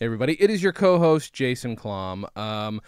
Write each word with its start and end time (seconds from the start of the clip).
Hey 0.00 0.06
everybody, 0.06 0.42
it 0.42 0.48
is 0.48 0.62
your 0.62 0.72
co-host 0.72 1.34
Jason 1.34 1.76
Klamm. 1.76 2.24
Um, 2.34 2.80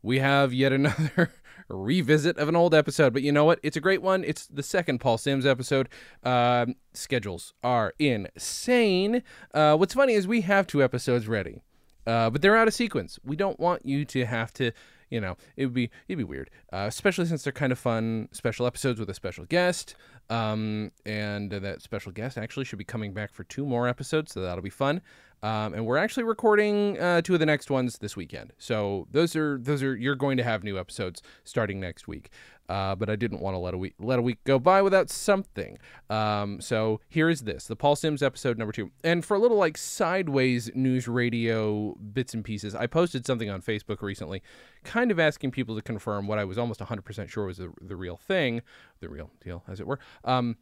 we 0.00 0.20
have 0.20 0.52
yet 0.52 0.72
another 0.72 1.32
revisit 1.68 2.38
of 2.38 2.48
an 2.48 2.54
old 2.54 2.72
episode, 2.72 3.12
but 3.12 3.22
you 3.22 3.32
know 3.32 3.44
what? 3.44 3.58
It's 3.64 3.76
a 3.76 3.80
great 3.80 4.00
one. 4.00 4.22
It's 4.22 4.46
the 4.46 4.62
second 4.62 5.00
Paul 5.00 5.18
Simms 5.18 5.44
episode. 5.44 5.88
Um, 6.22 6.76
schedules 6.92 7.52
are 7.64 7.94
insane. 7.98 9.24
Uh, 9.52 9.74
what's 9.74 9.94
funny 9.94 10.12
is 10.12 10.28
we 10.28 10.42
have 10.42 10.68
two 10.68 10.84
episodes 10.84 11.26
ready, 11.26 11.62
uh, 12.06 12.30
but 12.30 12.42
they're 12.42 12.56
out 12.56 12.68
of 12.68 12.74
sequence. 12.74 13.18
We 13.24 13.34
don't 13.34 13.58
want 13.58 13.84
you 13.84 14.04
to 14.04 14.24
have 14.24 14.52
to. 14.52 14.70
You 15.12 15.20
know, 15.20 15.36
it 15.56 15.66
would 15.66 15.74
be 15.74 15.90
it'd 16.08 16.16
be 16.16 16.24
weird, 16.24 16.48
uh, 16.72 16.86
especially 16.88 17.26
since 17.26 17.44
they're 17.44 17.52
kind 17.52 17.70
of 17.70 17.78
fun 17.78 18.28
special 18.32 18.66
episodes 18.66 18.98
with 18.98 19.10
a 19.10 19.14
special 19.14 19.44
guest. 19.44 19.94
Um, 20.30 20.90
and 21.04 21.50
that 21.50 21.82
special 21.82 22.12
guest 22.12 22.38
actually 22.38 22.64
should 22.64 22.78
be 22.78 22.84
coming 22.84 23.12
back 23.12 23.34
for 23.34 23.44
two 23.44 23.66
more 23.66 23.86
episodes, 23.86 24.32
so 24.32 24.40
that'll 24.40 24.62
be 24.62 24.70
fun. 24.70 25.02
Um, 25.42 25.74
and 25.74 25.84
we're 25.84 25.98
actually 25.98 26.22
recording 26.22 26.98
uh, 26.98 27.20
two 27.20 27.34
of 27.34 27.40
the 27.40 27.46
next 27.46 27.70
ones 27.70 27.98
this 27.98 28.16
weekend. 28.16 28.52
So 28.56 29.06
those 29.10 29.36
are 29.36 29.58
those 29.58 29.82
are 29.82 29.94
you're 29.94 30.14
going 30.14 30.38
to 30.38 30.44
have 30.44 30.64
new 30.64 30.78
episodes 30.78 31.20
starting 31.44 31.78
next 31.78 32.08
week. 32.08 32.30
Uh, 32.72 32.94
but 32.94 33.10
I 33.10 33.16
didn't 33.16 33.40
want 33.40 33.54
to 33.54 33.58
let 33.58 33.74
a 33.74 33.76
week 33.76 33.92
let 33.98 34.18
a 34.18 34.22
week 34.22 34.42
go 34.44 34.58
by 34.58 34.80
without 34.80 35.10
something. 35.10 35.76
Um, 36.08 36.58
so 36.58 37.02
here 37.06 37.28
is 37.28 37.42
this: 37.42 37.66
the 37.66 37.76
Paul 37.76 37.96
Simms 37.96 38.22
episode 38.22 38.56
number 38.56 38.72
two. 38.72 38.90
And 39.04 39.22
for 39.22 39.36
a 39.36 39.38
little 39.38 39.58
like 39.58 39.76
sideways 39.76 40.70
news 40.74 41.06
radio 41.06 41.94
bits 41.96 42.32
and 42.32 42.42
pieces, 42.42 42.74
I 42.74 42.86
posted 42.86 43.26
something 43.26 43.50
on 43.50 43.60
Facebook 43.60 44.00
recently, 44.00 44.42
kind 44.84 45.10
of 45.10 45.20
asking 45.20 45.50
people 45.50 45.76
to 45.76 45.82
confirm 45.82 46.26
what 46.26 46.38
I 46.38 46.44
was 46.44 46.56
almost 46.56 46.80
100% 46.80 47.28
sure 47.28 47.44
was 47.44 47.58
the, 47.58 47.70
the 47.78 47.94
real 47.94 48.16
thing, 48.16 48.62
the 49.00 49.10
real 49.10 49.30
deal, 49.44 49.62
as 49.68 49.78
it 49.78 49.86
were. 49.86 49.98
Um, 50.24 50.56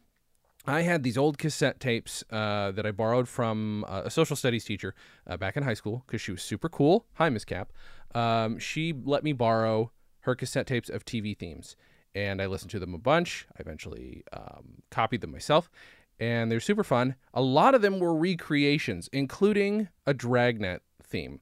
I 0.65 0.81
had 0.81 1.03
these 1.03 1.17
old 1.17 1.37
cassette 1.37 1.79
tapes 1.79 2.25
uh, 2.29 2.71
that 2.71 2.85
I 2.85 2.91
borrowed 2.91 3.29
from 3.29 3.85
uh, 3.87 4.01
a 4.03 4.11
social 4.11 4.35
studies 4.35 4.65
teacher 4.65 4.95
uh, 5.27 5.37
back 5.37 5.55
in 5.55 5.63
high 5.63 5.75
school 5.75 6.03
because 6.05 6.19
she 6.19 6.33
was 6.33 6.41
super 6.41 6.67
cool. 6.67 7.05
Hi, 7.13 7.29
Miss 7.29 7.45
Cap. 7.45 7.71
Um, 8.13 8.59
she 8.59 8.93
let 8.93 9.23
me 9.23 9.31
borrow 9.31 9.93
her 10.21 10.35
cassette 10.35 10.67
tapes 10.67 10.89
of 10.89 11.05
TV 11.05 11.37
themes, 11.37 11.75
and 12.15 12.41
I 12.41 12.45
listened 12.45 12.71
to 12.71 12.79
them 12.79 12.93
a 12.93 12.97
bunch. 12.97 13.47
I 13.57 13.61
eventually 13.61 14.23
um, 14.33 14.81
copied 14.89 15.21
them 15.21 15.31
myself, 15.31 15.69
and 16.19 16.51
they're 16.51 16.59
super 16.59 16.83
fun. 16.83 17.15
A 17.33 17.41
lot 17.41 17.75
of 17.75 17.81
them 17.81 17.99
were 17.99 18.13
recreations, 18.13 19.09
including 19.11 19.89
a 20.05 20.13
Dragnet 20.13 20.81
theme. 21.03 21.41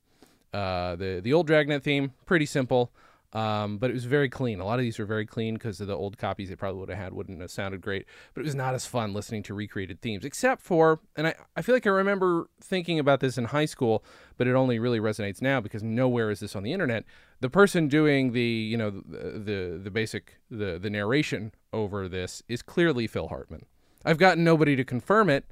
Uh, 0.53 0.95
the 0.95 1.19
the 1.23 1.33
old 1.33 1.47
Dragnet 1.47 1.83
theme, 1.83 2.13
pretty 2.25 2.45
simple. 2.45 2.91
Um, 3.31 3.77
but 3.77 3.91
it 3.91 3.93
was 3.93 4.05
very 4.05 4.27
clean. 4.27 4.59
A 4.59 4.65
lot 4.65 4.79
of 4.79 4.83
these 4.83 4.97
were 4.97 5.05
very 5.05 5.25
clean 5.25 5.53
because 5.53 5.79
of 5.79 5.87
the 5.87 5.95
old 5.95 6.17
copies 6.17 6.49
they 6.49 6.55
probably 6.55 6.79
would 6.79 6.89
have 6.89 6.97
had 6.97 7.13
wouldn't 7.13 7.39
have 7.41 7.51
sounded 7.51 7.79
great. 7.79 8.07
But 8.33 8.41
it 8.41 8.45
was 8.45 8.55
not 8.55 8.73
as 8.73 8.87
fun 8.87 9.13
listening 9.13 9.43
to 9.43 9.53
recreated 9.53 10.01
themes, 10.01 10.25
except 10.25 10.63
for, 10.63 10.99
and 11.15 11.27
I, 11.27 11.35
I 11.55 11.61
feel 11.61 11.75
like 11.75 11.85
I 11.85 11.91
remember 11.91 12.49
thinking 12.59 12.97
about 12.97 13.19
this 13.19 13.37
in 13.37 13.45
high 13.45 13.65
school, 13.65 14.03
but 14.37 14.47
it 14.47 14.55
only 14.55 14.79
really 14.79 14.99
resonates 14.99 15.43
now 15.43 15.61
because 15.61 15.83
nowhere 15.83 16.31
is 16.31 16.39
this 16.39 16.55
on 16.55 16.63
the 16.63 16.73
internet. 16.73 17.05
The 17.39 17.49
person 17.51 17.87
doing 17.87 18.31
the, 18.31 18.41
you 18.41 18.77
know, 18.77 18.89
the 18.89 19.39
the, 19.39 19.79
the 19.83 19.91
basic 19.91 20.39
the 20.49 20.79
the 20.79 20.89
narration 20.89 21.51
over 21.71 22.07
this 22.07 22.41
is 22.47 22.63
clearly 22.63 23.05
Phil 23.05 23.27
Hartman. 23.27 23.65
I've 24.03 24.17
gotten 24.17 24.43
nobody 24.43 24.75
to 24.75 24.83
confirm 24.83 25.29
it, 25.29 25.45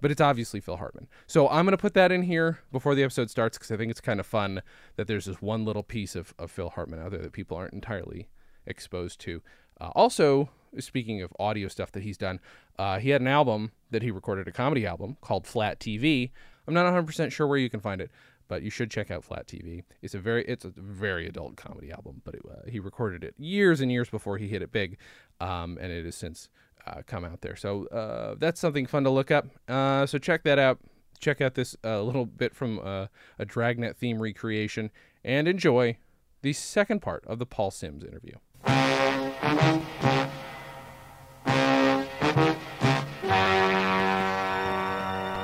but 0.00 0.10
it's 0.10 0.20
obviously 0.20 0.60
Phil 0.60 0.76
Hartman. 0.76 1.08
So 1.26 1.48
I'm 1.48 1.64
going 1.64 1.76
to 1.76 1.80
put 1.80 1.94
that 1.94 2.12
in 2.12 2.22
here 2.22 2.60
before 2.72 2.94
the 2.94 3.02
episode 3.02 3.30
starts 3.30 3.56
because 3.56 3.70
I 3.70 3.76
think 3.76 3.90
it's 3.90 4.00
kind 4.00 4.20
of 4.20 4.26
fun 4.26 4.62
that 4.96 5.06
there's 5.06 5.26
this 5.26 5.40
one 5.40 5.64
little 5.64 5.82
piece 5.82 6.14
of, 6.14 6.34
of 6.38 6.50
Phil 6.50 6.70
Hartman 6.70 7.00
out 7.00 7.10
there 7.10 7.22
that 7.22 7.32
people 7.32 7.56
aren't 7.56 7.74
entirely 7.74 8.28
exposed 8.66 9.20
to. 9.20 9.42
Uh, 9.80 9.90
also, 9.94 10.50
speaking 10.78 11.22
of 11.22 11.32
audio 11.38 11.68
stuff 11.68 11.92
that 11.92 12.02
he's 12.02 12.18
done, 12.18 12.40
uh, 12.78 12.98
he 12.98 13.10
had 13.10 13.20
an 13.20 13.26
album 13.26 13.72
that 13.90 14.02
he 14.02 14.10
recorded, 14.10 14.48
a 14.48 14.52
comedy 14.52 14.86
album 14.86 15.16
called 15.20 15.46
Flat 15.46 15.80
TV. 15.80 16.30
I'm 16.66 16.74
not 16.74 16.92
100% 16.92 17.32
sure 17.32 17.46
where 17.46 17.58
you 17.58 17.70
can 17.70 17.80
find 17.80 18.00
it, 18.00 18.10
but 18.48 18.62
you 18.62 18.70
should 18.70 18.90
check 18.90 19.10
out 19.10 19.24
Flat 19.24 19.46
TV. 19.46 19.82
It's 20.02 20.14
a 20.14 20.18
very 20.18 20.44
it's 20.44 20.64
a 20.64 20.72
very 20.76 21.26
adult 21.26 21.56
comedy 21.56 21.90
album, 21.90 22.22
but 22.24 22.34
it, 22.34 22.42
uh, 22.48 22.70
he 22.70 22.80
recorded 22.80 23.24
it 23.24 23.34
years 23.38 23.80
and 23.80 23.90
years 23.90 24.08
before 24.08 24.38
he 24.38 24.48
hit 24.48 24.62
it 24.62 24.72
big, 24.72 24.98
um, 25.40 25.78
and 25.80 25.92
it 25.92 26.04
has 26.04 26.16
since 26.16 26.48
uh, 26.86 27.02
come 27.06 27.24
out 27.24 27.40
there. 27.40 27.56
So 27.56 27.86
uh, 27.86 28.36
that's 28.38 28.60
something 28.60 28.86
fun 28.86 29.04
to 29.04 29.10
look 29.10 29.30
up. 29.30 29.46
Uh, 29.68 30.06
so 30.06 30.18
check 30.18 30.42
that 30.44 30.58
out. 30.58 30.78
Check 31.18 31.40
out 31.40 31.54
this 31.54 31.76
uh, 31.84 32.02
little 32.02 32.26
bit 32.26 32.54
from 32.54 32.78
uh, 32.78 33.06
a 33.38 33.44
Dragnet 33.44 33.96
theme 33.96 34.20
recreation 34.20 34.90
and 35.24 35.48
enjoy 35.48 35.96
the 36.42 36.52
second 36.52 37.00
part 37.00 37.24
of 37.26 37.38
the 37.38 37.46
Paul 37.46 37.70
Simms 37.70 38.04
interview. 38.04 38.34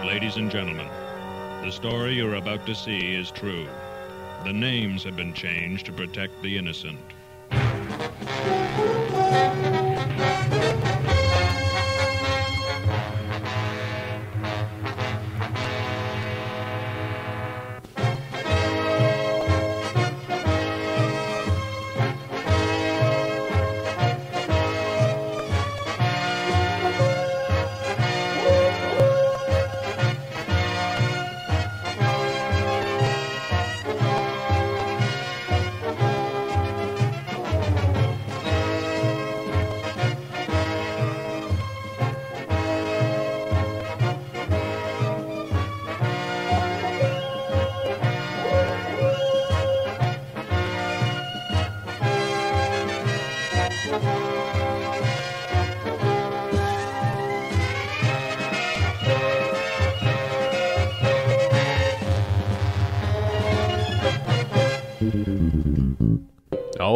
Ladies 0.06 0.36
and 0.36 0.50
gentlemen, 0.50 0.88
the 1.64 1.70
story 1.70 2.14
you're 2.14 2.34
about 2.34 2.66
to 2.66 2.74
see 2.74 3.14
is 3.14 3.30
true. 3.30 3.66
The 4.44 4.52
names 4.52 5.04
have 5.04 5.16
been 5.16 5.32
changed 5.32 5.86
to 5.86 5.92
protect 5.92 6.42
the 6.42 6.58
innocent. 6.58 7.00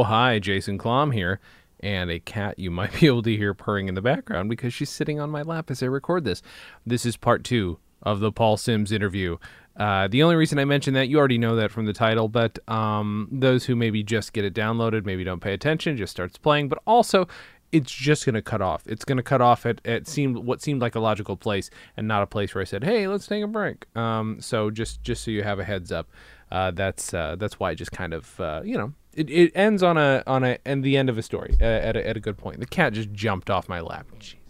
Hi, 0.06 0.38
Jason 0.38 0.78
Klamm 0.78 1.12
here, 1.12 1.40
and 1.80 2.12
a 2.12 2.20
cat 2.20 2.60
you 2.60 2.70
might 2.70 2.92
be 3.00 3.08
able 3.08 3.22
to 3.22 3.36
hear 3.36 3.54
purring 3.54 3.88
in 3.88 3.96
the 3.96 4.00
background 4.00 4.48
because 4.48 4.72
she's 4.72 4.88
sitting 4.88 5.18
on 5.18 5.30
my 5.30 5.42
lap 5.42 5.68
as 5.68 5.82
I 5.82 5.86
record 5.86 6.22
this. 6.22 6.42
This 6.86 7.04
is 7.04 7.16
part 7.16 7.42
two 7.42 7.80
of 8.02 8.20
the 8.20 8.30
Paul 8.30 8.56
Simms 8.56 8.92
interview. 8.92 9.36
Uh, 9.76 10.06
the 10.06 10.22
only 10.22 10.36
reason 10.36 10.60
I 10.60 10.64
mention 10.64 10.94
that, 10.94 11.08
you 11.08 11.18
already 11.18 11.38
know 11.38 11.56
that 11.56 11.72
from 11.72 11.86
the 11.86 11.92
title, 11.92 12.28
but 12.28 12.56
um, 12.68 13.28
those 13.32 13.64
who 13.64 13.74
maybe 13.74 14.04
just 14.04 14.32
get 14.32 14.44
it 14.44 14.54
downloaded, 14.54 15.04
maybe 15.04 15.24
don't 15.24 15.40
pay 15.40 15.52
attention, 15.52 15.96
just 15.96 16.12
starts 16.12 16.38
playing, 16.38 16.68
but 16.68 16.78
also 16.86 17.26
it's 17.72 17.92
just 17.92 18.24
going 18.24 18.36
to 18.36 18.42
cut 18.42 18.62
off. 18.62 18.84
It's 18.86 19.04
going 19.04 19.16
to 19.16 19.24
cut 19.24 19.40
off 19.40 19.66
at, 19.66 19.80
at 19.84 20.06
seemed 20.06 20.36
what 20.36 20.62
seemed 20.62 20.80
like 20.80 20.94
a 20.94 21.00
logical 21.00 21.36
place 21.36 21.68
and 21.96 22.06
not 22.06 22.22
a 22.22 22.26
place 22.26 22.54
where 22.54 22.62
I 22.62 22.64
said, 22.64 22.84
"Hey, 22.84 23.08
let's 23.08 23.26
take 23.26 23.42
a 23.42 23.48
break." 23.48 23.86
Um, 23.96 24.40
so 24.40 24.70
just 24.70 25.02
just 25.02 25.24
so 25.24 25.32
you 25.32 25.42
have 25.42 25.58
a 25.58 25.64
heads 25.64 25.90
up, 25.90 26.08
uh, 26.52 26.70
that's 26.70 27.12
uh, 27.12 27.34
that's 27.36 27.58
why 27.58 27.70
I 27.70 27.74
just 27.74 27.90
kind 27.90 28.14
of 28.14 28.40
uh, 28.40 28.62
you 28.64 28.78
know 28.78 28.92
it, 29.16 29.30
it 29.30 29.52
ends 29.54 29.82
on 29.82 29.96
a 29.96 30.22
on 30.26 30.44
a 30.44 30.58
and 30.64 30.84
the 30.84 30.96
end 30.96 31.08
of 31.08 31.18
a 31.18 31.22
story 31.22 31.56
uh, 31.60 31.64
at 31.64 31.96
a, 31.96 32.06
at 32.06 32.16
a 32.16 32.20
good 32.20 32.36
point. 32.36 32.60
The 32.60 32.66
cat 32.66 32.92
just 32.92 33.12
jumped 33.12 33.50
off 33.50 33.68
my 33.68 33.80
lap. 33.80 34.06
Jesus. 34.18 34.40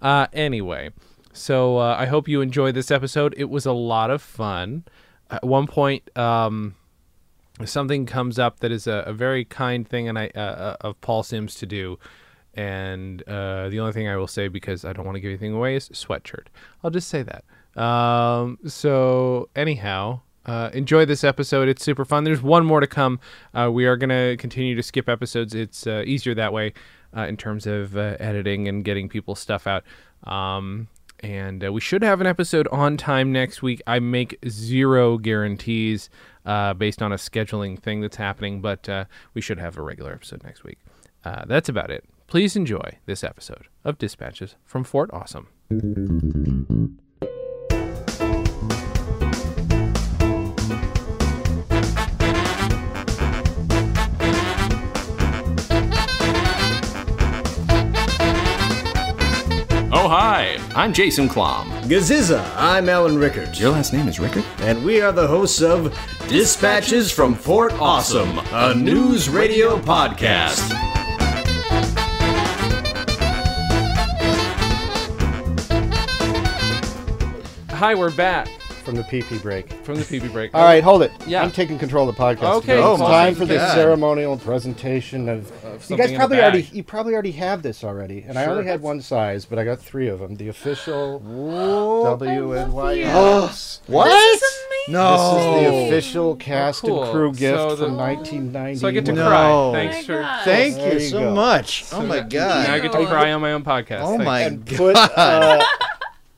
Uh, 0.00 0.26
anyway, 0.32 0.90
so 1.32 1.78
uh, 1.78 1.96
I 1.98 2.06
hope 2.06 2.26
you 2.26 2.40
enjoyed 2.40 2.74
this 2.74 2.90
episode. 2.90 3.34
It 3.36 3.50
was 3.50 3.66
a 3.66 3.72
lot 3.72 4.10
of 4.10 4.22
fun. 4.22 4.84
At 5.30 5.44
one 5.44 5.66
point, 5.66 6.16
um, 6.18 6.74
something 7.64 8.06
comes 8.06 8.38
up 8.38 8.60
that 8.60 8.72
is 8.72 8.86
a, 8.86 9.04
a 9.06 9.12
very 9.12 9.44
kind 9.44 9.86
thing, 9.86 10.08
and 10.08 10.18
I 10.18 10.30
uh, 10.34 10.40
uh, 10.40 10.76
of 10.80 11.00
Paul 11.00 11.22
Simms 11.22 11.54
to 11.56 11.66
do. 11.66 11.98
And 12.54 13.22
uh, 13.28 13.68
the 13.68 13.78
only 13.78 13.92
thing 13.92 14.08
I 14.08 14.16
will 14.16 14.26
say, 14.26 14.48
because 14.48 14.84
I 14.84 14.92
don't 14.92 15.04
want 15.04 15.14
to 15.16 15.20
give 15.20 15.28
anything 15.28 15.54
away, 15.54 15.76
is 15.76 15.88
sweatshirt. 15.90 16.46
I'll 16.82 16.90
just 16.90 17.08
say 17.08 17.22
that. 17.22 17.44
Um, 17.80 18.58
so 18.66 19.50
anyhow, 19.54 20.22
uh, 20.46 20.70
enjoy 20.72 21.04
this 21.04 21.24
episode. 21.24 21.68
It's 21.68 21.84
super 21.84 22.04
fun. 22.04 22.24
There's 22.24 22.42
one 22.42 22.64
more 22.64 22.80
to 22.80 22.86
come. 22.86 23.20
Uh, 23.54 23.70
we 23.72 23.86
are 23.86 23.96
going 23.96 24.10
to 24.10 24.36
continue 24.38 24.74
to 24.74 24.82
skip 24.82 25.08
episodes. 25.08 25.54
It's 25.54 25.86
uh, 25.86 26.02
easier 26.06 26.34
that 26.34 26.52
way 26.52 26.72
uh, 27.16 27.22
in 27.22 27.36
terms 27.36 27.66
of 27.66 27.96
uh, 27.96 28.16
editing 28.18 28.68
and 28.68 28.84
getting 28.84 29.08
people's 29.08 29.40
stuff 29.40 29.66
out. 29.66 29.84
Um, 30.24 30.88
and 31.20 31.64
uh, 31.64 31.72
we 31.72 31.80
should 31.80 32.02
have 32.02 32.20
an 32.20 32.26
episode 32.26 32.66
on 32.68 32.96
time 32.96 33.30
next 33.32 33.62
week. 33.62 33.82
I 33.86 33.98
make 33.98 34.38
zero 34.48 35.18
guarantees 35.18 36.08
based 36.44 37.02
on 37.02 37.12
a 37.12 37.16
scheduling 37.16 37.78
thing 37.78 38.00
that's 38.00 38.16
happening, 38.16 38.62
but 38.62 38.88
we 39.34 39.42
should 39.42 39.58
have 39.58 39.76
a 39.76 39.82
regular 39.82 40.12
episode 40.12 40.42
next 40.42 40.64
week. 40.64 40.78
that's 41.22 41.68
about 41.68 41.90
it. 41.90 42.04
Please 42.26 42.56
enjoy 42.56 42.98
this 43.06 43.22
episode 43.22 43.66
of 43.84 43.98
Dispatches 43.98 44.54
from 44.64 44.84
Fort 44.84 45.10
Awesome. 45.12 45.48
I'm 60.12 60.92
Jason 60.92 61.28
Klamm. 61.28 61.70
Gaziza, 61.88 62.44
I'm 62.56 62.88
Alan 62.88 63.16
Rickard. 63.16 63.56
Your 63.56 63.70
last 63.70 63.92
name 63.92 64.08
is 64.08 64.18
Rickard? 64.18 64.44
And 64.58 64.84
we 64.84 65.00
are 65.00 65.12
the 65.12 65.28
hosts 65.28 65.62
of 65.62 65.96
Dispatches 66.26 67.12
from 67.12 67.32
Fort 67.32 67.72
Awesome, 67.74 68.40
a 68.50 68.74
news 68.74 69.28
radio 69.28 69.78
podcast. 69.78 70.72
Hi, 77.70 77.94
we're 77.94 78.10
back 78.10 78.59
from 78.90 78.96
the 78.96 79.04
PP 79.04 79.40
break. 79.42 79.70
from 79.84 79.96
the 79.96 80.02
PB 80.02 80.32
break. 80.32 80.54
All 80.54 80.62
right, 80.64 80.82
hold 80.82 81.02
it. 81.02 81.12
Yeah. 81.26 81.42
I'm 81.42 81.50
taking 81.52 81.78
control 81.78 82.08
of 82.08 82.16
the 82.16 82.20
podcast. 82.22 82.54
Okay, 82.58 82.66
today. 82.74 82.82
Oh 82.82 82.92
it's 82.94 83.02
time 83.02 83.34
for 83.34 83.44
the 83.46 83.56
God. 83.56 83.74
ceremonial 83.74 84.36
presentation 84.38 85.28
of. 85.28 85.50
you 85.88 85.96
guys 85.96 86.12
probably 86.12 86.38
already, 86.40 86.62
you 86.72 86.82
probably 86.82 87.12
already 87.14 87.32
have 87.32 87.62
this 87.62 87.84
already, 87.84 88.24
and 88.26 88.38
I 88.38 88.46
only 88.46 88.64
had 88.66 88.82
one 88.82 89.00
size, 89.00 89.44
but 89.44 89.58
I 89.58 89.64
got 89.64 89.78
three 89.80 90.08
of 90.08 90.18
them. 90.18 90.36
The 90.36 90.48
official 90.48 91.22
I 91.24 92.24
WNYX. 92.24 93.12
love 93.14 93.80
What? 93.86 94.04
This 94.06 94.42
is. 94.42 94.56
No. 94.88 95.12
This 95.34 95.44
is 95.44 95.44
the 95.72 95.86
official 95.86 96.36
cast 96.36 96.84
Oh, 96.84 96.88
cool. 96.88 97.02
and 97.04 97.12
crew 97.12 97.32
gift 97.32 97.58
So 97.58 97.76
the- 97.76 97.86
from 97.86 97.96
1990. 97.96 98.80
So 98.80 98.88
I 98.88 98.90
get 98.90 99.04
to 99.06 99.12
No. 99.12 99.28
cry. 99.28 99.50
Oh 99.50 99.72
Thanks 99.72 99.96
my 99.96 100.02
for. 100.02 100.20
God. 100.22 100.44
Thank 100.44 100.76
you 100.78 100.92
you 100.94 101.00
so 101.00 101.20
go. 101.20 101.34
much. 101.34 101.84
Oh 101.92 102.00
So 102.00 102.02
my 102.02 102.20
Now 102.20 102.74
I 102.74 102.78
get 102.80 102.92
to 102.92 103.06
cry 103.06 103.32
on 103.32 103.40
my 103.40 103.52
own 103.52 103.62
podcast. 103.62 104.00
Oh 104.02 104.10
Thanks. 104.16 104.24
my 104.24 104.40
and 104.40 104.66
god. 104.66 104.76
put, 104.76 104.96
uh, 104.96 105.64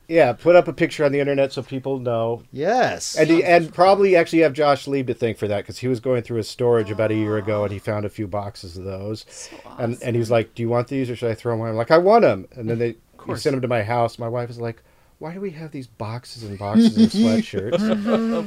yeah, 0.07 0.33
put 0.33 0.55
up 0.55 0.67
a 0.67 0.73
picture 0.73 1.05
on 1.05 1.11
the 1.11 1.19
internet 1.19 1.53
so 1.53 1.61
people 1.63 1.99
know. 1.99 2.43
Yes. 2.51 3.15
And, 3.17 3.29
he, 3.29 3.43
and 3.43 3.73
probably 3.73 4.15
actually 4.15 4.39
have 4.41 4.53
Josh 4.53 4.87
Lieb 4.87 5.07
to 5.07 5.13
thank 5.13 5.37
for 5.37 5.47
that 5.47 5.57
because 5.61 5.79
he 5.79 5.87
was 5.87 5.99
going 5.99 6.21
through 6.23 6.37
his 6.37 6.49
storage 6.49 6.91
about 6.91 7.11
a 7.11 7.15
year 7.15 7.37
ago 7.37 7.63
and 7.63 7.71
he 7.71 7.79
found 7.79 8.05
a 8.05 8.09
few 8.09 8.27
boxes 8.27 8.77
of 8.77 8.83
those. 8.83 9.25
So 9.29 9.55
And, 9.79 9.93
awesome. 9.95 10.07
and 10.07 10.15
he 10.15 10.19
was 10.19 10.29
like, 10.31 10.53
"Do 10.55 10.61
you 10.61 10.69
want 10.69 10.87
these 10.89 11.09
or 11.09 11.15
should 11.15 11.31
I 11.31 11.35
throw 11.35 11.53
them 11.53 11.61
away?" 11.61 11.69
I'm 11.69 11.75
like, 11.75 11.91
"I 11.91 11.97
want 11.97 12.23
them." 12.23 12.47
And 12.55 12.69
then 12.69 12.79
they 12.79 12.89
he 12.89 12.95
course. 13.17 13.41
sent 13.43 13.53
them 13.53 13.61
to 13.61 13.67
my 13.67 13.83
house. 13.83 14.19
My 14.19 14.27
wife 14.27 14.49
is 14.49 14.59
like, 14.59 14.83
"Why 15.19 15.33
do 15.33 15.39
we 15.39 15.51
have 15.51 15.71
these 15.71 15.87
boxes 15.87 16.43
and 16.43 16.59
boxes 16.59 16.97
of 16.97 17.11
sweatshirts?" 17.21 17.73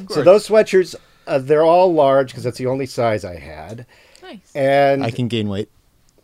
of 0.06 0.10
so 0.12 0.22
those 0.22 0.46
sweatshirts, 0.46 0.94
uh, 1.26 1.38
they're 1.38 1.64
all 1.64 1.92
large 1.94 2.28
because 2.28 2.44
that's 2.44 2.58
the 2.58 2.66
only 2.66 2.86
size 2.86 3.24
I 3.24 3.38
had. 3.38 3.86
nice. 4.22 4.52
And 4.54 5.02
I 5.02 5.10
can 5.10 5.28
gain 5.28 5.48
weight. 5.48 5.70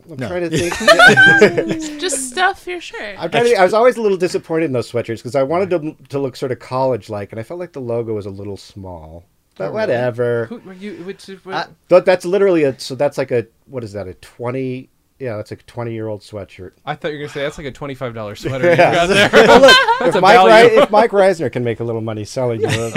I'm 0.09 0.17
no. 0.17 0.27
trying 0.27 0.49
to 0.49 0.57
think. 1.79 1.99
Just 2.01 2.29
stuff 2.31 2.65
your 2.67 2.81
shirt. 2.81 3.15
I'm 3.17 3.29
trying 3.31 3.45
to, 3.45 3.55
I 3.55 3.63
was 3.63 3.73
always 3.73 3.97
a 3.97 4.01
little 4.01 4.17
disappointed 4.17 4.65
in 4.65 4.71
those 4.73 4.91
sweatshirts 4.91 5.17
because 5.17 5.35
I 5.35 5.43
wanted 5.43 5.69
them 5.69 5.95
to 6.09 6.19
look 6.19 6.35
sort 6.35 6.51
of 6.51 6.59
college-like, 6.59 7.31
and 7.31 7.39
I 7.39 7.43
felt 7.43 7.59
like 7.59 7.73
the 7.73 7.81
logo 7.81 8.13
was 8.13 8.25
a 8.25 8.29
little 8.31 8.57
small. 8.57 9.23
But 9.55 9.65
Oh, 9.65 9.67
really? 9.67 9.75
whatever. 9.81 10.45
Who 10.47 10.57
were 10.57 10.73
you? 10.73 10.95
Which, 11.03 11.27
what, 11.43 11.55
I- 11.55 11.67
But 11.87 12.05
that's 12.05 12.25
literally 12.25 12.63
a. 12.63 12.79
So 12.79 12.95
that's 12.95 13.17
like 13.19 13.31
a. 13.31 13.45
What 13.67 13.83
is 13.83 13.93
that? 13.93 14.07
A 14.07 14.15
twenty. 14.15 14.89
Yeah, 15.23 15.37
that's 15.37 15.51
like 15.51 15.61
a 15.61 15.63
twenty-year-old 15.63 16.19
sweatshirt. 16.19 16.73
I 16.85 16.95
thought 16.95 17.09
you 17.09 17.13
were 17.19 17.23
gonna 17.23 17.33
say 17.33 17.43
that's 17.43 17.57
like 17.57 17.67
a 17.67 17.71
twenty-five 17.71 18.13
dollar 18.13 18.35
sweater 18.43 18.71
you 18.71 18.75
got 18.77 19.07
there. 19.07 19.29
Well, 19.47 19.61
look, 19.61 19.77
if 20.01 20.15
a 20.15 20.21
Mike, 20.21 20.35
value. 20.35 20.69
Ri- 20.77 20.83
if 20.83 20.91
Mike 20.91 21.11
Reisner 21.11 21.49
can 21.51 21.63
make 21.63 21.79
a 21.79 21.83
little 21.85 22.01
money 22.01 22.25
selling 22.25 22.59
you, 22.61 22.67
uh, 22.67 22.91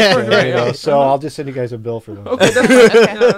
you 0.44 0.52
know, 0.52 0.72
so 0.72 1.00
I'll 1.00 1.18
just 1.18 1.36
send 1.36 1.46
you 1.48 1.54
guys 1.54 1.72
a 1.72 1.78
bill 1.78 2.00
for 2.00 2.14
them. 2.14 2.26
okay, 2.26 2.50
that's 2.50 2.66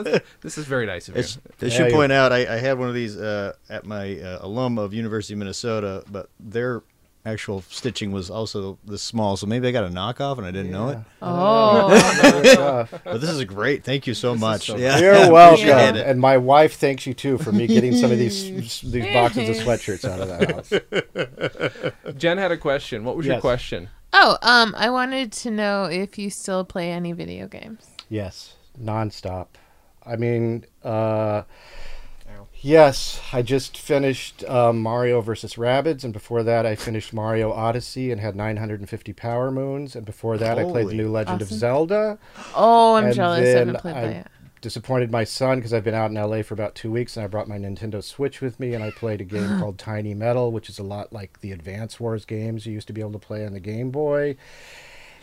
fine. 0.04 0.06
You 0.14 0.20
this 0.40 0.56
is 0.56 0.64
very 0.64 0.86
nice 0.86 1.08
of 1.08 1.14
you. 1.16 1.20
It's, 1.20 1.36
I 1.60 1.66
Yeah, 1.66 1.68
should 1.70 1.86
you- 1.88 1.92
point 1.94 2.12
out, 2.12 2.32
I, 2.32 2.38
I 2.54 2.56
had 2.58 2.78
one 2.78 2.88
of 2.88 2.94
these 2.94 3.16
uh, 3.18 3.52
at 3.68 3.84
my 3.84 4.18
uh, 4.20 4.38
alum 4.40 4.78
of 4.78 4.94
University 4.94 5.34
of 5.34 5.38
Minnesota, 5.38 6.02
but 6.10 6.30
their 6.40 6.82
actual 7.28 7.62
stitching 7.68 8.10
was 8.12 8.30
also 8.30 8.78
this 8.84 9.02
small, 9.02 9.36
so 9.36 9.46
maybe 9.46 9.68
I 9.68 9.70
got 9.70 9.84
a 9.84 9.88
knockoff 9.88 10.38
and 10.38 10.46
I 10.46 10.50
didn't 10.50 10.70
know 10.72 10.88
it. 10.88 10.98
oh, 11.22 11.88
Uh, 12.58 12.86
But 13.04 13.20
this 13.20 13.30
is 13.30 13.44
great. 13.44 13.84
Thank 13.84 14.06
you 14.06 14.14
so 14.14 14.34
much. 14.34 14.66
so 14.66 14.76
yeah, 14.76 14.98
You're 14.98 15.12
welcome, 15.32 15.68
appreciate 15.68 15.96
it. 15.96 16.06
and 16.06 16.20
my 16.20 16.36
wife 16.36 16.74
thanks 16.76 17.06
you 17.06 17.14
too 17.14 17.38
for 17.38 17.52
me 17.52 17.66
getting 17.66 17.94
some 17.94 18.10
of 18.10 18.18
these 18.18 18.80
these 18.80 19.12
boxes 19.12 19.48
of 19.50 19.64
sweatshirts 19.64 20.04
out 20.08 20.20
of 20.20 20.28
that 20.28 20.50
house. 22.04 22.14
Jen 22.16 22.38
had 22.38 22.52
a 22.52 22.56
question. 22.56 23.04
What 23.04 23.16
was 23.16 23.26
your 23.26 23.40
question? 23.40 23.88
oh. 24.12 24.38
Um, 24.42 24.74
I 24.76 24.90
wanted 24.90 25.32
to 25.32 25.50
know 25.50 25.84
if 25.84 26.18
you 26.18 26.30
still 26.30 26.64
play 26.64 26.90
any 26.90 27.12
video 27.12 27.46
games. 27.46 27.86
Yes, 28.08 28.54
nonstop. 28.82 29.48
I 30.06 30.16
mean, 30.16 30.64
uh, 30.82 31.42
yes, 32.60 33.20
I 33.32 33.42
just 33.42 33.76
finished 33.76 34.44
um, 34.44 34.82
Mario 34.82 35.20
versus 35.20 35.54
Rabbids, 35.54 36.04
and 36.04 36.12
before 36.12 36.42
that, 36.42 36.66
I 36.66 36.74
finished 36.74 37.12
Mario 37.12 37.52
Odyssey 37.52 38.10
and 38.10 38.20
had 38.20 38.36
950 38.36 39.12
power 39.12 39.50
moons, 39.50 39.94
and 39.96 40.04
before 40.04 40.36
that, 40.38 40.58
I 40.58 40.64
played 40.64 40.88
the 40.88 40.94
new 40.94 41.10
Legend 41.10 41.42
of 41.42 41.48
Zelda. 41.48 42.18
Oh, 42.54 42.94
I'm 42.94 43.06
And 43.06 43.14
jealous. 43.14 43.40
I 43.54 43.58
haven't 43.58 43.78
played 43.80 43.96
I- 43.96 44.00
that 44.02 44.12
yet. 44.14 44.30
Disappointed 44.60 45.12
my 45.12 45.22
son 45.22 45.58
because 45.58 45.72
I've 45.72 45.84
been 45.84 45.94
out 45.94 46.10
in 46.10 46.16
LA 46.16 46.42
for 46.42 46.52
about 46.52 46.74
two 46.74 46.90
weeks, 46.90 47.16
and 47.16 47.22
I 47.22 47.28
brought 47.28 47.46
my 47.46 47.58
Nintendo 47.58 48.02
Switch 48.02 48.40
with 48.40 48.58
me, 48.58 48.74
and 48.74 48.82
I 48.82 48.90
played 48.90 49.20
a 49.20 49.24
game 49.24 49.46
called 49.60 49.78
Tiny 49.78 50.14
Metal, 50.14 50.50
which 50.50 50.68
is 50.68 50.80
a 50.80 50.82
lot 50.82 51.12
like 51.12 51.38
the 51.42 51.52
Advance 51.52 52.00
Wars 52.00 52.24
games 52.24 52.66
you 52.66 52.72
used 52.72 52.88
to 52.88 52.92
be 52.92 53.00
able 53.00 53.12
to 53.12 53.20
play 53.20 53.46
on 53.46 53.52
the 53.52 53.60
Game 53.60 53.92
Boy. 53.92 54.36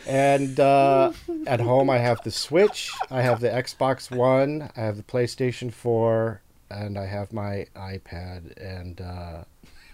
And 0.07 0.57
uh, 0.57 1.11
at 1.47 1.59
home, 1.59 1.89
I 1.89 1.97
have 1.97 2.21
the 2.23 2.31
Switch, 2.31 2.91
I 3.11 3.23
have 3.23 3.41
the 3.41 3.49
Xbox 3.49 4.09
One, 4.15 4.69
I 4.77 4.79
have 4.81 4.95
the 4.95 5.03
PlayStation 5.03 5.73
4, 5.73 6.41
and 6.69 6.97
I 6.97 7.05
have 7.05 7.31
my 7.33 7.67
iPad. 7.75 8.55
And 8.57 9.01
uh, 9.01 9.43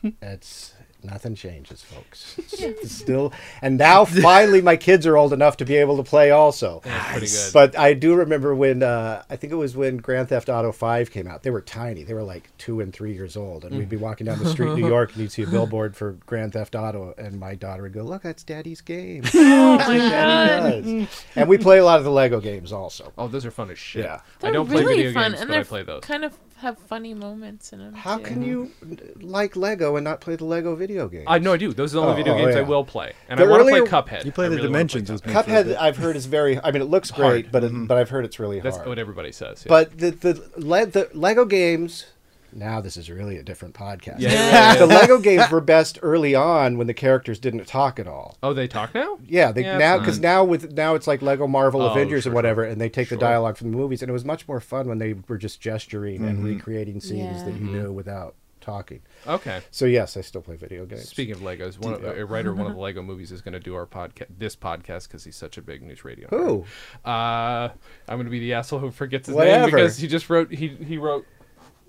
it's 0.21 0.73
nothing 1.03 1.33
changes, 1.35 1.81
folks. 1.81 2.39
It's 2.63 2.91
still, 2.91 3.33
and 3.63 3.77
now 3.79 4.05
finally, 4.05 4.61
my 4.61 4.75
kids 4.75 5.07
are 5.07 5.17
old 5.17 5.33
enough 5.33 5.57
to 5.57 5.65
be 5.65 5.75
able 5.77 5.97
to 5.97 6.03
play 6.03 6.29
also. 6.29 6.81
That's 6.83 7.11
pretty 7.11 7.25
good. 7.27 7.53
But 7.53 7.77
I 7.79 7.93
do 7.95 8.13
remember 8.15 8.53
when 8.53 8.83
uh, 8.83 9.23
I 9.31 9.35
think 9.35 9.51
it 9.51 9.55
was 9.55 9.75
when 9.75 9.97
Grand 9.97 10.29
Theft 10.29 10.47
Auto 10.47 10.71
Five 10.71 11.09
came 11.09 11.27
out. 11.27 11.41
They 11.41 11.49
were 11.49 11.61
tiny. 11.61 12.03
They 12.03 12.13
were 12.13 12.21
like 12.23 12.55
two 12.59 12.81
and 12.81 12.93
three 12.93 13.13
years 13.13 13.35
old, 13.35 13.65
and 13.65 13.75
we'd 13.77 13.89
be 13.89 13.97
walking 13.97 14.25
down 14.27 14.37
the 14.39 14.49
street 14.49 14.69
in 14.73 14.79
New 14.81 14.87
York, 14.87 15.13
and 15.13 15.21
you'd 15.21 15.31
see 15.31 15.41
a 15.41 15.47
billboard 15.47 15.95
for 15.95 16.11
Grand 16.27 16.53
Theft 16.53 16.75
Auto, 16.75 17.15
and 17.17 17.39
my 17.39 17.55
daughter 17.55 17.81
would 17.83 17.93
go, 17.93 18.03
"Look, 18.03 18.21
that's 18.21 18.43
Daddy's 18.43 18.81
game." 18.81 19.23
Oh 19.33 19.77
That's 19.77 19.89
my 19.89 19.97
what 19.97 20.11
god. 20.11 20.83
Does. 20.83 21.25
And 21.35 21.49
we 21.49 21.57
play 21.57 21.79
a 21.79 21.85
lot 21.85 21.97
of 21.97 22.03
the 22.05 22.11
Lego 22.11 22.39
games 22.39 22.71
also. 22.71 23.11
oh, 23.17 23.27
those 23.27 23.45
are 23.45 23.51
fun 23.51 23.71
as 23.71 23.79
shit. 23.79 24.05
Yeah. 24.05 24.15
I 24.15 24.21
They're 24.39 24.51
don't 24.53 24.69
play 24.69 24.83
video 24.83 25.13
fun, 25.13 25.31
games, 25.31 25.41
and 25.41 25.49
but 25.49 25.57
I 25.59 25.63
play 25.63 25.83
those. 25.83 26.01
kind 26.03 26.23
of 26.25 26.37
have 26.61 26.77
funny 26.79 27.13
moments 27.13 27.73
in 27.73 27.79
them. 27.79 27.93
How 27.93 28.17
too. 28.17 28.23
can 28.23 28.41
you 28.41 28.71
like 29.19 29.55
Lego 29.55 29.95
and 29.97 30.03
not 30.03 30.21
play 30.21 30.35
the 30.35 30.45
Lego 30.45 30.75
video 30.75 31.07
games? 31.07 31.25
I 31.27 31.37
know 31.39 31.53
I 31.53 31.57
do. 31.57 31.73
Those 31.73 31.93
are 31.93 31.99
the 31.99 32.01
only 32.07 32.13
Oh, 32.13 32.15
video 32.17 32.33
oh, 32.33 32.37
games 32.37 32.55
I 32.55 32.61
will 32.61 32.85
play, 32.85 33.13
and 33.29 33.39
The 33.39 33.43
I 33.43 33.47
want 33.47 33.63
to 33.65 33.69
play 33.69 33.81
Cuphead. 33.81 34.25
You 34.25 34.31
play 34.31 34.45
I 34.45 34.49
the 34.49 34.55
really 34.55 34.69
wanna 34.69 34.85
play 34.87 35.01
dimensions 35.01 35.09
Cuphead. 35.21 35.25
me. 35.27 35.33
for 35.33 35.39
a 35.39 35.43
Cuphead. 35.43 35.77
I've 35.77 35.97
heard 35.97 36.15
is 36.15 36.25
very. 36.25 36.59
I 36.63 36.71
mean, 36.71 36.81
it 36.81 36.85
looks 36.85 37.09
Hard. 37.09 37.29
great, 37.31 37.51
but 37.51 37.63
it, 37.63 37.71
mm-hmm. 37.71 37.85
but 37.85 37.97
I've 37.97 38.09
heard 38.09 38.25
it's 38.25 38.39
really 38.39 38.59
That's 38.61 38.77
hard. 38.77 38.87
what 38.89 38.99
everybody 38.99 39.31
says. 39.31 39.63
yeah. 39.65 39.69
But 39.69 39.97
the 39.97 40.11
the, 40.11 40.49
Le- 40.57 40.85
the 40.85 41.09
Lego 41.13 41.45
games. 41.45 42.05
Now 42.53 42.81
this 42.81 42.97
is 42.97 43.09
really 43.09 43.37
a 43.37 43.43
different 43.43 43.73
podcast. 43.73 44.19
Yeah, 44.19 44.31
yeah, 44.31 44.73
yeah. 44.73 44.75
the 44.77 44.85
Lego 44.85 45.17
games 45.19 45.49
were 45.49 45.61
best 45.61 45.99
early 46.01 46.35
on 46.35 46.77
when 46.77 46.87
the 46.87 46.93
characters 46.93 47.39
didn't 47.39 47.65
talk 47.67 47.99
at 47.99 48.07
all. 48.07 48.37
oh, 48.43 48.53
they 48.53 48.67
talk 48.67 48.93
now. 48.93 49.17
Yeah, 49.25 49.51
they 49.51 49.63
Yeah, 49.63 49.77
now 49.77 49.97
because 49.99 50.19
now 50.19 50.43
with 50.43 50.73
now 50.73 50.95
it's 50.95 51.07
like 51.07 51.21
Lego 51.21 51.47
Marvel 51.47 51.81
Oh, 51.81 51.91
Avengers 51.91 52.23
sure, 52.23 52.31
and 52.31 52.35
whatever, 52.35 52.63
and 52.63 52.79
they 52.81 52.89
take 52.89 53.07
Sure. 53.09 53.17
the 53.17 53.21
dialogue 53.21 53.57
from 53.57 53.71
the 53.71 53.77
movies, 53.77 54.01
and 54.01 54.09
it 54.09 54.13
was 54.13 54.25
much 54.25 54.47
more 54.47 54.59
fun 54.59 54.87
when 54.87 54.97
they 54.99 55.13
were 55.27 55.37
just 55.37 55.61
gesturing 55.61 56.23
and 56.25 56.43
recreating 56.43 56.99
scenes 56.99 57.39
Yeah. 57.39 57.45
that 57.45 57.53
you 57.53 57.65
knew 57.65 57.91
without 57.91 58.35
talking. 58.59 59.01
Okay. 59.25 59.59
So 59.71 59.85
yes, 59.85 60.15
I 60.15 60.21
still 60.21 60.41
play 60.41 60.55
video 60.55 60.85
games. 60.85 61.09
Speaking 61.09 61.33
of 61.33 61.41
Legos, 61.41 61.79
one 61.79 61.95
of, 61.95 62.03
a 62.03 62.23
writer 62.25 62.51
of 62.51 62.59
one 62.59 62.67
of 62.67 62.73
the 62.75 62.79
Lego 62.87 63.01
movies 63.01 63.31
is 63.31 63.41
going 63.41 63.53
to 63.53 63.59
do 63.59 63.73
our 63.73 63.87
podcast, 63.87 64.27
this 64.37 64.55
podcast, 64.55 65.07
because 65.07 65.23
he's 65.23 65.35
such 65.35 65.57
a 65.57 65.63
big 65.63 65.81
news 65.81 66.05
radio. 66.05 66.27
Who? 66.29 66.65
nerd. 67.03 67.05
Uh, 67.05 67.69
I'm 68.07 68.17
going 68.17 68.25
to 68.25 68.29
be 68.31 68.39
the 68.39 68.53
asshole 68.53 68.77
who 68.77 68.91
forgets 68.91 69.25
his 69.27 69.35
Whatever. 69.35 69.61
name 69.65 69.75
because 69.75 69.97
he 69.97 70.07
just 70.07 70.29
wrote 70.29 70.51
he 70.51 70.67
he 70.67 70.97
wrote 70.99 71.25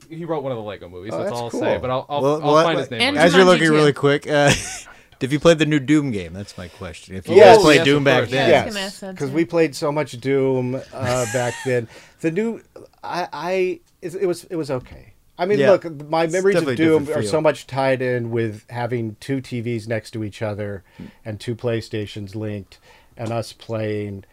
he 0.09 0.25
wrote 0.25 0.43
one 0.43 0.53
of 0.53 0.59
the 0.59 0.65
Lego 0.65 0.89
movies. 0.89 1.13
Oh, 1.15 1.19
that's, 1.19 1.31
that's 1.31 1.39
all 1.41 1.45
I'll 1.45 1.51
say. 1.51 1.79
But 1.79 1.91
I'll 1.91 2.07
I'll, 2.09 2.23
Well, 2.23 2.35
I'll 2.43 2.55
well, 2.55 2.65
find 2.65 2.77
well, 2.77 2.79
his 2.85 2.91
name. 2.91 3.01
and. 3.03 3.19
As 3.19 3.35
you're 3.35 3.45
looking 3.45 3.67
too. 3.67 3.73
really 3.73 3.93
quick, 3.93 4.27
uh, 4.29 4.51
have 5.21 5.33
you 5.33 5.41
played 5.41 5.59
the 5.59 5.67
new 5.67 5.79
Doom 5.79 6.11
game? 6.11 6.33
That's 6.33 6.57
my 6.59 6.69
question. 6.69 7.15
If 7.17 7.29
you 7.29 7.37
Yes. 7.37 7.57
guys 7.57 7.63
played 7.65 7.77
Yes, 7.77 7.85
Doom 7.85 8.05
back 8.05 8.29
then, 8.29 8.51
Yeah. 8.51 8.63
I 8.63 8.65
was 8.65 8.75
gonna 8.75 8.85
Yes, 8.87 9.01
because 9.15 9.31
we 9.31 9.45
played 9.45 9.75
so 9.77 9.93
much 9.93 10.13
Doom 10.21 10.75
uh, 10.93 11.27
back 11.33 11.55
then. 11.65 11.89
The 12.21 12.31
new, 12.31 12.61
I, 13.03 13.29
I 13.33 13.81
it, 14.01 14.15
it 14.15 14.27
was 14.27 14.45
it 14.45 14.57
was 14.57 14.71
okay. 14.71 15.13
I 15.39 15.47
mean, 15.47 15.59
Yeah. 15.59 15.71
look, 15.73 16.09
my 16.09 16.25
It's 16.25 16.33
memories 16.33 16.57
of 16.63 16.77
Doom 16.77 17.09
are 17.09 17.23
so 17.23 17.41
much 17.41 17.67
tied 17.67 18.03
in 18.03 18.31
with 18.31 18.65
having 18.71 19.17
two 19.19 19.41
TVs 19.41 19.89
next 19.89 20.11
to 20.13 20.23
each 20.23 20.43
other 20.43 20.85
and 21.25 21.41
two 21.41 21.55
PlayStations 21.57 22.35
linked, 22.35 22.79
and 23.17 23.33
us 23.33 23.53
playing. 23.53 24.25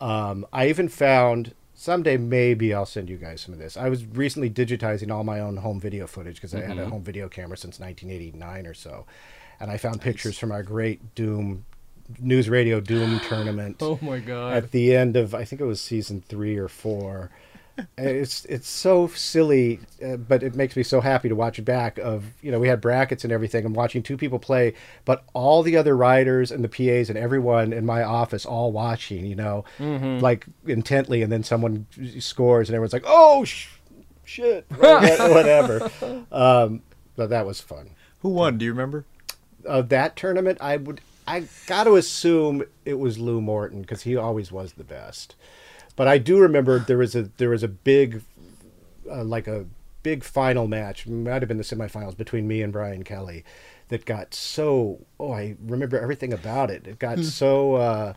Um, 0.00 0.46
I 0.52 0.68
even 0.68 0.88
found 0.88 1.54
someday 1.80 2.18
maybe 2.18 2.74
I'll 2.74 2.84
send 2.84 3.08
you 3.08 3.16
guys 3.16 3.40
some 3.40 3.54
of 3.54 3.58
this. 3.58 3.74
I 3.74 3.88
was 3.88 4.04
recently 4.04 4.50
digitizing 4.50 5.10
all 5.10 5.24
my 5.24 5.40
own 5.40 5.56
home 5.56 5.80
video 5.80 6.06
footage 6.06 6.34
because 6.34 6.54
I 6.54 6.60
had 6.60 6.76
a 6.76 6.82
mm-hmm. 6.82 6.90
home 6.90 7.02
video 7.02 7.26
camera 7.30 7.56
since 7.56 7.80
1989 7.80 8.66
or 8.66 8.74
so, 8.74 9.06
and 9.58 9.70
I 9.70 9.78
found 9.78 10.02
pictures 10.02 10.38
from 10.38 10.52
our 10.52 10.62
great 10.62 11.14
Doom 11.14 11.64
news 12.18 12.50
radio 12.50 12.80
Doom 12.80 13.18
tournament 13.28 13.76
Oh 13.80 13.98
my 14.02 14.18
god. 14.18 14.52
at 14.52 14.72
the 14.72 14.94
end 14.94 15.16
of 15.16 15.34
I 15.34 15.44
think 15.44 15.62
it 15.62 15.64
was 15.64 15.80
season 15.80 16.22
three 16.28 16.58
or 16.58 16.68
four. 16.68 17.30
And 17.96 18.06
It's 18.08 18.44
it's 18.46 18.68
so 18.68 19.08
silly, 19.08 19.80
uh, 20.04 20.16
but 20.16 20.42
it 20.42 20.54
makes 20.54 20.76
me 20.76 20.82
so 20.82 21.00
happy 21.00 21.28
to 21.28 21.34
watch 21.34 21.58
it 21.58 21.62
back. 21.64 21.98
Of 21.98 22.24
you 22.42 22.50
know, 22.50 22.58
we 22.58 22.68
had 22.68 22.80
brackets 22.80 23.24
and 23.24 23.32
everything. 23.32 23.64
I'm 23.64 23.74
watching 23.74 24.02
two 24.02 24.16
people 24.16 24.38
play, 24.38 24.74
but 25.04 25.24
all 25.32 25.62
the 25.62 25.76
other 25.76 25.96
writers 25.96 26.50
and 26.50 26.62
the 26.64 26.68
PAs 26.68 27.08
and 27.10 27.18
everyone 27.18 27.72
in 27.72 27.84
my 27.86 28.02
office 28.02 28.44
all 28.46 28.72
watching. 28.72 29.24
You 29.26 29.36
know, 29.36 29.64
like 30.20 30.46
intently, 30.66 31.22
and 31.22 31.30
then 31.32 31.42
someone 31.42 31.86
scores, 32.18 32.68
and 32.68 32.74
everyone's 32.74 32.92
like, 32.92 33.04
"Oh 33.06 33.44
sh- 33.44 33.68
shit," 34.24 34.66
whatever. 34.76 35.90
Um, 36.32 36.82
but 37.16 37.30
that 37.30 37.46
was 37.46 37.60
fun. 37.60 37.90
who 38.20 38.30
won? 38.30 38.58
Do 38.58 38.64
you 38.64 38.72
remember? 38.72 39.04
Of 39.64 39.88
that 39.90 40.16
tournament, 40.16 40.58
I 40.60 40.76
would. 40.78 41.00
I 41.26 41.44
got 41.66 41.84
to 41.84 41.94
assume 41.96 42.64
it 42.84 42.98
was 42.98 43.18
Lew 43.18 43.40
Morton 43.40 43.82
because 43.82 44.02
he 44.02 44.16
always 44.16 44.50
was 44.50 44.72
the 44.72 44.84
best. 44.84 45.36
But 46.00 46.08
I 46.08 46.16
do 46.16 46.38
remember 46.38 46.78
there 46.78 46.96
was 46.96 47.14
a 47.14 47.24
there 47.36 47.50
was 47.50 47.62
a 47.62 47.68
big, 47.68 48.22
uh, 49.10 49.22
like 49.22 49.46
a 49.46 49.66
big 50.02 50.24
final 50.24 50.66
match. 50.66 51.06
Might 51.06 51.42
have 51.42 51.48
been 51.48 51.58
the 51.58 51.62
semifinals 51.62 52.16
between 52.16 52.48
me 52.48 52.62
and 52.62 52.72
Brian 52.72 53.02
Kelly, 53.02 53.44
that 53.88 54.06
got 54.06 54.32
so. 54.32 55.04
Oh, 55.18 55.32
I 55.34 55.56
remember 55.62 56.00
everything 56.00 56.32
about 56.32 56.70
it. 56.70 56.86
It 56.86 56.98
got 56.98 57.18
so. 57.18 57.74
Uh, 57.74 58.14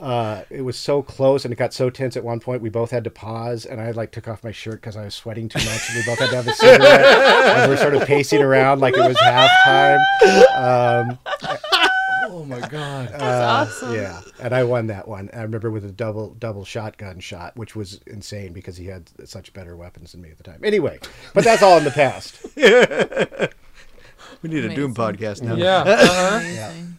uh, 0.00 0.44
it 0.48 0.62
was 0.62 0.78
so 0.78 1.02
close 1.02 1.44
and 1.44 1.52
it 1.52 1.56
got 1.56 1.74
so 1.74 1.90
tense 1.90 2.16
at 2.16 2.24
one 2.24 2.40
point 2.40 2.60
we 2.60 2.68
both 2.68 2.90
had 2.90 3.04
to 3.04 3.10
pause 3.10 3.66
and 3.66 3.80
I 3.80 3.92
like 3.92 4.10
took 4.10 4.26
off 4.26 4.42
my 4.42 4.50
shirt 4.50 4.80
because 4.80 4.96
I 4.96 5.04
was 5.04 5.14
sweating 5.14 5.48
too 5.48 5.60
much 5.60 5.90
and 5.90 5.96
we 5.96 6.02
both 6.04 6.18
had 6.18 6.30
to 6.30 6.36
have 6.36 6.48
a 6.48 6.54
cigarette 6.54 7.04
and 7.04 7.70
we're 7.70 7.76
sort 7.76 7.94
of 7.94 8.04
pacing 8.04 8.42
around 8.42 8.80
like 8.80 8.94
it 8.96 9.06
was 9.06 9.16
halftime. 9.18 10.00
Um, 10.56 11.18
Oh 12.32 12.44
my 12.46 12.60
god. 12.68 13.08
That's 13.10 13.22
uh, 13.22 13.46
awesome. 13.70 13.94
Yeah, 13.94 14.20
and 14.40 14.54
I 14.54 14.64
won 14.64 14.86
that 14.86 15.06
one. 15.06 15.28
I 15.34 15.42
remember 15.42 15.70
with 15.70 15.84
a 15.84 15.92
double 15.92 16.30
double 16.30 16.64
shotgun 16.64 17.20
shot, 17.20 17.56
which 17.56 17.76
was 17.76 18.00
insane 18.06 18.52
because 18.52 18.76
he 18.78 18.86
had 18.86 19.10
such 19.28 19.52
better 19.52 19.76
weapons 19.76 20.12
than 20.12 20.22
me 20.22 20.30
at 20.30 20.38
the 20.38 20.44
time. 20.44 20.60
Anyway, 20.64 20.98
but 21.34 21.44
that's 21.44 21.62
all 21.62 21.78
in 21.78 21.84
the 21.84 21.90
past. 21.90 22.44
We 24.40 24.48
need 24.48 24.64
a 24.64 24.74
Doom 24.74 24.92
podcast 24.92 25.40
now. 25.42 25.54
yeah. 25.54 25.84
Uh-huh. 25.86 26.40
Amazing. 26.40 26.98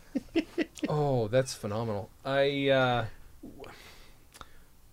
Oh, 0.88 1.28
that's 1.28 1.54
phenomenal. 1.54 2.10
I 2.24 2.70
uh 2.70 3.06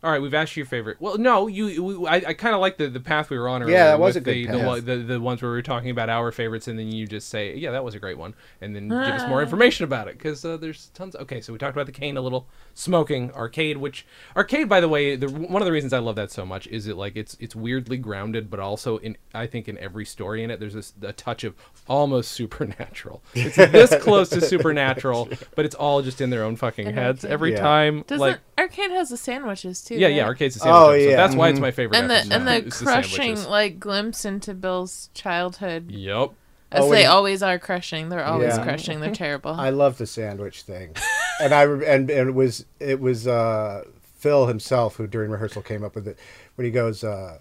all 0.03 0.11
right, 0.11 0.21
we've 0.23 0.33
asked 0.35 0.57
you 0.57 0.63
your 0.63 0.67
favorite. 0.67 0.97
Well, 1.01 1.19
no, 1.19 1.47
you. 1.47 1.83
We, 1.85 2.07
I, 2.07 2.15
I 2.29 2.33
kind 2.35 2.55
of 2.55 2.61
like 2.61 2.79
the, 2.79 2.89
the 2.89 3.01
path 3.01 3.29
we 3.31 3.39
were 3.39 3.49
on 3.49 3.63
earlier. 3.63 3.75
Yeah, 3.77 3.85
that 3.89 4.01
was 4.01 4.17
a 4.17 4.21
good 4.21 4.35
the, 4.35 4.47
path. 4.47 4.59
The, 4.61 4.67
one- 4.67 4.85
the 4.85 4.97
the 4.97 5.21
ones 5.21 5.43
where 5.43 5.51
we 5.51 5.57
were 5.59 5.63
talking 5.63 5.91
about 5.91 6.09
our 6.09 6.33
favorites, 6.33 6.69
and 6.69 6.79
then 6.79 6.89
you 6.91 7.07
just 7.07 7.29
say, 7.29 7.55
"Yeah, 7.57 7.71
that 7.73 7.85
was 7.85 7.95
a 7.95 7.99
great 7.99 8.17
one," 8.19 8.35
and 8.61 8.75
then 8.75 8.89
give 8.89 8.97
us 8.99 9.29
more 9.29 9.41
Ah. 9.41 9.43
information 9.43 9.85
about 9.85 10.09
it 10.09 10.17
because 10.17 10.45
uh, 10.45 10.57
there's 10.57 10.87
tons. 10.95 11.15
Okay, 11.17 11.41
so 11.41 11.53
we 11.53 11.59
talked 11.59 11.77
about 11.77 11.87
the 11.87 11.93
cane 11.93 12.17
a 12.17 12.21
little, 12.23 12.49
smoking, 12.75 13.31
arcade. 13.33 13.77
Which 13.77 14.07
arcade, 14.37 14.69
by 14.69 14.81
the 14.81 14.89
way, 14.89 15.17
the, 15.17 15.29
one 15.29 15.61
of 15.61 15.67
the 15.67 15.73
reasons 15.73 15.93
I 15.93 15.99
love 15.99 16.17
that 16.17 16.31
so 16.31 16.47
much 16.47 16.67
is 16.69 16.87
it 16.87 16.97
like 16.97 17.17
it's 17.17 17.37
it's 17.41 17.55
weirdly 17.55 17.99
grounded, 17.99 18.49
but 18.51 18.59
also 18.61 18.97
in 18.99 19.17
I 19.35 19.47
think 19.47 19.69
in 19.69 19.77
every 19.79 20.05
story 20.07 20.43
in 20.43 20.51
it, 20.51 20.61
there's 20.61 20.75
this, 20.75 20.93
a 21.03 21.13
touch 21.13 21.45
of 21.45 21.55
almost 21.89 22.33
supernatural. 22.41 23.23
It's 23.35 23.57
this 23.57 23.95
close 24.03 24.31
to 24.31 24.41
supernatural, 24.55 25.29
but 25.57 25.65
it's 25.65 25.75
all 25.75 26.01
just 26.03 26.21
in 26.21 26.31
their 26.31 26.43
own 26.45 26.57
fucking 26.57 26.87
In 26.87 26.95
heads 26.95 27.25
arcade. 27.25 27.33
every 27.33 27.53
Yeah. 27.53 27.61
time. 27.61 28.05
Doesn't 28.07 28.21
like 28.21 28.39
arcade 28.59 28.91
has 28.93 29.11
the 29.11 29.17
sandwiches 29.17 29.83
too? 29.83 29.90
Yeah, 29.99 30.07
right? 30.09 30.17
yeah, 30.17 30.25
arcade's 30.25 30.55
the 30.55 30.61
same. 30.61 30.73
Oh, 30.73 30.91
episode. 30.91 31.09
yeah. 31.11 31.17
that's 31.17 31.35
why 31.35 31.49
it's 31.49 31.61
my 31.61 31.71
favorite. 31.71 31.99
And 31.99 32.11
the 32.11 32.15
episode. 32.17 32.33
and 32.35 32.47
the 32.47 32.57
It's 32.67 32.79
crushing 32.81 33.17
sandwiches. 33.37 33.47
like 33.47 33.81
glimpse 33.81 34.25
into 34.25 34.55
Bill's 34.55 35.11
childhood, 35.15 35.91
Yep. 35.91 36.31
as 36.73 36.85
Oh, 36.85 36.91
they 36.91 37.05
and- 37.05 37.13
always 37.13 37.43
are 37.43 37.59
crushing. 37.59 38.09
They're 38.09 38.25
always 38.25 38.57
Yeah. 38.57 38.63
crushing. 38.65 39.01
They're 39.01 39.13
terrible. 39.15 39.53
I 39.59 39.71
love 39.71 39.99
the 39.99 40.07
sandwich 40.07 40.63
thing, 40.63 40.95
and 41.41 41.53
I 41.55 41.63
re- 41.63 41.87
and, 41.87 42.11
and 42.11 42.29
it 42.29 42.35
was 42.35 42.65
it 42.79 43.01
was 43.01 43.27
uh, 43.27 43.85
Phil 44.17 44.47
himself 44.47 44.97
who 44.97 45.07
during 45.07 45.31
rehearsal 45.31 45.63
came 45.63 45.83
up 45.85 45.95
with 45.95 46.07
it 46.07 46.19
when 46.57 46.65
he 46.67 46.71
goes, 46.71 47.03
uh, 47.05 47.39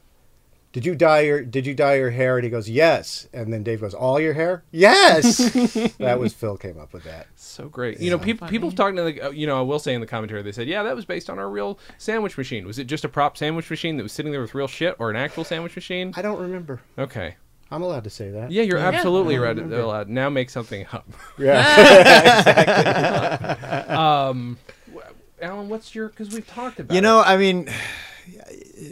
"Did 0.71 0.85
you 0.85 0.95
dye 0.95 1.21
your 1.21 1.41
Did 1.41 1.65
you 1.65 1.73
dye 1.73 1.95
your 1.95 2.11
hair?" 2.11 2.37
And 2.37 2.43
he 2.43 2.49
goes, 2.49 2.69
"Yes." 2.69 3.27
And 3.33 3.51
then 3.51 3.63
Dave 3.63 3.81
goes, 3.81 3.93
"All 3.93 4.19
your 4.19 4.33
hair?" 4.33 4.63
Yes. 4.71 5.37
that 5.97 6.19
was 6.19 6.33
Phil 6.33 6.57
came 6.57 6.79
up 6.79 6.93
with 6.93 7.03
that. 7.05 7.27
So 7.35 7.67
great. 7.69 7.99
You 7.99 8.09
know, 8.11 8.19
people 8.19 8.39
funny. 8.47 8.51
people 8.51 8.71
talking 8.71 8.95
to 8.97 9.03
the, 9.03 9.21
uh, 9.21 9.29
you 9.31 9.47
know, 9.47 9.57
I 9.57 9.61
will 9.61 9.79
say 9.79 9.93
in 9.93 10.01
the 10.01 10.07
commentary 10.07 10.41
they 10.43 10.51
said, 10.51 10.67
yeah, 10.67 10.83
that 10.83 10.95
was 10.95 11.05
based 11.05 11.29
on 11.29 11.39
our 11.39 11.49
real 11.49 11.79
sandwich 11.97 12.37
machine. 12.37 12.65
Was 12.67 12.77
it 12.79 12.85
just 12.85 13.03
a 13.05 13.09
prop 13.09 13.37
sandwich 13.37 13.69
machine 13.69 13.97
that 13.97 14.03
was 14.03 14.11
sitting 14.11 14.31
there 14.31 14.41
with 14.41 14.53
real 14.55 14.67
shit, 14.67 14.95
or 14.99 15.09
an 15.09 15.15
actual 15.15 15.43
sandwich 15.43 15.75
machine? 15.75 16.13
I 16.15 16.21
don't 16.21 16.39
remember. 16.39 16.81
Okay. 16.97 17.35
I'm 17.71 17.83
allowed 17.83 18.03
to 18.05 18.09
say 18.09 18.31
that. 18.31 18.49
Yeah, 18.51 18.63
you're 18.63 18.79
Yeah. 18.79 18.87
absolutely 18.87 19.37
right. 19.37 19.55
don't 19.55 19.65
remember. 19.65 19.83
allowed. 19.83 20.09
Now 20.09 20.29
make 20.29 20.49
something 20.49 20.85
up. 20.91 21.07
Yeah. 21.37 22.39
Exactly. 22.39 23.95
um, 23.95 24.57
Alan, 25.41 25.69
what's 25.69 25.93
your? 25.95 26.09
Because 26.09 26.33
we've 26.33 26.47
talked 26.47 26.79
about. 26.79 26.93
You 26.93 26.99
it. 26.99 27.01
know, 27.01 27.21
I 27.21 27.37
mean, 27.37 27.69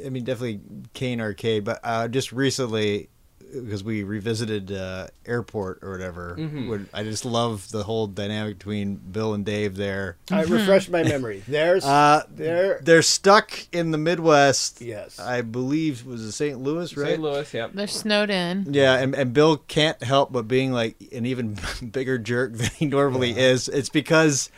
I 0.06 0.10
mean, 0.10 0.24
definitely 0.24 0.60
Kane 0.94 1.22
Arcade, 1.22 1.64
but 1.64 1.80
uh, 1.84 2.08
just 2.08 2.32
recently, 2.32 3.10
because 3.54 3.82
we 3.84 4.04
revisited 4.04 4.72
uh, 4.74 5.08
Airport 5.26 5.80
or 5.82 5.92
whatever, 5.92 6.36
Mhm. 6.38 6.68
when- 6.68 6.90
I 6.94 7.04
just 7.04 7.24
love 7.24 7.72
the 7.72 7.84
whole 7.84 8.06
dynamic 8.08 8.58
between 8.58 8.96
Bill 8.96 9.34
and 9.34 9.46
Dave 9.46 9.78
there. 9.78 10.18
I 10.30 10.42
refreshed 10.44 10.90
my 10.90 11.04
memory. 11.04 11.44
There's 11.48 11.86
Uh, 11.86 12.24
there. 12.30 12.82
they're 12.84 13.02
stuck 13.02 13.54
in 13.72 13.92
the 13.92 13.98
Midwest. 13.98 14.82
Yes. 14.82 15.18
I 15.18 15.42
believe 15.44 16.06
was 16.06 16.22
it 16.24 16.34
St. 16.34 16.60
Louis, 16.60 16.96
right? 16.98 17.08
St. 17.12 17.22
Louis. 17.22 17.54
Yeah. 17.54 17.68
They're 17.74 17.88
snowed 17.88 18.30
in. 18.30 18.68
Yeah, 18.74 18.96
and, 18.98 19.16
and 19.16 19.32
Bill 19.32 19.56
can't 19.70 20.04
help 20.04 20.34
but 20.34 20.48
being 20.50 20.74
like 20.74 20.98
an 21.14 21.26
even 21.26 21.56
bigger 21.92 22.18
jerk 22.18 22.54
than 22.58 22.70
he 22.76 22.86
normally 22.86 23.32
is. 23.38 23.70
It's 23.70 23.90
because 23.90 24.50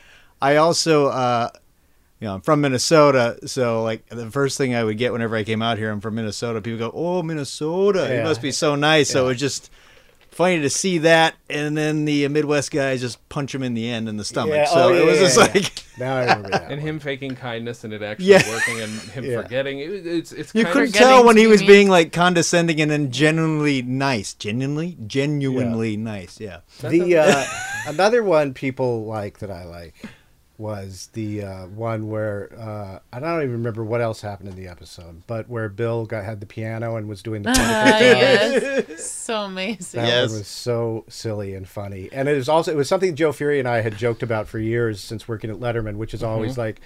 I 0.41 0.55
also, 0.55 1.07
uh, 1.07 1.49
you 2.19 2.27
know, 2.27 2.35
I'm 2.35 2.41
from 2.41 2.61
Minnesota, 2.61 3.37
so 3.47 3.81
like 3.83 4.07
the 4.09 4.29
first 4.29 4.57
thing 4.57 4.75
I 4.75 4.83
would 4.83 4.97
get 4.97 5.11
whenever 5.13 5.35
I 5.35 5.43
came 5.43 5.61
out 5.61 5.77
here, 5.77 5.89
I'm 5.91 6.01
from 6.01 6.15
Minnesota. 6.15 6.61
People 6.61 6.79
go, 6.79 6.91
"Oh, 6.93 7.23
Minnesota, 7.23 8.11
it 8.11 8.17
Yeah. 8.17 8.23
must 8.23 8.41
be 8.41 8.51
so 8.51 8.75
nice." 8.75 9.09
So 9.09 9.19
Yeah. 9.21 9.25
it 9.25 9.27
was 9.29 9.39
just 9.39 9.71
funny 10.31 10.59
to 10.61 10.69
see 10.69 10.99
that, 10.99 11.35
and 11.49 11.75
then 11.77 12.05
the 12.05 12.25
Midwest 12.29 12.71
guys 12.71 13.01
just 13.01 13.27
punch 13.29 13.53
him 13.53 13.61
in 13.63 13.73
the 13.73 13.89
end 13.89 14.07
in 14.07 14.15
the 14.17 14.23
stomach. 14.23 14.55
Yeah, 14.55 14.65
So 14.65 14.89
oh, 14.89 14.93
it 14.93 15.05
was 15.05 15.15
yeah, 15.17 15.23
just 15.23 15.37
yeah, 15.37 15.43
like. 15.53 15.73
Now 15.99 16.15
I 16.15 16.21
remember 16.21 16.49
that. 16.51 16.61
And 16.71 16.79
one. 16.79 16.79
him 16.79 16.99
faking 17.01 17.35
kindness 17.35 17.83
and 17.83 17.91
it 17.91 18.01
actually 18.01 18.27
Yeah. 18.27 18.49
working 18.49 18.79
and 18.79 18.91
him 19.11 19.25
Yeah. 19.25 19.41
forgetting. 19.41 19.79
It, 19.79 19.89
it's 20.07 20.31
it's 20.31 20.55
You 20.55 20.63
couldn't 20.63 20.93
tell 20.93 21.25
when 21.25 21.35
he 21.35 21.45
was 21.47 21.61
being 21.61 21.89
like 21.89 22.13
condescending 22.13 22.79
and 22.79 22.89
then 22.89 23.11
genuinely 23.11 23.81
nice. 23.81 24.33
Genuinely, 24.33 24.97
genuinely 25.07 25.97
nice. 25.97 26.39
Yeah. 26.39 26.59
the 26.81 27.17
uh, 27.17 27.43
another 27.87 28.23
one 28.23 28.53
people 28.53 29.05
like 29.05 29.39
that 29.39 29.51
I 29.51 29.65
like 29.65 29.93
was 30.59 31.09
the 31.13 31.41
uh, 31.43 31.67
one 31.67 32.09
where 32.09 32.49
uh, 32.59 32.99
I 33.13 33.19
don't 33.19 33.39
even 33.41 33.53
remember 33.53 33.83
what 33.83 34.01
else 34.01 34.21
happened 34.21 34.49
in 34.49 34.55
the 34.55 34.67
episode, 34.67 35.23
but 35.25 35.49
where 35.49 35.69
Bill 35.69 36.05
got 36.05 36.25
had 36.25 36.41
the 36.41 36.45
piano 36.45 36.97
and 36.97 37.07
was 37.07 37.23
doing 37.23 37.41
the. 37.43 37.49
Ah, 37.57 37.99
yes. 37.99 39.03
So 39.11 39.43
amazing. 39.43 40.01
That 40.01 40.07
Yes. 40.07 40.29
one 40.29 40.39
was 40.39 40.47
so 40.47 41.05
silly 41.07 41.55
and 41.55 41.67
funny, 41.67 42.09
and 42.11 42.27
it 42.27 42.35
was 42.35 42.49
also 42.49 42.71
it 42.71 42.75
was 42.75 42.89
something 42.89 43.15
Joe 43.15 43.31
Furey 43.31 43.57
and 43.59 43.67
I 43.67 43.81
had 43.81 43.97
joked 43.97 44.21
about 44.21 44.47
for 44.47 44.59
years 44.59 44.99
since 44.99 45.27
working 45.27 45.49
at 45.49 45.57
Letterman, 45.57 45.95
which 45.95 46.13
is 46.13 46.23
always 46.23 46.57
like 46.57 46.81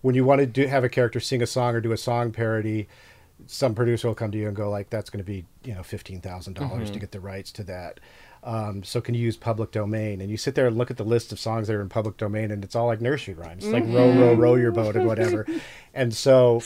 when 0.00 0.14
you 0.14 0.24
want 0.24 0.38
to 0.40 0.46
do 0.46 0.66
have 0.68 0.84
a 0.84 0.88
character 0.88 1.18
sing 1.18 1.42
a 1.42 1.46
song 1.46 1.74
or 1.74 1.80
do 1.80 1.90
a 1.92 1.96
song 1.96 2.30
parody, 2.30 2.86
some 3.46 3.74
producer 3.74 4.06
will 4.08 4.14
come 4.14 4.30
to 4.30 4.38
you 4.38 4.46
and 4.46 4.56
go 4.56 4.70
like, 4.70 4.90
"That's 4.90 5.10
going 5.10 5.24
to 5.24 5.24
be 5.24 5.44
you 5.64 5.74
know 5.74 5.82
fifteen 5.82 6.20
dollars 6.20 6.90
to 6.92 6.98
get 7.00 7.10
the 7.10 7.20
rights 7.20 7.50
to 7.52 7.64
that." 7.64 7.98
Um, 8.44 8.82
so 8.84 9.00
can 9.00 9.14
you 9.14 9.20
use 9.20 9.36
public 9.36 9.70
domain? 9.72 10.20
And 10.20 10.30
you 10.30 10.36
sit 10.36 10.54
there 10.54 10.66
and 10.66 10.78
look 10.78 10.90
at 10.90 10.96
the 10.96 11.04
list 11.04 11.32
of 11.32 11.38
songs 11.40 11.68
that 11.68 11.74
are 11.74 11.80
in 11.82 11.88
public 11.88 12.16
domain, 12.16 12.50
and 12.50 12.64
it's 12.64 12.76
all 12.76 12.86
like 12.86 13.00
nursery 13.00 13.34
rhymes, 13.34 13.64
It's 13.64 13.72
like 13.72 13.84
row, 13.84 14.10
row, 14.12 14.34
row 14.34 14.54
your 14.54 14.72
boat 14.72 14.96
and 14.96 15.06
whatever. 15.06 15.46
and 15.94 16.14
so 16.14 16.62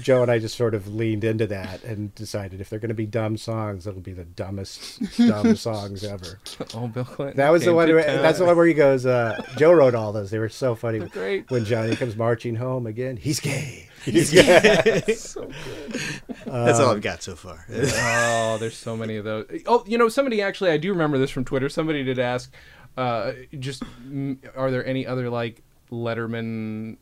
Joe 0.00 0.22
and 0.22 0.30
I 0.30 0.38
just 0.38 0.56
sort 0.56 0.74
of 0.74 0.92
leaned 0.94 1.24
into 1.24 1.46
that 1.48 1.84
and 1.84 2.14
decided 2.14 2.60
if 2.60 2.68
they're 2.70 2.78
going 2.78 2.88
to 2.88 2.94
be 2.94 3.06
dumb 3.06 3.36
songs, 3.36 3.86
it'll 3.86 4.00
be 4.00 4.12
the 4.12 4.24
dumbest 4.24 5.00
dumb 5.16 5.54
songs 5.56 6.04
ever. 6.04 6.40
oh 6.74 6.88
Bill 6.88 7.04
Clinton. 7.04 7.36
That 7.36 7.50
was 7.50 7.64
the 7.64 7.74
one. 7.74 7.88
Where, 7.88 8.02
that's 8.02 8.38
the 8.38 8.44
one 8.44 8.56
where 8.56 8.66
he 8.66 8.74
goes. 8.74 9.06
Uh, 9.06 9.40
Joe 9.56 9.72
wrote 9.72 9.94
all 9.94 10.12
those. 10.12 10.30
They 10.30 10.38
were 10.38 10.48
so 10.48 10.74
funny. 10.74 10.98
Great. 11.10 11.50
When 11.50 11.64
Johnny 11.64 11.96
comes 11.96 12.16
marching 12.16 12.56
home 12.56 12.86
again, 12.86 13.16
he's 13.16 13.40
gay. 13.40 13.88
He's 14.04 14.30
gay. 14.32 15.00
so 15.16 15.42
good. 15.46 16.00
That's 16.46 16.78
all 16.78 16.90
I've 16.92 17.00
got 17.02 17.22
so 17.22 17.34
far. 17.36 17.64
Oh, 17.70 18.58
there's 18.58 18.76
so 18.76 18.96
many 18.96 19.16
of 19.16 19.24
those. 19.24 19.46
Oh, 19.66 19.84
you 19.86 19.98
know, 19.98 20.08
somebody 20.08 20.40
actually, 20.42 20.70
I 20.70 20.76
do 20.76 20.90
remember 20.92 21.18
this 21.18 21.30
from 21.30 21.44
Twitter. 21.44 21.68
Somebody 21.68 22.04
did 22.04 22.18
ask, 22.18 22.52
uh, 22.96 23.32
just 23.58 23.82
mm, 24.06 24.38
are 24.56 24.70
there 24.70 24.84
any 24.86 25.06
other 25.06 25.28
like 25.30 25.62
Letterman, 25.90 26.96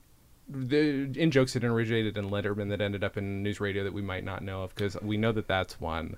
the 0.48 1.10
in 1.16 1.30
jokes 1.30 1.52
that 1.54 1.64
originated 1.64 2.16
in 2.16 2.30
Letterman 2.30 2.68
that 2.70 2.80
ended 2.80 3.02
up 3.04 3.16
in 3.16 3.42
news 3.42 3.60
radio 3.60 3.84
that 3.84 3.92
we 3.92 4.02
might 4.02 4.24
not 4.24 4.42
know 4.42 4.62
of? 4.62 4.74
Because 4.74 4.96
we 5.02 5.16
know 5.16 5.32
that 5.32 5.48
that's 5.48 5.80
one. 5.80 6.16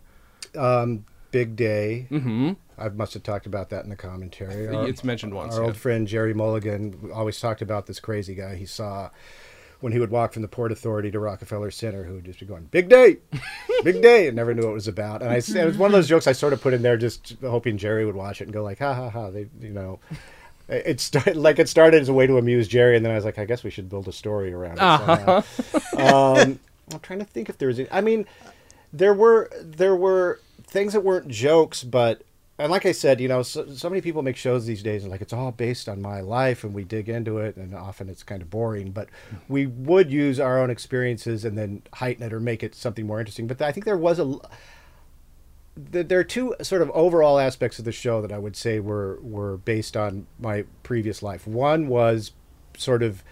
um, 0.57 1.05
Big 1.31 1.57
Day. 1.57 2.07
Mm-hmm. 2.13 2.53
I 2.79 2.89
must 2.91 3.15
have 3.15 3.25
talked 3.25 3.47
about 3.47 3.71
that 3.71 3.83
in 3.83 3.91
the 3.91 3.97
commentary. 3.97 4.69
Our, 4.69 4.87
It's 4.89 5.03
mentioned 5.03 5.35
once. 5.35 5.55
our 5.55 5.63
yeah. 5.63 5.67
old 5.69 5.77
friend 5.77 6.07
Jerry 6.07 6.33
Mulligan 6.35 7.11
always 7.13 7.41
talked 7.41 7.61
about 7.63 7.87
this 7.87 7.99
crazy 7.99 8.35
guy 8.37 8.55
he 8.55 8.67
saw 8.67 9.11
when 9.85 9.93
he 9.93 9.99
would 9.99 10.11
walk 10.11 10.33
from 10.33 10.41
the 10.41 10.49
Port 10.49 10.73
Authority 10.73 11.11
to 11.11 11.21
Rockefeller 11.21 11.71
Center, 11.71 12.05
who 12.05 12.15
would 12.15 12.25
just 12.25 12.41
be 12.41 12.47
going, 12.47 12.65
"Big 12.71 12.89
day, 12.89 13.19
big 13.85 14.01
day," 14.01 14.29
and 14.29 14.35
never 14.35 14.55
knew 14.55 14.63
what 14.63 14.71
it 14.71 14.73
was 14.73 14.89
about. 14.89 15.21
And 15.21 15.31
I, 15.31 15.37
it 15.37 15.67
was 15.67 15.77
one 15.77 15.89
of 15.89 15.93
those 15.93 16.09
jokes 16.09 16.27
I 16.27 16.33
sort 16.33 16.55
of 16.55 16.63
put 16.63 16.73
in 16.73 16.81
there, 16.81 16.97
just 16.97 17.37
hoping 17.43 17.77
Jerry 17.77 18.07
would 18.07 18.15
watch 18.15 18.41
it 18.41 18.45
and 18.45 18.53
go 18.55 18.63
like, 18.63 18.79
"Ha 18.79 18.95
ha 18.95 19.11
ha!" 19.11 19.29
They, 19.29 19.47
you 19.61 19.69
know. 19.69 20.01
It 20.71 20.99
started 20.99 21.37
like 21.37 21.59
it 21.59 21.69
started 21.69 22.01
as 22.01 22.09
a 22.09 22.15
way 22.15 22.27
to 22.27 22.39
amuse 22.39 22.67
Jerry, 22.67 22.97
and 22.97 23.05
then 23.05 23.13
I 23.13 23.17
was 23.17 23.27
like, 23.27 23.39
I 23.39 23.45
guess 23.45 23.63
we 23.63 23.69
should 23.69 23.91
build 23.91 24.09
a 24.09 24.13
story 24.13 24.55
around 24.55 24.79
it. 24.79 24.81
Uh-huh. 24.81 25.43
um, 25.99 26.59
I'm 26.91 27.01
trying 27.01 27.19
to 27.19 27.27
think 27.27 27.51
if 27.51 27.59
there 27.59 27.69
was. 27.69 27.79
Any, 27.79 27.89
I 27.93 28.01
mean, 28.01 28.25
there 28.91 29.13
were 29.13 29.51
there 29.61 29.95
were 29.95 30.41
things 30.67 30.95
that 30.95 31.03
weren't 31.03 31.29
jokes, 31.29 31.85
but 31.85 32.23
and 32.59 32.71
like 32.71 32.87
I 32.87 32.93
said, 32.93 33.21
you 33.21 33.27
know, 33.27 33.43
so, 33.43 33.69
so 33.71 33.89
many 33.91 34.01
people 34.01 34.23
make 34.23 34.37
shows 34.37 34.65
these 34.65 34.83
days 34.83 35.03
and 35.03 35.11
like 35.11 35.21
it's 35.21 35.33
all 35.33 35.51
based 35.51 35.89
on 35.89 36.01
my 36.01 36.21
life, 36.21 36.63
and 36.63 36.73
we 36.73 36.85
dig 36.85 37.09
into 37.09 37.39
it, 37.39 37.57
and 37.57 37.75
often 37.75 38.09
it's 38.09 38.23
kind 38.23 38.43
of 38.43 38.51
boring. 38.51 38.93
But 38.93 39.09
we 39.49 39.67
would 39.67 40.11
use 40.13 40.39
our 40.39 40.61
own 40.61 40.71
experiences 40.71 41.45
and 41.45 41.59
then 41.59 41.83
heighten 41.95 42.25
it 42.25 42.33
or 42.33 42.39
make 42.39 42.63
it 42.63 42.75
something 42.75 43.07
more 43.07 43.19
interesting. 43.19 43.49
But 43.49 43.61
I 43.61 43.73
think 43.73 43.85
there 43.85 43.97
was 43.97 44.21
a. 44.21 44.37
there 45.77 46.21
are 46.21 46.25
two 46.25 46.55
sort 46.63 46.83
of 46.83 46.91
overall 46.91 47.41
aspects 47.41 47.81
of 47.81 47.85
the 47.85 47.93
show 47.93 48.23
that 48.23 48.31
I 48.31 48.39
would 48.39 48.55
say 48.55 48.79
were 48.79 49.19
were 49.21 49.57
based 49.57 49.97
on 49.97 50.29
my 50.39 50.65
previous 50.85 51.25
life. 51.25 51.49
One 51.49 51.89
was 51.89 52.31
sort 52.77 53.03
of 53.03 53.25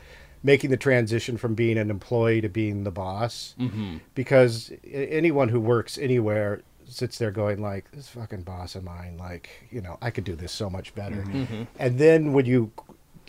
making 0.43 0.71
the 0.71 0.77
transition 0.77 1.37
from 1.37 1.55
being 1.55 1.79
an 1.79 1.91
employee 1.91 2.41
to 2.41 2.49
being 2.49 2.83
the 2.83 2.91
boss, 2.91 3.55
mm-hmm. 3.57 3.99
because 4.17 4.73
anyone 4.91 5.51
who 5.51 5.61
works 5.61 5.97
anywhere 5.97 6.63
sits 6.93 7.19
there 7.19 7.31
going 7.31 7.61
like, 7.61 7.91
"This 7.91 8.09
fucking 8.09 8.43
boss 8.43 8.75
of 8.75 8.85
mine, 8.85 9.17
like 9.19 9.51
you 9.71 9.81
know, 9.81 9.99
I 10.01 10.11
could 10.11 10.25
do 10.25 10.37
this 10.37 10.53
so 10.53 10.71
much 10.71 10.95
better." 10.95 11.17
Mm-hmm. 11.17 11.43
Mm-hmm. 11.43 11.63
And 11.79 11.99
then 11.99 12.33
when 12.33 12.47
you 12.47 12.73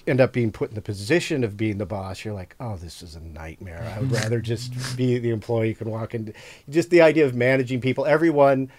end 0.06 0.20
up 0.20 0.34
being 0.34 0.52
put 0.52 0.70
in 0.70 0.76
the 0.76 0.82
position 0.82 1.44
of 1.44 1.56
being 1.56 1.78
the 1.78 1.86
boss, 1.86 2.26
you're 2.26 2.34
like, 2.34 2.56
oh, 2.60 2.76
this 2.76 3.02
is 3.02 3.16
a 3.16 3.22
nightmare. 3.22 3.90
I 3.96 4.00
would 4.00 4.10
mm-hmm. 4.10 4.24
rather 4.24 4.42
just 4.42 4.98
be 4.98 5.18
the 5.18 5.30
employee 5.30 5.70
who 5.70 5.76
can 5.76 5.90
walk 5.90 6.14
in. 6.14 6.34
Just 6.70 6.90
the 6.90 7.02
idea 7.02 7.26
of 7.26 7.34
managing 7.34 7.80
people, 7.80 8.06
everyone, 8.06 8.70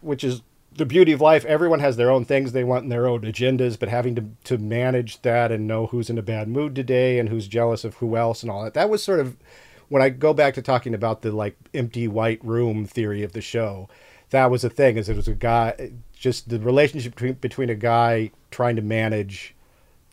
which 0.00 0.24
is 0.24 0.42
the 0.76 0.86
beauty 0.86 1.12
of 1.12 1.20
life, 1.20 1.44
everyone 1.44 1.80
has 1.80 1.96
their 1.96 2.10
own 2.10 2.24
things 2.24 2.52
they 2.52 2.64
want 2.64 2.82
and 2.82 2.92
their 2.92 3.06
own 3.06 3.20
agendas, 3.20 3.78
but 3.78 3.88
having 3.88 4.14
to, 4.14 4.24
to 4.44 4.58
manage 4.58 5.22
that 5.22 5.52
and 5.52 5.66
know 5.66 5.86
who's 5.86 6.10
in 6.10 6.18
a 6.18 6.22
bad 6.22 6.48
mood 6.48 6.74
today 6.74 7.18
and 7.18 7.28
who's 7.28 7.46
jealous 7.46 7.84
of 7.84 7.96
who 7.96 8.16
else 8.16 8.42
and 8.42 8.50
all 8.50 8.64
that. 8.64 8.74
That 8.74 8.90
was 8.90 9.02
sort 9.02 9.20
of 9.20 9.36
when 9.88 10.02
I 10.02 10.08
go 10.08 10.32
back 10.32 10.54
to 10.54 10.62
talking 10.62 10.94
about 10.94 11.22
the 11.22 11.30
like 11.30 11.56
empty 11.72 12.08
white 12.08 12.44
room 12.44 12.86
theory 12.86 13.22
of 13.22 13.32
the 13.32 13.40
show. 13.40 13.88
That 14.30 14.50
was 14.50 14.64
a 14.64 14.70
thing, 14.70 14.96
is 14.96 15.08
it 15.08 15.16
was 15.16 15.28
a 15.28 15.34
guy, 15.34 15.92
just 16.12 16.48
the 16.48 16.58
relationship 16.58 17.14
between, 17.14 17.34
between 17.34 17.70
a 17.70 17.74
guy 17.74 18.30
trying 18.50 18.76
to 18.76 18.82
manage 18.82 19.54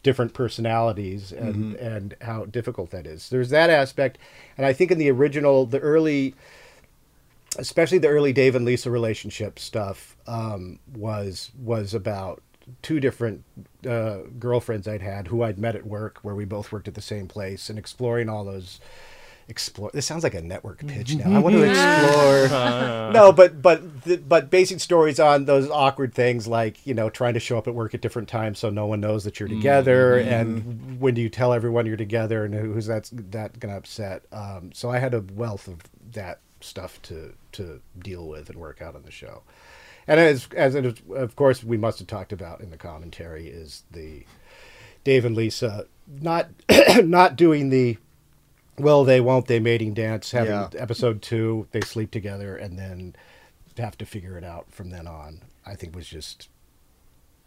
different 0.03 0.33
personalities 0.33 1.31
and 1.31 1.75
and 1.75 2.15
how 2.21 2.45
difficult 2.45 2.89
that 2.91 3.05
is. 3.05 3.29
There's 3.29 3.49
that 3.49 3.69
aspect, 3.69 4.17
and 4.57 4.65
I 4.65 4.73
think 4.73 4.91
in 4.91 4.97
the 4.97 5.11
original, 5.11 5.65
the 5.65 5.79
early, 5.79 6.35
especially 7.57 7.99
the 7.99 8.07
early 8.07 8.33
Dave 8.33 8.55
and 8.55 8.65
Lisa 8.65 8.89
relationship 8.89 9.59
stuff, 9.59 10.17
um, 10.27 10.79
was 10.93 11.51
was 11.61 11.93
about 11.93 12.41
two 12.81 12.99
different 12.99 13.43
uh, 13.87 14.19
girlfriends 14.39 14.87
I'd 14.87 15.01
had 15.01 15.27
who 15.27 15.43
I'd 15.43 15.59
met 15.59 15.75
at 15.75 15.85
work, 15.85 16.19
where 16.21 16.35
we 16.35 16.45
both 16.45 16.71
worked 16.71 16.87
at 16.87 16.95
the 16.95 17.01
same 17.01 17.27
place, 17.27 17.69
and 17.69 17.77
exploring 17.77 18.29
all 18.29 18.43
those. 18.43 18.79
Explore. 19.51 19.91
This 19.93 20.05
sounds 20.05 20.23
like 20.23 20.33
a 20.33 20.41
network 20.41 20.79
pitch 20.87 21.13
now. 21.15 21.25
I 21.25 21.27
mm-hmm. 21.27 21.41
want 21.41 21.55
to 21.57 21.69
explore. 21.69 23.11
no, 23.13 23.33
but 23.33 23.61
but 23.61 24.03
the, 24.03 24.15
but 24.15 24.49
basing 24.49 24.79
stories 24.79 25.19
on 25.19 25.43
those 25.43 25.69
awkward 25.69 26.13
things 26.13 26.47
like 26.47 26.87
you 26.87 26.93
know 26.93 27.09
trying 27.09 27.33
to 27.33 27.41
show 27.41 27.57
up 27.57 27.67
at 27.67 27.75
work 27.75 27.93
at 27.93 27.99
different 27.99 28.29
times 28.29 28.59
so 28.59 28.69
no 28.69 28.85
one 28.85 29.01
knows 29.01 29.25
that 29.25 29.41
you're 29.41 29.49
mm-hmm. 29.49 29.57
together, 29.57 30.21
mm-hmm. 30.21 30.29
and 30.29 31.01
when 31.01 31.15
do 31.15 31.21
you 31.21 31.27
tell 31.27 31.51
everyone 31.51 31.85
you're 31.85 31.97
together, 31.97 32.45
and 32.45 32.55
who's 32.55 32.85
that's 32.85 33.09
that 33.09 33.59
gonna 33.59 33.75
upset. 33.75 34.23
Um, 34.31 34.71
so 34.73 34.89
I 34.89 34.99
had 34.99 35.13
a 35.13 35.19
wealth 35.19 35.67
of 35.67 35.81
that 36.13 36.39
stuff 36.61 37.01
to 37.01 37.33
to 37.51 37.81
deal 37.99 38.29
with 38.29 38.49
and 38.49 38.57
work 38.57 38.81
out 38.81 38.95
on 38.95 39.03
the 39.03 39.11
show. 39.11 39.43
And 40.07 40.17
as 40.17 40.47
as 40.55 40.75
it 40.75 40.85
is, 40.85 40.93
of 41.13 41.35
course 41.35 41.61
we 41.61 41.75
must 41.75 41.99
have 41.99 42.07
talked 42.07 42.31
about 42.31 42.61
in 42.61 42.71
the 42.71 42.77
commentary 42.77 43.47
is 43.47 43.83
the 43.91 44.25
Dave 45.03 45.25
and 45.25 45.35
Lisa 45.35 45.87
not 46.07 46.47
not 47.03 47.35
doing 47.35 47.69
the 47.69 47.97
will 48.77 49.03
they 49.03 49.19
won't 49.21 49.47
they 49.47 49.59
mating 49.59 49.93
dance 49.93 50.31
having 50.31 50.51
Yeah. 50.51 50.69
episode 50.77 51.21
two 51.21 51.67
they 51.71 51.81
sleep 51.81 52.11
together 52.11 52.55
and 52.55 52.77
then 52.79 53.15
have 53.77 53.97
to 53.99 54.05
figure 54.05 54.37
it 54.37 54.43
out 54.43 54.71
from 54.71 54.89
then 54.91 55.07
on 55.07 55.41
i 55.65 55.75
think 55.75 55.95
was 55.95 56.07
just 56.07 56.49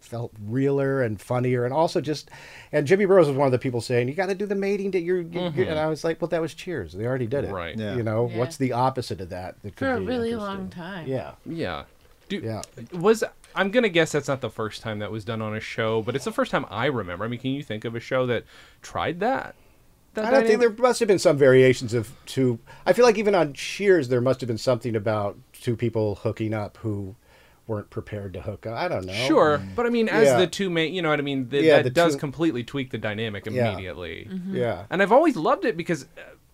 felt 0.01 0.33
realer 0.45 1.01
and 1.03 1.19
funnier 1.21 1.65
and 1.65 1.73
also 1.73 2.01
just 2.01 2.31
and 2.73 2.87
jimmy 2.87 3.07
burrows 3.07 3.27
was 3.29 3.37
one 3.37 3.47
of 3.47 3.53
the 3.53 3.59
people 3.59 3.81
saying 3.81 4.07
you 4.07 4.15
got 4.15 4.27
to 4.27 4.35
do 4.35 4.45
the 4.45 4.55
mating 4.55 4.91
that 4.91 5.01
you're, 5.01 5.21
you 5.23 5.25
mm-hmm. 5.29 5.63
and 5.63 5.79
i 5.79 5.87
was 5.87 6.05
like 6.05 6.21
well 6.21 6.29
that 6.29 6.41
was 6.43 6.53
cheers 6.53 6.93
they 6.93 7.07
already 7.07 7.27
did 7.27 7.45
it 7.45 7.51
Right. 7.53 7.77
Yeah. 7.77 7.97
you 7.97 8.03
know 8.03 8.29
Yeah. 8.31 8.39
what's 8.39 8.57
the 8.59 8.73
opposite 8.73 9.21
of 9.23 9.31
that, 9.31 9.61
that 9.63 9.77
could 9.77 9.87
For 9.87 9.95
a 9.95 10.01
be 10.01 10.07
really 10.07 10.35
long 10.35 10.69
time. 10.69 11.07
yeah 11.07 11.33
Yeah. 11.47 11.85
Do, 12.29 12.39
Yeah. 12.39 12.63
Was 12.93 13.23
I'm 13.55 13.71
gonna 13.71 13.89
guess 13.89 14.13
that's 14.13 14.29
not 14.29 14.41
the 14.41 14.51
first 14.51 14.83
time 14.83 14.99
that 14.99 15.11
was 15.11 15.25
done 15.25 15.41
on 15.41 15.55
a 15.55 15.61
show, 15.61 16.03
but 16.03 16.17
it's 16.17 16.25
the 16.25 16.33
first 16.33 16.51
time 16.51 16.67
I 16.71 16.87
remember. 16.87 17.25
I 17.25 17.29
mean, 17.29 17.39
can 17.39 17.51
you 17.53 17.63
think 17.63 17.85
of 17.85 17.95
a 17.95 18.01
show 18.01 18.27
that 18.27 18.45
tried 18.83 19.21
that? 19.21 19.55
That 20.15 20.25
I 20.27 20.31
don't 20.31 20.41
think 20.47 20.59
dynamic? 20.61 20.77
there 20.77 20.87
must 20.87 21.01
have 21.01 21.07
been 21.09 21.19
some 21.19 21.37
variations 21.37 21.95
of 21.95 22.13
two. 22.27 22.59
I 22.87 22.93
feel 22.93 23.05
like 23.05 23.19
even 23.19 23.35
on 23.35 23.53
Cheers, 23.53 24.09
there 24.09 24.21
must 24.21 24.41
have 24.41 24.49
been 24.49 24.59
something 24.59 24.95
about 24.97 25.37
two 25.53 25.77
people 25.77 26.17
hooking 26.17 26.55
up 26.55 26.77
who 26.79 27.17
weren't 27.67 27.89
prepared 27.91 28.35
to 28.35 28.43
hook 28.43 28.67
up. 28.67 28.77
I 28.77 28.89
don't 28.89 29.07
know. 29.07 29.13
Sure, 29.27 29.59
but 29.75 29.87
I 29.87 29.89
mean, 29.89 30.09
as 30.09 30.27
Yeah. 30.27 30.39
the 30.39 30.47
two 30.47 30.69
main, 30.71 30.93
you 30.95 31.01
know 31.03 31.09
what 31.09 31.19
I 31.19 31.23
mean. 31.23 31.49
The, 31.49 31.63
Yeah, 31.63 31.77
that 31.77 31.85
the 31.85 31.91
does 31.91 32.15
two- 32.15 32.21
completely 32.21 32.63
tweak 32.63 32.91
the 32.91 32.99
dynamic 32.99 33.47
Yeah. 33.47 33.71
immediately. 33.73 34.29
Yeah. 34.51 34.85
And 34.91 35.01
I've 35.03 35.13
always 35.13 35.37
loved 35.37 35.65
it 35.65 35.75
because 35.77 36.07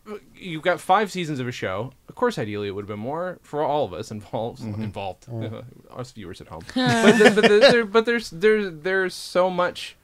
uh, 0.09 0.15
you've 0.37 0.63
got 0.63 0.81
five 0.81 1.11
seasons 1.11 1.41
of 1.41 1.49
a 1.49 1.53
show. 1.53 1.93
Of 2.09 2.15
course, 2.15 2.39
ideally, 2.39 2.69
it 2.69 2.71
would 2.73 2.83
have 2.83 2.89
been 2.89 2.99
more 3.01 3.39
for 3.43 3.63
all 3.63 3.85
of 3.85 3.93
us 3.93 4.11
involved. 4.13 4.63
Mm-hmm. 4.63 4.83
Involved, 4.85 5.27
us 5.91 6.13
viewers 6.13 6.41
at 6.41 6.47
home. 6.49 6.63
but, 6.75 7.19
the, 7.19 7.31
but, 7.35 7.43
the, 7.49 7.59
there, 7.59 7.85
but 7.85 8.07
there's 8.07 8.31
there's 8.31 8.73
there's 8.83 9.15
so 9.15 9.51
much 9.51 9.97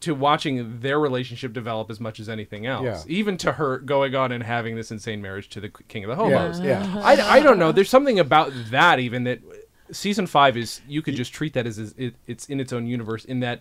to 0.00 0.14
watching 0.14 0.80
their 0.80 0.98
relationship 1.00 1.52
develop 1.52 1.90
as 1.90 2.00
much 2.00 2.20
as 2.20 2.28
anything 2.28 2.66
else. 2.66 2.84
Yeah. 2.84 3.02
Even 3.06 3.36
to 3.38 3.52
her 3.52 3.78
going 3.78 4.14
on 4.14 4.32
and 4.32 4.42
having 4.42 4.76
this 4.76 4.90
insane 4.90 5.20
marriage 5.22 5.48
to 5.50 5.60
the 5.60 5.68
king 5.88 6.04
of 6.04 6.08
the 6.08 6.16
hobos. 6.16 6.60
Yeah. 6.60 6.84
Yeah. 6.84 7.00
I, 7.00 7.38
I 7.38 7.40
don't 7.40 7.58
know. 7.58 7.72
There's 7.72 7.90
something 7.90 8.18
about 8.18 8.52
that 8.70 9.00
even 9.00 9.24
that 9.24 9.40
season 9.92 10.26
five 10.26 10.56
is 10.56 10.80
you 10.86 11.02
could 11.02 11.16
just 11.16 11.32
treat 11.32 11.54
that 11.54 11.66
as, 11.66 11.78
as 11.78 11.94
it, 11.96 12.14
it's 12.26 12.46
in 12.48 12.60
its 12.60 12.72
own 12.72 12.86
universe 12.86 13.24
in 13.24 13.40
that 13.40 13.60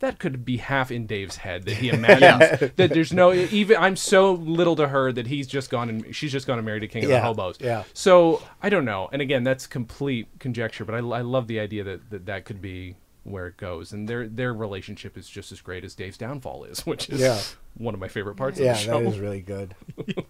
that 0.00 0.18
could 0.18 0.44
be 0.46 0.56
half 0.56 0.90
in 0.90 1.06
Dave's 1.06 1.36
head 1.36 1.64
that 1.64 1.74
he 1.74 1.90
imagines 1.90 2.72
that 2.76 2.90
there's 2.90 3.12
no 3.12 3.32
even 3.32 3.76
I'm 3.76 3.96
so 3.96 4.32
little 4.32 4.76
to 4.76 4.88
her 4.88 5.12
that 5.12 5.26
he's 5.26 5.46
just 5.46 5.70
gone 5.70 5.88
and 5.88 6.16
she's 6.16 6.32
just 6.32 6.46
gone 6.46 6.58
and 6.58 6.64
married 6.64 6.82
a 6.82 6.88
king 6.88 7.04
of 7.04 7.10
the 7.10 7.20
hobos. 7.20 7.58
yeah. 7.60 7.84
So 7.92 8.42
I 8.62 8.70
don't 8.70 8.84
know. 8.84 9.08
And 9.12 9.20
again, 9.22 9.44
that's 9.44 9.66
complete 9.66 10.28
conjecture, 10.38 10.84
but 10.84 10.94
I, 10.94 10.98
I 10.98 11.20
love 11.20 11.46
the 11.48 11.60
idea 11.60 11.84
that, 11.84 12.10
that 12.10 12.26
that 12.26 12.44
could 12.46 12.62
be 12.62 12.96
where 13.24 13.46
it 13.46 13.56
goes. 13.56 13.92
And 13.92 14.08
their 14.08 14.26
their 14.26 14.52
relationship 14.54 15.16
is 15.16 15.28
just 15.28 15.52
as 15.52 15.60
great 15.60 15.84
as 15.84 15.94
Dave's 15.94 16.16
downfall 16.18 16.64
is, 16.64 16.80
which 16.86 17.08
is 17.10 17.20
Yeah. 17.20 17.40
one 17.74 17.94
of 17.94 18.00
my 18.00 18.08
favorite 18.08 18.36
parts 18.36 18.58
Yeah, 18.58 18.72
of 18.72 18.78
the 18.78 18.82
show. 18.84 18.98
Yeah, 18.98 19.04
that 19.04 19.08
is 19.14 19.18
really 19.18 19.40
good. 19.42 19.74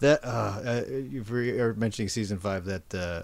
That 0.00 0.22
uh, 0.24 0.28
uh 0.28 0.82
you've 0.90 1.30
re- 1.32 1.58
are 1.58 1.72
mentioning 1.72 2.10
season 2.10 2.38
five 2.38 2.66
that 2.66 2.94
uh, 2.94 3.22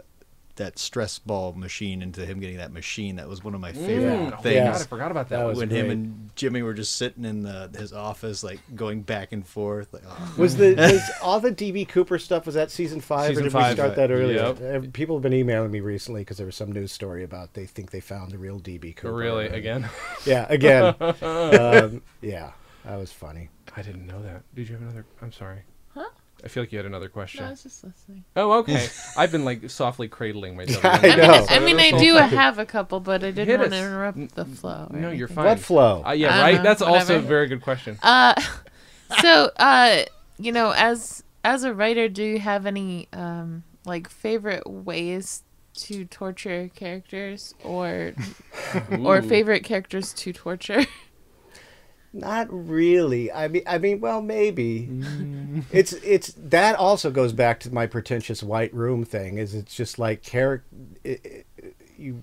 that 0.57 0.79
stress 0.79 1.19
ball 1.19 1.53
machine 1.55 2.03
into 2.03 2.27
him 2.27 2.39
getting 2.39 2.59
that 2.59 2.73
machine 2.73 3.17
that 3.17 3.27
was 3.29 3.43
one 3.43 3.55
of 3.55 3.61
my 3.61 3.73
favorite 3.73 4.03
Mm, 4.19 4.33
oh, 4.39 4.43
things. 4.43 4.65
God, 4.71 4.81
I 4.83 4.85
forgot 4.85 5.11
about 5.11 5.29
that. 5.31 5.37
That 5.39 5.43
one. 5.45 5.49
was 5.51 5.59
when 5.59 5.71
him 5.71 5.91
and 5.91 6.31
Jimmy 6.37 6.61
were 6.63 6.75
just 6.75 6.97
sitting 6.97 7.25
in 7.25 7.43
the, 7.43 7.71
his 7.77 7.93
office, 7.93 8.45
like 8.45 8.61
going 8.75 9.01
back 9.03 9.33
and 9.33 9.47
forth. 9.47 9.93
Like, 9.95 10.03
oh. 10.07 10.35
Was 10.37 10.57
the 10.57 10.75
was 10.79 11.11
all 11.23 11.41
the 11.41 11.53
DB 11.53 11.89
Cooper 11.89 12.19
stuff? 12.19 12.45
Was 12.45 12.55
that 12.55 12.71
season 12.71 13.01
five? 13.01 13.29
Season 13.29 13.45
or 13.45 13.47
did 13.47 13.53
five, 13.53 13.71
we 13.73 13.77
start 13.77 13.97
that 13.97 14.11
earlier? 14.11 14.55
yep. 14.61 14.85
Uh, 14.85 14.87
People 14.93 15.17
have 15.17 15.23
been 15.23 15.33
emailing 15.33 15.71
me 15.71 15.81
recently 15.81 16.21
because 16.21 16.37
there 16.37 16.47
was 16.47 16.57
some 16.57 16.71
news 16.71 16.93
story 16.93 17.25
about 17.25 17.55
they 17.55 17.65
think 17.67 17.91
they 17.91 18.01
found 18.01 18.31
the 18.31 18.39
real 18.39 18.61
DB 18.61 18.95
Cooper. 18.95 19.15
Really, 19.15 19.47
And- 19.47 19.55
again? 19.55 19.89
Yeah, 20.27 20.47
again. 20.51 20.95
um, 21.01 22.03
yeah, 22.21 22.53
that 22.85 22.97
was 22.99 23.11
funny. 23.11 23.49
I 23.77 23.83
didn't 23.83 24.07
know 24.07 24.23
that. 24.23 24.43
Did 24.55 24.69
you 24.69 24.75
have 24.75 24.83
another? 24.83 25.07
I'm 25.23 25.33
sorry. 25.33 25.63
Huh? 26.43 26.47
I 26.47 26.49
feel 26.49 26.63
like 26.63 26.73
you 26.73 26.79
had 26.79 26.87
another 26.87 27.09
question. 27.09 27.43
No, 27.43 27.49
I 27.49 27.51
was 27.51 27.63
just 27.63 27.85
listening. 27.85 28.25
Oh, 28.37 28.53
okay. 28.61 28.89
I've 29.17 29.31
been 29.31 29.45
like 29.45 29.71
softly 29.71 30.09
cradling 30.09 30.57
myself. 30.57 30.85
I 30.85 30.99
I 30.99 31.01
mean, 31.03 31.19
know. 31.19 31.47
I, 31.49 31.59
mean, 31.61 31.81
I 31.81 31.91
do 31.93 32.15
have 32.17 32.59
a 32.59 32.67
couple, 32.67 33.01
but 33.01 33.23
I 33.23 33.31
didn't 33.31 33.61
want 33.61 33.73
to 33.73 33.77
us. 33.79 33.83
interrupt 33.85 34.35
the 34.35 34.45
flow. 34.45 34.89
or 34.91 34.99
No, 34.99 35.11
you're 35.11 35.29
fine. 35.29 35.45
What 35.45 35.61
flow? 35.61 36.03
Uh, 36.05 36.13
yeah, 36.13 36.41
right. 36.41 36.57
know, 36.57 36.63
That's 36.63 36.83
also 36.83 37.19
a 37.19 37.21
very 37.21 37.47
good 37.47 37.63
question. 37.63 37.99
Uh, 38.03 38.35
so, 39.21 39.51
uh, 39.57 40.03
you 40.39 40.53
know, 40.53 40.73
as 40.77 41.23
as 41.45 41.65
a 41.65 41.73
writer, 41.75 42.09
do 42.09 42.23
you 42.25 42.39
have 42.39 42.67
any 42.67 43.09
um 43.13 43.63
like 43.85 44.09
favorite 44.09 44.69
ways 44.69 45.43
to 45.75 46.05
torture 46.05 46.71
characters, 46.75 47.55
or 47.65 48.15
or 49.01 49.23
favorite 49.23 49.65
characters 49.65 50.13
to 50.15 50.33
torture? 50.33 50.85
Not 52.15 52.47
really. 52.51 53.33
I 53.33 53.49
mean, 53.49 53.63
I 53.67 53.79
mean, 53.79 54.01
well, 54.01 54.21
maybe. 54.21 54.89
Mm. 54.91 55.65
it's 55.73 55.93
it's 55.95 56.35
that 56.37 56.75
also 56.77 57.11
goes 57.11 57.33
back 57.33 57.59
to 57.61 57.73
my 57.73 57.87
pretentious 57.87 58.43
white 58.43 58.73
room 58.75 59.05
thing. 59.05 59.39
Is 59.39 59.55
it's 59.55 59.75
just 59.75 59.99
like 59.99 60.23
character, 60.23 60.67
you 61.97 62.23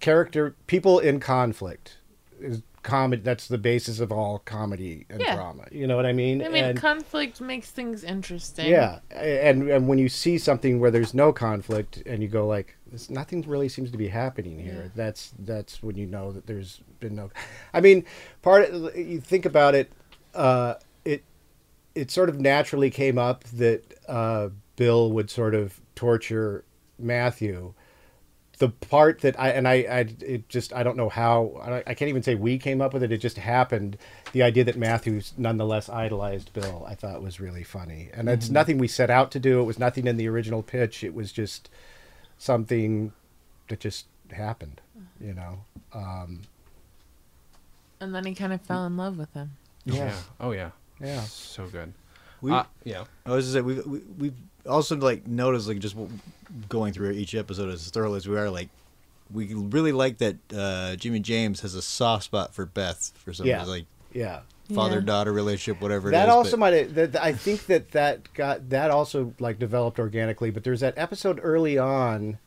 character 0.00 0.56
people 0.66 0.98
in 0.98 1.20
conflict 1.20 1.98
is 2.40 2.62
comedy. 2.82 3.22
That's 3.22 3.48
the 3.48 3.58
basis 3.58 4.00
of 4.00 4.10
all 4.10 4.40
comedy 4.40 5.06
and 5.10 5.20
Yeah. 5.20 5.34
drama. 5.36 5.64
You 5.70 5.86
know 5.86 5.96
what 5.96 6.06
I 6.06 6.12
mean? 6.12 6.42
I 6.42 6.48
mean, 6.48 6.64
And- 6.64 6.78
conflict 6.78 7.40
makes 7.40 7.70
things 7.70 8.02
interesting. 8.04 8.66
yeah, 8.70 9.00
and 9.10 9.68
and 9.70 9.86
when 9.88 9.98
you 9.98 10.08
see 10.08 10.38
something 10.38 10.80
where 10.80 10.90
there's 10.90 11.14
no 11.14 11.32
conflict 11.32 12.02
and 12.06 12.22
you 12.22 12.28
go 12.28 12.46
like, 12.46 12.76
"This 12.90 13.10
nothing 13.10 13.42
really 13.42 13.68
seems 13.68 13.90
to 13.90 13.98
be 13.98 14.08
happening 14.08 14.58
here," 14.58 14.84
Yeah. 14.84 14.90
that's 14.94 15.32
that's 15.38 15.82
when 15.82 15.96
you 15.96 16.06
know 16.06 16.32
that 16.32 16.46
there's 16.46 16.80
been 17.00 17.14
no. 17.14 17.30
I 17.74 17.80
mean, 17.80 18.04
part 18.42 18.70
of, 18.70 18.96
you 18.96 19.20
think 19.20 19.44
about 19.44 19.74
it, 19.74 19.92
uh, 20.34 20.74
it 21.04 21.22
it 21.94 22.10
sort 22.10 22.28
of 22.28 22.40
naturally 22.40 22.90
came 22.90 23.18
up 23.18 23.44
that 23.44 23.82
uh, 24.08 24.48
Bill 24.76 25.10
would 25.12 25.30
sort 25.30 25.54
of 25.54 25.80
torture 25.94 26.64
Matthew. 26.98 27.74
The 28.58 28.70
part 28.70 29.20
that 29.20 29.38
I 29.38 29.50
and 29.50 29.68
I, 29.68 29.74
I 29.74 30.00
it 30.20 30.48
just 30.48 30.72
I 30.72 30.82
don't 30.82 30.96
know 30.96 31.08
how 31.08 31.60
I, 31.62 31.90
I 31.90 31.94
can't 31.94 32.08
even 32.08 32.24
say 32.24 32.34
we 32.34 32.58
came 32.58 32.80
up 32.80 32.92
with 32.92 33.04
it. 33.04 33.12
It 33.12 33.18
just 33.18 33.36
happened. 33.38 33.96
The 34.32 34.42
idea 34.42 34.64
that 34.64 34.76
Matthews 34.76 35.32
nonetheless 35.36 35.88
idolized 35.88 36.52
Bill, 36.52 36.84
I 36.84 36.96
thought 36.96 37.22
was 37.22 37.38
really 37.38 37.62
funny, 37.62 38.10
and 38.12 38.28
it's 38.28 38.50
nothing 38.50 38.78
we 38.78 38.88
set 38.88 39.10
out 39.10 39.30
to 39.30 39.38
do. 39.38 39.60
It 39.60 39.64
was 39.64 39.78
nothing 39.78 40.08
in 40.08 40.16
the 40.16 40.28
original 40.28 40.64
pitch. 40.64 41.04
It 41.04 41.14
was 41.14 41.30
just 41.30 41.70
something 42.38 43.12
that 43.68 43.80
just 43.80 44.06
happened. 44.30 44.80
You 45.20 45.34
know. 45.34 45.58
Um, 45.92 46.42
And 48.00 48.14
then 48.14 48.24
he 48.24 48.34
kind 48.34 48.52
of 48.52 48.60
fell 48.62 48.86
in 48.86 48.96
love 48.96 49.18
with 49.18 49.32
him. 49.34 49.50
yeah. 49.84 50.14
Oh 50.40 50.52
yeah. 50.52 50.70
Yeah. 51.00 51.20
So 51.22 51.66
good. 51.66 51.92
We, 52.40 52.52
Uh, 52.52 52.64
yeah. 52.84 53.04
I 53.26 53.30
was 53.30 53.44
just 53.46 53.54
say 53.54 53.60
we 53.60 53.74
we 53.80 53.98
we've 54.18 54.36
also 54.66 54.96
like 54.96 55.26
noticed 55.26 55.66
like 55.68 55.78
just 55.80 55.96
going 56.68 56.92
through 56.92 57.10
each 57.12 57.34
episode 57.34 57.70
as 57.70 57.88
thoroughly 57.90 58.16
as 58.18 58.28
we 58.28 58.36
are 58.38 58.50
like 58.50 58.68
we 59.32 59.52
really 59.54 59.92
like 59.92 60.18
that 60.18 60.36
uh, 60.54 60.96
Jimmy 60.96 61.20
James 61.20 61.60
has 61.60 61.74
a 61.74 61.82
soft 61.82 62.24
spot 62.24 62.54
for 62.54 62.64
Beth 62.66 63.12
for 63.16 63.32
some 63.32 63.46
Yeah. 63.46 63.58
reason, 63.58 63.70
like 63.72 63.86
Yeah. 64.12 64.40
Father 64.74 64.96
Yeah. 64.96 65.04
daughter 65.06 65.32
relationship 65.32 65.80
whatever 65.82 66.10
that 66.10 66.28
also 66.28 66.52
but- 66.52 66.58
might 66.60 66.72
have, 66.74 66.94
that, 66.94 67.16
I 67.22 67.32
think 67.32 67.66
that 67.66 67.92
that 67.92 68.32
got 68.34 68.68
that 68.70 68.90
also 68.90 69.34
like 69.38 69.58
developed 69.58 69.98
organically 69.98 70.50
but 70.50 70.64
there's 70.64 70.80
that 70.80 70.94
episode 70.96 71.40
early 71.42 71.78
on 71.78 72.38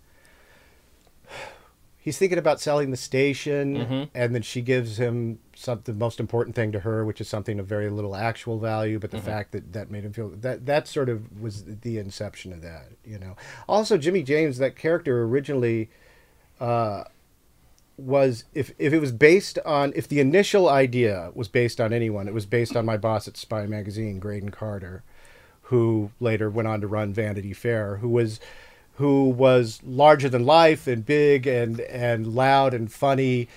he's 1.97 2.17
thinking 2.17 2.37
about 2.37 2.59
selling 2.59 2.91
the 2.91 2.97
station 2.97 3.75
Mhm. 3.77 4.09
and 4.13 4.33
then 4.35 4.41
she 4.41 4.61
gives 4.61 4.97
him 4.97 5.39
some 5.55 5.81
the 5.83 5.93
most 5.93 6.19
important 6.19 6.55
thing 6.55 6.71
to 6.71 6.79
her 6.81 7.05
which 7.05 7.21
is 7.21 7.27
something 7.29 7.59
of 7.59 7.67
very 7.67 7.89
little 7.89 8.15
actual 8.15 8.59
value 8.59 8.97
but 8.99 9.11
the 9.11 9.19
fact 9.21 9.51
that 9.51 9.73
that 9.73 9.91
made 9.91 10.03
him 10.03 10.11
feel 10.13 10.29
that 10.29 10.65
that 10.65 10.87
sort 10.87 11.09
of 11.09 11.39
was 11.41 11.63
the 11.81 11.97
inception 11.97 12.51
of 12.53 12.61
that 12.61 12.87
you 13.05 13.17
know 13.19 13.35
also 13.67 13.97
jimmy 13.97 14.23
james 14.23 14.57
that 14.57 14.75
character 14.75 15.23
originally 15.23 15.89
uh 16.59 17.03
was 17.97 18.45
if 18.53 18.71
if 18.79 18.93
it 18.93 18.99
was 18.99 19.11
based 19.11 19.59
on 19.65 19.93
if 19.95 20.07
the 20.07 20.19
initial 20.19 20.67
idea 20.67 21.31
was 21.33 21.47
based 21.47 21.79
on 21.79 21.93
anyone, 21.93 22.27
it 22.27 22.33
was 22.33 22.45
based 22.45 22.75
on 22.75 22.85
my 22.85 22.97
boss 22.97 23.27
at 23.27 23.37
Spy 23.37 23.65
Magazine, 23.65 24.19
Graydon 24.19 24.49
Carter, 24.49 25.03
who 25.63 26.11
later 26.19 26.49
went 26.49 26.67
on 26.67 26.81
to 26.81 26.87
run 26.87 27.13
Vanity 27.13 27.53
Fair, 27.53 27.97
who 27.97 28.09
was 28.09 28.39
who 28.95 29.29
was 29.29 29.81
larger 29.83 30.29
than 30.29 30.45
life 30.45 30.87
and 30.87 31.05
big 31.05 31.47
and 31.47 31.79
and 31.81 32.35
loud 32.35 32.73
and 32.73 32.91
funny, 32.91 33.47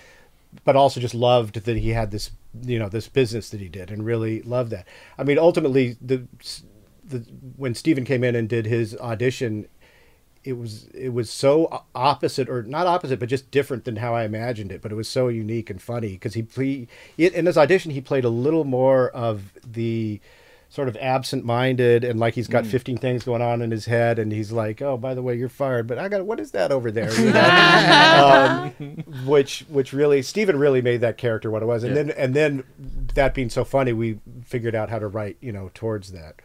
but 0.64 0.76
also 0.76 1.00
just 1.00 1.14
loved 1.14 1.64
that 1.64 1.76
he 1.76 1.90
had 1.90 2.10
this 2.10 2.30
you 2.62 2.78
know 2.78 2.88
this 2.88 3.08
business 3.08 3.50
that 3.50 3.60
he 3.60 3.68
did 3.68 3.90
and 3.90 4.04
really 4.04 4.42
loved 4.42 4.70
that. 4.70 4.86
I 5.18 5.24
mean, 5.24 5.38
ultimately 5.38 5.96
the 6.00 6.26
the 7.04 7.18
when 7.56 7.74
Stephen 7.74 8.04
came 8.04 8.24
in 8.24 8.34
and 8.34 8.48
did 8.48 8.66
his 8.66 8.96
audition 8.98 9.68
it 10.44 10.54
was 10.58 10.86
it 10.94 11.12
was 11.12 11.30
so 11.30 11.82
opposite 11.94 12.48
or 12.48 12.62
not 12.62 12.86
opposite 12.86 13.18
but 13.18 13.28
just 13.28 13.50
different 13.50 13.84
than 13.84 13.96
how 13.96 14.14
I 14.14 14.24
imagined 14.24 14.70
it 14.72 14.82
but 14.82 14.92
it 14.92 14.94
was 14.94 15.08
so 15.08 15.28
unique 15.28 15.70
and 15.70 15.80
funny 15.80 16.12
because 16.12 16.34
he 16.34 16.42
play, 16.42 16.86
in 17.16 17.46
his 17.46 17.56
audition 17.58 17.90
he 17.90 18.00
played 18.00 18.24
a 18.24 18.28
little 18.28 18.64
more 18.64 19.08
of 19.10 19.52
the 19.66 20.20
sort 20.70 20.88
of 20.88 20.96
absent-minded 20.96 22.02
and 22.02 22.18
like 22.18 22.34
he's 22.34 22.48
got 22.48 22.66
15 22.66 22.96
things 22.98 23.22
going 23.22 23.40
on 23.40 23.62
in 23.62 23.70
his 23.70 23.84
head 23.86 24.18
and 24.18 24.32
he's 24.32 24.50
like 24.50 24.82
oh 24.82 24.96
by 24.96 25.14
the 25.14 25.22
way 25.22 25.36
you're 25.36 25.48
fired 25.48 25.86
but 25.86 25.98
I 25.98 26.08
got 26.08 26.26
what 26.26 26.40
is 26.40 26.50
that 26.50 26.72
over 26.72 26.90
there 26.90 27.12
you 27.14 27.32
know? 27.32 28.72
um, 28.78 29.24
which 29.24 29.60
which 29.68 29.92
really 29.92 30.20
Stephen 30.22 30.58
really 30.58 30.82
made 30.82 31.00
that 31.00 31.16
character 31.16 31.48
what 31.50 31.62
it 31.62 31.66
was 31.66 31.84
and 31.84 31.94
Yeah. 31.94 32.02
then 32.02 32.10
and 32.16 32.34
then 32.34 32.64
that 33.14 33.34
being 33.34 33.50
so 33.50 33.64
funny 33.64 33.92
we 33.92 34.18
figured 34.44 34.74
out 34.74 34.90
how 34.90 34.98
to 34.98 35.06
write 35.06 35.36
you 35.40 35.52
know 35.52 35.70
towards 35.74 36.10
that 36.12 36.36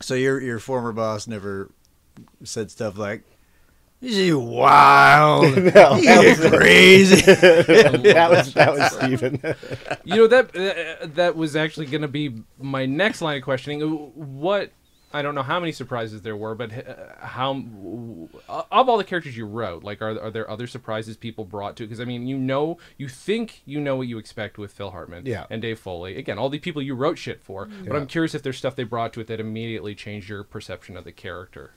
So 0.00 0.14
your 0.14 0.40
your 0.40 0.60
former 0.60 0.92
boss 0.92 1.26
never 1.26 1.70
said 2.44 2.70
stuff 2.70 2.96
like, 2.96 3.22
"Is 4.04 4.16
he 4.16 4.32
wild? 4.32 5.56
No, 5.74 5.94
Is 5.96 6.38
that 6.38 6.50
was- 6.52 6.60
crazy?" 6.60 7.20
that 7.32 8.28
was 8.30 8.54
that 8.54 8.72
was 8.74 8.92
Stephen 8.96 9.40
you 10.04 10.16
know 10.16 10.26
that 10.26 10.54
uh, 10.56 11.06
that 11.14 11.36
was 11.36 11.56
actually 11.56 11.86
going 11.86 12.02
to 12.02 12.08
be 12.08 12.42
my 12.58 12.86
next 12.86 13.20
line 13.22 13.36
of 13.38 13.42
questioning. 13.42 13.80
What 14.14 14.70
I 15.12 15.22
don't 15.22 15.36
know 15.36 15.42
how 15.44 15.60
many 15.60 15.70
surprises 15.70 16.22
there 16.22 16.36
were, 16.36 16.56
but 16.56 16.72
uh, 16.72 16.94
how 17.24 17.52
of 18.48 18.88
all 18.88 18.98
the 18.98 19.04
characters 19.04 19.36
you 19.36 19.46
wrote, 19.46 19.84
like 19.84 20.02
are 20.02 20.20
are 20.20 20.30
there 20.30 20.50
other 20.50 20.66
surprises 20.66 21.16
people 21.16 21.44
brought 21.44 21.76
to? 21.76 21.84
Because 21.84 22.00
I 22.00 22.04
mean, 22.04 22.26
you 22.26 22.36
know, 22.36 22.78
you 22.98 23.08
think 23.08 23.62
you 23.64 23.80
know 23.80 23.94
what 23.96 24.08
you 24.08 24.18
expect 24.18 24.58
with 24.58 24.72
Phil 24.72 24.90
Hartman, 24.90 25.24
Yeah. 25.26 25.46
and 25.50 25.62
Dave 25.62 25.78
Foley. 25.78 26.16
Again, 26.16 26.36
all 26.38 26.48
the 26.48 26.58
people 26.58 26.82
you 26.82 26.94
wrote 26.96 27.16
shit 27.18 27.40
for. 27.42 27.66
But 27.86 27.94
I'm 27.96 28.06
curious 28.08 28.34
if 28.34 28.42
there's 28.42 28.58
stuff 28.58 28.74
they 28.74 28.82
brought 28.84 29.12
to 29.14 29.20
it 29.20 29.28
that 29.28 29.38
immediately 29.40 29.94
changed 29.94 30.28
your 30.28 30.42
perception 30.42 30.96
of 30.96 31.04
the 31.04 31.12
character. 31.12 31.70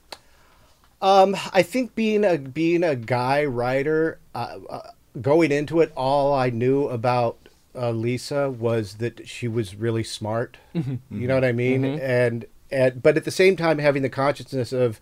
Um, 1.02 1.36
I 1.54 1.62
think 1.62 1.94
being 1.96 2.24
a 2.24 2.38
being 2.38 2.84
a 2.84 2.96
guy 2.96 3.46
writer, 3.46 4.20
uh, 4.34 4.58
uh, 4.70 4.82
going 5.22 5.52
into 5.52 5.80
it, 5.82 5.92
all 5.96 6.34
I 6.34 6.50
knew 6.50 6.88
about 6.88 7.38
uh, 7.76 7.92
Lisa 7.92 8.50
was 8.50 8.96
that 8.96 9.28
she 9.28 9.48
was 9.48 9.76
really 9.76 10.04
smart. 10.04 10.58
You 10.74 11.00
know 11.28 11.36
what 11.36 11.46
I 11.46 11.52
mean? 11.52 11.84
And 11.86 12.46
and 12.72 13.02
but 13.04 13.16
at 13.18 13.26
the 13.26 13.32
same 13.32 13.56
time, 13.56 13.78
having 13.80 14.02
the 14.02 14.10
consciousness 14.10 14.72
of. 14.74 15.00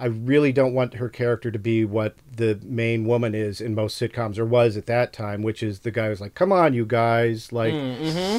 I 0.00 0.06
really 0.06 0.52
don't 0.52 0.74
want 0.74 0.94
her 0.94 1.08
character 1.08 1.50
to 1.50 1.58
be 1.58 1.84
what 1.84 2.14
the 2.36 2.60
main 2.62 3.04
woman 3.04 3.34
is 3.34 3.60
in 3.60 3.74
most 3.74 4.00
sitcoms 4.00 4.38
or 4.38 4.44
was 4.44 4.76
at 4.76 4.86
that 4.86 5.12
time, 5.12 5.42
which 5.42 5.60
is 5.60 5.80
the 5.80 5.90
guy 5.90 6.06
who's 6.06 6.20
like, 6.20 6.36
"Come 6.36 6.52
on, 6.52 6.72
you 6.72 6.86
guys, 6.86 7.52
like, 7.52 7.74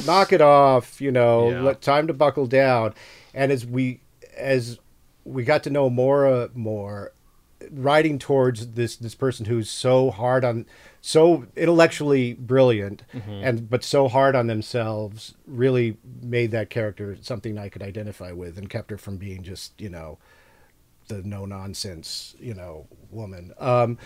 knock 0.05 0.31
it 0.31 0.39
off, 0.39 1.01
you 1.01 1.11
know, 1.11 1.49
Yeah. 1.49 1.61
let 1.63 1.81
time 1.81 2.07
to 2.07 2.13
buckle 2.13 2.47
down." 2.47 2.93
And 3.33 3.51
as 3.51 3.65
we 3.65 3.99
as 4.37 4.79
we 5.29 5.43
got 5.43 5.63
to 5.63 5.69
know 5.69 5.89
Maura 5.89 6.49
more, 6.53 7.13
uh, 7.61 7.65
writing 7.71 8.17
towards 8.17 8.71
this 8.71 8.95
this 8.95 9.15
person 9.15 9.45
who's 9.45 9.69
so 9.69 10.11
hard 10.11 10.45
on 10.45 10.65
so 11.01 11.45
intellectually 11.57 12.33
brilliant 12.33 13.03
mm-hmm. 13.13 13.31
and 13.43 13.69
but 13.69 13.83
so 13.83 14.07
hard 14.07 14.33
on 14.33 14.47
themselves 14.47 15.35
really 15.45 15.97
made 16.21 16.51
that 16.51 16.69
character 16.69 17.17
something 17.21 17.57
I 17.57 17.67
could 17.67 17.83
identify 17.83 18.31
with 18.31 18.57
and 18.57 18.69
kept 18.69 18.91
her 18.91 18.97
from 18.97 19.17
being 19.17 19.43
just 19.43 19.79
you 19.79 19.89
know 19.89 20.17
the 21.09 21.21
no 21.23 21.45
nonsense 21.45 22.35
you 22.39 22.53
know 22.53 22.87
woman. 23.11 23.53
Um 23.57 23.97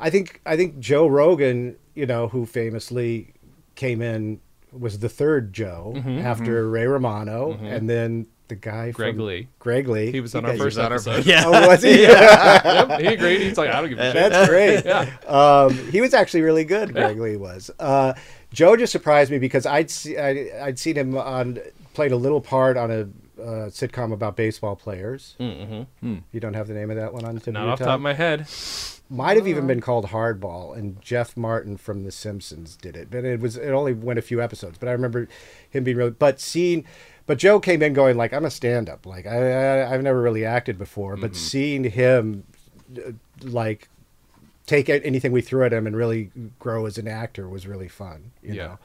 I 0.00 0.08
think 0.08 0.40
I 0.46 0.56
think 0.56 0.78
Joe 0.78 1.06
Rogan 1.06 1.76
you 1.94 2.06
know 2.06 2.28
who 2.28 2.46
famously 2.46 3.34
came 3.74 4.00
in 4.00 4.40
was 4.72 5.00
the 5.00 5.08
third 5.10 5.52
Joe 5.52 5.92
mm-hmm. 5.96 6.18
after 6.18 6.62
mm-hmm. 6.62 6.72
Ray 6.72 6.86
Romano 6.86 7.58
and 7.62 7.90
then 7.90 8.26
the 8.48 8.54
guy 8.56 8.90
Greg 8.90 9.14
from 9.16 9.26
Lee. 9.26 9.48
Greg 9.58 9.88
Lee 9.88 10.10
He 10.12 10.20
was 10.20 10.34
on 10.34 10.44
You 10.44 10.50
our 10.50 10.56
first 10.56 10.76
was 10.76 10.78
on 10.78 10.84
our- 10.86 10.92
episode. 10.94 11.26
yeah. 11.26 11.42
Oh, 11.46 11.68
was 11.68 11.82
he? 11.82 12.02
yep, 12.02 13.00
he 13.00 13.06
agreed. 13.06 13.40
He's 13.42 13.58
like, 13.58 13.70
I 13.70 13.80
don't 13.80 13.88
give 13.90 13.98
a 13.98 14.12
shit. 14.12 14.30
That's 14.32 14.48
great. 14.48 14.84
Yeah. 14.86 15.10
Um, 15.26 15.74
he 15.90 16.00
was 16.00 16.14
actually 16.14 16.42
really 16.42 16.64
good. 16.64 16.92
Greg 16.92 17.18
Lee 17.18 17.36
was. 17.36 17.70
Uh, 17.78 18.14
Joe 18.52 18.76
just 18.76 18.92
surprised 18.92 19.30
me 19.30 19.38
because 19.38 19.66
I'd 19.66 19.90
see, 19.90 20.16
I, 20.16 20.50
I'd 20.62 20.78
seen 20.78 20.96
him 20.96 21.16
on 21.18 21.58
played 21.94 22.12
a 22.12 22.16
little 22.16 22.40
part 22.40 22.76
on 22.76 22.90
a 22.90 23.00
uh, 23.40 23.68
sitcom 23.68 24.12
about 24.12 24.36
baseball 24.36 24.76
players. 24.76 25.34
Mm-hmm. 25.40 26.14
You 26.32 26.40
don't 26.40 26.54
have 26.54 26.68
the 26.68 26.74
name 26.74 26.90
of 26.90 26.96
that 26.96 27.12
one 27.12 27.24
on 27.24 27.34
the 27.34 27.40
tip 27.40 27.54
Not 27.54 27.64
of 27.64 27.68
off 27.70 27.78
the 27.80 27.84
top 27.86 27.94
of 27.96 28.00
my 28.00 28.14
head. 28.14 28.46
Might 29.08 29.36
have 29.36 29.46
even 29.46 29.66
been 29.68 29.80
called 29.80 30.06
Hardball, 30.06 30.76
and 30.76 31.00
Jeff 31.00 31.36
Martin 31.36 31.76
from 31.76 32.02
The 32.02 32.10
Simpsons 32.10 32.76
did 32.76 32.96
it. 32.96 33.08
But 33.10 33.24
it 33.24 33.38
was 33.40 33.56
it 33.56 33.70
only 33.70 33.92
went 33.92 34.18
a 34.18 34.22
few 34.22 34.42
episodes. 34.42 34.78
But 34.78 34.88
I 34.88 34.92
remember 34.92 35.28
him 35.70 35.84
being 35.84 35.96
really. 35.96 36.10
But 36.10 36.40
seeing, 36.40 36.84
but 37.26 37.38
Joe 37.38 37.60
came 37.60 37.82
in 37.82 37.92
going 37.92 38.16
like, 38.16 38.32
"I'm 38.32 38.44
a 38.44 38.50
stand-up. 38.50 39.04
Like 39.06 39.26
I, 39.26 39.82
I 39.82 39.94
I've 39.94 40.02
never 40.02 40.20
really 40.22 40.44
acted 40.44 40.78
before, 40.78 41.16
but 41.16 41.34
seeing 41.36 41.84
him, 41.84 42.44
uh, 42.96 43.12
like, 43.42 43.88
take 44.66 44.88
anything 44.88 45.32
we 45.32 45.42
threw 45.42 45.64
at 45.64 45.72
him 45.72 45.86
and 45.86 45.96
really 45.96 46.30
grow 46.58 46.86
as 46.86 46.98
an 46.98 47.08
actor 47.08 47.48
was 47.48 47.66
really 47.66 47.88
fun. 47.88 48.32
You 48.42 48.54
Yeah. 48.54 48.66
know. 48.66 48.78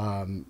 Um, 0.00 0.46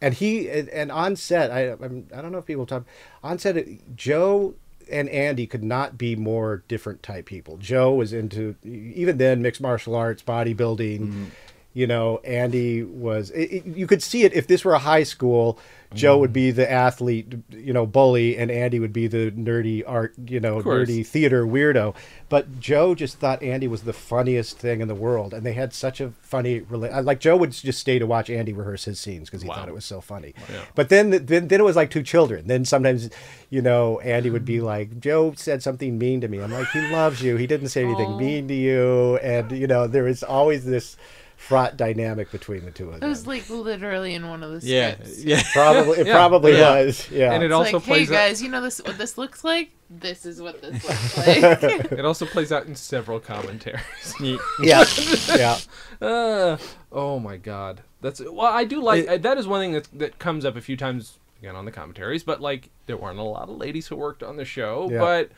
and 0.00 0.14
he 0.14 0.48
and, 0.50 0.90
on 0.92 1.16
set, 1.16 1.50
I 1.50 1.72
I'm, 1.72 2.08
I 2.14 2.20
don't 2.20 2.32
know 2.32 2.38
if 2.38 2.46
people 2.46 2.66
talk 2.66 2.84
on 3.22 3.38
set. 3.38 3.56
Joe 3.96 4.54
and 4.90 5.08
Andy 5.08 5.46
could 5.46 5.64
not 5.64 5.96
be 5.96 6.14
more 6.14 6.62
different 6.68 7.02
type 7.02 7.24
people. 7.24 7.56
Joe 7.56 7.94
was 7.94 8.12
into 8.12 8.54
even 8.64 9.16
then 9.16 9.40
mixed 9.40 9.60
martial 9.62 9.94
arts, 9.94 10.22
bodybuilding. 10.22 11.30
You 11.74 11.86
know, 11.88 12.18
Andy 12.24 12.82
was. 12.84 13.30
It, 13.30 13.52
it- 13.52 13.66
you 13.66 13.86
could 13.86 14.02
see 14.02 14.22
it 14.24 14.32
if 14.32 14.46
this 14.46 14.64
were 14.64 14.74
a 14.74 14.78
high 14.78 15.02
school. 15.02 15.58
Joe 15.92 16.18
would 16.18 16.32
be 16.32 16.50
the 16.50 16.68
athlete, 16.68 17.34
you 17.50 17.72
know, 17.72 17.86
bully, 17.86 18.36
and 18.36 18.50
Andy 18.50 18.80
would 18.80 18.92
be 18.92 19.06
the 19.06 19.30
nerdy 19.30 19.84
art, 19.86 20.12
you 20.26 20.40
know, 20.40 20.60
nerdy 20.60 21.06
theater 21.06 21.46
weirdo. 21.46 21.94
But 22.28 22.58
Joe 22.58 22.96
just 22.96 23.18
thought 23.20 23.44
Andy 23.44 23.68
was 23.68 23.82
the 23.82 23.92
funniest 23.92 24.58
thing 24.58 24.80
in 24.80 24.88
the 24.88 24.94
world, 24.96 25.32
and 25.32 25.46
they 25.46 25.52
had 25.52 25.72
such 25.72 26.00
a 26.00 26.10
funny 26.20 26.62
rela- 26.62 27.04
Like 27.04 27.20
Joe 27.20 27.36
would 27.36 27.52
just 27.52 27.78
stay 27.78 28.00
to 28.00 28.08
watch 28.08 28.28
Andy 28.28 28.52
rehearse 28.52 28.86
his 28.86 28.98
scenes 28.98 29.28
because 29.30 29.42
he 29.42 29.48
Wow. 29.48 29.54
thought 29.54 29.68
it 29.68 29.74
was 29.74 29.84
so 29.84 30.00
funny. 30.00 30.34
Yeah. 30.50 30.62
But 30.74 30.88
then, 30.88 31.10
then, 31.10 31.46
then 31.46 31.60
it 31.60 31.64
was 31.64 31.76
like 31.76 31.90
two 31.90 32.02
children. 32.02 32.48
Then 32.48 32.64
sometimes, 32.64 33.08
you 33.48 33.62
know, 33.62 34.00
Andy 34.00 34.30
would 34.30 34.44
be 34.44 34.60
like, 34.60 34.98
"Joe 34.98 35.32
said 35.36 35.62
something 35.62 35.96
mean 35.96 36.20
to 36.22 36.26
me." 36.28 36.40
I'm 36.40 36.50
like, 36.50 36.70
"He 36.70 36.80
loves 36.90 37.22
you. 37.22 37.36
He 37.36 37.46
didn't 37.46 37.68
say 37.68 37.84
anything 37.84 38.14
Aw. 38.14 38.18
mean 38.18 38.48
to 38.48 38.54
you." 38.54 39.16
And 39.18 39.52
you 39.52 39.68
know, 39.68 39.86
there 39.86 40.08
is 40.08 40.24
always 40.24 40.64
this 40.64 40.96
fraught 41.36 41.76
dynamic 41.76 42.30
between 42.32 42.64
the 42.64 42.70
two 42.70 42.88
of 42.88 42.94
us. 42.94 43.02
It 43.02 43.06
was 43.06 43.26
like 43.26 43.48
literally 43.50 44.14
in 44.14 44.28
one 44.28 44.42
of 44.42 44.60
the 44.60 44.66
yeah, 44.66 44.92
scripts. 44.94 45.24
yeah. 45.24 45.42
probably 45.52 45.98
it 45.98 46.06
Yeah. 46.06 46.12
probably 46.14 46.52
Yeah. 46.56 46.74
was. 46.84 47.10
Yeah. 47.10 47.32
And 47.32 47.42
it 47.42 47.46
It's 47.46 47.54
also 47.54 47.76
like, 47.78 47.84
plays 47.86 48.08
hey 48.08 48.14
out- 48.14 48.18
guys, 48.28 48.42
you 48.42 48.48
know 48.48 48.60
this 48.62 48.80
what 48.82 48.96
this 48.98 49.18
looks 49.18 49.44
like? 49.44 49.70
This 49.90 50.24
is 50.26 50.40
what 50.40 50.60
this 50.62 50.82
looks 50.88 51.16
like. 51.26 51.92
It 51.92 52.04
also 52.04 52.24
plays 52.26 52.50
out 52.50 52.66
in 52.66 52.74
several 52.74 53.20
commentaries. 53.20 54.14
yeah. 54.20 54.84
yeah. 55.28 55.58
Uh, 56.00 56.56
oh 56.92 57.18
my 57.18 57.36
god, 57.36 57.82
that's 58.00 58.20
well. 58.20 58.40
I 58.52 58.64
do 58.64 58.80
like 58.82 59.06
It- 59.06 59.22
that 59.22 59.38
is 59.38 59.46
one 59.46 59.60
thing 59.60 59.72
that 59.72 59.88
that 59.98 60.18
comes 60.18 60.44
up 60.44 60.56
a 60.56 60.60
few 60.60 60.76
times 60.76 61.18
again 61.40 61.56
on 61.56 61.64
the 61.64 61.72
commentaries. 61.72 62.24
But 62.24 62.40
like, 62.40 62.70
there 62.86 62.96
weren't 62.96 63.18
a 63.18 63.22
lot 63.22 63.48
of 63.48 63.56
ladies 63.58 63.88
who 63.88 63.96
worked 63.96 64.22
on 64.22 64.36
the 64.36 64.44
show. 64.44 64.88
Yeah. 64.90 64.98
But 65.00 65.30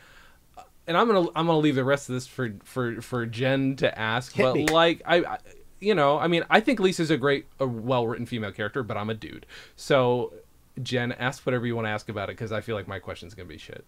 and 0.87 0.95
I'm 0.97 1.07
gonna 1.07 1.27
I'm 1.35 1.47
gonna 1.47 1.57
leave 1.57 1.75
the 1.75 1.83
rest 1.83 2.07
of 2.09 2.15
this 2.15 2.25
for 2.27 2.53
for 2.63 3.01
for 3.01 3.25
Jen 3.25 3.75
to 3.77 3.99
ask. 3.99 4.33
Hit 4.33 4.43
but 4.43 4.55
me. 4.55 4.65
like 4.67 5.01
I, 5.05 5.17
I, 5.17 5.37
you 5.79 5.93
know, 5.95 6.17
I 6.17 6.27
mean, 6.27 6.43
I 6.49 6.59
think 6.59 6.79
Lisa's 6.79 7.11
a 7.11 7.17
great, 7.17 7.45
a 7.59 7.67
well 7.67 8.07
written 8.07 8.25
female 8.25 8.51
character, 8.51 8.83
but 8.83 8.97
I'm 8.97 9.09
a 9.09 9.13
dude. 9.13 9.45
So, 9.75 10.33
Jen, 10.81 11.11
ask 11.13 11.45
whatever 11.45 11.65
you 11.65 11.75
want 11.75 11.85
to 11.87 11.91
ask 11.91 12.09
about 12.09 12.29
it 12.29 12.33
because 12.33 12.51
I 12.51 12.61
feel 12.61 12.75
like 12.75 12.87
my 12.87 12.99
question's 12.99 13.33
gonna 13.33 13.49
be 13.49 13.57
shit. 13.57 13.85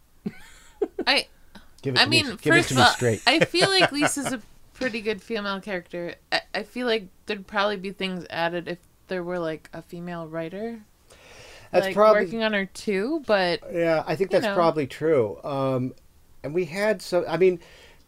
I 1.08 1.28
Give 1.82 1.96
it 1.96 1.98
to 1.98 2.04
I 2.04 2.06
mean, 2.08 2.28
me. 2.30 2.36
Give 2.42 2.56
it 2.56 2.58
first 2.58 2.70
to 2.70 2.74
of 2.76 2.78
me 2.78 2.84
all, 2.84 2.90
straight. 2.92 3.22
I 3.26 3.40
feel 3.46 3.70
like 3.70 3.92
Lisa's 3.92 4.34
a 4.34 4.42
pretty 4.74 5.02
good 5.02 5.22
female 5.22 5.60
character. 5.62 6.16
I, 6.32 6.42
I 6.54 6.64
feel 6.64 6.88
like 6.88 7.08
there'd 7.26 7.48
probably 7.48 7.78
be 7.78 7.92
things 7.92 8.26
added 8.30 8.68
if 8.68 8.80
there 9.08 9.24
were 9.24 9.40
like 9.40 9.70
a 9.74 9.82
female 9.82 10.28
writer, 10.28 10.82
That's 11.72 11.86
like 11.88 11.96
probably 11.96 12.24
working 12.26 12.44
on 12.44 12.54
her 12.54 12.66
too. 12.66 13.24
But 13.26 13.62
Yeah, 13.72 14.04
I 14.06 14.16
think 14.16 14.32
that's 14.32 14.44
know. 14.46 14.56
probably 14.56 14.88
true. 14.88 15.40
Um, 15.44 15.94
and 16.44 16.54
we 16.54 16.66
had 16.66 17.02
some. 17.02 17.26
I 17.28 17.38
mean, 17.38 17.60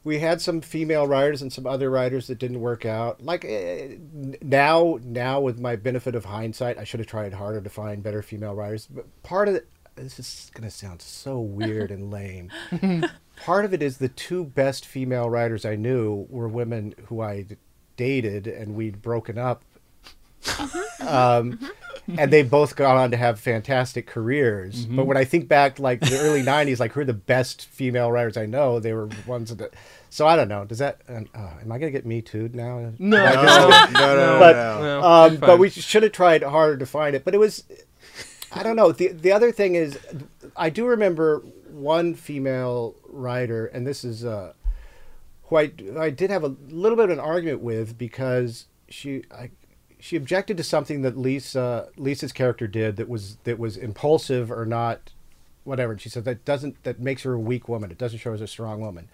we 0.04 0.20
had 0.20 0.42
some 0.42 0.62
female 0.62 1.08
writers 1.08 1.42
and 1.42 1.54
some 1.54 1.68
other 1.68 1.90
writers 1.90 2.28
that 2.28 2.40
didn't 2.40 2.60
work 2.60 2.86
out. 2.86 3.22
Like 3.24 3.46
eh, 3.46 3.98
now, 4.42 5.00
now 5.04 5.40
with 5.40 5.60
my 5.60 5.76
benefit 5.76 6.16
of 6.16 6.26
hindsight, 6.26 6.78
I 6.78 6.84
should 6.84 7.00
have 7.00 7.08
tried 7.08 7.34
harder 7.34 7.62
to 7.62 7.70
find 7.70 8.02
better 8.02 8.22
female 8.22 8.56
writers. 8.56 8.88
But 8.88 9.06
part 9.24 9.48
of 9.48 9.56
it, 9.56 9.68
this 9.96 10.20
is 10.20 10.52
going 10.54 10.64
to 10.64 10.76
sound 10.76 11.02
so 11.02 11.40
weird 11.40 11.92
and 11.92 12.12
lame. 12.12 12.52
part 13.46 13.66
of 13.66 13.74
it 13.74 13.84
is 13.84 13.98
the 13.98 14.10
two 14.10 14.44
best 14.46 14.86
female 14.86 15.30
writers 15.30 15.66
I 15.66 15.76
knew 15.76 16.26
were 16.30 16.48
women 16.48 16.96
who 17.06 17.22
I 17.22 17.46
dated 17.96 18.48
and 18.48 18.74
we'd 18.76 19.02
broken 19.02 19.38
up. 19.38 19.64
um, 21.08 21.60
and 22.08 22.32
they've 22.32 22.50
both 22.50 22.76
gone 22.76 22.98
on 22.98 23.12
to 23.12 23.18
have 23.18 23.40
fantastic 23.40 24.08
careers. 24.08 24.86
But 24.86 25.06
when 25.06 25.18
I 25.18 25.24
think 25.24 25.48
back, 25.48 25.80
like 25.80 26.00
the 26.00 26.20
early 26.20 26.42
'90s, 26.44 26.80
like 26.80 26.92
who 26.94 27.02
are 27.02 27.06
the 27.06 27.14
best 27.14 27.66
female 27.68 28.12
writers 28.12 28.38
I 28.38 28.46
know? 28.46 28.80
They 28.80 28.94
were 28.94 29.10
ones 29.26 29.56
that. 29.56 29.74
So 30.10 30.28
I 30.28 30.36
don't 30.36 30.50
know. 30.50 30.66
Does 30.66 30.80
that? 30.80 31.02
Uh, 31.10 31.22
am 31.62 31.72
I 31.72 31.78
gonna 31.78 31.92
get 31.92 32.06
me 32.06 32.22
too 32.22 32.50
now? 32.54 32.80
No, 32.80 32.92
No, 33.00 33.24
no, 33.92 34.16
no, 34.16 34.40
But-. 34.40 34.54
No, 34.54 35.02
Um, 35.04 35.38
but 35.38 35.58
we 35.58 35.70
should 35.70 36.04
have 36.04 36.12
tried 36.12 36.44
harder 36.44 36.78
to 36.78 36.86
find 36.86 37.16
it. 37.16 37.24
But 37.24 37.34
it 37.34 37.38
was, 37.38 37.64
I 38.52 38.62
don't 38.64 38.76
know. 38.76 38.92
The 38.92 39.10
the 39.10 39.32
other 39.32 39.52
thing 39.54 39.76
is, 39.76 39.98
I 40.58 40.70
do 40.70 40.86
remember 40.86 41.40
one 41.70 42.14
female 42.16 42.96
writer, 43.08 43.68
and 43.68 43.88
this 43.88 44.04
is 44.04 44.26
uh, 44.26 44.52
who 45.44 45.58
I 45.58 45.72
I 45.98 46.10
did 46.10 46.30
have 46.30 46.44
a 46.44 46.56
little 46.70 46.98
bit 46.98 47.06
of 47.06 47.12
an 47.12 47.20
argument 47.20 47.62
with 47.62 47.98
because 47.98 48.66
she 48.90 49.24
I, 49.32 49.52
she 50.02 50.18
objected 50.18 50.58
to 50.58 50.64
something 50.64 51.04
that 51.04 51.16
Lisa 51.18 51.90
Lisa's 51.96 52.32
character 52.32 52.68
did 52.68 52.98
that 52.98 53.08
was 53.08 53.38
that 53.44 53.60
was 53.60 53.78
impulsive 53.78 54.52
or 54.52 54.66
not, 54.66 55.12
whatever. 55.64 55.92
And 55.94 56.02
she 56.02 56.10
said 56.10 56.26
that 56.26 56.44
doesn't 56.44 56.84
that 56.84 57.00
makes 57.00 57.22
her 57.24 57.34
a 57.34 57.40
weak 57.40 57.70
woman. 57.70 57.92
It 57.92 58.00
doesn't 58.00 58.20
show 58.20 58.32
her 58.32 58.36
as 58.36 58.42
a 58.42 58.48
strong 58.48 58.82
woman. 58.82 59.10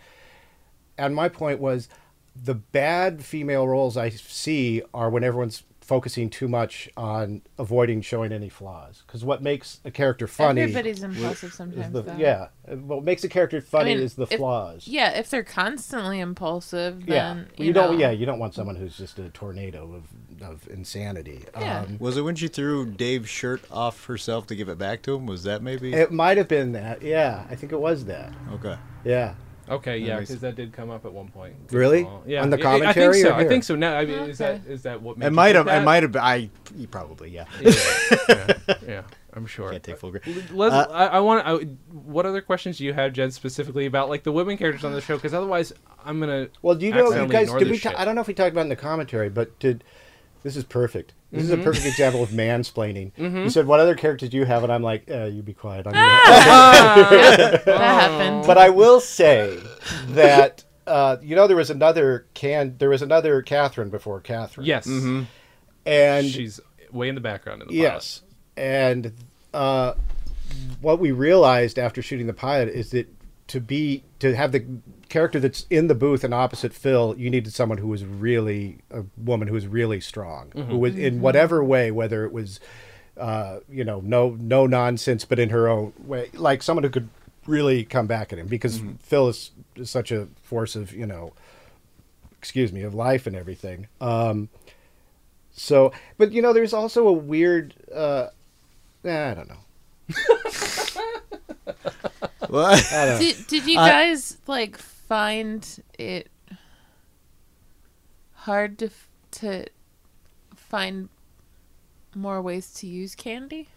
And 0.98 1.14
my 1.14 1.30
point 1.30 1.60
was, 1.60 1.90
the 2.36 2.56
bad 2.56 3.24
female 3.24 3.68
roles 3.68 3.98
I 3.98 4.10
see 4.10 4.82
are 4.94 5.10
when 5.10 5.24
everyone's 5.24 5.64
focusing 5.88 6.30
too 6.30 6.50
much 6.50 6.90
on 6.98 7.42
avoiding 7.58 8.02
showing 8.02 8.34
any 8.34 8.50
flaws. 8.50 9.04
Because 9.08 9.24
what 9.24 9.42
makes 9.42 9.80
a 9.86 9.90
character 9.92 10.28
funny 10.28 10.60
everybody's 10.62 11.02
impulsive 11.02 11.54
sometimes. 11.54 11.94
the 11.94 12.14
yeah. 12.18 12.50
What 12.76 13.06
makes 13.06 13.24
a 13.24 13.30
character 13.30 13.62
funny 13.62 13.96
mean, 13.96 14.04
is 14.04 14.16
the 14.16 14.28
if- 14.30 14.38
flaws. 14.38 14.86
Yeah, 14.86 15.18
if 15.18 15.30
they're 15.30 15.44
constantly 15.46 16.20
impulsive, 16.20 17.08
Yeah, 17.08 17.34
then 17.36 17.48
you, 17.58 17.68
you, 17.68 17.74
don't. 17.74 17.94
know, 17.94 17.98
Yeah, 18.00 18.12
you 18.12 18.26
don't 18.26 18.38
want 18.38 18.54
someone 18.54 18.76
who's 18.76 18.98
just 18.98 19.18
a 19.18 19.30
tornado 19.30 19.94
of 19.96 20.04
of 20.44 20.68
insanity. 20.70 21.46
Yeah. 21.58 21.80
Um, 21.82 21.98
Was 22.00 22.18
it 22.18 22.22
when 22.22 22.36
she 22.36 22.48
threw 22.50 22.86
Dave's 22.86 23.30
shirt 23.30 23.62
off 23.72 24.06
herself 24.06 24.46
to 24.48 24.56
give 24.56 24.68
it 24.70 24.78
back 24.78 25.02
to 25.04 25.16
him? 25.16 25.26
Was 25.26 25.44
that 25.44 25.64
maybe? 25.64 25.94
it 25.94 26.12
might 26.12 26.38
have 26.38 26.48
been 26.50 26.74
that. 26.74 27.02
Yeah, 27.02 27.46
I 27.50 27.56
think 27.56 27.72
it 27.72 27.80
was 27.80 28.06
that. 28.06 28.34
okay. 28.52 28.76
Yeah. 29.06 29.36
Okay, 29.70 29.98
yeah, 29.98 30.20
because 30.20 30.40
that 30.40 30.56
did 30.56 30.72
come 30.74 30.90
up 30.90 31.06
at 31.06 31.12
one 31.12 31.28
point. 31.28 31.54
Really? 31.72 32.04
Oh, 32.06 32.22
Yeah, 32.26 32.42
On 32.42 32.50
the 32.50 32.56
I- 32.58 32.60
I 32.60 32.64
think 32.64 32.82
commentary 32.84 33.22
so. 33.22 33.34
I 33.34 33.48
think 33.48 33.64
so. 33.64 33.76
Now, 33.76 33.98
I 33.98 34.06
mean, 34.06 34.20
is 34.30 34.38
that 34.38 34.62
Okay. 34.62 34.74
is 34.74 34.84
that 34.84 35.02
what? 35.02 35.18
made 35.18 35.28
It 35.28 35.32
might 35.32 35.54
think 35.54 35.68
have. 35.68 35.82
It 35.82 35.86
might 35.86 36.04
have. 36.04 36.16
I 36.16 36.50
probably 36.90 37.32
yeah. 37.32 37.46
Yeah, 37.62 37.74
yeah, 38.30 38.58
yeah, 38.88 39.02
I'm 39.34 39.46
sure. 39.46 39.72
Can't 39.72 39.84
take 39.84 39.98
full 39.98 40.12
credit. 40.12 40.52
Les, 40.54 40.72
Uh, 40.72 40.88
I, 40.92 41.06
I 41.08 41.20
want. 41.20 41.46
I, 41.46 41.56
what 41.94 42.26
other 42.26 42.42
questions 42.42 42.78
do 42.78 42.86
you 42.86 42.94
have, 42.94 43.14
Jen, 43.14 43.32
specifically 43.32 43.86
about 43.86 44.10
like 44.10 44.24
the 44.24 44.32
women 44.32 44.58
characters 44.58 44.86
on 44.86 44.94
the 44.94 45.02
show? 45.02 45.16
Because 45.18 45.34
otherwise, 45.34 45.74
I'm 46.06 46.20
gonna. 46.20 46.48
Well, 46.62 46.76
do 46.76 46.86
you 46.86 46.94
know 46.94 47.12
you 47.12 47.28
guys? 47.28 47.52
Did 47.52 47.64
we? 47.70 47.74
this 47.74 47.82
Ta- 47.84 47.94
I 47.98 48.06
don't 48.06 48.16
know 48.16 48.22
if 48.22 48.28
we 48.28 48.34
talked 48.34 48.52
about 48.52 48.62
it 48.62 48.66
in 48.66 48.70
the 48.70 48.76
commentary, 48.78 49.30
but 49.30 49.58
did 49.60 49.84
this 50.44 50.56
is 50.56 50.64
perfect. 50.64 51.14
This 51.32 51.44
Mm-hmm. 51.44 51.54
is 51.54 51.60
a 51.60 51.64
perfect 51.64 51.86
example 51.86 52.24
of 52.24 52.30
mansplaining. 52.30 53.12
You 53.18 53.50
said, 53.50 53.68
"What 53.68 53.82
other 53.82 53.96
characters 53.96 54.30
do 54.30 54.38
you 54.38 54.46
have?" 54.46 54.64
And 54.64 54.72
I'm 54.72 54.82
like, 54.82 55.12
uh, 55.12 55.26
"You 55.26 55.42
be 55.42 55.54
quiet." 55.54 55.86
I'm 55.86 55.92
gonna- 55.94 56.06
that 57.66 57.82
happened. 57.82 58.48
but 58.48 58.58
I 58.58 58.70
will 58.70 59.02
say 59.02 59.60
that 60.10 60.64
uh, 60.88 61.18
you 61.22 61.36
know 61.36 61.48
there 61.48 61.58
was 61.58 61.70
another 61.70 62.28
can 62.34 62.76
there 62.78 62.90
was 62.90 63.02
another 63.02 63.42
Catherine 63.42 63.90
before 63.90 64.22
Catherine. 64.22 64.66
Yes, 64.66 64.88
and 65.86 66.26
she's 66.28 66.60
way 66.92 67.10
in 67.10 67.16
the 67.16 67.22
background 67.22 67.62
in 67.62 67.68
the 67.68 67.74
yes, 67.74 68.22
and 68.56 69.12
uh, 69.54 69.96
what 70.82 71.00
we 71.00 71.12
realized 71.12 71.78
after 71.78 72.02
shooting 72.02 72.28
the 72.28 72.34
pilot 72.34 72.70
is 72.70 72.92
that 72.92 73.08
to 73.48 73.62
be 73.62 74.04
to 74.20 74.36
have 74.36 74.52
the 74.52 74.66
character 75.10 75.40
that's 75.40 75.66
in 75.70 75.88
the 75.88 75.96
booth 75.96 76.24
and 76.24 76.34
opposite 76.34 76.74
Phil, 76.74 77.16
you 77.18 77.30
needed 77.30 77.54
someone 77.54 77.78
who 77.78 77.88
was 77.88 78.06
really 78.06 78.80
a 78.92 79.04
woman 79.18 79.48
who 79.48 79.54
was 79.54 79.68
really 79.68 80.00
strong, 80.02 80.52
who 80.52 80.78
was 80.78 80.98
in 80.98 81.22
whatever 81.22 81.64
way, 81.64 81.92
whether 81.92 82.26
it 82.26 82.32
was 82.32 82.60
uh, 83.18 83.60
you 83.70 83.84
know 83.84 84.02
no 84.02 84.38
no 84.40 84.68
nonsense, 84.68 85.26
but 85.26 85.40
in 85.40 85.50
her 85.50 85.68
own 85.68 85.94
way, 86.00 86.30
like 86.34 86.62
someone 86.62 86.84
who 86.84 86.90
could 86.90 87.10
really 87.46 87.84
come 87.84 88.08
back 88.08 88.34
at 88.34 88.40
him 88.40 88.48
because 88.48 88.82
Phil 89.02 89.30
is, 89.30 89.52
is 89.76 89.90
such 89.90 90.12
a 90.12 90.28
force 90.44 90.76
of 90.76 90.94
you 90.94 91.06
know 91.06 91.34
excuse 92.38 92.72
me 92.72 92.82
of 92.82 92.94
life 92.94 93.28
and 93.28 93.36
everything. 93.36 93.88
Um, 94.00 94.50
so, 95.52 95.92
but 96.18 96.32
you 96.32 96.42
know, 96.42 96.54
there's 96.54 96.74
also 96.74 97.08
a 97.08 97.14
weird. 97.14 97.74
Uh, 97.94 98.28
I 99.04 99.34
don't 99.34 99.50
know. 99.50 99.56
What? 102.50 102.92
I 102.94 103.06
don't 103.06 103.14
know. 103.16 103.20
did, 103.20 103.48
did 103.48 103.66
you 103.68 103.80
I- 103.80 103.90
guys 103.90 104.38
like 104.48 104.78
find 104.78 105.84
it 105.98 106.30
hard 108.34 108.78
to 108.80 108.90
to 109.32 109.66
find 110.56 111.10
more 112.16 112.42
ways 112.42 112.74
to 112.74 112.88
use 112.88 113.14
candy 113.16 113.68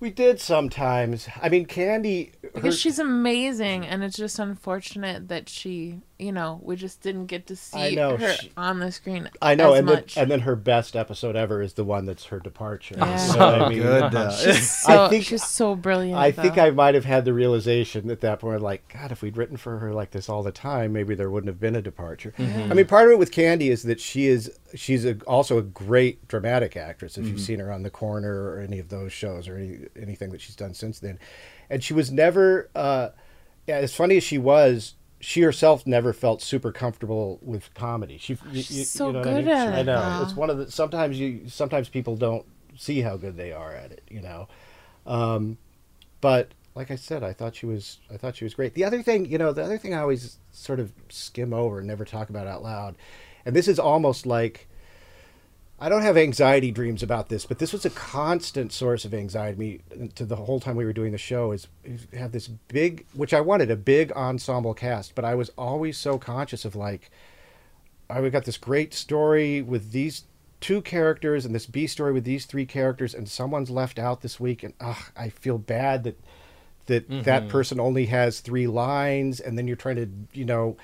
We 0.00 0.10
did 0.10 0.40
sometimes. 0.40 1.28
I 1.42 1.48
mean, 1.48 1.66
Candy. 1.66 2.32
because 2.42 2.78
she's 2.78 2.98
amazing 3.00 3.84
and 3.86 4.04
it's 4.04 4.16
just 4.16 4.38
unfortunate 4.38 5.28
that 5.28 5.48
she 5.48 6.02
you 6.18 6.32
know 6.32 6.60
we 6.64 6.74
just 6.74 7.00
didn't 7.00 7.26
get 7.26 7.46
to 7.46 7.54
see 7.54 7.78
I 7.78 7.90
know, 7.94 8.16
her 8.16 8.32
she- 8.34 8.50
on 8.56 8.80
the 8.80 8.90
screen 8.90 9.28
I 9.40 9.54
know, 9.54 9.72
as 9.74 9.78
and 9.80 9.88
then, 9.88 10.04
and 10.16 10.30
then 10.30 10.40
her 10.40 10.56
best 10.56 10.96
episode 10.96 11.36
ever 11.36 11.62
is 11.62 11.74
the 11.74 11.84
one 11.84 12.06
that's 12.06 12.24
her 12.26 12.40
departure. 12.40 12.96
Yeah. 12.98 13.26
You 13.32 13.38
know 13.38 13.46
what 13.52 13.62
I 13.62 13.68
mean? 13.68 13.82
Good. 13.82 14.14
uh, 14.14 14.30
she's 14.32 14.70
so, 14.70 15.04
I 15.04 15.08
think- 15.08 15.24
she's 15.24 15.44
so 15.44 15.76
brilliant 15.76 16.18
I 16.18 16.32
think. 16.32 16.58
I 16.58 16.70
might 16.70 16.94
have 16.96 17.04
had 17.04 17.24
the 17.24 17.32
realization 17.32 18.10
at 18.10 18.20
that 18.22 18.40
point, 18.40 18.62
like, 18.62 18.92
God, 18.92 19.12
if 19.12 19.22
we'd 19.22 19.36
written 19.36 19.56
for 19.56 19.78
her 19.78 19.92
like 19.92 20.10
this 20.10 20.28
all 20.28 20.42
the 20.42 20.50
time, 20.50 20.92
maybe 20.92 21.14
there 21.14 21.30
wouldn't 21.30 21.48
have 21.48 21.60
been 21.60 21.76
a 21.76 21.82
departure. 21.82 22.34
I 22.38 22.74
mean, 22.74 22.86
part 22.86 23.06
of 23.06 23.12
it 23.12 23.18
with 23.18 23.30
Candy 23.30 23.68
is 23.70 23.84
that 23.84 24.00
she 24.00 24.26
is 24.26 24.50
she's 24.74 25.04
a, 25.04 25.16
also 25.26 25.58
a 25.58 25.62
great 25.62 26.26
dramatic 26.26 26.76
actress. 26.76 27.16
If 27.16 27.26
you've 27.26 27.40
seen 27.40 27.60
her 27.60 27.72
on 27.72 27.82
The 27.84 27.90
Corner 27.90 28.50
or 28.50 28.60
any 28.60 28.78
of 28.80 28.88
those 28.88 29.12
shows 29.12 29.46
or 29.48 29.56
any, 29.56 29.78
anything 30.00 30.30
that 30.30 30.40
she's 30.40 30.56
done 30.56 30.74
since 30.74 30.98
then, 30.98 31.18
and 31.70 31.82
she 31.84 31.94
was 31.94 32.10
never, 32.10 32.68
uh, 32.74 33.10
yeah, 33.66 33.76
as 33.76 33.94
funny 33.94 34.16
as 34.16 34.24
she 34.24 34.38
was. 34.38 34.94
She 35.20 35.40
herself 35.40 35.86
never 35.86 36.12
felt 36.12 36.40
super 36.42 36.70
comfortable 36.70 37.38
with 37.42 37.74
comedy. 37.74 38.18
She, 38.18 38.38
you, 38.52 38.62
She's 38.62 38.78
you- 38.78 38.84
so 38.84 39.08
you 39.08 39.12
know 39.14 39.22
good 39.24 39.34
I 39.34 39.38
mean? 39.38 39.48
at 39.48 39.74
I 39.74 39.82
know 39.82 40.20
it's 40.22 40.36
one 40.36 40.50
of 40.50 40.58
the. 40.58 40.70
Sometimes 40.70 41.18
you, 41.18 41.48
sometimes 41.48 41.88
people 41.88 42.16
don't 42.16 42.46
see 42.76 43.00
how 43.00 43.16
good 43.16 43.36
they 43.36 43.52
are 43.52 43.72
at 43.74 43.90
it. 43.90 44.02
You 44.08 44.20
know, 44.20 44.48
um, 45.06 45.58
but 46.20 46.52
like 46.74 46.90
I 46.92 46.96
said, 46.96 47.24
I 47.24 47.32
thought 47.32 47.56
she 47.56 47.66
was 47.66 47.98
I 48.12 48.16
thought 48.16 48.36
she 48.36 48.44
was 48.44 48.54
great. 48.54 48.74
The 48.74 48.84
other 48.84 49.02
thing, 49.02 49.26
you 49.26 49.38
know, 49.38 49.52
the 49.52 49.64
other 49.64 49.78
thing 49.78 49.94
I 49.94 49.98
always 49.98 50.38
sort 50.52 50.78
of 50.78 50.92
skim 51.08 51.52
over 51.52 51.78
and 51.78 51.88
never 51.88 52.04
talk 52.04 52.30
about 52.30 52.46
out 52.46 52.62
loud, 52.62 52.94
and 53.44 53.56
this 53.56 53.66
is 53.66 53.78
almost 53.80 54.24
like 54.26 54.68
I 55.80 55.88
don't 55.88 56.02
have 56.02 56.16
anxiety 56.16 56.72
dreams 56.72 57.04
about 57.04 57.28
this, 57.28 57.46
but 57.46 57.60
this 57.60 57.72
was 57.72 57.84
a 57.84 57.90
constant 57.90 58.72
source 58.72 59.04
of 59.04 59.14
anxiety 59.14 59.58
me 59.58 60.08
to 60.16 60.24
the 60.24 60.36
whole 60.36 60.58
time 60.58 60.74
we 60.74 60.84
were 60.84 60.92
doing 60.92 61.12
the 61.12 61.18
show. 61.18 61.52
Is 61.52 61.68
have 62.12 62.32
this 62.32 62.48
big, 62.48 63.06
which 63.12 63.32
I 63.32 63.40
wanted 63.40 63.70
a 63.70 63.76
big 63.76 64.10
ensemble 64.12 64.74
cast, 64.74 65.14
but 65.14 65.24
I 65.24 65.36
was 65.36 65.50
always 65.56 65.96
so 65.96 66.18
conscious 66.18 66.64
of 66.64 66.74
like, 66.74 67.10
I 68.10 68.20
we 68.20 68.30
got 68.30 68.44
this 68.44 68.56
great 68.56 68.92
story 68.92 69.62
with 69.62 69.92
these 69.92 70.24
two 70.60 70.82
characters 70.82 71.44
and 71.44 71.54
this 71.54 71.66
B 71.66 71.86
story 71.86 72.12
with 72.12 72.24
these 72.24 72.44
three 72.44 72.66
characters, 72.66 73.14
and 73.14 73.28
someone's 73.28 73.70
left 73.70 74.00
out 74.00 74.22
this 74.22 74.40
week, 74.40 74.64
and 74.64 74.74
ugh, 74.80 75.12
I 75.16 75.28
feel 75.28 75.58
bad 75.58 76.02
that 76.04 76.18
that 76.86 77.08
that 77.08 77.42
mm-hmm. 77.42 77.50
person 77.50 77.78
only 77.78 78.06
has 78.06 78.40
three 78.40 78.66
lines, 78.66 79.38
and 79.38 79.56
then 79.56 79.68
you're 79.68 79.76
trying 79.76 79.96
to 79.96 80.08
you 80.32 80.44
know 80.44 80.76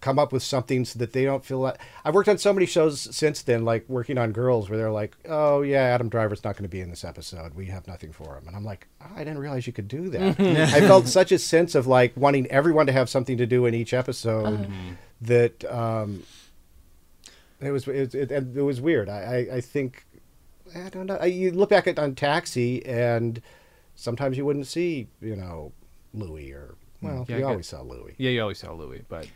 come 0.00 0.18
up 0.18 0.32
with 0.32 0.42
something 0.42 0.84
so 0.84 0.98
that 0.98 1.12
they 1.12 1.24
don't 1.24 1.44
feel 1.44 1.58
like 1.58 1.78
I've 2.04 2.14
worked 2.14 2.28
on 2.28 2.38
so 2.38 2.52
many 2.52 2.66
shows 2.66 3.14
since 3.14 3.42
then, 3.42 3.64
like 3.64 3.88
working 3.88 4.18
on 4.18 4.32
girls 4.32 4.68
where 4.68 4.78
they're 4.78 4.90
like, 4.90 5.16
Oh 5.28 5.62
yeah, 5.62 5.82
Adam 5.82 6.08
Driver's 6.08 6.42
not 6.42 6.56
going 6.56 6.64
to 6.64 6.68
be 6.68 6.80
in 6.80 6.90
this 6.90 7.04
episode. 7.04 7.54
We 7.54 7.66
have 7.66 7.86
nothing 7.86 8.12
for 8.12 8.36
him. 8.36 8.46
And 8.46 8.56
I'm 8.56 8.64
like, 8.64 8.86
oh, 9.02 9.10
I 9.14 9.18
didn't 9.18 9.38
realize 9.38 9.66
you 9.66 9.72
could 9.72 9.88
do 9.88 10.08
that. 10.10 10.40
I 10.74 10.80
felt 10.80 11.06
such 11.06 11.32
a 11.32 11.38
sense 11.38 11.74
of 11.74 11.86
like 11.86 12.16
wanting 12.16 12.46
everyone 12.48 12.86
to 12.86 12.92
have 12.92 13.08
something 13.08 13.36
to 13.38 13.46
do 13.46 13.66
in 13.66 13.74
each 13.74 13.92
episode 13.92 14.70
that 15.20 15.64
um, 15.70 16.22
it 17.60 17.70
was 17.70 17.86
it, 17.86 18.14
it, 18.14 18.30
it 18.30 18.62
was 18.62 18.80
weird. 18.80 19.08
I, 19.08 19.46
I, 19.50 19.56
I 19.56 19.60
think 19.60 20.06
I 20.74 20.88
don't 20.88 21.06
know. 21.06 21.18
I, 21.20 21.26
you 21.26 21.50
look 21.50 21.70
back 21.70 21.86
at 21.86 21.98
on 21.98 22.14
Taxi, 22.14 22.84
and 22.86 23.42
sometimes 23.96 24.38
you 24.38 24.44
wouldn't 24.44 24.66
see 24.66 25.08
you 25.20 25.36
know 25.36 25.72
Louis 26.14 26.52
or 26.52 26.76
well, 27.02 27.24
Yeah, 27.28 27.38
you 27.38 27.46
always 27.46 27.66
saw 27.68 27.82
Louis. 27.82 28.14
Yeah, 28.18 28.30
you 28.30 28.42
always 28.42 28.58
saw 28.58 28.72
Louis, 28.72 29.02
but 29.08 29.26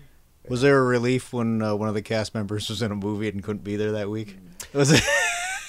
Was 0.48 0.60
there 0.62 0.78
a 0.78 0.82
relief 0.84 1.32
when 1.32 1.62
uh, 1.62 1.74
one 1.74 1.88
of 1.88 1.94
the 1.94 2.02
cast 2.02 2.34
members 2.34 2.68
was 2.70 2.82
in 2.82 2.92
a 2.92 2.96
movie 2.96 3.28
and 3.28 3.42
couldn't 3.42 3.64
be 3.64 3.76
there 3.76 3.92
that 3.92 4.10
week? 4.10 4.36
Was 4.72 4.92
it? 4.92 5.02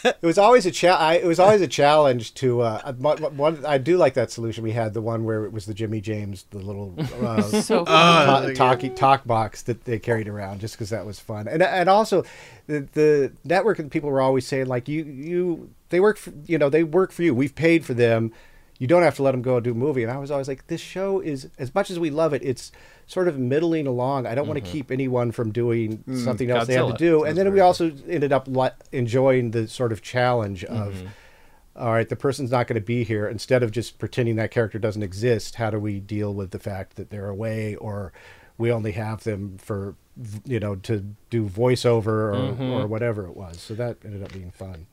It 0.06 0.22
was 0.22 0.38
always 0.38 0.68
a 0.68 0.72
cha- 0.72 0.98
I, 0.98 1.16
It 1.16 1.26
was 1.26 1.40
always 1.40 1.62
a 1.62 1.68
challenge 1.68 2.36
to 2.36 2.62
uh, 2.62 2.94
one, 2.94 3.18
one. 3.38 3.66
I 3.66 3.80
do 3.80 3.98
like 3.98 4.14
that 4.14 4.30
solution 4.30 4.64
we 4.64 4.72
had. 4.72 4.94
The 4.94 5.02
one 5.02 5.24
where 5.24 5.46
it 5.46 5.52
was 5.52 5.66
the 5.66 5.74
Jimmy 5.74 6.00
James, 6.00 6.46
the 6.52 6.60
little 6.60 6.94
uh, 7.24 7.42
So 7.42 7.86
ta- 7.86 8.52
talkie 8.54 8.90
talk 8.90 9.26
box 9.26 9.64
that 9.64 9.86
they 9.86 9.98
carried 9.98 10.28
around, 10.28 10.60
just 10.62 10.76
because 10.76 10.92
that 10.92 11.08
was 11.08 11.20
fun. 11.20 11.48
And 11.48 11.64
and 11.64 11.90
also, 11.90 12.24
the 12.68 12.82
the 12.94 13.32
network 13.44 13.80
and 13.80 13.90
people 13.90 14.12
were 14.12 14.22
always 14.22 14.46
saying 14.46 14.68
like 14.68 14.88
you 14.88 15.04
you 15.06 15.72
they 15.90 16.00
work 16.00 16.18
for 16.18 16.32
you 16.46 16.60
know 16.60 16.70
they 16.70 16.84
work 16.84 17.12
for 17.12 17.24
you. 17.24 17.34
We've 17.34 17.56
paid 17.56 17.84
for 17.84 17.96
them. 17.96 18.32
You 18.80 18.88
don't 18.88 19.04
have 19.04 19.16
to 19.16 19.24
let 19.24 19.32
them 19.32 19.42
go 19.42 19.56
and 19.56 19.64
do 19.64 19.72
a 19.72 19.76
movie. 19.76 20.04
And 20.04 20.12
I 20.12 20.18
was 20.18 20.32
always 20.32 20.48
like, 20.50 20.68
this 20.68 20.82
show 20.82 21.22
is 21.22 21.50
as 21.58 21.74
much 21.74 21.90
as 21.90 21.98
we 21.98 22.10
love 22.10 22.34
it, 22.34 22.44
it's 22.44 22.72
sort 23.08 23.28
of 23.28 23.40
middling 23.40 23.88
along. 23.88 24.26
I 24.28 24.36
don't 24.36 24.48
want 24.48 24.62
to 24.64 24.70
keep 24.70 24.92
anyone 24.92 25.32
from 25.32 25.52
doing 25.52 26.04
something 26.24 26.50
else 26.52 26.68
they 26.68 26.74
have 26.74 26.88
to 26.92 26.98
do. 26.98 27.20
Sounds 27.20 27.30
And 27.30 27.38
then 27.38 27.54
we 27.54 27.60
also 27.62 27.92
ended 28.08 28.34
up 28.34 28.48
enjoying 28.92 29.52
the 29.52 29.68
sort 29.68 29.92
of 29.92 30.02
challenge 30.02 30.64
of 30.66 30.94
Mm-hmm. 30.96 31.08
all 31.78 31.92
right, 31.94 32.08
the 32.10 32.16
person's 32.16 32.52
not 32.52 32.68
going 32.68 32.76
to 32.80 32.86
be 32.86 33.04
here. 33.06 33.28
Instead 33.28 33.64
of 33.64 33.72
just 33.72 33.98
pretending 34.00 34.36
that 34.38 34.52
character 34.52 34.80
doesn't 34.80 35.04
exist, 35.04 35.56
how 35.56 35.70
do 35.70 35.80
we 35.80 36.00
deal 36.00 36.34
with 36.34 36.52
the 36.52 36.60
fact 36.60 36.96
that 36.98 37.10
they're 37.10 37.30
away 37.30 37.76
or 37.76 38.12
we 38.58 38.72
only 38.72 38.94
have 38.94 39.24
them 39.24 39.58
for, 39.58 39.96
you 40.46 40.60
know, 40.60 40.76
to 40.76 41.00
do 41.30 41.46
voiceover 41.48 42.08
or, 42.08 42.34
Mm-hmm. 42.34 42.72
or 42.72 42.88
whatever 42.88 43.26
it 43.28 43.36
was. 43.38 43.60
So 43.62 43.74
that 43.76 43.98
ended 44.06 44.24
up 44.24 44.32
being 44.34 44.52
fun. 44.52 44.88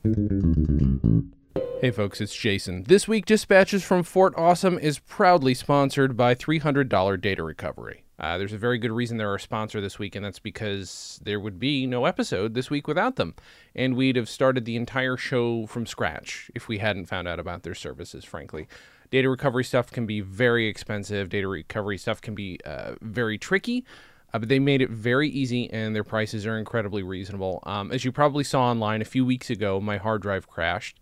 Hey 1.55 1.91
folks, 1.91 2.21
it's 2.21 2.35
Jason. 2.35 2.83
This 2.83 3.07
week, 3.07 3.25
Dispatches 3.25 3.83
from 3.83 4.03
Fort 4.03 4.33
Awesome 4.37 4.79
is 4.79 4.99
proudly 4.99 5.53
sponsored 5.53 6.17
by 6.17 6.33
$300 6.33 7.19
Data 7.21 7.43
Recovery. 7.43 8.05
Uh, 8.17 8.37
there's 8.37 8.53
a 8.53 8.57
very 8.57 8.77
good 8.77 8.91
reason 8.91 9.17
they're 9.17 9.29
our 9.29 9.37
sponsor 9.37 9.81
this 9.81 9.99
week, 9.99 10.15
and 10.15 10.23
that's 10.25 10.39
because 10.39 11.19
there 11.23 11.39
would 11.39 11.59
be 11.59 11.85
no 11.85 12.05
episode 12.05 12.53
this 12.53 12.69
week 12.69 12.87
without 12.87 13.17
them. 13.17 13.35
And 13.75 13.95
we'd 13.95 14.15
have 14.15 14.29
started 14.29 14.65
the 14.65 14.77
entire 14.77 15.17
show 15.17 15.67
from 15.67 15.85
scratch 15.85 16.49
if 16.55 16.67
we 16.67 16.77
hadn't 16.77 17.05
found 17.05 17.27
out 17.27 17.39
about 17.39 17.63
their 17.63 17.75
services, 17.75 18.23
frankly. 18.23 18.67
Data 19.11 19.29
recovery 19.29 19.63
stuff 19.63 19.91
can 19.91 20.05
be 20.05 20.21
very 20.21 20.67
expensive, 20.67 21.29
data 21.29 21.47
recovery 21.47 21.97
stuff 21.97 22.21
can 22.21 22.33
be 22.33 22.59
uh, 22.65 22.93
very 23.01 23.37
tricky. 23.37 23.85
Uh, 24.33 24.39
but 24.39 24.49
they 24.49 24.57
made 24.57 24.81
it 24.81 24.89
very 24.89 25.29
easy, 25.29 25.69
and 25.71 25.95
their 25.95 26.03
prices 26.03 26.47
are 26.47 26.57
incredibly 26.57 27.03
reasonable. 27.03 27.61
Um, 27.67 27.91
as 27.91 28.03
you 28.03 28.11
probably 28.11 28.43
saw 28.43 28.63
online 28.63 29.01
a 29.01 29.05
few 29.05 29.25
weeks 29.25 29.49
ago, 29.51 29.79
my 29.79 29.97
hard 29.97 30.23
drive 30.23 30.47
crashed. 30.47 30.99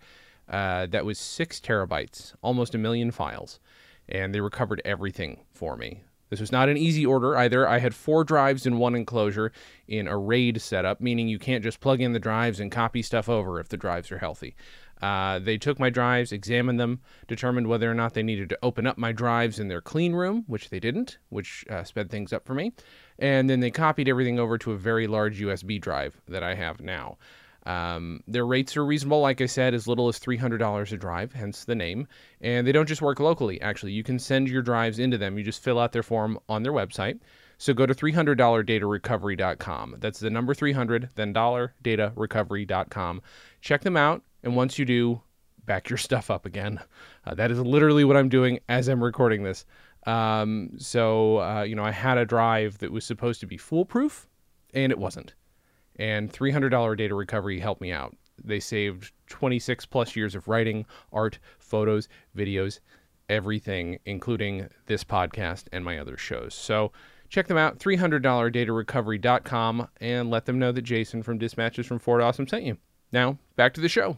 Uh, 0.51 0.85
that 0.87 1.05
was 1.05 1.17
six 1.17 1.59
terabytes, 1.59 2.33
almost 2.43 2.75
a 2.75 2.77
million 2.77 3.09
files, 3.09 3.59
and 4.09 4.35
they 4.35 4.41
recovered 4.41 4.81
everything 4.83 5.39
for 5.53 5.77
me. 5.77 6.03
This 6.29 6.41
was 6.41 6.51
not 6.51 6.69
an 6.69 6.77
easy 6.77 7.05
order 7.05 7.35
either. 7.37 7.67
I 7.67 7.79
had 7.79 7.95
four 7.95 8.23
drives 8.23 8.65
in 8.65 8.77
one 8.77 8.95
enclosure 8.95 9.51
in 9.87 10.07
a 10.07 10.17
RAID 10.17 10.61
setup, 10.61 11.01
meaning 11.01 11.27
you 11.27 11.39
can't 11.39 11.63
just 11.63 11.81
plug 11.81 11.99
in 12.01 12.13
the 12.13 12.19
drives 12.19 12.59
and 12.59 12.71
copy 12.71 13.01
stuff 13.01 13.27
over 13.27 13.59
if 13.59 13.67
the 13.69 13.77
drives 13.77 14.11
are 14.11 14.17
healthy. 14.17 14.55
Uh, 15.01 15.39
they 15.39 15.57
took 15.57 15.79
my 15.79 15.89
drives, 15.89 16.31
examined 16.31 16.79
them, 16.79 17.01
determined 17.27 17.67
whether 17.67 17.89
or 17.89 17.93
not 17.93 18.13
they 18.13 18.23
needed 18.23 18.49
to 18.49 18.59
open 18.61 18.85
up 18.85 18.97
my 18.97 19.11
drives 19.11 19.59
in 19.59 19.67
their 19.67 19.81
clean 19.81 20.13
room, 20.13 20.43
which 20.47 20.69
they 20.69 20.79
didn't, 20.79 21.17
which 21.29 21.65
uh, 21.69 21.83
sped 21.83 22.09
things 22.09 22.31
up 22.31 22.45
for 22.45 22.53
me. 22.53 22.71
And 23.17 23.49
then 23.49 23.59
they 23.59 23.71
copied 23.71 24.07
everything 24.07 24.39
over 24.39 24.57
to 24.59 24.71
a 24.71 24.77
very 24.77 25.07
large 25.07 25.41
USB 25.41 25.81
drive 25.81 26.21
that 26.27 26.43
I 26.43 26.55
have 26.55 26.81
now. 26.81 27.17
Um, 27.65 28.23
their 28.27 28.45
rates 28.45 28.75
are 28.75 28.85
reasonable, 28.85 29.21
like 29.21 29.41
I 29.41 29.45
said, 29.45 29.73
as 29.73 29.87
little 29.87 30.07
as 30.07 30.19
$300 30.19 30.91
a 30.91 30.97
drive, 30.97 31.33
hence 31.33 31.63
the 31.63 31.75
name. 31.75 32.07
And 32.41 32.65
they 32.65 32.71
don't 32.71 32.87
just 32.87 33.01
work 33.01 33.19
locally, 33.19 33.61
actually. 33.61 33.91
You 33.91 34.03
can 34.03 34.19
send 34.19 34.49
your 34.49 34.61
drives 34.61 34.99
into 34.99 35.17
them. 35.17 35.37
You 35.37 35.43
just 35.43 35.63
fill 35.63 35.79
out 35.79 35.91
their 35.91 36.03
form 36.03 36.39
on 36.49 36.63
their 36.63 36.73
website. 36.73 37.19
So 37.57 37.73
go 37.73 37.85
to 37.85 37.93
$300datarecovery.com. 37.93 39.97
That's 39.99 40.19
the 40.19 40.31
number 40.31 40.55
300, 40.55 41.09
then 41.13 41.33
dollar 41.33 41.75
datarecovery.com. 41.83 43.21
Check 43.61 43.81
them 43.81 43.97
out. 43.97 44.23
And 44.41 44.55
once 44.55 44.79
you 44.79 44.85
do, 44.85 45.21
back 45.65 45.89
your 45.89 45.97
stuff 45.97 46.31
up 46.31 46.47
again. 46.47 46.79
Uh, 47.25 47.35
that 47.35 47.51
is 47.51 47.59
literally 47.59 48.03
what 48.03 48.17
I'm 48.17 48.29
doing 48.29 48.59
as 48.67 48.87
I'm 48.87 49.03
recording 49.03 49.43
this. 49.43 49.65
Um, 50.07 50.71
so, 50.77 51.39
uh, 51.39 51.61
you 51.61 51.75
know, 51.75 51.83
I 51.83 51.91
had 51.91 52.17
a 52.17 52.25
drive 52.25 52.79
that 52.79 52.91
was 52.91 53.05
supposed 53.05 53.39
to 53.41 53.45
be 53.45 53.57
foolproof, 53.57 54.27
and 54.73 54.91
it 54.91 54.97
wasn't 54.97 55.35
and 56.01 56.33
$300 56.33 56.97
data 56.97 57.13
recovery 57.13 57.59
helped 57.59 57.79
me 57.79 57.91
out. 57.91 58.17
They 58.43 58.59
saved 58.59 59.11
26 59.29 59.85
plus 59.85 60.15
years 60.15 60.33
of 60.33 60.47
writing, 60.47 60.87
art, 61.13 61.37
photos, 61.59 62.09
videos, 62.35 62.79
everything, 63.29 63.99
including 64.03 64.67
this 64.87 65.03
podcast 65.03 65.65
and 65.71 65.85
my 65.85 65.99
other 65.99 66.17
shows. 66.17 66.55
So 66.55 66.91
check 67.29 67.45
them 67.45 67.57
out, 67.57 67.77
$300datarecovery.com, 67.77 69.87
and 70.01 70.31
let 70.31 70.47
them 70.47 70.57
know 70.57 70.71
that 70.71 70.81
Jason 70.81 71.21
from 71.21 71.37
Dispatches 71.37 71.85
from 71.85 71.99
Fort 71.99 72.23
Awesome 72.23 72.47
sent 72.47 72.63
you. 72.63 72.79
Now, 73.11 73.37
back 73.55 73.75
to 73.75 73.81
the 73.81 73.87
show. 73.87 74.15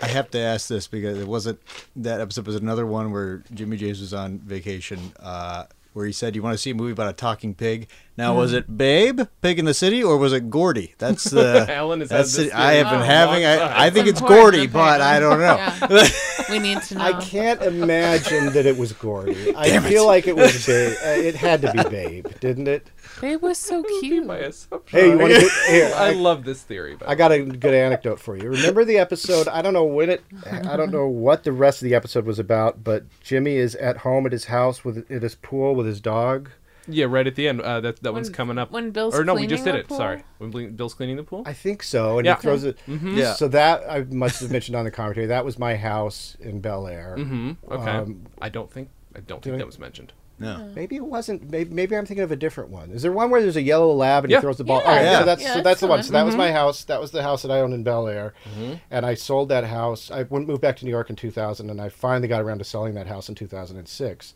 I 0.00 0.06
have 0.06 0.30
to 0.30 0.38
ask 0.38 0.68
this 0.68 0.86
because 0.86 1.18
it 1.18 1.26
wasn't 1.26 1.58
that 1.96 2.20
episode 2.20 2.46
was 2.46 2.54
another 2.54 2.86
one 2.86 3.10
where 3.10 3.42
Jimmy 3.52 3.76
James 3.76 4.00
was 4.00 4.14
on 4.14 4.38
vacation, 4.38 5.00
uh, 5.18 5.64
where 5.92 6.06
he 6.06 6.12
said 6.12 6.34
you 6.34 6.42
want 6.42 6.54
to 6.54 6.58
see 6.58 6.70
a 6.70 6.74
movie 6.74 6.92
about 6.92 7.10
a 7.10 7.12
talking 7.12 7.54
pig. 7.54 7.88
Now, 8.16 8.34
was 8.34 8.52
it 8.52 8.76
Babe, 8.76 9.22
Pig 9.40 9.58
in 9.58 9.64
the 9.64 9.72
City, 9.72 10.02
or 10.04 10.18
was 10.18 10.32
it 10.34 10.50
Gordy? 10.50 10.94
That's 10.98 11.24
the. 11.24 11.66
Alan 11.70 12.00
has 12.00 12.10
had 12.10 12.18
that's 12.18 12.36
the- 12.36 12.52
I 12.52 12.74
have 12.74 12.90
been 12.90 13.00
for 13.00 13.06
having. 13.06 13.44
I, 13.44 13.86
I 13.86 13.90
think 13.90 14.06
It's 14.06 14.20
it's 14.20 14.28
Gordy, 14.28 14.66
but 14.66 15.00
I 15.00 15.18
don't 15.18 15.38
know. 15.38 15.56
Yeah. 15.56 16.08
we 16.50 16.58
need 16.58 16.82
to 16.82 16.94
know. 16.96 17.04
I 17.04 17.20
can't 17.20 17.62
imagine 17.62 18.52
that 18.52 18.66
it 18.66 18.76
was 18.76 18.92
Gordy. 18.92 19.54
I 19.56 19.78
feel 19.80 20.06
like 20.06 20.26
it 20.26 20.36
was 20.36 20.66
Babe. 20.66 20.96
Uh, 21.02 21.08
it 21.08 21.34
had 21.34 21.62
to 21.62 21.72
be 21.72 21.82
Babe, 21.88 22.26
didn't 22.40 22.68
it? 22.68 22.86
Babe 23.22 23.40
was 23.40 23.56
so 23.70 23.82
cute. 24.00 24.26
My 24.26 24.36
assumption. 24.38 24.98
Hey, 25.00 25.10
you 25.10 25.18
want 25.18 25.32
to 25.32 25.40
get 25.40 25.52
here? 25.70 25.92
I 25.96 26.08
I, 26.08 26.12
love 26.12 26.44
this 26.44 26.62
theory. 26.62 26.96
But 26.96 27.08
I 27.08 27.14
got 27.14 27.32
a 27.32 27.42
good 27.42 27.72
anecdote 27.72 28.20
for 28.20 28.36
you. 28.36 28.50
Remember 28.50 28.84
the 28.84 28.98
episode? 28.98 29.48
I 29.48 29.62
don't 29.62 29.72
know 29.72 29.84
when 29.84 30.10
it. 30.10 30.22
I 30.44 30.76
don't 30.76 30.92
know 30.92 31.06
what 31.08 31.44
the 31.44 31.52
rest 31.52 31.80
of 31.82 31.88
the 31.88 31.94
episode 31.94 32.26
was 32.26 32.38
about, 32.38 32.84
but 32.84 33.04
Jimmy 33.20 33.56
is 33.56 33.74
at 33.76 33.98
home 33.98 34.26
at 34.26 34.32
his 34.32 34.44
house 34.46 34.84
with 34.84 35.10
at 35.10 35.22
his 35.22 35.36
pool 35.36 35.74
with 35.74 35.86
his 35.86 36.00
dog. 36.00 36.50
yeah, 36.88 37.04
right 37.08 37.26
at 37.28 37.36
the 37.36 37.46
end. 37.46 37.60
Uh, 37.60 37.80
that 37.80 38.02
that 38.02 38.12
one's 38.12 38.28
coming 38.28 38.58
up. 38.58 38.72
when 38.72 38.90
Bill's 38.90 39.14
or 39.16 39.24
no, 39.24 39.34
we 39.36 39.46
just 39.46 39.64
did 39.64 39.76
it. 39.76 39.86
pool? 39.86 39.96
Sorry, 39.96 40.24
when 40.38 40.74
Bill's 40.74 40.94
cleaning 40.94 41.16
the 41.16 41.22
pool. 41.22 41.44
I 41.46 41.52
think 41.52 41.82
so, 41.84 42.18
and 42.18 42.26
Yeah. 42.26 42.34
he 42.34 42.42
throws 42.42 42.64
it. 42.64 42.76
Yeah. 42.88 43.34
So 43.34 43.46
that 43.48 43.88
I 43.88 44.02
must 44.02 44.40
have 44.40 44.50
mentioned 44.50 44.74
on 44.76 44.84
the 44.84 44.90
commentary. 44.90 45.26
That 45.26 45.44
was 45.44 45.58
my 45.60 45.76
house 45.76 46.36
in 46.40 46.60
Bel 46.60 46.88
Air. 46.88 47.14
hmm 47.16 47.52
Okay. 47.70 47.90
Um, 47.90 48.26
I 48.40 48.48
don't 48.48 48.70
think 48.72 48.90
I 49.14 49.20
don't 49.20 49.40
think 49.44 49.58
that 49.58 49.66
was 49.66 49.78
mentioned. 49.78 50.12
No. 50.42 50.70
Maybe 50.74 50.96
it 50.96 51.04
wasn't. 51.04 51.50
Maybe, 51.50 51.72
maybe 51.72 51.96
I'm 51.96 52.04
thinking 52.04 52.24
of 52.24 52.30
a 52.32 52.36
different 52.36 52.70
one. 52.70 52.90
Is 52.90 53.02
there 53.02 53.12
one 53.12 53.30
where 53.30 53.40
there's 53.40 53.56
a 53.56 53.62
yellow 53.62 53.92
lab 53.92 54.24
and 54.24 54.30
Yeah. 54.30 54.38
he 54.38 54.42
throws 54.42 54.58
the 54.58 54.64
ball? 54.64 54.80
Yeah. 54.80 54.84
All 54.90 54.96
right, 54.96 55.02
Yeah. 55.04 55.18
so 55.20 55.24
that's 55.24 55.42
Yeah, 55.42 55.48
so 55.48 55.54
that's 55.54 55.64
that's 55.64 55.80
the 55.80 55.86
the 55.86 55.90
one. 55.90 55.98
one. 55.98 56.04
So 56.04 56.12
that 56.12 56.24
was 56.24 56.32
mm-hmm. 56.34 56.38
my 56.38 56.52
house. 56.52 56.84
That 56.84 57.00
was 57.00 57.10
the 57.12 57.22
house 57.22 57.42
that 57.42 57.50
I 57.50 57.60
owned 57.60 57.74
in 57.74 57.82
Bel 57.82 58.08
Air, 58.08 58.34
mm-hmm. 58.52 58.74
and 58.90 59.06
I 59.06 59.14
sold 59.14 59.48
that 59.50 59.64
house. 59.64 60.10
I 60.10 60.24
went 60.24 60.46
moved 60.46 60.60
back 60.60 60.76
to 60.78 60.84
New 60.84 60.90
York 60.90 61.08
in 61.10 61.16
2000, 61.16 61.70
and 61.70 61.80
I 61.80 61.88
finally 61.88 62.28
got 62.28 62.42
around 62.42 62.58
to 62.58 62.64
selling 62.64 62.94
that 62.94 63.06
house 63.06 63.28
in 63.28 63.34
2006. 63.34 64.34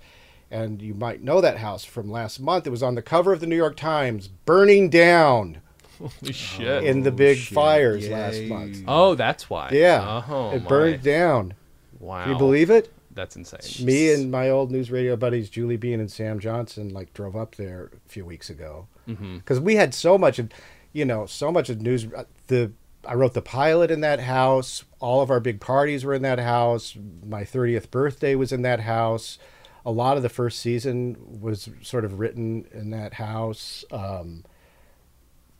And 0.50 0.80
you 0.80 0.94
might 0.94 1.22
know 1.24 1.40
that 1.40 1.58
house 1.58 1.84
from 1.84 2.08
last 2.10 2.38
month. 2.38 2.66
It 2.68 2.70
was 2.70 2.82
on 2.82 2.94
the 2.94 3.02
cover 3.02 3.32
of 3.32 3.40
the 3.40 3.46
New 3.48 3.56
York 3.56 3.76
Times, 3.76 4.28
burning 4.28 4.88
down 4.90 5.58
Holy 5.98 6.32
shit. 6.32 6.84
in 6.84 7.02
the 7.02 7.10
big 7.10 7.38
shit. 7.38 7.52
fires 7.54 8.06
Yay. 8.06 8.12
last 8.12 8.42
month. 8.42 8.84
oh, 8.86 9.14
that's 9.16 9.50
why. 9.50 9.70
Yeah, 9.72 10.22
Oh, 10.28 10.50
it 10.52 10.62
my. 10.62 10.68
burned 10.68 11.02
down. 11.02 11.54
Wow. 11.98 12.22
Can 12.24 12.32
you 12.34 12.38
believe 12.38 12.70
it? 12.70 12.92
That's 13.16 13.34
insane. 13.34 13.84
Me 13.84 14.12
and 14.14 14.30
my 14.30 14.48
old 14.50 14.70
news 14.70 14.90
radio 14.92 15.16
buddies 15.16 15.50
Julie 15.50 15.76
Bean 15.76 15.98
and 15.98 16.10
Sam 16.12 16.38
Johnson 16.38 16.90
like 16.90 17.12
drove 17.14 17.34
up 17.34 17.56
there 17.56 17.90
a 18.06 18.08
few 18.08 18.24
weeks 18.24 18.48
ago 18.50 18.86
because 19.06 19.58
we 19.58 19.74
had 19.76 19.92
so 19.94 20.16
much 20.18 20.38
of, 20.38 20.50
you 20.92 21.04
know, 21.04 21.26
so 21.26 21.50
much 21.50 21.68
of 21.68 21.80
news. 21.80 22.06
uh, 22.14 22.24
The 22.46 22.70
I 23.04 23.14
wrote 23.14 23.34
the 23.34 23.42
pilot 23.42 23.90
in 23.90 24.00
that 24.02 24.20
house. 24.20 24.84
All 25.00 25.22
of 25.22 25.30
our 25.30 25.38
big 25.40 25.60
parties 25.60 26.04
were 26.04 26.14
in 26.14 26.22
that 26.22 26.38
house. 26.40 26.96
My 27.24 27.44
thirtieth 27.44 27.90
birthday 27.90 28.34
was 28.34 28.52
in 28.52 28.62
that 28.62 28.80
house. 28.80 29.38
A 29.84 29.90
lot 29.92 30.16
of 30.16 30.22
the 30.24 30.28
first 30.28 30.58
season 30.58 31.16
was 31.40 31.68
sort 31.82 32.04
of 32.04 32.18
written 32.18 32.66
in 32.72 32.90
that 32.90 33.14
house. 33.14 33.84
Um, 33.92 34.44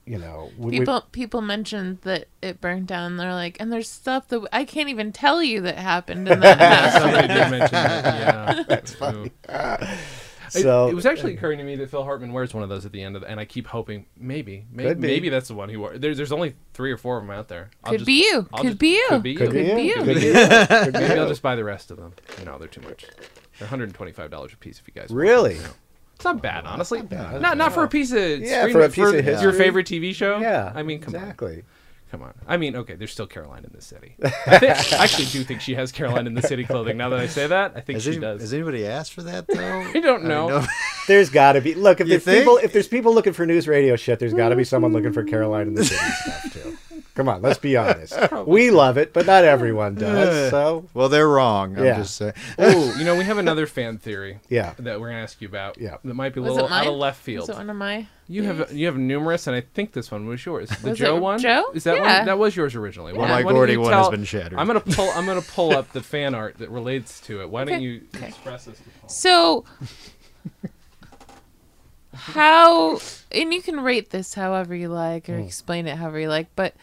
you 0.07 0.19
know, 0.19 0.51
we- 0.57 0.71
we- 0.71 0.79
People 0.79 1.01
people 1.13 1.41
mentioned 1.43 1.99
that 2.03 2.29
it 2.41 2.61
burned 2.61 2.87
down. 2.87 3.17
They're 3.17 3.35
like, 3.35 3.57
and 3.61 3.73
there's 3.73 3.89
stuff 3.91 4.29
that 4.29 4.47
I 4.53 4.65
can't 4.65 4.89
even 4.89 5.13
tell 5.13 5.43
you 5.43 5.63
that 5.63 5.77
happened 5.77 6.29
in 6.29 6.41
that 6.41 6.59
house. 6.93 7.03
Somebody 7.03 7.27
did 7.29 7.51
mention 7.51 7.73
that. 7.73 8.05
Yeah. 8.57 8.63
That's 8.69 8.95
funny. 8.95 9.33
It- 9.49 9.99
So 10.49 10.87
it, 10.89 10.95
was 10.95 11.05
actually 11.07 11.35
occurring 11.35 11.59
to 11.59 11.65
me 11.65 11.75
that 11.75 11.91
Phil 11.91 12.05
Hartman 12.05 12.33
wears 12.33 12.55
one 12.55 12.63
of 12.63 12.69
those 12.69 12.87
at 12.87 12.93
the 12.93 13.03
end 13.03 13.17
of, 13.17 13.23
the, 13.23 13.29
and 13.29 13.41
I 13.41 13.45
keep 13.45 13.67
hoping 13.67 14.07
maybe, 14.17 14.65
maybe, 14.71 14.89
Could 14.91 15.01
be. 15.01 15.09
maybe 15.09 15.29
that's 15.29 15.49
the 15.49 15.55
one 15.55 15.69
he 15.69 15.77
wore. 15.77 15.99
There's, 15.99 16.17
there's 16.17 16.31
only 16.31 16.55
three 16.73 16.93
or 16.93 16.97
four 16.97 17.17
of 17.19 17.25
them 17.27 17.37
out 17.37 17.49
there. 17.49 17.71
I'll 17.83 17.91
Could 17.91 17.99
just- 17.99 18.07
be 18.07 18.23
you. 18.31 18.49
I'll 18.53 18.61
Could 18.63 18.69
just- 18.69 18.79
be 18.79 18.91
you. 18.95 19.07
Could 19.09 19.23
be 19.25 19.31
you. 19.33 19.39
Could 19.39 19.51
be 19.53 19.65
Could 19.65 19.77
be 19.77 19.83
you. 19.83 19.89
you. 19.89 19.95
Could 20.05 20.07
be 20.07 20.21
you. 20.27 20.33
Could 20.33 20.93
Maybe. 20.95 21.19
I'll 21.21 21.29
just 21.29 21.43
buy 21.43 21.57
the 21.57 21.65
rest 21.65 21.91
of 21.91 21.97
them. 21.97 22.13
No, 22.45 22.59
they're 22.59 22.69
too 22.69 22.81
much. 22.83 23.07
They're 23.59 23.67
125 23.67 24.31
dollars 24.31 24.53
a 24.53 24.57
piece 24.57 24.79
if 24.79 24.87
you 24.87 24.95
guys. 24.95 25.11
want 25.11 25.19
Really? 25.21 25.55
them, 25.55 25.63
you 25.63 25.69
know. 25.69 25.75
It's 26.17 26.25
not 26.25 26.43
bad, 26.43 26.65
honestly. 26.65 27.01
Not 27.01 27.11
bad. 27.11 27.59
not, 27.59 27.73
for 27.73 27.85
a 27.85 27.89
piece 27.89 28.11
of 28.11 28.41
Yeah, 28.41 28.63
screen- 28.63 28.73
for 28.75 28.81
a 28.81 28.89
piece 28.89 29.13
of 29.29 29.43
your 29.43 29.53
favorite 29.53 29.87
TV 29.87 30.15
show. 30.15 30.39
Yeah. 30.41 30.73
I 30.75 30.83
mean, 30.83 31.01
come 31.01 31.15
on. 31.15 31.35
Come 32.13 32.23
on. 32.23 32.33
I 32.47 32.57
mean, 32.57 32.77
okay, 32.77 32.95
there's 32.95 33.11
still 33.11 33.27
Caroline 33.27 33.65
in 33.65 33.73
the 33.75 33.83
city. 33.83 34.15
I, 34.25 34.59
think, 34.59 34.93
I 34.95 35.03
actually 35.05 35.27
do 35.27 35.43
think 35.43 35.61
she 35.61 35.75
has 35.75 35.91
Caroline 35.91 36.27
in 36.29 36.35
the 36.35 36.41
city 36.43 36.65
clothing. 36.65 36.97
Now 36.97 37.09
that 37.11 37.19
I 37.19 37.27
say 37.27 37.49
that, 37.49 37.73
I 37.75 37.81
think 37.81 37.97
Has, 37.97 38.05
she 38.05 38.11
any- 38.13 38.21
does. 38.21 38.41
has 38.43 38.55
anybody 38.55 38.87
asked 38.87 39.13
for 39.13 39.23
that 39.25 39.47
though? 39.49 39.81
I 39.95 40.01
don't 40.01 40.25
know. 40.25 40.49
no. 40.49 40.67
There's 41.09 41.31
got 41.31 41.53
to 41.55 41.61
be. 41.61 41.75
Look, 41.75 42.01
if 42.01 42.07
You 42.07 42.13
there's 42.13 42.25
think? 42.25 42.39
people, 42.39 42.57
if 42.59 42.73
there's 42.73 42.89
people 42.89 43.13
looking 43.13 43.33
for 43.33 43.45
news 43.45 43.67
radio 43.69 43.97
shit, 43.97 44.19
there's 44.21 44.35
got 44.35 44.49
to 44.51 44.57
be 44.57 44.65
someone 44.65 44.93
looking 44.93 45.13
for 45.13 45.25
Caroline 45.25 45.67
in 45.69 45.75
the 45.75 45.85
City 45.85 46.01
stuff 46.23 46.53
too. 46.53 46.79
Come 47.17 47.31
on, 47.31 47.41
let's 47.41 47.59
be 47.59 47.79
honest. 47.79 48.15
We 48.47 48.71
love 48.71 48.99
it, 48.99 49.15
but 49.15 49.25
not 49.25 49.45
everyone 49.45 49.95
does. 49.97 50.51
So 50.51 50.87
Well, 50.93 51.09
they're 51.09 51.29
wrong. 51.29 51.77
I'm 51.79 51.85
Yeah. 51.85 51.97
just 51.97 52.15
saying. 52.17 52.35
Ooh, 52.61 52.93
you 52.99 53.05
know, 53.05 53.17
we 53.17 53.25
have 53.25 53.39
another 53.39 53.67
fan 53.67 53.97
theory 53.97 54.39
yeah, 54.49 54.75
that 54.79 55.01
we're 55.01 55.09
gonna 55.09 55.23
ask 55.23 55.41
you 55.41 55.49
about. 55.49 55.79
Yeah. 55.79 55.97
That 56.05 56.15
might 56.15 56.35
be 56.35 56.41
a 56.41 56.43
Was 56.43 56.55
little 56.55 56.69
out 56.69 56.87
of 56.87 56.95
left 56.95 57.19
Was 57.21 57.25
field. 57.25 57.51
it 57.51 57.57
one 57.57 57.71
of 57.71 57.77
my? 57.77 58.07
You 58.29 58.43
have 58.43 58.71
you 58.71 58.87
have 58.87 58.99
numerous, 58.99 59.47
and 59.47 59.57
I 59.57 59.63
think 59.63 59.93
this 59.93 60.11
one 60.11 60.27
was 60.27 60.45
yours. 60.45 60.69
The 60.69 60.91
Was 60.91 60.99
Joe 60.99 61.17
it 61.17 61.21
one. 61.21 61.39
Joe? 61.39 61.65
Is 61.75 61.85
that 61.85 61.97
Yeah. 61.97 62.19
one? 62.19 62.27
That 62.27 62.39
was 62.39 62.55
yours 62.55 62.75
originally. 62.75 63.15
Why 63.15 63.23
Yeah. 63.23 63.37
don't- 63.39 63.45
My 63.47 63.53
Gordy 63.53 63.73
you 63.73 63.81
one 63.81 63.93
has 63.93 64.09
been 64.11 64.25
shattered. 64.25 64.59
I'm 64.59 64.67
gonna 64.67 64.81
pull. 64.81 65.11
I'm 65.11 65.25
gonna 65.25 65.41
pull 65.41 65.73
up 65.73 65.93
the 65.93 66.03
fan 66.03 66.35
art 66.35 66.59
that 66.59 66.71
relates 66.71 67.21
to 67.23 67.41
it. 67.41 67.49
Why 67.49 67.65
don't 67.65 67.81
you 67.81 68.03
okay. 68.15 68.29
express 68.29 68.67
this? 68.67 68.77
to 68.77 68.85
Paul? 69.01 69.09
So, 69.09 69.65
how, 72.13 73.01
and 73.33 73.55
you 73.55 73.63
can 73.63 73.81
rate 73.81 74.11
this 74.11 74.35
however 74.35 74.75
you 74.75 74.89
like 74.89 75.29
or 75.29 75.39
hmm. 75.39 75.47
explain 75.47 75.87
it 75.87 75.97
however 75.97 76.21
you 76.21 76.29
like, 76.29 76.49
but 76.57 76.75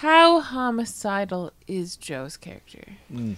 how 0.00 0.40
homicidal 0.40 1.52
is 1.66 1.96
Joe's 1.96 2.36
character? 2.36 2.84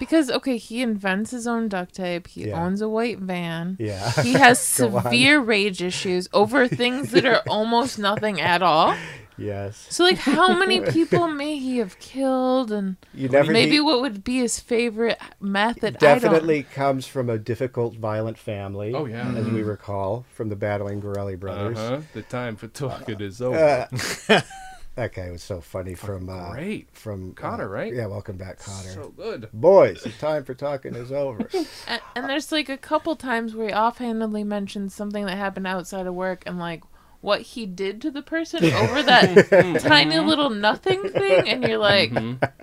Because, 0.00 0.28
okay, 0.28 0.56
he 0.56 0.82
invents 0.82 1.30
his 1.30 1.46
own 1.46 1.68
duct 1.68 1.94
tape, 1.94 2.26
he 2.26 2.48
Yeah. 2.48 2.60
owns 2.64 2.80
a 2.80 2.88
white 2.88 3.20
van. 3.20 3.76
yeah. 3.78 4.10
He 4.22 4.32
has 4.32 4.58
Go 4.78 4.96
on. 4.96 5.02
severe 5.04 5.38
rage 5.38 5.82
issues 5.82 6.28
over 6.32 6.66
things 6.66 7.12
that 7.12 7.24
are 7.24 7.42
almost 7.48 7.96
nothing 7.98 8.40
at 8.40 8.60
all. 8.60 8.96
yes. 9.38 9.86
So, 9.90 10.02
like, 10.02 10.18
how 10.18 10.58
many 10.58 10.80
people 10.90 11.28
may 11.28 11.58
he 11.58 11.78
have 11.78 11.98
killed, 12.00 12.72
and 12.72 12.96
You 13.14 13.28
never 13.28 13.52
maybe 13.52 13.72
need- 13.72 13.80
what 13.82 14.00
would 14.00 14.24
be 14.24 14.38
his 14.38 14.58
favorite 14.58 15.18
method? 15.40 15.98
definitely 15.98 16.64
comes 16.64 17.06
from 17.06 17.30
a 17.30 17.38
difficult, 17.38 17.94
violent 17.94 18.36
family. 18.36 18.94
Oh, 18.94 19.04
yeah. 19.06 19.30
as 19.32 19.46
we 19.46 19.62
recall 19.62 20.24
from 20.34 20.48
the 20.48 20.56
battling 20.56 21.02
Garrelli 21.02 21.38
brothers. 21.38 21.78
Uh-huh. 21.78 22.00
The 22.14 22.22
time 22.22 22.56
for 22.56 22.66
talking 22.66 23.20
is 23.20 23.40
over. 23.40 23.86
Uh, 24.28 24.40
that 24.94 25.12
guy 25.12 25.30
was 25.30 25.42
so 25.42 25.60
funny 25.60 25.94
from 25.94 26.28
uh, 26.28 26.52
Great. 26.52 26.88
from 26.92 27.32
Connor, 27.34 27.64
uh, 27.64 27.68
right? 27.68 27.92
Yeah, 27.92 28.06
welcome 28.06 28.36
back, 28.36 28.58
Connor. 28.58 28.92
So 28.92 29.08
good. 29.16 29.48
Boys, 29.52 30.02
the 30.02 30.10
time 30.10 30.44
for 30.44 30.54
talking 30.54 30.94
is 30.94 31.10
over. 31.12 31.48
And, 31.86 32.00
and 32.14 32.28
there's 32.28 32.52
like 32.52 32.68
a 32.68 32.76
couple 32.76 33.16
times 33.16 33.54
where 33.54 33.68
he 33.68 33.72
offhandedly 33.72 34.44
mentions 34.44 34.94
something 34.94 35.26
that 35.26 35.36
happened 35.36 35.66
outside 35.66 36.06
of 36.06 36.14
work 36.14 36.42
and 36.46 36.58
like 36.58 36.82
what 37.20 37.40
he 37.40 37.66
did 37.66 38.00
to 38.02 38.10
the 38.10 38.22
person 38.22 38.64
over 38.72 39.02
that 39.02 39.80
tiny 39.80 40.18
little 40.18 40.50
nothing 40.50 41.02
thing, 41.08 41.48
and 41.48 41.64
you're 41.64 41.78
like, 41.78 42.12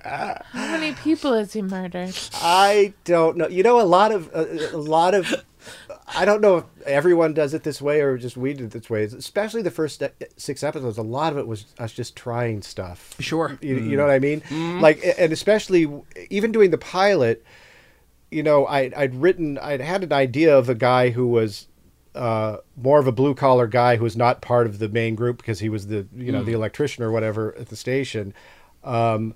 how 0.04 0.42
many 0.54 0.92
people 0.92 1.34
has 1.34 1.52
he 1.52 1.62
murdered? 1.62 2.16
I 2.34 2.94
don't 3.04 3.36
know. 3.36 3.48
You 3.48 3.62
know, 3.62 3.80
a 3.80 3.82
lot 3.82 4.12
of 4.12 4.30
a, 4.32 4.74
a 4.74 4.78
lot 4.78 5.14
of. 5.14 5.34
I 6.06 6.24
don't 6.24 6.40
know 6.40 6.58
if 6.58 6.64
everyone 6.84 7.32
does 7.32 7.54
it 7.54 7.62
this 7.62 7.80
way 7.80 8.00
or 8.00 8.18
just 8.18 8.36
we 8.36 8.52
did 8.54 8.66
it 8.66 8.70
this 8.72 8.90
way. 8.90 9.04
Especially 9.04 9.62
the 9.62 9.70
first 9.70 10.02
six 10.36 10.62
episodes, 10.62 10.98
a 10.98 11.02
lot 11.02 11.32
of 11.32 11.38
it 11.38 11.46
was 11.46 11.66
us 11.78 11.92
just 11.92 12.16
trying 12.16 12.62
stuff. 12.62 13.14
Sure. 13.20 13.58
You, 13.62 13.76
you 13.78 13.96
know 13.96 14.04
what 14.04 14.12
I 14.12 14.18
mean? 14.18 14.42
Like, 14.80 15.00
and 15.18 15.32
especially 15.32 15.90
even 16.28 16.52
doing 16.52 16.70
the 16.70 16.78
pilot. 16.78 17.44
You 18.30 18.42
know, 18.42 18.66
I, 18.66 18.90
I'd 18.96 19.14
written, 19.14 19.58
I'd 19.58 19.80
had 19.80 20.02
an 20.02 20.12
idea 20.12 20.56
of 20.56 20.68
a 20.68 20.74
guy 20.74 21.10
who 21.10 21.26
was 21.26 21.68
uh, 22.14 22.58
more 22.76 22.98
of 22.98 23.06
a 23.06 23.12
blue 23.12 23.34
collar 23.34 23.66
guy 23.66 23.96
who 23.96 24.04
was 24.04 24.16
not 24.16 24.40
part 24.40 24.66
of 24.66 24.78
the 24.78 24.88
main 24.88 25.14
group 25.14 25.36
because 25.36 25.60
he 25.60 25.68
was 25.68 25.86
the, 25.86 26.06
you 26.14 26.32
know, 26.32 26.42
the 26.42 26.52
electrician 26.52 27.04
or 27.04 27.10
whatever 27.12 27.54
at 27.56 27.68
the 27.68 27.76
station. 27.76 28.34
Um, 28.84 29.34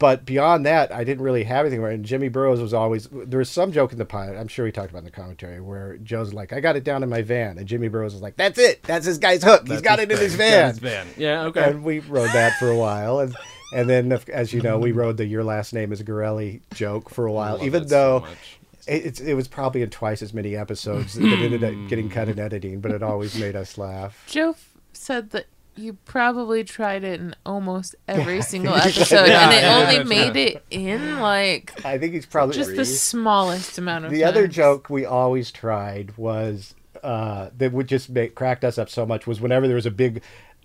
but 0.00 0.24
beyond 0.24 0.64
that, 0.64 0.90
I 0.92 1.04
didn't 1.04 1.22
really 1.22 1.44
have 1.44 1.66
anything. 1.66 1.84
And 1.84 2.04
Jimmy 2.04 2.30
Burrows 2.30 2.58
was 2.58 2.72
always 2.72 3.06
there 3.12 3.38
was 3.38 3.50
some 3.50 3.70
joke 3.70 3.92
in 3.92 3.98
the 3.98 4.06
pilot. 4.06 4.36
I'm 4.38 4.48
sure 4.48 4.64
we 4.64 4.72
talked 4.72 4.88
about 4.88 5.00
in 5.00 5.04
the 5.04 5.10
commentary 5.10 5.60
where 5.60 5.98
Joe's 5.98 6.32
like, 6.32 6.54
"I 6.54 6.60
got 6.60 6.74
it 6.74 6.84
down 6.84 7.02
in 7.02 7.10
my 7.10 7.20
van," 7.20 7.58
and 7.58 7.68
Jimmy 7.68 7.88
Burrows 7.88 8.14
was 8.14 8.22
like, 8.22 8.36
"That's 8.36 8.58
it. 8.58 8.82
That's 8.82 9.04
this 9.04 9.18
guy's 9.18 9.44
hook. 9.44 9.68
He's 9.68 9.82
got 9.82 10.00
it 10.00 10.10
in 10.10 10.18
his 10.18 10.34
van." 10.34 10.70
His 10.70 10.78
van. 10.78 11.06
Yeah. 11.18 11.44
Okay. 11.44 11.70
And 11.70 11.84
we 11.84 12.00
rode 12.00 12.30
that 12.30 12.58
for 12.58 12.70
a 12.70 12.76
while, 12.76 13.20
and 13.20 13.36
and 13.74 13.90
then 13.90 14.18
as 14.32 14.54
you 14.54 14.62
know, 14.62 14.78
we 14.78 14.92
rode 14.92 15.18
the 15.18 15.26
"Your 15.26 15.44
last 15.44 15.74
name 15.74 15.92
is 15.92 16.02
Garrelli" 16.02 16.62
joke 16.72 17.10
for 17.10 17.26
a 17.26 17.32
while, 17.32 17.62
even 17.62 17.82
that 17.82 17.90
so 17.90 18.20
though. 18.20 18.92
it, 18.92 19.20
it 19.20 19.34
was 19.34 19.48
probably 19.48 19.82
in 19.82 19.90
twice 19.90 20.22
as 20.22 20.32
many 20.32 20.56
episodes 20.56 21.12
that 21.12 21.24
ended 21.24 21.62
up 21.62 21.74
getting 21.90 22.08
cut 22.08 22.30
in 22.30 22.38
editing, 22.38 22.80
but 22.80 22.90
it 22.90 23.02
always 23.02 23.38
made 23.38 23.54
us 23.54 23.76
laugh. 23.76 24.24
Joe 24.26 24.56
said 24.94 25.30
that 25.32 25.44
you 25.80 25.94
probably 25.94 26.64
tried 26.64 27.04
it 27.04 27.20
in 27.20 27.34
almost 27.46 27.94
every 28.08 28.42
single 28.42 28.74
Yeah, 28.74 28.84
episode, 28.86 29.34
and 29.34 29.52
it 29.52 29.64
yeah, 29.64 29.70
only 29.70 29.98
that's 29.98 30.08
made 30.08 30.36
it 30.36 30.64
in 30.70 31.18
like 31.18 31.74
I 31.84 31.98
think 31.98 32.14
it's 32.14 32.26
probably 32.26 32.54
just 32.56 32.76
the 32.76 32.84
smallest 32.84 33.78
amount 33.78 34.04
of 34.06 34.12
the 34.12 34.24
other 34.24 34.46
joke 34.48 34.90
we 34.90 35.04
always 35.04 35.50
tried 35.50 36.16
was 36.16 36.74
uh, 37.02 37.50
that 37.56 37.72
would 37.72 37.88
just 37.88 38.10
make 38.10 38.34
cracked 38.34 38.64
us 38.64 38.78
up 38.78 38.90
so 38.90 39.06
much 39.06 39.26
was 39.26 39.40
whenever 39.40 39.66
there 39.66 39.76
was 39.76 39.86
a 39.86 39.90
big 39.90 40.22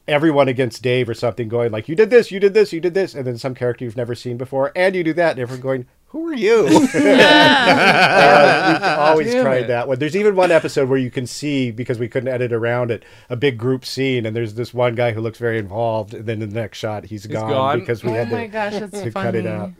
everyone 0.08 0.48
against 0.48 0.82
Dave 0.84 1.10
or 1.10 1.14
something 1.14 1.48
going 1.48 1.72
like 1.72 1.88
you 1.90 1.96
did 1.96 2.10
this, 2.10 2.32
you 2.32 2.40
did 2.40 2.54
this, 2.54 2.72
you 2.74 2.80
did 2.80 2.94
this, 2.94 3.14
and 3.16 3.26
then 3.26 3.38
some 3.38 3.56
character 3.56 3.84
you've 3.86 3.98
never 3.98 4.16
seen 4.16 4.38
before, 4.38 4.72
and 4.76 4.96
you 4.96 5.04
do 5.04 5.14
that, 5.14 5.32
and 5.32 5.40
everyone 5.40 5.62
going, 5.62 5.86
"Who 6.08 6.28
are 6.30 6.34
you?" 6.36 6.68
Yeah. 6.94 7.66
Uh, 7.66 8.80
we 8.80 8.86
always 9.12 9.32
Damn 9.34 9.44
tried 9.44 9.64
it. 9.64 9.68
that 9.68 9.88
one. 9.88 10.00
There's 10.00 10.16
even 10.16 10.36
one 10.36 10.52
episode 10.52 10.90
where 10.90 10.98
you 10.98 11.10
can 11.12 11.26
see 11.28 11.72
because 11.72 11.98
we 12.00 12.08
couldn't 12.08 12.30
edit 12.30 12.54
around 12.54 12.92
it 12.92 13.04
a 13.30 13.36
big 13.36 13.58
group 13.58 13.86
scene, 13.86 14.26
and 14.26 14.36
there's 14.36 14.54
this 14.56 14.74
one 14.74 14.96
guy 14.96 15.12
who 15.12 15.22
looks 15.22 15.40
very 15.40 15.58
involved, 15.58 16.14
and 16.14 16.26
then 16.26 16.42
in 16.42 16.50
the 16.50 16.56
next 16.60 16.78
shot 16.78 17.06
he's 17.06 17.26
gone, 17.26 17.50
gone? 17.50 17.80
because 17.80 18.04
we 18.04 18.12
oh 18.12 18.14
had 18.14 18.32
my 18.32 18.42
to, 18.42 18.48
gosh, 18.48 18.74
to 18.74 18.88
funny. 18.90 19.12
cut 19.12 19.36
it 19.36 19.46
out. 19.48 19.72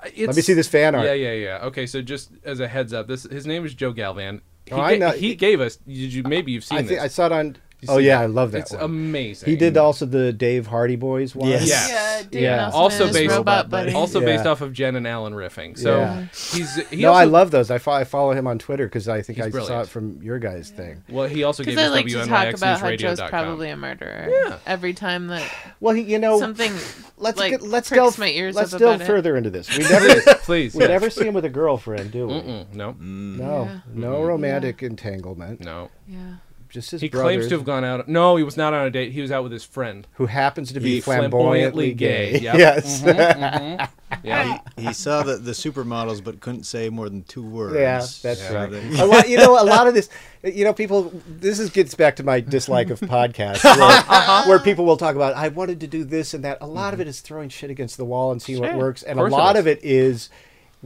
Uh, 0.00 0.08
Let 0.18 0.36
me 0.36 0.42
see 0.42 0.52
this 0.54 0.68
fan 0.68 0.94
art. 0.94 1.06
Yeah, 1.06 1.12
yeah, 1.14 1.32
yeah. 1.32 1.58
Okay, 1.64 1.86
so 1.86 2.02
just 2.02 2.30
as 2.44 2.60
a 2.60 2.68
heads 2.68 2.92
up, 2.92 3.06
this 3.08 3.24
his 3.24 3.46
name 3.46 3.64
is 3.64 3.74
Joe 3.74 3.92
Galvan. 3.92 4.40
He, 4.66 4.72
Oh, 4.72 4.80
I 4.80 4.96
know. 4.96 5.10
he 5.10 5.34
gave 5.36 5.60
us. 5.60 5.76
Did 5.76 6.12
you 6.12 6.22
maybe 6.24 6.52
you've 6.52 6.64
seen 6.64 6.78
I 6.78 6.82
this? 6.82 6.90
think 6.90 7.00
I 7.02 7.08
saw 7.08 7.26
it 7.26 7.32
on. 7.32 7.56
You 7.82 7.88
Oh 7.90 7.98
see 7.98 8.06
yeah, 8.06 8.16
that? 8.18 8.22
I 8.22 8.26
love 8.26 8.52
that 8.52 8.58
It's 8.60 8.72
one. 8.72 8.80
amazing. 8.82 9.50
He 9.50 9.54
did 9.56 9.76
also 9.76 10.06
the 10.06 10.32
Dave 10.32 10.66
Hardy 10.66 10.96
Boys 10.96 11.34
one. 11.36 11.50
Yes. 11.50 11.68
Yes. 11.68 11.90
Yeah, 11.90 12.28
Dave 12.30 12.42
Yeah. 12.42 12.56
Nelson 12.56 12.80
also 12.80 12.96
and 13.06 13.08
his 13.14 13.16
based 13.26 13.36
robot 13.36 13.68
buddy. 13.68 13.92
also 13.92 14.20
Yeah. 14.20 14.26
based 14.26 14.46
off 14.46 14.60
of 14.62 14.72
Jen 14.72 14.96
and 14.96 15.06
Alan 15.06 15.34
riffing. 15.34 15.78
So 15.78 15.98
Yeah. 15.98 16.22
he's 16.32 16.74
he 16.88 17.02
no, 17.02 17.08
also, 17.10 17.20
I 17.20 17.24
love 17.24 17.50
those. 17.50 17.70
I, 17.70 17.76
fo- 17.76 17.90
I 17.92 18.04
follow 18.04 18.32
him 18.32 18.46
on 18.46 18.58
Twitter 18.58 18.86
because 18.86 19.08
I 19.10 19.20
think 19.20 19.36
He's 19.44 19.54
I 19.54 19.60
saw 19.62 19.82
it 19.82 19.88
from 19.88 20.22
your 20.22 20.38
guys' 20.38 20.70
thing. 20.70 21.02
Well, 21.10 21.28
he 21.28 21.42
also 21.42 21.62
gave 21.64 21.74
Because 21.76 21.84
I 21.84 21.86
us 21.88 21.92
like 21.92 22.06
to 22.06 22.26
talk 22.26 22.54
about 22.54 22.80
how 22.80 22.96
Joe's 22.96 23.20
probably 23.20 23.68
a 23.68 23.76
murderer. 23.76 24.26
Yeah. 24.30 24.56
Every 24.66 24.94
time 24.94 25.26
that 25.26 25.42
Well, 25.78 25.94
he, 25.94 26.02
you 26.02 26.18
know, 26.18 26.38
something 26.40 26.72
let's 27.18 27.38
like, 27.38 27.50
get, 27.50 27.62
let's 27.62 27.90
delve 27.90 28.18
my 28.18 28.30
ears 28.30 28.54
let's 28.56 28.70
delve 28.70 28.82
about 28.96 29.00
it. 29.02 29.06
further 29.06 29.36
into 29.36 29.50
this. 29.50 29.68
We 29.76 29.84
never 29.90 30.20
Please. 30.44 30.74
we 30.74 30.86
never 30.86 31.10
see 31.10 31.26
him 31.26 31.34
with 31.34 31.44
a 31.44 31.50
girlfriend, 31.50 32.10
do 32.10 32.26
we? 32.26 32.34
No, 32.72 32.96
No, 32.98 33.68
mm. 33.70 33.80
no 33.94 34.22
romantic 34.22 34.82
entanglement. 34.82 35.60
no. 35.62 35.90
yeah. 36.08 36.36
Just 36.68 36.90
his 36.90 37.00
He 37.00 37.08
brothers, 37.08 37.24
claims 37.24 37.48
to 37.48 37.56
have 37.56 37.64
gone 37.64 37.84
out. 37.84 38.08
No, 38.08 38.36
he 38.36 38.42
was 38.44 38.56
not 38.56 38.74
on 38.74 38.86
a 38.86 38.90
date. 38.90 39.12
He 39.12 39.20
was 39.20 39.30
out 39.30 39.42
with 39.42 39.52
his 39.52 39.64
friend. 39.64 40.06
who 40.14 40.26
happens 40.26 40.72
to 40.72 40.80
be 40.80 40.96
He 40.96 41.00
flamboyantly, 41.00 41.94
flamboyantly 41.94 41.94
gay, 41.94 42.32
gay. 42.32 42.40
yep. 42.40 42.56
Yes. 42.58 43.02
Mm-hmm, 43.02 43.42
mm-hmm. 43.42 43.84
Yeah. 44.22 44.60
He 44.76 44.92
saw 44.92 45.22
the, 45.22 45.36
the 45.36 45.52
supermodels 45.52 46.22
but 46.22 46.40
couldn't 46.40 46.64
say 46.64 46.88
more 46.90 47.08
than 47.08 47.22
two 47.24 47.42
words. 47.42 47.74
Yeah, 47.74 47.98
that's 47.98 48.40
So 48.40 48.54
right. 48.54 48.72
a 49.00 49.04
lot, 49.04 49.28
you 49.28 49.36
know, 49.36 49.60
a 49.60 49.64
lot 49.64 49.86
of 49.86 49.94
this, 49.94 50.08
you 50.42 50.64
know, 50.64 50.72
people. 50.72 51.12
This 51.28 51.58
is 51.58 51.70
gets 51.70 51.94
back 51.94 52.16
to 52.16 52.22
my 52.22 52.40
dislike 52.40 52.90
of 52.90 53.00
podcasts, 53.00 53.64
where, 53.64 53.82
uh-huh. 53.82 54.44
where 54.48 54.58
people 54.58 54.84
will 54.84 54.96
talk 54.96 55.16
about, 55.16 55.34
I 55.34 55.48
wanted 55.48 55.80
to 55.80 55.86
do 55.86 56.04
this 56.04 56.34
and 56.34 56.44
that. 56.44 56.58
A 56.60 56.66
lot 56.66 56.92
of 56.92 56.98
mm-hmm. 56.98 57.02
it 57.02 57.08
is 57.08 57.20
throwing 57.20 57.48
shit 57.48 57.70
against 57.70 57.96
the 57.96 58.04
wall 58.04 58.32
and 58.32 58.40
seeing 58.40 58.60
what 58.60 58.76
works, 58.76 59.02
and 59.02 59.18
a 59.18 59.22
course 59.22 59.32
it 59.32 59.36
lot 59.36 59.56
of 59.56 59.66
it 59.66 59.80
is 59.82 60.30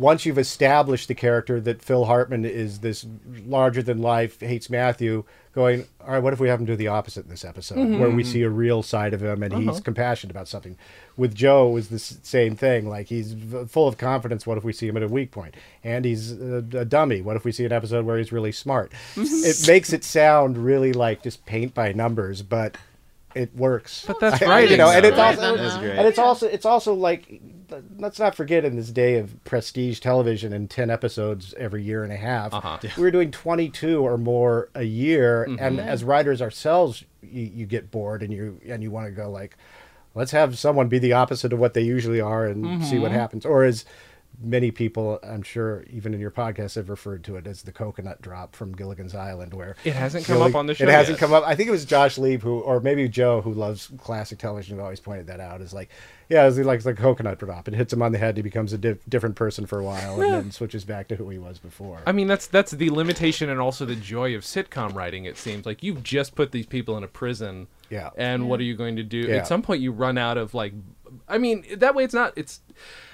once 0.00 0.24
you've 0.24 0.38
established 0.38 1.08
the 1.08 1.14
character 1.14 1.60
that 1.60 1.82
Phil 1.82 2.06
Hartman 2.06 2.46
is 2.46 2.80
this 2.80 3.06
larger 3.44 3.82
than 3.82 4.00
life 4.00 4.40
hates 4.40 4.70
Matthew. 4.70 5.24
Going, 5.52 5.84
all 6.00 6.12
right, 6.12 6.22
what 6.22 6.32
if 6.32 6.38
we 6.38 6.48
have 6.48 6.60
him 6.60 6.66
do 6.66 6.76
the 6.76 6.86
opposite 6.86 7.24
in 7.24 7.30
this 7.30 7.44
episode, 7.44 7.78
mm-hmm. 7.78 7.98
where 7.98 8.08
we 8.08 8.22
see 8.22 8.42
a 8.42 8.48
real 8.48 8.84
side 8.84 9.12
of 9.12 9.20
him 9.20 9.42
and 9.42 9.52
he's 9.52 9.68
uh-huh. 9.68 9.80
compassionate 9.80 10.30
about 10.30 10.46
something? 10.46 10.78
With 11.16 11.34
Joe, 11.34 11.76
is 11.76 11.88
the 11.88 11.98
same 11.98 12.54
thing. 12.54 12.88
Like 12.88 13.08
he's 13.08 13.34
full 13.68 13.88
of 13.88 13.98
confidence. 13.98 14.46
What 14.46 14.58
if 14.58 14.64
we 14.64 14.72
see 14.72 14.86
him 14.86 14.96
at 14.96 15.02
a 15.02 15.08
weak 15.08 15.32
point? 15.32 15.56
And 15.82 16.04
he's 16.04 16.40
a, 16.40 16.64
a 16.72 16.84
dummy. 16.84 17.20
What 17.20 17.36
if 17.36 17.44
we 17.44 17.50
see 17.50 17.64
an 17.64 17.72
episode 17.72 18.06
where 18.06 18.16
he's 18.16 18.30
really 18.30 18.52
smart? 18.52 18.92
Mm-hmm. 19.16 19.44
it 19.44 19.66
makes 19.66 19.92
it 19.92 20.04
sound 20.04 20.56
really 20.56 20.92
like 20.92 21.24
just 21.24 21.44
paint 21.46 21.74
by 21.74 21.92
numbers, 21.92 22.42
but 22.42 22.76
it 23.34 23.54
works. 23.54 24.04
But 24.06 24.20
that's 24.20 24.42
I- 24.42 24.46
writing, 24.46 24.72
you 24.72 24.76
know, 24.78 24.90
and 24.90 25.04
it's 25.06 25.16
right? 25.16 25.38
also 25.38 25.56
That's 25.56 25.74
and 25.76 26.06
it's 26.08 26.18
also 26.18 26.46
it's 26.46 26.66
also 26.66 26.94
like 26.94 27.40
let's 27.98 28.18
not 28.18 28.34
forget 28.34 28.64
in 28.64 28.74
this 28.74 28.90
day 28.90 29.16
of 29.18 29.42
prestige 29.44 30.00
television 30.00 30.52
and 30.52 30.68
10 30.68 30.90
episodes 30.90 31.54
every 31.56 31.84
year 31.84 32.02
and 32.02 32.12
a 32.12 32.16
half 32.16 32.52
Uh-huh. 32.52 32.78
we 32.96 33.02
were 33.04 33.12
doing 33.12 33.30
22 33.30 34.00
or 34.04 34.18
more 34.18 34.68
a 34.74 34.82
year 34.82 35.46
Mm-hmm. 35.48 35.62
and 35.64 35.78
as 35.80 36.02
writers 36.02 36.42
ourselves 36.42 37.04
you, 37.22 37.42
you 37.54 37.66
get 37.66 37.92
bored 37.92 38.24
and 38.24 38.32
you 38.32 38.60
and 38.68 38.82
you 38.82 38.90
want 38.90 39.06
to 39.06 39.12
go 39.12 39.30
like 39.30 39.56
let's 40.16 40.32
have 40.32 40.58
someone 40.58 40.88
be 40.88 40.98
the 40.98 41.12
opposite 41.12 41.52
of 41.52 41.60
what 41.60 41.74
they 41.74 41.82
usually 41.82 42.20
are 42.20 42.44
and 42.44 42.84
see 42.84 42.94
Mm-hmm. 42.94 43.02
what 43.02 43.12
happens 43.12 43.46
or 43.46 43.62
as 43.62 43.84
many 44.42 44.70
people 44.70 45.18
i'm 45.22 45.42
sure 45.42 45.84
even 45.90 46.14
in 46.14 46.20
your 46.20 46.30
podcast 46.30 46.74
have 46.76 46.88
referred 46.88 47.22
to 47.22 47.36
it 47.36 47.46
as 47.46 47.62
the 47.62 47.72
coconut 47.72 48.20
drop 48.22 48.56
from 48.56 48.72
gilligan's 48.74 49.14
island 49.14 49.52
where 49.52 49.76
It 49.84 49.94
hasn't 49.94 50.24
come 50.24 50.38
Gillig- 50.38 50.48
up 50.50 50.54
on 50.54 50.66
the 50.66 50.74
show. 50.74 50.84
it 50.84 50.90
hasn't 50.90 51.16
yet. 51.16 51.20
come 51.20 51.32
up 51.34 51.44
i 51.46 51.54
think 51.54 51.68
it 51.68 51.72
was 51.72 51.84
josh 51.84 52.16
lieb 52.18 52.42
who 52.42 52.60
or 52.60 52.80
maybe 52.80 53.08
joe 53.08 53.40
who 53.42 53.52
loves 53.52 53.90
classic 53.98 54.38
television 54.38 54.76
who 54.76 54.82
always 54.82 55.00
pointed 55.00 55.26
that 55.26 55.40
out 55.40 55.60
is 55.60 55.72
like 55.74 55.90
yeah 56.28 56.46
it's 56.46 56.56
like, 56.58 56.76
it's 56.78 56.86
like 56.86 56.98
a 56.98 57.02
coconut 57.02 57.38
drop 57.38 57.68
it 57.68 57.74
hits 57.74 57.92
him 57.92 58.00
on 58.02 58.12
the 58.12 58.18
head 58.18 58.36
he 58.36 58.42
becomes 58.42 58.72
a 58.72 58.78
di- 58.78 58.96
different 59.08 59.36
person 59.36 59.66
for 59.66 59.78
a 59.78 59.84
while 59.84 60.20
and 60.20 60.32
then 60.32 60.50
switches 60.50 60.84
back 60.84 61.08
to 61.08 61.16
who 61.16 61.28
he 61.28 61.38
was 61.38 61.58
before 61.58 62.00
I 62.06 62.12
mean, 62.12 62.26
that's 62.28 62.46
that's 62.46 62.70
the 62.72 62.88
limitation 62.90 63.50
and 63.50 63.60
also 63.60 63.84
the 63.84 63.94
joy 63.96 64.34
of 64.34 64.42
sitcom 64.42 64.94
writing. 64.94 65.24
It 65.26 65.36
seems 65.36 65.66
like 65.66 65.82
you've 65.82 66.02
just 66.02 66.34
put 66.34 66.50
these 66.50 66.66
people 66.66 66.96
in 66.96 67.04
a 67.04 67.08
prison. 67.08 67.66
Yeah. 67.90 68.10
And 68.16 68.48
what 68.48 68.58
are 68.60 68.64
you 68.64 68.74
going 68.76 68.96
to 68.96 69.02
do? 69.02 69.18
Yeah. 69.18 69.36
At 69.36 69.46
some 69.46 69.60
point, 69.62 69.82
you 69.82 69.92
run 69.92 70.16
out 70.18 70.38
of 70.38 70.54
like. 70.54 70.72
I 71.30 71.38
mean, 71.38 71.64
that 71.76 71.94
way 71.94 72.04
it's 72.04 72.14
not. 72.14 72.32
It's. 72.36 72.60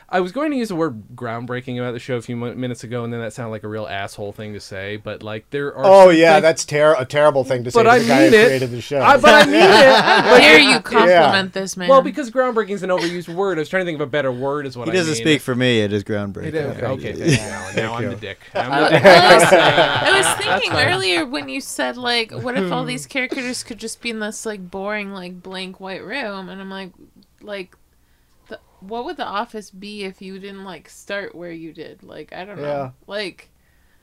I 0.08 0.20
was 0.20 0.30
going 0.30 0.52
to 0.52 0.56
use 0.56 0.68
the 0.68 0.76
word 0.76 1.02
groundbreaking 1.16 1.80
about 1.80 1.90
the 1.90 1.98
show 1.98 2.14
a 2.14 2.22
few 2.22 2.36
minutes 2.36 2.84
ago, 2.84 3.02
and 3.02 3.12
then 3.12 3.20
that 3.20 3.32
sounded 3.32 3.50
like 3.50 3.64
a 3.64 3.68
real 3.68 3.88
asshole 3.88 4.30
thing 4.30 4.52
to 4.52 4.60
say. 4.60 4.98
But 4.98 5.24
like, 5.24 5.50
there 5.50 5.74
are. 5.76 5.84
oh 5.84 6.10
yeah 6.10 6.34
things- 6.34 6.42
that's 6.42 6.64
ter- 6.64 6.94
a 6.96 7.04
terrible 7.04 7.42
thing 7.42 7.64
to 7.64 7.72
say 7.72 7.80
But 7.80 7.82
to 7.82 7.90
I 7.90 7.98
the 7.98 8.06
guy 8.06 8.20
mean 8.20 8.32
who 8.32 8.38
it. 8.38 8.46
created 8.46 8.70
the 8.70 8.80
show 8.80 9.00
I, 9.00 9.16
but 9.16 9.34
I 9.34 9.46
mean 9.46 9.56
it. 9.56 9.60
How 9.64 10.38
dare 10.38 10.58
you 10.60 10.78
compliment 10.78 11.52
this 11.54 11.76
man? 11.76 11.88
Well, 11.88 12.02
because 12.02 12.30
groundbreaking 12.30 12.70
is 12.70 12.84
an 12.84 12.90
overused 12.90 13.28
word. 13.28 13.58
I 13.58 13.62
was 13.62 13.68
trying 13.68 13.80
to 13.80 13.86
think 13.86 13.96
of 13.96 14.06
a 14.06 14.10
better 14.10 14.30
word. 14.30 14.64
Is 14.66 14.76
what 14.76 14.86
He 14.86 14.92
I 14.92 14.94
doesn't 14.94 15.14
mean. 15.14 15.22
speak 15.22 15.40
for 15.42 15.56
me. 15.56 15.80
It 15.80 15.92
is 15.92 16.04
groundbreaking. 16.04 16.44
It 16.44 16.54
is- 16.54 16.76
Okay. 16.76 16.86
Okay, 16.86 17.12
thanks, 17.12 17.42
Alan. 17.42 17.76
Now 17.76 17.94
I'm 17.94 18.02
you. 18.04 18.08
the 18.10 18.16
dick. 18.16 18.38
I'm 18.54 18.84
the 18.84 18.88
dick. 18.90 19.02
was, 19.02 19.42
I 19.52 20.18
was 20.18 20.44
thinking 20.44 20.72
earlier 20.72 21.26
when 21.26 21.48
you 21.48 21.60
said 21.60 21.96
like, 21.96 22.30
what 22.30 22.56
if 22.56 22.70
all 22.70 22.82
hmm. 22.82 22.88
these 22.88 23.06
characters 23.06 23.64
could 23.64 23.78
just 23.78 24.00
be 24.00 24.10
in 24.10 24.20
this 24.20 24.46
like 24.46 24.70
boring 24.70 25.12
like 25.12 25.42
blank 25.42 25.80
white 25.80 26.04
room, 26.04 26.48
and 26.48 26.60
I'm 26.60 26.70
like, 26.70 26.92
like, 27.42 27.72
the, 27.72 27.85
what 28.80 29.04
would 29.04 29.16
the 29.16 29.26
office 29.26 29.70
be 29.70 30.04
if 30.04 30.20
you 30.20 30.38
didn't 30.38 30.64
like 30.64 30.88
start 30.88 31.34
where 31.34 31.50
you 31.50 31.72
did? 31.72 32.02
Like, 32.02 32.32
I 32.32 32.44
don't 32.44 32.58
know. 32.58 32.62
Yeah. 32.62 32.90
Like 33.06 33.50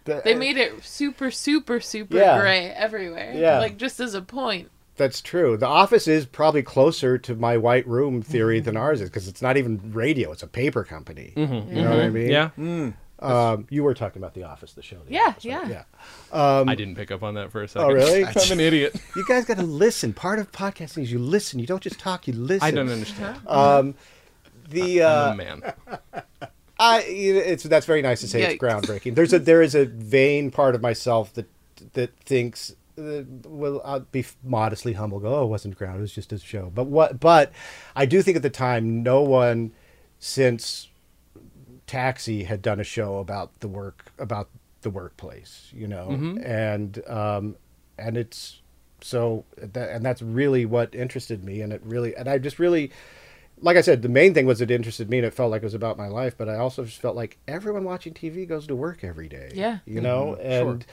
The- 0.05 0.21
they 0.23 0.35
made 0.35 0.57
it 0.57 0.83
super, 0.83 1.31
super, 1.31 1.79
super 1.79 2.17
Yeah. 2.17 2.39
gray 2.39 2.69
everywhere. 2.69 3.33
Yeah. 3.35 3.59
Like 3.59 3.77
just 3.77 3.99
as 3.99 4.13
a 4.13 4.21
point. 4.21 4.69
That's 4.95 5.21
true. 5.21 5.57
The 5.57 5.67
office 5.67 6.07
is 6.07 6.25
probably 6.25 6.61
closer 6.61 7.17
to 7.17 7.35
my 7.35 7.57
white 7.57 7.87
room 7.87 8.21
theory 8.21 8.59
than 8.59 8.75
mm-hmm. 8.75 8.83
ours 8.83 9.01
is 9.01 9.09
because 9.09 9.27
it's 9.27 9.41
not 9.41 9.57
even 9.57 9.91
radio; 9.91 10.31
it's 10.31 10.43
a 10.43 10.47
paper 10.47 10.83
company. 10.83 11.33
Mm-hmm. 11.35 11.75
You 11.75 11.81
know 11.81 11.89
mm-hmm. 11.89 11.89
what 11.89 11.99
I 11.99 12.09
mean? 12.09 12.29
Yeah. 12.29 12.49
Mm. 12.57 12.93
Um, 13.23 13.67
you 13.69 13.83
were 13.83 13.93
talking 13.93 14.21
about 14.21 14.33
the 14.33 14.43
office, 14.43 14.73
the 14.73 14.81
show. 14.81 14.97
The 15.07 15.13
Yeah, 15.13 15.27
Office, 15.27 15.45
right? 15.45 15.67
yeah. 15.69 15.83
yeah. 16.33 16.59
Um, 16.59 16.67
I 16.67 16.75
didn't 16.75 16.95
pick 16.95 17.09
up 17.09 17.23
on 17.23 17.35
that 17.35 17.51
for 17.51 17.63
a 17.63 17.67
second. 17.67 17.89
Oh, 17.89 17.93
really? 17.93 18.25
I'm 18.35 18.51
an 18.51 18.59
idiot. 18.59 18.95
You 19.15 19.23
guys 19.27 19.45
got 19.45 19.57
to 19.57 19.63
listen. 19.63 20.11
Part 20.11 20.39
of 20.39 20.51
podcasting 20.51 21.03
is 21.03 21.11
you 21.11 21.19
listen. 21.19 21.59
You 21.59 21.67
don't 21.67 21.81
just 21.81 21.99
talk. 21.99 22.27
You 22.27 22.33
listen. 22.33 22.67
I 22.67 22.71
don't 22.71 22.89
understand. 22.89 23.37
Uh-huh. 23.45 23.79
Um, 23.79 23.95
the 24.69 25.03
I'm 25.03 25.29
uh, 25.29 25.33
a 25.33 25.35
man. 25.35 25.73
I 26.79 27.01
it's 27.01 27.63
that's 27.63 27.85
very 27.85 28.01
nice 28.01 28.21
to 28.21 28.27
say 28.27 28.41
it's 28.41 28.55
Yikes. 28.55 28.59
groundbreaking. 28.59 29.15
There's 29.15 29.33
a 29.33 29.39
there 29.39 29.61
is 29.61 29.75
a 29.75 29.85
vain 29.85 30.51
part 30.51 30.75
of 30.75 30.81
myself 30.81 31.33
that 31.33 31.47
that 31.93 32.17
thinks 32.19 32.75
uh, 32.97 33.21
well 33.45 33.81
I'll 33.85 34.01
be 34.01 34.25
modestly 34.43 34.93
humble. 34.93 35.19
Go, 35.19 35.35
oh, 35.35 35.43
it 35.43 35.47
wasn't 35.47 35.77
ground. 35.77 35.99
It 35.99 36.01
was 36.01 36.13
just 36.13 36.33
a 36.33 36.39
show. 36.39 36.71
But 36.73 36.87
what? 36.87 37.19
But 37.19 37.51
I 37.95 38.05
do 38.05 38.21
think 38.21 38.37
at 38.37 38.43
the 38.43 38.49
time, 38.49 39.03
no 39.03 39.21
one 39.21 39.71
since 40.19 40.89
Taxi 41.87 42.43
had 42.43 42.61
done 42.61 42.79
a 42.79 42.83
show 42.83 43.17
about 43.17 43.59
the 43.59 43.67
work 43.67 44.11
about 44.17 44.49
the 44.81 44.89
workplace. 44.89 45.69
You 45.73 45.87
know, 45.87 46.09
and 46.43 47.01
um, 47.07 47.55
and 47.97 48.17
it's 48.17 48.61
so 49.01 49.45
that 49.57 49.89
and 49.89 50.05
that's 50.05 50.21
really 50.21 50.65
what 50.65 50.95
interested 50.95 51.43
me, 51.43 51.61
and 51.61 51.71
it 51.71 51.81
really 51.83 52.15
and 52.15 52.27
I 52.27 52.39
just 52.39 52.59
really 52.59 52.91
like 53.63 53.77
I 53.77 53.81
said, 53.81 54.01
the 54.01 54.09
main 54.09 54.33
thing 54.33 54.45
was 54.45 54.59
it 54.61 54.69
interested 54.69 55.09
me 55.09 55.17
and 55.19 55.25
it 55.25 55.33
felt 55.33 55.49
like 55.49 55.61
it 55.61 55.65
was 55.65 55.73
about 55.73 55.97
my 55.97 56.07
life, 56.07 56.35
but 56.37 56.49
I 56.49 56.57
also 56.57 56.83
just 56.83 56.99
felt 56.99 57.15
like 57.15 57.37
everyone 57.47 57.85
watching 57.85 58.13
TV 58.13 58.47
goes 58.47 58.67
to 58.67 58.75
work 58.75 59.03
every 59.03 59.29
day. 59.29 59.51
Yeah. 59.53 59.79
You 59.85 60.01
know, 60.01 60.37
mm-hmm. 60.39 60.69
and 60.69 60.85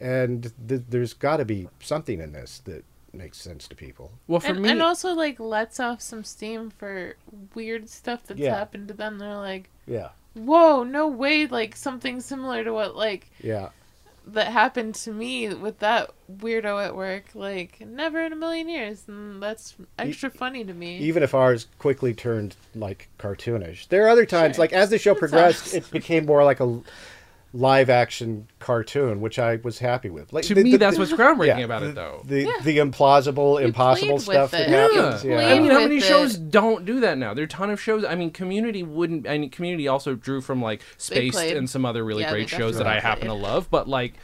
and 0.00 0.52
th- 0.68 0.82
there's 0.88 1.12
got 1.12 1.36
to 1.36 1.44
be 1.44 1.68
something 1.80 2.20
in 2.20 2.32
this 2.32 2.60
that 2.64 2.84
makes 3.12 3.38
sense 3.38 3.68
to 3.68 3.76
people. 3.76 4.12
Well, 4.26 4.40
for 4.40 4.48
and, 4.48 4.62
me, 4.62 4.70
and 4.70 4.82
also 4.82 5.14
like 5.14 5.38
lets 5.38 5.78
off 5.78 6.00
some 6.00 6.24
steam 6.24 6.70
for 6.70 7.16
weird 7.54 7.88
stuff 7.90 8.24
that's 8.26 8.40
Yeah. 8.40 8.56
happened 8.56 8.88
to 8.88 8.94
them. 8.94 9.18
They're 9.18 9.36
like, 9.36 9.68
Yeah. 9.86 10.10
whoa, 10.34 10.84
no 10.84 11.08
way, 11.08 11.46
like 11.46 11.76
something 11.76 12.20
similar 12.20 12.64
to 12.64 12.72
what 12.72 12.96
like 12.96 13.30
Yeah. 13.42 13.68
That 14.28 14.48
happened 14.48 14.94
to 14.96 15.12
me 15.12 15.52
with 15.54 15.78
that 15.78 16.10
weirdo 16.30 16.84
at 16.84 16.96
work. 16.96 17.26
Like 17.34 17.80
never 17.86 18.20
in 18.20 18.32
a 18.32 18.36
million 18.36 18.68
years, 18.68 19.04
and 19.06 19.42
that's 19.42 19.74
extra 19.98 20.30
funny 20.30 20.64
to 20.64 20.72
me. 20.74 20.98
Even 20.98 21.22
if 21.22 21.34
ours 21.34 21.66
quickly 21.78 22.12
turned 22.14 22.56
like 22.74 23.08
cartoonish. 23.18 23.88
There 23.88 24.04
are 24.04 24.08
other 24.08 24.26
times 24.26 24.56
Sure. 24.56 24.62
like 24.64 24.72
as 24.72 24.90
the 24.90 24.98
show 24.98 25.14
progressed 25.14 25.74
it 25.74 25.90
became 25.90 26.26
more 26.26 26.44
like 26.44 26.60
a 26.60 26.80
live 27.56 27.88
action 27.90 28.46
cartoon, 28.58 29.20
which 29.20 29.38
I 29.38 29.56
was 29.62 29.78
happy 29.78 30.10
with. 30.10 30.32
Like 30.32 30.44
to 30.44 30.54
the- 30.54 30.62
me, 30.62 30.72
the- 30.72 30.78
that's 30.78 30.96
the- 30.96 31.00
what's 31.00 31.12
groundbreaking 31.12 31.58
yeah, 31.58 31.64
about 31.64 31.82
the, 31.82 31.88
it, 31.90 31.94
though. 31.94 32.22
The 32.24 32.42
Yeah. 32.42 32.52
the 32.62 32.78
implausible, 32.78 33.58
You 33.60 33.66
impossible 33.66 34.18
stuff 34.18 34.50
that 34.50 34.68
it. 34.68 34.70
Yeah. 34.70 35.02
happens. 35.02 35.24
Yeah. 35.24 35.38
I 35.38 35.58
mean, 35.58 35.70
how 35.70 35.78
with 35.78 35.84
many 35.88 35.96
it. 35.96 36.02
shows 36.02 36.36
don't 36.36 36.84
do 36.84 37.00
that 37.00 37.18
now? 37.18 37.34
There 37.34 37.42
are 37.42 37.46
a 37.46 37.48
ton 37.48 37.70
of 37.70 37.80
shows. 37.80 38.04
I 38.04 38.14
mean, 38.14 38.30
Community 38.30 38.82
wouldn't. 38.82 39.26
I 39.28 39.38
mean, 39.38 39.50
Community 39.50 39.88
also 39.88 40.14
drew 40.14 40.40
from 40.40 40.60
like 40.62 40.82
Spaced 40.98 41.38
and 41.38 41.68
some 41.68 41.84
other 41.84 42.04
really 42.04 42.22
Yeah, 42.22 42.30
great 42.32 42.48
shows 42.48 42.76
that 42.78 42.86
I 42.86 42.94
definitely 42.96 43.26
happen 43.28 43.28
to 43.28 43.48
love. 43.48 43.70
But 43.70 43.88
like, 43.88 44.14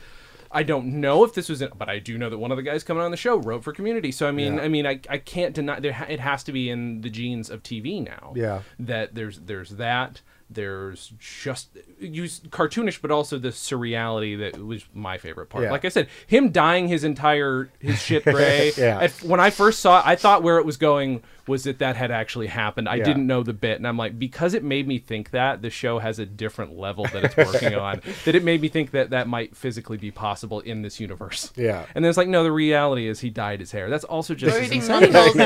I 0.54 0.62
don't 0.62 1.00
know 1.00 1.24
if 1.24 1.32
this 1.32 1.48
was, 1.48 1.62
in, 1.62 1.70
but 1.78 1.88
I 1.88 1.98
do 1.98 2.18
know 2.18 2.28
that 2.28 2.36
one 2.36 2.50
of 2.50 2.56
the 2.58 2.62
guys 2.62 2.84
coming 2.84 3.02
on 3.02 3.10
the 3.10 3.16
show 3.16 3.36
wrote 3.38 3.64
for 3.64 3.72
Community. 3.72 4.12
So 4.12 4.28
I 4.28 4.32
mean, 4.32 4.56
Yeah. 4.56 4.62
I 4.62 4.68
mean, 4.68 4.86
I, 4.86 5.00
I 5.08 5.16
can't 5.18 5.54
deny 5.54 5.80
there. 5.80 5.92
ha- 5.94 6.06
It 6.08 6.20
has 6.20 6.42
to 6.44 6.52
be 6.52 6.68
in 6.68 7.00
the 7.00 7.08
genes 7.08 7.48
of 7.48 7.62
TV 7.62 8.04
now. 8.04 8.34
Yeah. 8.36 8.60
That 8.78 9.14
there's 9.14 9.38
there's 9.40 9.70
that. 9.70 10.20
There's 10.54 11.12
just 11.18 11.68
use 12.00 12.40
cartoonish, 12.48 13.00
but 13.00 13.10
also 13.10 13.38
the 13.38 13.48
surreality 13.48 14.38
that 14.38 14.62
was 14.64 14.84
my 14.94 15.18
favorite 15.18 15.46
part. 15.46 15.64
Yeah. 15.64 15.70
Like 15.70 15.84
I 15.84 15.88
said, 15.88 16.08
him 16.26 16.50
dying 16.50 16.88
his 16.88 17.04
entire 17.04 17.70
his 17.78 18.00
shit 18.00 18.24
gray. 18.24 18.72
Yeah. 18.82 19.08
When 19.22 19.38
I 19.38 19.50
first 19.50 19.80
saw 19.80 20.00
it, 20.00 20.06
I 20.06 20.16
thought 20.16 20.42
where 20.42 20.58
it 20.58 20.64
was 20.64 20.76
going 20.76 21.22
was 21.46 21.64
that 21.64 21.78
that 21.80 21.96
had 21.96 22.10
actually 22.10 22.46
happened. 22.46 22.88
I 22.88 22.96
Yeah. 22.96 23.04
didn't 23.04 23.26
know 23.26 23.42
the 23.42 23.52
bit, 23.52 23.78
and 23.78 23.86
I'm 23.86 23.96
like, 23.96 24.18
because 24.18 24.54
it 24.54 24.62
made 24.62 24.86
me 24.86 24.98
think 24.98 25.30
that 25.30 25.62
the 25.62 25.70
show 25.70 25.98
has 25.98 26.18
a 26.18 26.26
different 26.26 26.78
level 26.78 27.04
that 27.12 27.24
it's 27.24 27.36
working 27.36 27.74
on. 27.74 28.00
That 28.24 28.34
it 28.34 28.44
made 28.44 28.60
me 28.60 28.68
think 28.68 28.92
that 28.92 29.10
that 29.10 29.26
might 29.26 29.56
physically 29.56 29.96
be 29.96 30.10
possible 30.10 30.60
in 30.60 30.82
this 30.82 31.00
universe. 31.00 31.50
Yeah. 31.56 31.84
And 31.94 32.04
then 32.04 32.08
it's 32.10 32.18
like, 32.18 32.28
no, 32.28 32.44
the 32.44 32.52
reality 32.52 33.08
is 33.08 33.20
he 33.20 33.30
dyed 33.30 33.58
his 33.60 33.72
hair. 33.72 33.90
That's 33.90 34.04
also 34.04 34.34
just 34.34 34.56
Or 34.56 34.60
as 34.60 34.72
eating 34.72 34.86
month 34.88 35.14
old, 35.14 35.36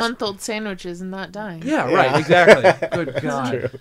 month-old 0.00 0.40
sandwiches 0.40 1.00
and 1.00 1.10
not 1.10 1.32
dying. 1.32 1.62
Yeah, 1.64 1.90
right, 1.92 2.18
exactly. 2.20 2.88
Good 3.04 3.22
God. 3.22 3.80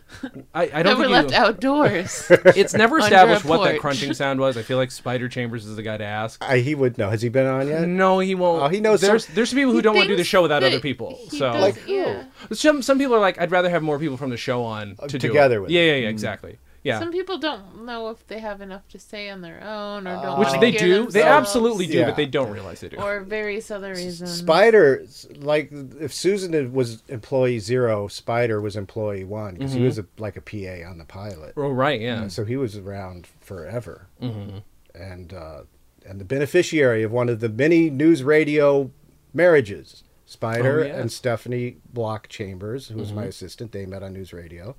I, 0.54 0.70
I 0.74 0.84
don't 0.84 0.98
were 0.98 1.06
think 1.06 1.14
left 1.14 1.32
you, 1.32 1.38
outdoors. 1.38 2.28
it's 2.30 2.74
never 2.74 3.00
established 3.00 3.46
what 3.46 3.64
that 3.66 3.80
crunching 3.80 4.14
sound 4.14 4.40
was. 4.40 4.58
I 4.58 4.62
feel 4.62 4.78
like 4.78 4.92
Spider 4.92 5.28
Chambers 5.28 5.66
is 5.66 5.76
the 5.76 5.84
guy 5.84 5.98
to 5.98 6.04
ask. 6.06 6.44
I, 6.44 6.60
he 6.60 6.76
would 6.76 6.98
know. 6.98 7.10
Has 7.10 7.22
he 7.22 7.30
been 7.30 7.46
on 7.48 7.68
yet? 7.68 7.88
No, 7.88 8.20
he 8.20 8.36
won't. 8.36 8.62
Oh, 8.64 8.68
he 8.68 8.80
knows 8.80 9.02
some- 9.02 9.10
There's 9.10 9.26
there's 9.28 9.50
some 9.50 9.58
people 9.58 9.72
who 9.72 9.78
He 9.80 9.82
don't 9.84 9.96
want 9.96 10.06
to 10.08 10.14
do 10.14 10.18
the 10.18 10.24
show 10.24 10.42
without 10.42 10.64
other 10.64 10.80
people. 10.80 11.18
he 11.30 11.38
So 11.38 11.52
does- 11.52 11.62
Like 11.66 11.76
who? 11.78 11.94
yeah. 11.94 12.24
some 12.54 12.82
some 12.82 12.98
people 12.98 13.16
are 13.16 13.20
like, 13.20 13.40
I'd 13.40 13.52
rather 13.52 13.70
have 13.70 13.84
more 13.84 14.00
people 14.00 14.18
from 14.18 14.30
the 14.30 14.38
show 14.38 14.64
on 14.64 14.96
to 15.08 15.18
do 15.18 15.28
together 15.28 15.58
it. 15.58 15.62
with 15.62 15.72
yeah, 15.72 15.82
yeah, 15.82 15.96
yeah, 15.96 16.10
exactly. 16.10 16.58
Yeah, 16.84 17.00
Some 17.00 17.12
people 17.12 17.40
don't 17.40 17.84
know 17.88 18.10
if 18.10 18.28
they 18.28 18.38
have 18.38 18.62
enough 18.62 18.88
to 18.90 19.00
say 19.00 19.28
on 19.32 19.42
their 19.42 19.60
own, 19.64 20.06
or 20.06 20.22
don't. 20.22 20.38
which 20.40 20.52
they 20.60 20.70
hear 20.70 21.06
do. 21.06 21.08
They 21.10 21.24
absolutely 21.24 21.88
do, 21.88 21.98
Yeah. 21.98 22.06
but 22.06 22.16
they 22.16 22.28
don't 22.28 22.52
realize 22.52 22.80
they 22.82 22.90
do. 22.90 22.98
Or 22.98 23.22
various 23.22 23.72
other 23.72 23.90
reasons. 23.90 24.32
Spider, 24.32 25.04
like 25.38 25.72
if 26.00 26.14
Susan 26.14 26.72
was 26.74 27.02
employee 27.08 27.58
zero, 27.58 28.08
Spider 28.08 28.62
was 28.62 28.76
employee 28.76 29.24
one 29.24 29.56
because 29.56 29.74
he 29.74 29.82
was 29.82 29.98
a, 29.98 30.06
like 30.20 30.38
a 30.38 30.42
PA 30.42 30.88
on 30.88 31.00
the 31.00 31.06
pilot. 31.06 31.54
oh, 31.58 31.72
right, 31.72 32.00
yeah. 32.00 32.28
So 32.28 32.46
he 32.46 32.56
was 32.56 32.78
around 32.78 33.26
forever, 33.42 34.06
Mm-hmm. 34.22 34.58
and 34.94 35.34
uh, 35.34 35.62
and 36.08 36.22
the 36.22 36.26
beneficiary 36.26 37.02
of 37.02 37.12
one 37.12 37.30
of 37.30 37.40
the 37.40 37.50
many 37.50 37.90
news 37.90 38.22
radio 38.22 38.92
marriages. 39.34 40.04
Spider 40.26 40.82
Oh, 40.82 40.88
yeah. 40.88 40.96
and 41.00 41.12
Stephanie 41.12 41.78
Block 41.94 42.28
Chambers, 42.28 42.88
who 42.88 42.98
was 42.98 43.14
my 43.14 43.26
assistant, 43.26 43.72
they 43.72 43.86
met 43.86 44.02
on 44.04 44.14
news 44.14 44.34
radio. 44.34 44.76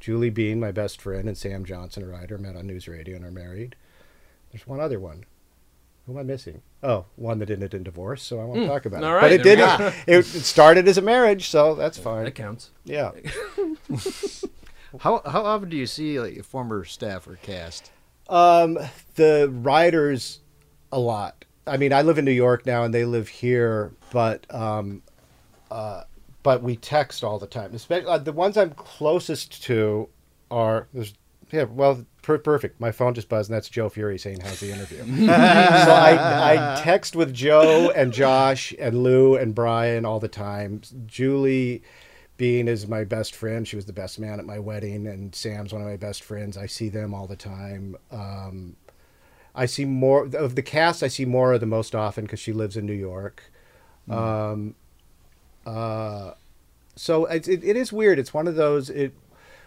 Julie 0.00 0.30
Bean, 0.30 0.58
my 0.58 0.72
best 0.72 1.00
friend, 1.00 1.28
and 1.28 1.36
Sam 1.38 1.64
Johnson, 1.64 2.02
a 2.02 2.06
writer, 2.06 2.38
met 2.38 2.56
on 2.56 2.66
news 2.66 2.88
radio 2.88 3.16
and 3.16 3.24
are 3.24 3.30
married. 3.30 3.76
There's 4.50 4.66
one 4.66 4.80
other 4.80 4.98
one. 4.98 5.24
Who 6.06 6.12
am 6.14 6.18
I 6.18 6.22
missing? 6.22 6.62
Oh, 6.82 7.04
one 7.16 7.38
that 7.38 7.50
ended 7.50 7.74
in 7.74 7.82
divorce, 7.84 8.22
so 8.22 8.40
I 8.40 8.44
won't 8.44 8.66
talk 8.66 8.84
about 8.86 9.04
all 9.04 9.10
it. 9.10 9.14
right, 9.14 9.20
but 9.22 9.32
it 9.32 9.42
there 9.44 9.56
we 9.56 9.84
did. 9.84 9.94
It, 10.06 10.34
it 10.34 10.42
started 10.44 10.88
as 10.88 10.98
a 10.98 11.02
marriage, 11.02 11.48
so 11.50 11.74
that's 11.74 11.98
fine. 11.98 12.24
That 12.24 12.34
counts. 12.34 12.70
Yeah. 12.84 13.12
How 15.00 15.22
how 15.24 15.44
often 15.44 15.68
do 15.68 15.76
you 15.76 15.86
see 15.86 16.18
like 16.18 16.36
a 16.36 16.42
former 16.42 16.84
staff 16.84 17.28
or 17.28 17.36
cast? 17.36 17.92
Um, 18.28 18.76
the 19.14 19.48
writers, 19.52 20.40
a 20.90 20.98
lot. 20.98 21.44
I 21.66 21.76
mean, 21.76 21.92
I 21.92 22.02
live 22.02 22.18
in 22.18 22.24
New 22.24 22.30
York 22.30 22.66
now, 22.66 22.84
and 22.84 22.92
they 22.92 23.04
live 23.04 23.28
here. 23.28 23.92
But 24.12 24.52
um, 24.52 25.02
uh, 25.70 26.04
but 26.42 26.62
we 26.62 26.76
text 26.76 27.22
all 27.22 27.38
the 27.38 27.46
time. 27.46 27.74
Especially 27.74 28.08
uh, 28.08 28.18
the 28.18 28.32
ones 28.32 28.56
I'm 28.56 28.70
closest 28.70 29.62
to 29.64 30.08
are 30.50 30.88
there's 30.92 31.14
yeah 31.52 31.64
well 31.64 32.04
per- 32.22 32.38
perfect. 32.38 32.80
My 32.80 32.92
phone 32.92 33.14
just 33.14 33.28
buzzed 33.28 33.50
and 33.50 33.56
that's 33.56 33.68
Joe 33.68 33.90
Furey 33.90 34.18
saying 34.18 34.40
how's 34.40 34.60
the 34.60 34.72
interview. 34.72 34.98
so 35.26 35.32
I 35.32 36.52
I 36.52 36.80
text 36.82 37.14
with 37.14 37.32
Joe 37.32 37.90
and 37.90 38.12
Josh 38.12 38.74
and 38.78 39.02
Lew 39.02 39.36
and 39.36 39.54
Brian 39.54 40.04
all 40.04 40.20
the 40.20 40.28
time. 40.28 40.82
Julie. 41.06 41.82
Bean 42.36 42.68
is 42.68 42.88
my 42.88 43.04
best 43.04 43.34
friend. 43.34 43.68
She 43.68 43.76
was 43.76 43.84
the 43.84 43.92
best 43.92 44.18
man 44.18 44.38
at 44.38 44.46
my 44.46 44.58
wedding, 44.58 45.06
and 45.06 45.34
Sam's 45.34 45.74
one 45.74 45.82
of 45.82 45.88
my 45.88 45.98
best 45.98 46.24
friends. 46.24 46.56
I 46.56 46.64
see 46.64 46.88
them 46.88 47.12
all 47.12 47.26
the 47.26 47.36
time. 47.36 47.96
Um, 48.10 48.76
I 49.60 49.66
see 49.66 49.84
more 49.84 50.24
of 50.24 50.54
the 50.54 50.62
cast. 50.62 51.02
I 51.02 51.08
see 51.08 51.26
Maura 51.26 51.58
the 51.58 51.66
most 51.66 51.94
often 51.94 52.24
because 52.24 52.40
she 52.40 52.54
lives 52.54 52.78
in 52.78 52.86
New 52.86 52.94
York. 52.94 53.42
Um, 54.08 54.74
uh, 55.66 56.32
so 56.96 57.26
it, 57.26 57.46
it, 57.46 57.62
it 57.62 57.76
is 57.76 57.92
weird. 57.92 58.18
It's 58.18 58.32
one 58.32 58.48
of 58.48 58.54
those. 58.54 58.88
It 58.88 59.12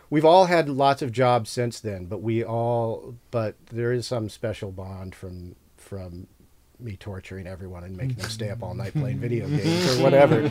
we've 0.09 0.25
all 0.25 0.45
had 0.45 0.67
lots 0.67 1.03
of 1.03 1.11
jobs 1.11 1.51
since 1.51 1.79
then, 1.79 2.05
but 2.05 2.23
we 2.23 2.43
all 2.43 3.13
but 3.29 3.53
there 3.67 3.93
is 3.93 4.07
some 4.07 4.29
special 4.29 4.71
bond 4.71 5.13
from 5.13 5.55
from 5.77 6.25
me 6.79 6.97
torturing 6.97 7.45
everyone 7.45 7.83
and 7.83 7.95
making 7.95 8.15
them 8.15 8.29
stay 8.31 8.49
up 8.49 8.63
all 8.63 8.73
night 8.73 8.93
playing 8.93 9.19
video 9.19 9.47
games 9.57 9.95
or 9.95 10.01
whatever. 10.01 10.41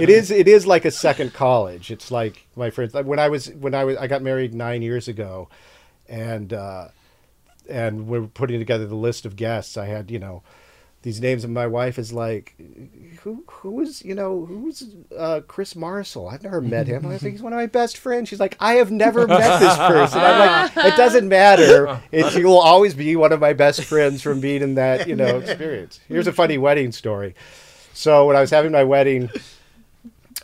it 0.00 0.08
is 0.08 0.30
it 0.30 0.48
is 0.48 0.66
like 0.66 0.86
a 0.86 0.90
second 0.90 1.34
college. 1.34 1.90
It's 1.90 2.10
like 2.10 2.46
my 2.56 2.70
friends 2.70 2.94
like 2.94 3.04
when 3.04 3.18
I 3.18 3.28
was 3.28 3.50
when 3.50 3.74
I 3.74 3.84
was 3.84 3.98
I 3.98 4.06
got 4.06 4.22
married 4.22 4.54
nine 4.54 4.80
years 4.80 5.06
ago, 5.06 5.50
and. 6.08 6.54
uh 6.54 6.88
and 7.68 8.06
we're 8.06 8.26
putting 8.26 8.58
together 8.58 8.86
the 8.86 8.94
list 8.94 9.24
of 9.24 9.36
guests. 9.36 9.76
I 9.76 9.86
had, 9.86 10.10
you 10.10 10.18
know, 10.18 10.42
these 11.02 11.20
names, 11.20 11.44
and 11.44 11.54
my 11.54 11.68
wife 11.68 11.98
is 12.00 12.12
like, 12.12 12.56
"Who, 13.20 13.44
who 13.46 13.80
is, 13.80 14.04
you 14.04 14.14
know, 14.14 14.44
who's 14.44 14.82
uh, 15.16 15.40
Chris 15.46 15.76
Marshall? 15.76 16.28
I've 16.28 16.42
never 16.42 16.60
met 16.60 16.88
him." 16.88 17.06
I 17.06 17.10
was 17.10 17.22
like, 17.22 17.32
"He's 17.32 17.42
one 17.42 17.52
of 17.52 17.58
my 17.58 17.66
best 17.66 17.96
friends." 17.96 18.28
She's 18.28 18.40
like, 18.40 18.56
"I 18.58 18.74
have 18.74 18.90
never 18.90 19.26
met 19.28 19.60
this 19.60 19.76
person." 19.76 20.18
I'm 20.20 20.38
like, 20.74 20.92
"It 20.92 20.96
doesn't 20.96 21.28
matter. 21.28 22.00
It 22.10 22.34
you 22.34 22.46
will 22.46 22.58
always 22.58 22.94
be 22.94 23.14
one 23.14 23.32
of 23.32 23.38
my 23.38 23.52
best 23.52 23.84
friends 23.84 24.20
from 24.20 24.40
being 24.40 24.62
in 24.62 24.74
that, 24.74 25.06
you 25.06 25.14
know, 25.14 25.38
experience." 25.44 26.00
Here's 26.08 26.26
a 26.26 26.32
funny 26.32 26.58
wedding 26.58 26.90
story. 26.90 27.36
So 27.94 28.26
when 28.26 28.34
I 28.34 28.40
was 28.40 28.50
having 28.50 28.72
my 28.72 28.84
wedding. 28.84 29.30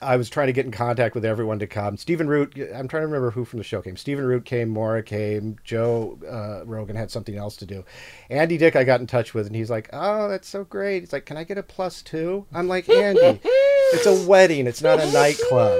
I 0.00 0.16
was 0.16 0.28
trying 0.28 0.48
to 0.48 0.52
get 0.52 0.64
in 0.66 0.72
contact 0.72 1.14
with 1.14 1.24
everyone 1.24 1.58
to 1.60 1.66
come. 1.66 1.96
Stephen 1.96 2.26
Root, 2.28 2.56
I'm 2.74 2.88
trying 2.88 3.02
to 3.02 3.06
remember 3.06 3.30
who 3.30 3.44
from 3.44 3.58
the 3.58 3.64
show 3.64 3.82
came. 3.82 3.96
Stephen 3.96 4.24
Root 4.24 4.44
came, 4.44 4.68
Maura 4.68 5.02
came, 5.02 5.56
Joe 5.64 6.18
uh, 6.28 6.64
Rogan 6.66 6.96
had 6.96 7.10
something 7.10 7.36
else 7.36 7.56
to 7.56 7.66
do. 7.66 7.84
Andy 8.30 8.56
Dick, 8.58 8.74
I 8.74 8.84
got 8.84 9.00
in 9.00 9.06
touch 9.06 9.34
with, 9.34 9.46
and 9.46 9.54
he's 9.54 9.70
like, 9.70 9.88
"Oh, 9.92 10.28
that's 10.28 10.48
so 10.48 10.64
great." 10.64 11.00
He's 11.00 11.12
like, 11.12 11.26
"Can 11.26 11.36
I 11.36 11.44
get 11.44 11.58
a 11.58 11.62
plus 11.62 12.02
two? 12.02 12.46
I'm 12.52 12.66
like, 12.66 12.88
Andy, 12.88 13.40
it's 13.44 14.06
a 14.06 14.26
wedding. 14.26 14.66
It's 14.66 14.82
not 14.82 14.98
a 15.00 15.12
nightclub, 15.12 15.78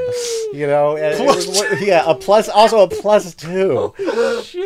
you 0.52 0.66
know. 0.66 0.92
Was- 0.94 1.82
yeah, 1.82 2.04
a 2.06 2.14
plus, 2.14 2.48
also 2.48 2.80
a 2.80 2.88
plus 2.88 3.34
two. 3.34 3.94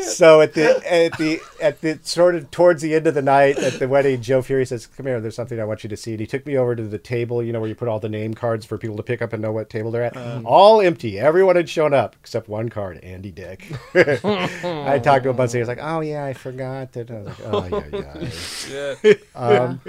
So 0.02 0.40
at 0.40 0.54
the 0.54 0.82
at 0.92 1.16
the 1.18 1.40
at 1.62 1.80
the 1.80 1.98
sort 2.02 2.34
of 2.34 2.50
towards 2.50 2.82
the 2.82 2.94
end 2.94 3.06
of 3.06 3.14
the 3.14 3.22
night 3.22 3.58
at 3.58 3.78
the 3.78 3.88
wedding, 3.88 4.20
Joe 4.20 4.42
Furey 4.42 4.66
says, 4.66 4.86
"Come 4.86 5.06
here. 5.06 5.20
There's 5.20 5.36
something 5.36 5.60
I 5.60 5.64
want 5.64 5.84
you 5.84 5.88
to 5.90 5.96
see." 5.96 6.12
And 6.12 6.20
he 6.20 6.26
took 6.26 6.44
me 6.44 6.56
over 6.56 6.74
to 6.74 6.82
the 6.82 6.98
table, 6.98 7.42
you 7.42 7.52
know, 7.52 7.60
where 7.60 7.68
you 7.68 7.74
put 7.74 7.88
all 7.88 8.00
the 8.00 8.08
name 8.08 8.34
cards 8.34 8.64
for 8.66 8.76
people 8.78 8.96
to 8.96 9.02
pick 9.02 9.22
up 9.22 9.32
and 9.36 9.42
know 9.42 9.52
what 9.52 9.70
table 9.70 9.90
they're 9.90 10.02
at. 10.02 10.16
all 10.44 10.80
empty. 10.80 11.18
Everyone 11.18 11.56
had 11.56 11.68
shown 11.68 11.94
up 11.94 12.16
except 12.20 12.48
one 12.48 12.68
card, 12.68 12.98
Andy 13.04 13.30
Dick. 13.30 13.70
I 13.94 14.98
talked 14.98 15.22
to 15.24 15.30
him 15.30 15.36
once. 15.36 15.52
He 15.52 15.58
was 15.60 15.68
like, 15.68 15.78
"Oh 15.80 16.00
yeah, 16.00 16.24
I 16.24 16.32
forgot 16.32 16.92
that." 16.92 17.10
I 17.10 17.14
was 17.20 17.26
like, 17.26 17.72
"Oh 17.72 17.84
yeah, 17.92 18.94
yeah." 19.04 19.14
Um, 19.36 19.80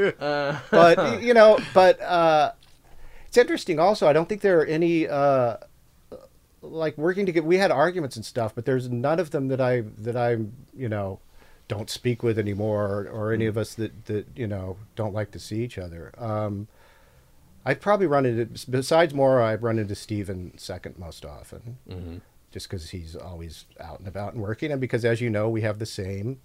but 0.69 1.21
you 1.21 1.33
know, 1.33 1.59
but 1.73 1.99
uh, 2.01 2.51
it's 3.27 3.37
interesting. 3.37 3.79
Also, 3.79 4.07
I 4.07 4.13
don't 4.13 4.27
think 4.29 4.41
there 4.41 4.59
are 4.59 4.65
any 4.65 5.07
uh, 5.07 5.57
like 6.61 6.97
working 6.97 7.25
to 7.25 7.31
get. 7.31 7.43
We 7.43 7.57
had 7.57 7.71
arguments 7.71 8.15
and 8.15 8.25
stuff, 8.25 8.53
but 8.55 8.65
there's 8.65 8.89
none 8.89 9.19
of 9.19 9.31
them 9.31 9.47
that 9.47 9.61
I 9.61 9.81
that 9.99 10.15
I 10.15 10.37
you 10.75 10.89
know 10.89 11.19
don't 11.67 11.89
speak 11.89 12.23
with 12.23 12.39
anymore, 12.39 12.85
or, 12.85 13.09
or 13.09 13.33
any 13.33 13.45
of 13.45 13.57
us 13.57 13.73
that 13.75 14.05
that 14.05 14.27
you 14.35 14.47
know 14.47 14.77
don't 14.95 15.13
like 15.13 15.31
to 15.31 15.39
see 15.39 15.63
each 15.63 15.77
other. 15.77 16.11
Um, 16.17 16.67
I've 17.67 17.81
probably 17.81 18.07
run 18.07 18.25
into 18.25 18.45
besides 18.69 19.13
Maura, 19.13 19.45
I've 19.45 19.61
run 19.61 19.77
into 19.77 19.93
Stephen 19.93 20.57
second 20.57 20.97
most 20.97 21.25
often, 21.25 22.21
just 22.49 22.69
because 22.69 22.91
he's 22.91 23.13
always 23.13 23.65
out 23.77 23.99
and 23.99 24.07
about 24.07 24.31
and 24.33 24.41
working, 24.41 24.71
and 24.71 24.79
because 24.79 25.03
as 25.03 25.19
you 25.19 25.29
know, 25.29 25.49
we 25.49 25.61
have 25.61 25.77
the 25.77 25.85
same 25.85 26.39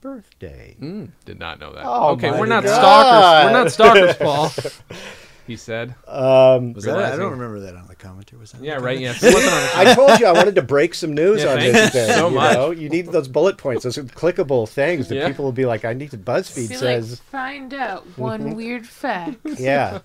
birthday. 0.00 0.76
Mm, 0.80 1.10
did 1.24 1.40
not 1.40 1.58
know 1.58 1.72
that. 1.72 1.82
Oh 1.84 2.10
okay, 2.10 2.30
we're 2.30 2.46
not 2.46 2.62
God. 2.62 2.76
stalkers. 2.76 3.44
We're 3.44 3.52
not 3.52 3.72
stalkers, 3.72 4.16
Paul. 4.16 4.96
he 5.52 5.56
said. 5.56 5.94
Um, 6.08 6.72
Was 6.72 6.84
that? 6.84 6.96
I 6.98 7.16
don't 7.16 7.30
remember 7.32 7.60
that 7.60 7.76
on 7.76 7.86
the 7.86 7.94
commentary. 7.94 8.40
Was 8.40 8.52
that? 8.52 8.62
Yeah, 8.62 8.74
right. 8.74 8.98
commentary? 8.98 9.02
Yes. 9.02 9.22
It 9.22 9.34
wasn't 9.34 9.52
on 9.52 9.60
the- 9.62 9.90
I 9.90 9.94
told 9.94 10.20
you 10.20 10.26
I 10.26 10.32
wanted 10.32 10.54
to 10.56 10.62
break 10.62 10.94
some 10.94 11.14
news 11.14 11.42
Yeah, 11.42 11.52
on 11.52 11.58
this 11.60 11.76
you 11.94 12.00
thing. 12.00 12.14
so 12.16 12.28
you 12.28 12.34
much. 12.34 12.54
know? 12.54 12.70
You 12.70 12.88
need 12.88 13.06
those 13.06 13.28
bullet 13.28 13.56
points, 13.58 13.84
those 13.84 13.96
clickable 13.98 14.68
things 14.68 15.08
that 15.08 15.14
Yeah. 15.16 15.28
people 15.28 15.44
will 15.44 15.52
be 15.52 15.64
like, 15.66 15.84
I 15.84 15.92
need 15.92 16.10
to 16.12 16.18
BuzzFeed 16.18 16.68
Feel 16.68 16.78
says 16.78 17.10
like 17.10 17.18
find 17.30 17.74
out 17.74 18.06
one 18.18 18.54
weird 18.56 18.86
fact 18.86 19.38
Yeah. 19.58 20.00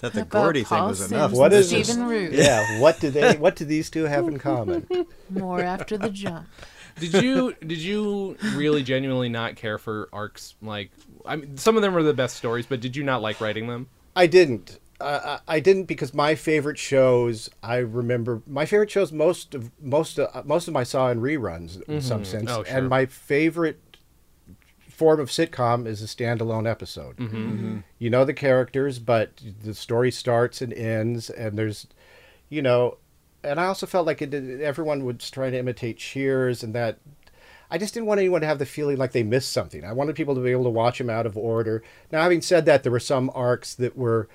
That 0.00 0.12
the 0.12 0.22
about 0.22 0.30
Gordy 0.30 0.64
thing 0.64 0.82
was 0.84 0.98
Sims 0.98 1.12
enough. 1.12 1.32
What 1.32 1.52
is 1.52 1.72
and 1.72 1.80
is 1.80 1.88
Stephen 1.88 2.08
this? 2.08 2.20
Root. 2.20 2.32
Yeah. 2.32 2.80
What 2.80 3.00
do 3.00 3.10
they 3.10 3.36
what 3.36 3.56
do 3.56 3.64
these 3.64 3.90
two 3.90 4.04
have 4.04 4.28
in 4.28 4.38
common? 4.38 4.86
More 5.28 5.60
after 5.60 5.96
the 5.98 6.10
jump. 6.10 6.46
did 6.98 7.14
you 7.22 7.54
did 7.60 7.78
you 7.78 8.36
really 8.54 8.82
genuinely 8.82 9.28
not 9.28 9.56
care 9.56 9.78
for 9.78 10.08
arcs? 10.12 10.54
Like, 10.60 10.90
I 11.24 11.36
mean, 11.36 11.56
some 11.56 11.76
of 11.76 11.82
them 11.82 11.94
were 11.94 12.02
the 12.02 12.12
best 12.14 12.36
stories, 12.36 12.66
but 12.66 12.80
did 12.80 12.96
you 12.96 13.04
not 13.04 13.22
like 13.22 13.40
writing 13.40 13.68
them? 13.68 13.88
I 14.16 14.26
didn't. 14.26 14.78
Uh, 15.00 15.38
I 15.46 15.56
I 15.56 15.60
didn't 15.60 15.84
because 15.84 16.12
my 16.12 16.34
favorite 16.34 16.78
shows. 16.78 17.50
I 17.62 17.76
remember 17.78 18.42
my 18.46 18.66
favorite 18.66 18.90
shows. 18.90 19.12
Most 19.12 19.54
of 19.54 19.70
most 19.80 20.18
of, 20.18 20.46
most 20.46 20.68
of 20.68 20.74
them 20.74 20.76
I 20.80 20.84
saw 20.84 21.10
in 21.10 21.20
reruns 21.20 21.82
in 21.88 22.00
some 22.00 22.24
sense. 22.24 22.50
Oh, 22.50 22.62
sure. 22.64 22.76
And 22.76 22.88
my 22.88 23.06
favorite 23.06 23.80
form 24.88 25.18
of 25.18 25.30
sitcom 25.30 25.86
is 25.86 26.02
a 26.02 26.06
standalone 26.06 26.70
episode. 26.70 27.16
Mm-hmm. 27.16 27.78
You 27.98 28.10
know 28.10 28.24
the 28.26 28.34
characters, 28.34 28.98
but 28.98 29.40
the 29.64 29.72
story 29.72 30.10
starts 30.10 30.60
and 30.60 30.74
ends, 30.74 31.30
and 31.30 31.56
there's, 31.58 31.86
you 32.50 32.60
know, 32.60 32.98
and 33.42 33.58
I 33.58 33.64
also 33.64 33.86
felt 33.86 34.06
like 34.06 34.20
it, 34.20 34.28
did- 34.28 34.60
everyone 34.60 35.06
was 35.06 35.30
trying 35.30 35.52
to 35.52 35.58
imitate 35.58 35.96
Cheers, 35.96 36.62
and 36.62 36.74
that 36.74 36.98
I 37.70 37.78
just 37.78 37.94
didn't 37.94 38.08
want 38.08 38.20
anyone 38.20 38.42
to 38.42 38.46
have 38.46 38.58
the 38.58 38.66
feeling 38.66 38.98
like 38.98 39.12
they 39.12 39.22
missed 39.22 39.52
something. 39.52 39.84
I 39.84 39.92
wanted 39.94 40.16
people 40.16 40.34
to 40.34 40.40
be 40.42 40.50
able 40.50 40.64
to 40.64 40.70
watch 40.70 40.98
them 40.98 41.08
out 41.08 41.24
of 41.24 41.34
order. 41.34 41.82
Now, 42.12 42.20
having 42.22 42.42
said 42.42 42.66
that, 42.66 42.82
there 42.82 42.92
were 42.92 43.00
some 43.00 43.30
arcs 43.34 43.74
that 43.76 43.96
were 43.96 44.28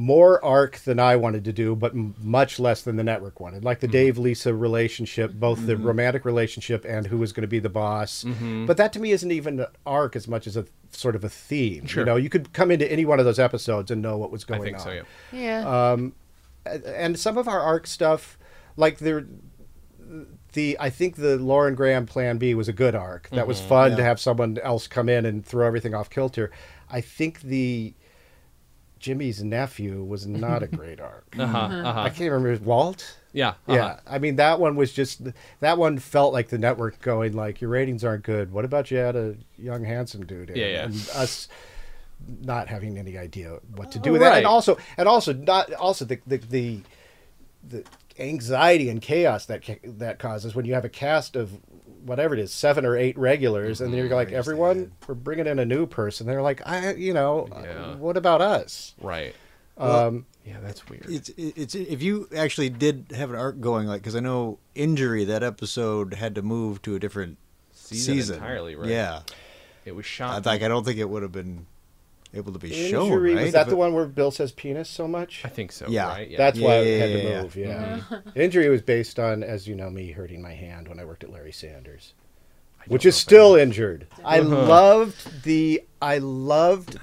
more 0.00 0.42
arc 0.42 0.78
than 0.78 0.98
I 0.98 1.16
wanted 1.16 1.44
to 1.44 1.52
do, 1.52 1.76
but 1.76 1.92
m- 1.92 2.14
much 2.22 2.58
less 2.58 2.80
than 2.80 2.96
the 2.96 3.04
network 3.04 3.38
wanted. 3.38 3.64
Like 3.64 3.80
the 3.80 3.86
mm-hmm. 3.86 3.92
Dave 3.92 4.18
Lisa 4.18 4.54
relationship, 4.54 5.34
both 5.34 5.66
the 5.66 5.74
mm-hmm. 5.74 5.86
romantic 5.86 6.24
relationship 6.24 6.86
and 6.88 7.06
who 7.06 7.18
was 7.18 7.34
going 7.34 7.42
to 7.42 7.48
be 7.48 7.58
the 7.58 7.68
boss. 7.68 8.24
Mm-hmm. 8.24 8.64
But 8.64 8.78
that 8.78 8.94
to 8.94 8.98
me 8.98 9.12
isn't 9.12 9.30
even 9.30 9.60
an 9.60 9.66
arc 9.84 10.16
as 10.16 10.26
much 10.26 10.46
as 10.46 10.56
a 10.56 10.64
sort 10.90 11.16
of 11.16 11.22
a 11.22 11.28
theme. 11.28 11.84
Sure. 11.84 12.00
You 12.00 12.06
know, 12.06 12.16
you 12.16 12.30
could 12.30 12.54
come 12.54 12.70
into 12.70 12.90
any 12.90 13.04
one 13.04 13.18
of 13.18 13.26
those 13.26 13.38
episodes 13.38 13.90
and 13.90 14.00
know 14.00 14.16
what 14.16 14.32
was 14.32 14.42
going 14.42 14.62
I 14.62 14.70
going 14.70 14.74
think 14.78 14.86
on 14.86 15.04
so. 15.04 15.36
Yeah. 15.36 15.60
Yeah. 15.60 15.92
um, 15.92 16.14
and 16.64 17.18
some 17.18 17.36
of 17.36 17.46
our 17.46 17.60
arc 17.60 17.86
stuff, 17.86 18.38
like 18.78 18.98
the 18.98 19.26
the 20.54 20.78
I 20.80 20.88
think 20.88 21.16
the 21.16 21.36
Lauren 21.36 21.74
Graham 21.74 22.06
Plan 22.06 22.38
B 22.38 22.54
was 22.54 22.68
a 22.68 22.72
good 22.72 22.94
arc. 22.94 23.28
That 23.30 23.46
was 23.46 23.60
fun 23.60 23.96
to 23.98 24.02
have 24.02 24.18
someone 24.18 24.56
else 24.62 24.86
come 24.86 25.10
in 25.10 25.26
and 25.26 25.44
throw 25.44 25.66
everything 25.66 25.94
off 25.94 26.08
kilter. 26.08 26.50
I 26.90 27.02
think 27.02 27.42
the 27.42 27.92
Jimmy's 29.00 29.42
nephew 29.42 30.04
was 30.04 30.26
not 30.26 30.62
a 30.62 30.66
great 30.78 31.00
arc. 31.00 31.34
Uh 31.36 31.46
huh. 31.46 31.58
Uh 31.58 31.92
huh. 31.92 32.00
I 32.02 32.10
can't 32.10 32.30
remember 32.30 32.62
Walt. 32.64 33.16
Yeah. 33.32 33.48
Uh-huh. 33.48 33.74
Yeah, 33.74 34.00
I 34.06 34.18
mean 34.18 34.36
that 34.36 34.60
one 34.60 34.76
was 34.76 34.92
just 34.92 35.22
that 35.60 35.78
one 35.78 35.98
felt 35.98 36.32
like 36.32 36.48
the 36.50 36.58
network 36.58 37.00
going 37.00 37.32
like 37.32 37.60
your 37.60 37.70
ratings 37.70 38.04
aren't 38.04 38.24
good. 38.24 38.52
What 38.52 38.64
about 38.64 38.90
you 38.90 38.98
had 38.98 39.16
a 39.16 39.36
young 39.58 39.84
handsome 39.84 40.24
dude? 40.26 40.50
in?" 40.50 40.56
Yeah, 40.56 40.66
yeah. 40.66 40.84
And 40.84 41.10
us 41.14 41.48
not 42.42 42.68
having 42.68 42.98
any 42.98 43.16
idea 43.16 43.58
what 43.74 43.90
to 43.92 43.98
do 43.98 44.12
with 44.12 44.20
that, 44.20 44.32
and 44.38 44.46
also 44.46 44.76
and 44.96 45.08
also 45.08 45.32
not 45.32 45.72
also 45.74 46.04
the 46.04 46.20
the 46.26 46.36
the, 46.36 46.80
the 47.66 47.84
anxiety 48.18 48.90
and 48.90 49.00
chaos 49.00 49.46
that 49.46 49.64
ca- 49.64 49.78
that 49.84 50.18
causes 50.18 50.54
when 50.54 50.66
you 50.66 50.74
have 50.74 50.84
a 50.84 50.88
cast 50.90 51.36
of 51.36 51.58
whatever 52.04 52.34
it 52.34 52.40
is 52.40 52.52
seven 52.52 52.84
or 52.86 52.96
eight 52.96 53.16
regulars 53.18 53.80
and 53.80 53.92
then 53.92 53.98
you're 53.98 54.14
like 54.14 54.32
everyone 54.32 54.92
we're 55.06 55.14
bringing 55.14 55.46
in 55.46 55.58
a 55.58 55.64
new 55.64 55.86
person 55.86 56.26
they're 56.26 56.42
like 56.42 56.60
i 56.66 56.92
you 56.94 57.12
know 57.14 57.48
Yeah. 57.50 57.94
what 57.96 58.16
about 58.16 58.40
us 58.40 58.94
Right. 59.00 59.34
um 59.78 60.26
Yeah, 60.44 60.56
that's 60.62 60.88
weird. 60.88 61.06
It's 61.08 61.30
it's 61.36 61.74
if 61.74 62.02
you 62.02 62.28
actually 62.36 62.70
did 62.70 63.06
have 63.14 63.30
an 63.30 63.36
arc 63.36 63.60
going 63.60 63.86
like 63.86 64.00
because 64.00 64.16
I 64.16 64.20
know 64.20 64.58
injury 64.74 65.24
that 65.26 65.42
episode 65.42 66.14
had 66.14 66.34
to 66.34 66.42
move 66.42 66.80
to 66.82 66.94
a 66.94 66.98
different 66.98 67.36
Season 67.72 68.14
season, 68.14 68.34
entirely, 68.36 68.74
right? 68.76 68.88
Yeah, 68.88 69.20
It 69.84 69.92
was 69.96 70.04
I 70.04 70.08
shot. 70.08 70.46
like 70.46 70.62
I 70.62 70.68
don't 70.68 70.84
think 70.84 70.98
it 70.98 71.08
would 71.08 71.22
have 71.22 71.32
been 71.32 71.66
able 72.34 72.52
to 72.52 72.58
be 72.58 72.72
shown. 72.72 73.06
Injury, 73.12 73.34
Right? 73.34 73.42
was 73.44 73.52
that 73.52 73.62
If 73.62 73.68
the 73.70 73.76
one 73.76 73.92
where 73.92 74.06
bill 74.06 74.30
says 74.30 74.52
penis 74.52 74.88
so 74.88 75.08
much 75.08 75.42
I 75.44 75.48
think 75.48 75.72
so. 75.72 75.86
Yeah. 75.88 76.08
Right. 76.08 76.30
Yeah. 76.30 76.38
That's 76.38 76.58
why 76.60 76.76
I 76.76 76.80
Yeah, 76.82 76.98
had 76.98 77.10
yeah, 77.10 77.16
to 77.16 77.22
yeah, 77.22 77.42
move. 77.42 77.56
Yeah, 77.56 78.00
injury 78.34 78.68
was 78.68 78.82
based 78.82 79.18
on, 79.18 79.42
as 79.42 79.66
you 79.66 79.74
know, 79.74 79.90
me 79.90 80.12
hurting 80.12 80.40
my 80.42 80.52
hand 80.54 80.88
when 80.88 80.98
I 81.00 81.04
worked 81.04 81.24
at 81.24 81.30
Larry 81.30 81.52
Sanders, 81.52 82.14
which 82.86 83.04
is 83.04 83.14
know 83.14 83.16
if 83.16 83.18
I 83.18 83.20
still 83.20 83.54
injured. 83.56 84.06
I 84.24 84.40
Uh-huh. 84.40 84.48
loved 84.66 85.42
the. 85.44 85.82
I 86.02 86.18
loved 86.18 86.94
the, 86.94 87.00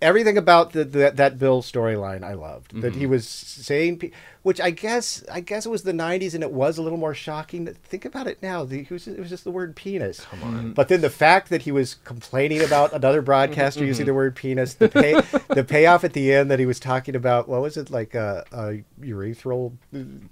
everything 0.00 0.38
about 0.38 0.72
the, 0.72 0.84
the 0.84 1.10
that 1.14 1.38
Bill 1.38 1.62
storyline 1.62 2.22
I 2.24 2.34
loved. 2.34 2.80
That 2.80 2.90
Mm-hmm. 2.92 3.00
he 3.00 3.06
was 3.06 3.26
saying, 3.28 4.12
which 4.42 4.60
I 4.60 4.70
guess 4.70 5.24
I 5.30 5.40
guess 5.40 5.66
it 5.66 5.68
was 5.70 5.82
the 5.82 5.92
'90s 5.92 6.34
and 6.34 6.42
it 6.42 6.52
was 6.52 6.78
a 6.78 6.82
little 6.82 6.98
more 6.98 7.14
shocking. 7.14 7.66
Think 7.66 8.04
about 8.04 8.26
it 8.26 8.40
now. 8.42 8.64
The, 8.64 8.84
he 8.84 8.94
was, 8.94 9.08
it 9.08 9.18
was 9.18 9.28
just 9.28 9.44
the 9.44 9.50
word 9.50 9.74
penis. 9.76 10.20
Come 10.20 10.42
on. 10.44 10.72
But 10.72 10.88
then 10.88 11.00
the 11.00 11.10
fact 11.10 11.50
that 11.50 11.62
he 11.62 11.72
was 11.72 11.94
complaining 12.04 12.62
about 12.62 12.92
another 12.92 13.22
broadcaster 13.22 13.84
using 13.92 14.06
the 14.06 14.14
word 14.14 14.36
penis, 14.36 14.74
the 14.74 14.88
pay, 14.88 15.20
the 15.54 15.64
payoff 15.64 16.04
at 16.04 16.12
the 16.12 16.32
end 16.32 16.50
that 16.50 16.58
he 16.60 16.66
was 16.66 16.78
talking 16.80 17.16
about 17.16 17.48
what 17.48 17.60
was 17.60 17.76
it 17.76 17.90
like 17.90 18.14
uh, 18.14 18.44
uh, 18.52 18.72
urethral 19.00 19.72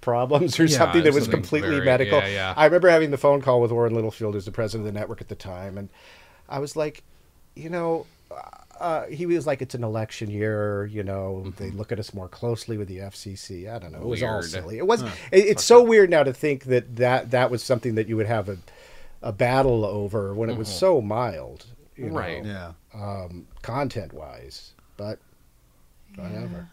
problems 0.00 0.58
or 0.60 0.64
Yeah, 0.64 0.78
something 0.78 1.02
that 1.02 1.12
was 1.12 1.24
something 1.24 1.40
completely 1.40 1.70
very- 1.70 1.84
medical. 1.84 2.18
yeah, 2.20 2.26
yeah. 2.28 2.54
I 2.56 2.64
remember 2.66 2.88
having 2.88 3.10
the 3.10 3.18
phone 3.18 3.42
call 3.42 3.60
with 3.60 3.72
Warren 3.72 3.94
Littlefield, 3.94 4.34
who's 4.34 4.44
the 4.44 4.52
president 4.52 4.86
of 4.86 4.94
the 4.94 4.98
network 4.98 5.20
at 5.20 5.28
the 5.28 5.34
time, 5.34 5.76
and 5.78 5.88
I 6.48 6.58
was 6.60 6.76
like, 6.76 7.02
you 7.54 7.70
know, 7.70 8.06
uh, 8.80 9.06
he 9.06 9.26
was 9.26 9.46
like, 9.46 9.62
it's 9.62 9.74
an 9.74 9.84
election 9.84 10.30
year, 10.30 10.86
you 10.86 11.02
know, 11.02 11.52
they 11.56 11.68
mm-hmm. 11.68 11.78
look 11.78 11.92
at 11.92 11.98
us 11.98 12.12
more 12.12 12.28
closely 12.28 12.76
with 12.76 12.88
the 12.88 12.98
FCC. 12.98 13.72
I 13.72 13.78
don't 13.78 13.92
know. 13.92 13.98
It 13.98 14.06
was 14.06 14.22
all 14.22 14.42
silly. 14.42 14.78
It 14.78 14.86
was. 14.86 15.02
It, 15.02 15.10
it's 15.32 15.64
so 15.64 15.82
weird 15.82 16.10
now 16.10 16.22
to 16.22 16.32
think 16.32 16.64
that, 16.64 16.96
that 16.96 17.30
that 17.30 17.50
was 17.50 17.62
something 17.62 17.94
that 17.94 18.08
you 18.08 18.16
would 18.16 18.26
have 18.26 18.48
a, 18.48 18.58
a 19.22 19.32
battle 19.32 19.84
over 19.84 20.34
when 20.34 20.50
it 20.50 20.56
was 20.56 20.68
mm-hmm. 20.68 20.78
so 20.78 21.00
mild, 21.00 21.66
you 21.96 22.10
know, 22.10 22.18
Right. 22.18 22.44
Yeah. 22.44 22.72
Um, 22.94 23.46
content 23.62 24.12
wise. 24.12 24.72
But 24.96 25.18
whatever. 26.16 26.68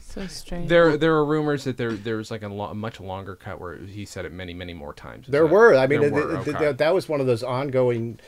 So 0.00 0.26
strange. 0.26 0.68
There, 0.68 0.96
there 0.98 1.14
are 1.14 1.24
rumors 1.24 1.64
that 1.64 1.78
there, 1.78 1.92
there 1.92 2.16
was 2.16 2.30
like 2.30 2.42
a, 2.42 2.48
lo- 2.48 2.66
a 2.66 2.74
much 2.74 3.00
longer 3.00 3.34
cut 3.34 3.58
where 3.58 3.78
he 3.78 4.04
said 4.04 4.26
it 4.26 4.32
many, 4.32 4.52
many 4.52 4.74
more 4.74 4.92
times. 4.92 5.26
Is 5.26 5.32
There 5.32 5.44
that- 5.44 5.52
were. 5.52 5.74
I 5.74 5.86
mean, 5.86 6.02
there 6.02 6.10
th- 6.10 6.24
were, 6.24 6.44
th- 6.44 6.58
th- 6.58 6.76
that 6.76 6.94
was 6.94 7.08
one 7.08 7.20
of 7.20 7.26
those 7.26 7.42
ongoing, 7.42 8.20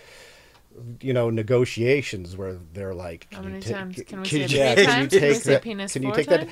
you 1.01 1.12
know, 1.12 1.31
negotiations 1.31 2.37
where 2.37 2.57
they're 2.72 2.95
like, 2.95 3.27
How 3.31 3.39
can 3.39 3.45
you 3.45 3.51
many 3.51 3.62
take- 3.62 3.75
times? 3.75 3.95
Can 4.07 4.20
we 4.20 4.29
can 4.29 4.49
say 4.49 4.55
you- 4.55 4.59
yeah, 4.59 4.75
can 4.75 4.79
you 4.85 4.87
times? 4.87 5.12
Can 5.12 5.22
we 5.29 5.35
say 5.35 5.53
that- 5.53 5.62
penis 5.62 5.93
can 5.93 6.03
you 6.03 6.09
four 6.09 6.16
take 6.16 6.27
that- 6.29 6.49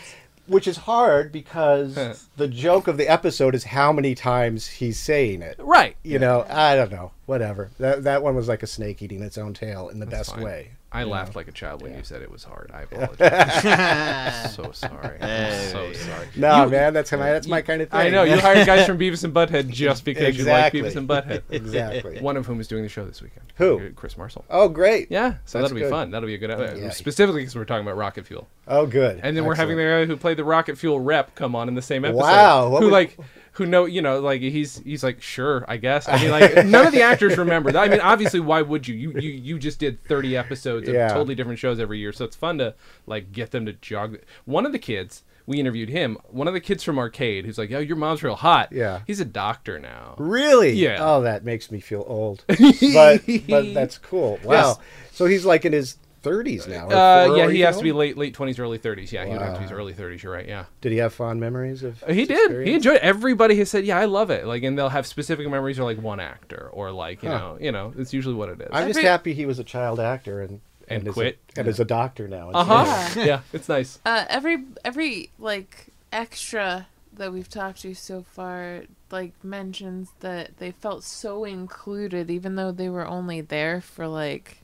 which 0.49 0.67
is 0.67 0.77
hard 0.77 1.31
because 1.31 1.95
the 2.37 2.49
joke 2.49 2.89
of 2.89 2.97
the 2.97 3.07
episode 3.09 3.55
is 3.55 3.63
how 3.63 3.93
many 3.93 4.15
times 4.15 4.67
he's 4.67 4.99
saying 4.99 5.41
it. 5.41 5.55
right. 5.59 5.97
You 6.03 6.19
know, 6.19 6.45
I 6.49 6.75
don't 6.75 6.91
know. 6.91 7.13
Whatever. 7.27 7.71
That 7.79 8.03
that 8.05 8.23
one 8.25 8.35
was 8.35 8.49
like 8.49 8.63
a 8.65 8.67
snake 8.67 9.01
eating 9.03 9.23
its 9.23 9.39
own 9.39 9.55
tail 9.55 9.89
in 9.89 10.01
the 10.01 10.07
best 10.07 10.35
fine. 10.35 10.43
way. 10.43 10.71
I 10.95 11.05
laughed 11.05 11.35
like 11.37 11.49
a 11.49 11.53
child 11.53 11.81
when 11.83 11.95
you 11.97 12.03
said 12.03 12.21
it 12.23 12.31
was 12.31 12.45
hard. 12.45 12.71
I 12.75 12.83
apologize. 12.83 14.55
so 14.55 14.71
sorry. 14.73 15.19
I'm 15.21 15.71
so 15.71 15.93
sorry. 15.95 16.29
No, 16.37 16.65
You- 16.65 16.71
man, 16.71 16.93
that's 16.93 17.11
my 17.13 17.19
that's 17.19 17.47
my 17.47 17.63
kind 17.63 17.81
of 17.83 17.89
thing. 17.91 17.99
I 18.01 18.11
know 18.11 18.25
you 18.25 18.39
hired 18.39 18.67
guys 18.67 18.87
from 18.87 18.99
Beavis 19.01 19.25
and 19.25 19.33
Butthead 19.33 19.69
just 19.69 20.05
because 20.05 20.29
Exactly. 20.29 20.81
you 20.81 20.85
like 20.85 20.93
Beavis 20.93 20.97
and 20.97 21.09
Butthead. 21.09 21.43
Exactly. 21.51 22.21
One 22.21 22.37
of 22.37 22.47
whom 22.47 22.61
is 22.61 22.69
doing 22.69 22.83
the 22.83 22.89
show 22.89 23.05
this 23.05 23.23
weekend. 23.23 23.47
Who? 23.57 23.91
Chris 23.93 24.17
Marshall. 24.19 24.45
Oh, 24.51 24.69
great. 24.69 25.11
Yeah, 25.11 25.37
so 25.45 25.59
That's 25.59 25.71
that'll 25.71 25.75
be 25.75 25.81
good. 25.81 25.91
fun. 25.91 26.11
That'll 26.11 26.27
be 26.27 26.35
a 26.35 26.39
good. 26.39 26.51
Uh, 26.51 26.75
Yeah. 26.77 26.91
Specifically 26.91 27.41
because 27.43 27.57
we're 27.57 27.65
talking 27.65 27.87
about 27.87 27.97
rocket 27.97 28.27
fuel, 28.27 28.49
Oh, 28.69 28.87
good. 28.87 29.21
and 29.23 29.37
then 29.37 29.45
we're 29.45 29.55
having 29.55 29.77
the 29.77 29.83
guy 29.85 30.05
who 30.07 30.17
played 30.17 30.37
the 30.37 30.45
rocket 30.45 30.77
fuel 30.79 31.01
rep 31.01 31.35
come 31.35 31.57
on 31.57 31.69
in 31.69 31.75
the 31.75 31.83
same 31.83 32.05
episode. 32.05 32.21
Wow, 32.23 32.69
what 32.69 32.81
Who 32.81 32.87
was- 32.87 32.93
like, 32.93 33.17
who 33.53 33.67
know, 33.67 33.85
you 33.85 34.01
know, 34.03 34.21
like 34.21 34.41
he's 34.41 34.79
he's 34.79 35.05
like, 35.05 35.21
sure, 35.23 35.65
I 35.69 35.77
guess. 35.77 36.09
I 36.09 36.19
mean, 36.21 36.31
like 36.41 36.65
none 36.67 36.87
of 36.87 36.93
the 36.93 37.03
actors 37.03 37.37
remember. 37.37 37.71
that 37.73 37.83
I 37.83 37.89
mean, 37.89 38.01
obviously, 38.01 38.41
why 38.41 38.63
would 38.63 38.89
you? 38.89 38.95
You 38.95 39.13
you 39.21 39.31
you 39.31 39.59
just 39.59 39.79
did 39.79 40.03
thirty 40.05 40.37
episodes 40.37 40.89
of 40.89 40.95
Yeah. 40.95 41.09
totally 41.09 41.35
different 41.35 41.59
shows 41.59 41.79
every 41.79 41.99
year, 41.99 42.13
so 42.13 42.25
it's 42.25 42.37
fun 42.37 42.59
to 42.59 42.75
like 43.07 43.33
get 43.33 43.51
them 43.51 43.67
to 43.67 43.73
jog. 43.75 44.19
One 44.45 44.67
of 44.67 44.73
the 44.73 44.79
kids. 44.79 45.23
We 45.45 45.59
interviewed 45.59 45.89
him. 45.89 46.19
One 46.29 46.47
of 46.47 46.55
the 46.55 46.61
kids 46.61 46.85
from 46.85 47.01
Arcade, 47.01 47.45
who's 47.45 47.59
like, 47.59 47.73
oh 47.73 47.81
your 47.81 47.97
mom's 47.97 48.23
real 48.23 48.37
hot." 48.37 48.71
Yeah. 48.71 49.01
he's 49.09 49.19
a 49.19 49.25
doctor 49.25 49.77
now. 49.77 50.15
Really? 50.17 50.71
Yeah. 50.71 50.99
Oh, 51.01 51.23
that 51.23 51.45
makes 51.45 51.69
me 51.73 51.81
feel 51.81 52.05
old. 52.07 52.45
but 52.47 53.23
but 53.49 53.75
that's 53.75 53.99
cool. 53.99 54.39
Wow. 54.45 54.53
Yes. 54.55 54.79
So 55.11 55.27
he's 55.27 55.45
like 55.45 55.65
in 55.65 55.73
his 55.73 55.97
30s 56.23 56.69
now. 56.69 56.89
Uh, 56.89 57.29
or 57.29 57.37
yeah, 57.37 57.49
he 57.49 57.55
even 57.59 57.67
has 57.67 57.79
to 57.79 57.83
be 57.83 57.93
late 57.93 58.17
late 58.17 58.35
twenties, 58.35 58.59
early 58.59 58.79
thirties. 58.79 59.13
Yeah, 59.13 59.25
he 59.25 59.33
would 59.33 59.41
have 59.43 59.55
to 59.55 59.59
be 59.61 59.65
his 59.65 59.73
early 59.73 59.93
thirties. 59.93 60.23
You're 60.23 60.33
right. 60.33 60.47
Yeah. 60.47 60.65
Did 60.81 60.93
he 60.93 60.99
have 60.99 61.13
fond 61.13 61.41
memories 61.41 61.83
of? 61.83 62.03
He 62.09 62.21
his 62.21 62.29
did. 62.29 62.67
He 62.67 62.75
enjoyed. 62.75 62.97
It. 62.97 63.03
Everybody 63.03 63.57
has 63.57 63.71
said, 63.71 63.85
"Yeah, 63.85 63.99
I 63.99 64.05
love 64.05 64.31
it." 64.31 64.47
Like, 64.47 64.63
and 64.63 64.79
they'll 64.79 64.89
have 64.89 65.07
specific 65.07 65.49
memories, 65.49 65.79
or 65.79 65.85
like 65.85 66.01
one 66.01 66.21
actor, 66.21 66.69
or 66.73 66.91
like 66.93 67.23
you 67.23 67.29
Huh. 67.31 67.39
know, 67.39 67.59
you 67.61 67.73
know, 67.73 67.93
it's 67.99 68.13
usually 68.13 68.35
what 68.35 68.49
it 68.49 68.61
is. 68.61 68.69
I'm 68.73 68.87
just 68.89 68.99
Every- 68.99 69.09
happy 69.09 69.35
he 69.35 69.47
was 69.47 69.59
a 69.59 69.65
child 69.65 69.99
actor 70.01 70.41
and 70.43 70.61
And 70.89 71.07
is 71.09 71.15
quit. 71.15 71.39
a, 71.57 71.61
and 71.61 71.69
is 71.69 71.81
a 71.81 71.85
doctor 71.85 72.29
now. 72.29 72.51
Uh 72.51 72.65
huh. 72.65 73.09
Yeah. 73.17 73.25
yeah, 73.25 73.41
it's 73.53 73.69
nice. 73.69 73.99
Uh, 74.07 74.25
every 74.29 74.65
every 74.85 75.31
like 75.39 75.87
extra 76.13 76.87
that 77.15 77.33
we've 77.33 77.49
talked 77.49 77.83
to 77.83 77.95
so 77.95 78.23
far 78.23 78.83
like 79.11 79.33
mentions 79.45 80.11
that 80.21 80.57
they 80.57 80.71
felt 80.71 81.05
so 81.05 81.45
included 81.45 82.31
even 82.31 82.55
though 82.57 82.73
they 82.73 82.89
were 82.89 83.07
only 83.07 83.43
there 83.43 83.83
for 83.83 84.07
like 84.09 84.62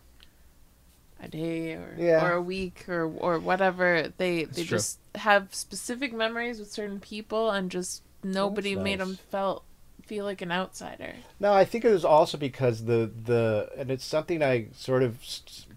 a 1.20 1.28
day 1.28 1.72
or 1.72 1.94
Yeah. 1.98 2.24
or 2.26 2.32
a 2.32 2.42
week 2.42 2.88
or 2.88 3.04
or 3.06 3.38
whatever 3.38 4.12
they 4.18 4.44
they 4.44 4.62
true. 4.64 4.76
just 4.78 4.98
have 5.16 5.54
specific 5.54 6.12
memories 6.12 6.58
with 6.58 6.70
certain 6.70 7.00
people 7.00 7.50
and 7.50 7.70
just 7.70 8.02
nobody 8.22 8.76
made 8.76 9.00
them 9.00 9.18
felt 9.30 9.64
feel 10.06 10.24
like 10.24 10.40
an 10.40 10.50
outsider 10.52 11.12
No, 11.40 11.52
I 11.52 11.64
think 11.64 11.84
it 11.84 11.90
was 11.90 12.04
also 12.04 12.38
because 12.38 12.84
the 12.84 13.10
the 13.24 13.68
and 13.76 13.90
it's 13.90 14.04
something 14.04 14.42
I 14.42 14.68
sort 14.74 15.02
of 15.02 15.18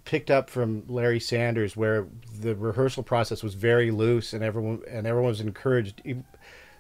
picked 0.06 0.32
up 0.32 0.50
from 0.50 0.84
Larry 0.88 1.20
Sanders, 1.20 1.76
where 1.78 2.08
the 2.40 2.56
rehearsal 2.56 3.04
process 3.04 3.44
was 3.44 3.54
very 3.56 3.92
loose 3.92 4.34
and 4.34 4.44
everyone 4.44 4.82
and 4.90 5.06
everyone 5.06 5.30
was 5.30 5.42
encouraged. 5.42 6.02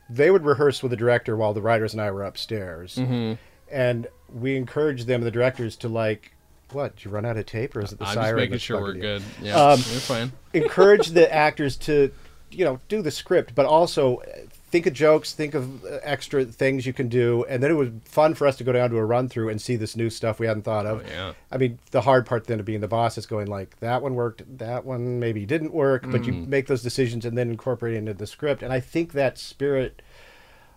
They 0.09 0.31
would 0.31 0.43
rehearse 0.43 0.81
with 0.81 0.89
the 0.89 0.97
director 0.97 1.37
while 1.37 1.53
the 1.53 1.61
writers 1.61 1.93
and 1.93 2.01
I 2.01 2.09
were 2.11 2.23
upstairs, 2.23 2.95
Mm-hmm. 2.95 3.33
and 3.71 4.07
we 4.33 4.55
encouraged 4.57 5.07
them, 5.07 5.21
the 5.21 5.31
directors, 5.31 5.75
to 5.77 5.87
like, 5.87 6.33
what? 6.73 6.95
Did 6.95 7.05
you 7.05 7.11
run 7.11 7.25
out 7.25 7.37
of 7.37 7.45
tape, 7.45 7.75
or 7.75 7.81
is 7.81 7.91
it 7.93 7.99
the 7.99 8.05
siren? 8.05 8.17
I'm 8.19 8.23
siren? 8.25 8.37
just 8.37 8.49
making 8.51 8.59
sure 8.59 8.81
we're 8.81 8.95
you? 8.95 9.01
good. 9.01 9.23
Yeah, 9.41 9.55
Um, 9.55 9.77
we're 9.79 9.99
fine. 9.99 10.31
encourage 10.53 11.07
the 11.09 11.33
actors 11.33 11.75
to 11.77 12.11
you 12.51 12.65
know 12.65 12.81
do 12.89 13.01
the 13.01 13.11
script 13.11 13.55
but 13.55 13.65
also 13.65 14.17
uh, 14.17 14.25
think 14.71 14.85
of 14.85 14.91
jokes 14.91 15.31
think 15.31 15.53
of 15.53 15.85
uh, 15.85 15.99
extra 16.03 16.43
things 16.43 16.85
you 16.85 16.91
can 16.91 17.07
do 17.07 17.45
and 17.47 17.63
then 17.63 17.71
it 17.71 17.75
was 17.75 17.87
fun 18.03 18.33
for 18.35 18.45
us 18.45 18.57
to 18.57 18.65
go 18.65 18.73
down 18.73 18.89
to 18.89 18.97
a 18.97 19.05
run 19.05 19.29
through 19.29 19.47
and 19.47 19.61
see 19.61 19.77
this 19.77 19.95
new 19.95 20.09
stuff 20.09 20.37
we 20.37 20.45
hadn't 20.47 20.63
thought 20.63 20.85
of 20.85 20.99
Oh, 20.99 21.09
yeah. 21.09 21.33
i 21.49 21.57
mean 21.57 21.79
the 21.91 22.01
hard 22.01 22.25
part 22.25 22.47
then 22.47 22.59
of 22.59 22.65
being 22.65 22.81
the 22.81 22.89
boss 22.89 23.17
is 23.17 23.25
going 23.25 23.47
like 23.47 23.79
that 23.79 24.01
one 24.01 24.15
worked 24.15 24.43
that 24.57 24.83
one 24.83 25.17
maybe 25.17 25.45
didn't 25.45 25.73
work 25.73 26.03
but 26.11 26.23
Mm. 26.23 26.25
you 26.25 26.33
make 26.33 26.67
those 26.67 26.81
decisions 26.83 27.23
and 27.23 27.37
then 27.37 27.49
incorporate 27.49 27.93
it 27.93 27.99
into 27.99 28.13
the 28.13 28.27
script 28.27 28.61
and 28.61 28.73
i 28.73 28.81
think 28.81 29.13
that 29.13 29.37
spirit 29.37 30.01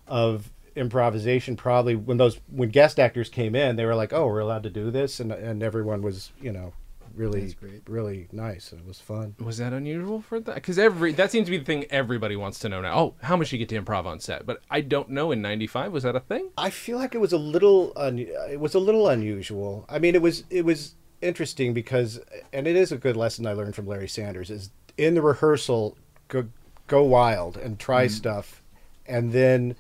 of 0.07 0.51
improvisation 0.77 1.57
probably 1.57 1.95
when 1.95 2.17
those 2.17 2.41
when 2.51 2.69
guest 2.69 2.99
actors 2.99 3.29
came 3.29 3.55
in 3.55 3.77
they 3.77 3.85
were 3.85 3.95
like 3.95 4.13
oh 4.13 4.27
we're 4.27 4.41
allowed 4.41 4.63
to 4.63 4.71
do 4.71 4.91
this 4.91 5.21
and 5.21 5.31
and 5.31 5.63
everyone 5.63 6.03
was 6.03 6.33
you 6.41 6.51
know 6.51 6.73
really 7.15 7.53
great. 7.61 7.83
really 7.89 8.29
nice 8.33 8.73
it 8.73 8.85
was 8.85 9.01
fun 9.01 9.35
Was 9.39 9.59
that 9.59 9.73
unusual 9.73 10.21
for 10.21 10.41
that? 10.41 10.55
Because 10.57 10.79
every 10.79 11.13
that 11.13 11.31
seems 11.31 11.47
to 11.47 11.51
be 11.51 11.59
the 11.59 11.65
thing 11.65 11.85
everybody 11.91 12.37
wants 12.37 12.59
to 12.61 12.69
know 12.69 12.81
now. 12.81 12.99
Oh, 12.99 13.15
how 13.23 13.37
much 13.37 13.53
you 13.53 13.59
get 13.59 13.69
to 13.69 13.81
improv 13.81 14.05
on 14.05 14.21
set? 14.21 14.47
But 14.47 14.63
I 14.71 14.81
don't 14.81 15.11
know. 15.11 15.31
In 15.31 15.41
'95, 15.41 15.93
was 15.93 16.03
that 16.03 16.17
a 16.17 16.21
thing? 16.21 16.51
I 16.59 16.71
feel 16.71 16.99
like 16.99 17.15
it 17.15 17.19
was 17.19 17.33
a 17.33 17.39
little 17.39 17.93
un- 17.97 18.19
it 18.19 18.59
was 18.59 18.75
a 18.75 18.79
little 18.79 19.09
unusual. 19.09 19.85
I 19.89 19.99
mean, 19.99 20.15
it 20.15 20.23
was 20.23 20.45
it 20.51 20.65
was 20.65 20.97
interesting 21.23 21.73
because 21.73 22.21
and 22.53 22.67
it 22.67 22.77
is 22.77 22.93
a 22.93 22.99
good 22.99 23.17
lesson 23.17 23.47
I 23.47 23.53
learned 23.53 23.75
from 23.75 23.87
Larry 23.87 24.09
Sanders 24.09 24.51
is 24.51 24.71
in 24.97 25.15
the 25.15 25.23
rehearsal 25.23 25.97
go 26.29 26.49
go 26.87 27.03
wild 27.03 27.57
and 27.57 27.79
try 27.79 28.07
mm-hmm. 28.07 28.15
stuff 28.15 28.63
and 29.07 29.33
then 29.33 29.77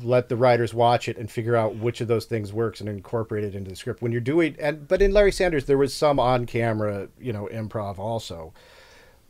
let 0.00 0.28
the 0.28 0.36
writers 0.36 0.72
watch 0.72 1.08
it 1.08 1.18
and 1.18 1.30
figure 1.30 1.54
out 1.56 1.76
which 1.76 2.00
of 2.00 2.08
those 2.08 2.24
things 2.24 2.52
works 2.52 2.80
and 2.80 2.88
incorporate 2.88 3.44
it 3.44 3.54
into 3.54 3.68
the 3.70 3.76
script. 3.76 4.00
When 4.00 4.12
you're 4.12 4.20
doing 4.20 4.56
and 4.58 4.88
but 4.88 5.02
in 5.02 5.12
Larry 5.12 5.32
Sanders 5.32 5.66
there 5.66 5.76
was 5.78 5.92
some 5.92 6.18
on 6.18 6.46
camera, 6.46 7.08
you 7.20 7.32
know, 7.32 7.48
improv 7.52 7.98
also. 7.98 8.52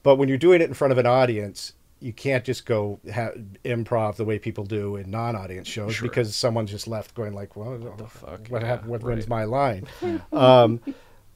But 0.03 0.17
when 0.17 0.29
you're 0.29 0.39
doing 0.39 0.61
it 0.61 0.69
in 0.69 0.75
front 0.75 0.93
of 0.93 0.99
an 0.99 1.07
audience, 1.07 1.73
you 2.01 2.13
can't 2.13 2.45
just 2.45 2.67
go 2.67 2.99
ha- 3.13 3.31
improv 3.65 4.17
the 4.17 4.25
way 4.25 4.39
people 4.39 4.65
do 4.65 4.97
in 4.97 5.11
non-audience 5.11 5.69
shows 5.69 5.95
Sure. 5.95 6.09
because 6.09 6.35
someone's 6.35 6.71
just 6.73 6.89
left 6.89 7.15
going 7.15 7.33
like, 7.33 7.55
"Well, 7.57 7.77
what 7.79 7.99
the 7.99 8.07
fuck? 8.09 8.49
What, 8.49 8.63
Yeah, 8.63 8.69
hap- 8.69 8.87
what 8.87 9.03
when's 9.03 9.29
right. 9.29 9.29
my 9.29 9.45
line?" 9.45 9.87
um, 10.33 10.81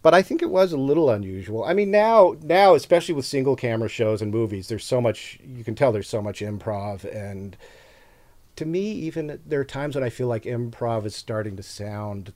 but 0.03 0.14
I 0.14 0.22
think 0.22 0.43
it 0.43 0.51
was 0.51 0.72
a 0.72 0.77
little 0.77 1.11
unusual. 1.11 1.64
I 1.64 1.72
mean, 1.74 1.91
now, 1.91 2.37
now, 2.43 2.74
especially 2.74 3.14
with 3.14 3.24
single 3.27 3.55
camera 3.57 3.89
shows 3.89 4.22
and 4.22 4.31
movies, 4.33 4.68
there's 4.68 4.85
so 4.85 5.01
much. 5.01 5.39
You 5.45 5.62
can 5.64 5.74
tell 5.77 5.91
there's 5.93 6.09
so 6.09 6.22
much 6.22 6.41
improv, 6.41 7.05
and 7.05 7.57
to 8.57 8.64
me, 8.64 8.90
even 8.92 9.40
there 9.44 9.61
are 9.61 9.64
times 9.64 9.94
when 9.94 10.04
I 10.04 10.11
feel 10.11 10.28
like 10.28 10.44
improv 10.44 11.04
is 11.04 11.14
starting 11.14 11.57
to 11.57 11.62
sound 11.62 12.32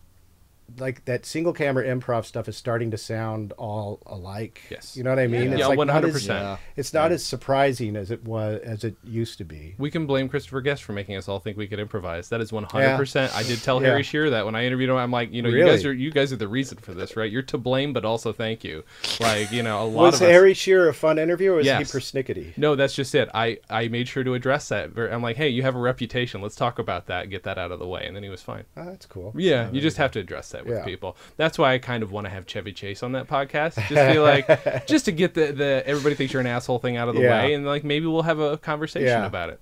like 0.78 1.04
that 1.06 1.24
single 1.26 1.52
camera 1.52 1.84
improv 1.84 2.24
stuff 2.24 2.48
is 2.48 2.56
starting 2.56 2.90
to 2.90 2.98
sound 2.98 3.52
all 3.58 4.02
alike. 4.06 4.60
Yes. 4.70 4.96
you 4.96 5.02
know 5.02 5.10
what 5.10 5.18
I 5.18 5.26
mean? 5.26 5.52
Yeah, 5.52 5.58
It's 5.58 5.68
like 5.68 5.78
100%. 5.78 6.58
It's 6.76 6.92
not 6.92 7.12
as 7.12 7.24
surprising 7.24 7.96
as 7.96 8.10
it 8.10 8.24
was 8.24 8.60
as 8.62 8.84
it 8.84 8.96
used 9.04 9.38
to 9.38 9.44
be. 9.44 9.74
We 9.78 9.90
can 9.90 10.06
blame 10.06 10.28
Christopher 10.28 10.60
Guest 10.60 10.82
for 10.82 10.92
making 10.92 11.16
us 11.16 11.28
all 11.28 11.38
think 11.38 11.56
we 11.56 11.66
could 11.66 11.78
improvise. 11.80 12.28
That 12.28 12.40
is 12.40 12.50
100%. 12.50 13.34
I 13.34 13.42
did 13.42 13.62
tell 13.62 13.80
Yeah. 13.80 13.88
Harry 13.88 14.02
Shearer 14.02 14.30
that 14.30 14.44
when 14.44 14.54
I 14.54 14.64
interviewed 14.64 14.90
him. 14.90 14.96
I'm 14.96 15.10
like, 15.10 15.32
you 15.32 15.42
know, 15.42 15.48
you 15.48 15.64
guys 15.64 15.84
are 15.84 15.92
you 15.92 16.10
guys 16.10 16.32
are 16.32 16.36
the 16.36 16.48
reason 16.48 16.78
for 16.78 16.94
this, 16.94 17.16
right? 17.16 17.30
You're 17.30 17.42
to 17.42 17.58
blame, 17.58 17.92
but 17.92 18.04
also 18.04 18.32
thank 18.32 18.64
you. 18.64 18.84
Like, 19.20 19.50
you 19.52 19.62
know, 19.62 19.82
a 19.82 19.86
lot 19.86 20.02
Was 20.02 20.14
of 20.16 20.22
us. 20.22 20.28
Harry 20.28 20.54
Shearer 20.54 20.88
a 20.88 20.94
fun 20.94 21.18
interview, 21.18 21.52
or 21.52 21.56
was 21.56 21.66
Yes. 21.66 21.92
he 21.92 21.98
persnickety? 21.98 22.56
No, 22.56 22.74
that's 22.76 22.94
just 22.94 23.14
it. 23.14 23.28
I, 23.34 23.58
I 23.68 23.88
made 23.88 24.08
sure 24.08 24.24
to 24.24 24.34
address 24.34 24.68
that. 24.68 24.90
I'm 24.96 25.22
like, 25.22 25.36
hey, 25.36 25.48
you 25.48 25.62
have 25.62 25.74
a 25.74 25.78
reputation. 25.80 26.40
Let's 26.42 26.56
talk 26.56 26.78
about 26.78 27.06
that. 27.06 27.30
Get 27.30 27.42
that 27.44 27.58
out 27.58 27.70
of 27.72 27.78
the 27.78 27.86
way. 27.86 28.04
And 28.06 28.14
then 28.14 28.22
he 28.22 28.28
was 28.28 28.42
fine. 28.42 28.64
Oh, 28.76 28.84
that's 28.84 29.06
cool. 29.06 29.32
Yeah, 29.36 29.70
you 29.70 29.80
just 29.80 29.96
have 29.96 30.10
to 30.12 30.18
address 30.20 30.50
that. 30.50 30.59
That 30.64 30.66
with 30.68 30.78
Yeah. 30.78 30.84
people. 30.84 31.16
That's 31.36 31.58
why 31.58 31.72
I 31.74 31.78
kind 31.78 32.02
of 32.02 32.12
want 32.12 32.26
to 32.26 32.30
have 32.30 32.46
Chevy 32.46 32.72
Chase 32.72 33.02
on 33.02 33.12
that 33.12 33.26
podcast. 33.26 33.74
Just 33.88 34.12
feel 34.12 34.22
like, 34.34 34.86
just 34.86 35.04
to 35.06 35.12
get 35.12 35.34
the 35.34 35.52
the 35.52 35.82
everybody 35.86 36.14
thinks 36.14 36.32
you're 36.32 36.40
an 36.40 36.46
asshole 36.46 36.78
thing 36.78 36.96
out 36.96 37.08
of 37.08 37.14
the 37.14 37.22
Yeah. 37.22 37.42
way, 37.42 37.54
and 37.54 37.66
like 37.66 37.84
maybe 37.84 38.06
we'll 38.06 38.22
have 38.22 38.38
a 38.38 38.56
conversation 38.58 39.06
Yeah. 39.08 39.26
about 39.26 39.50
it. 39.50 39.61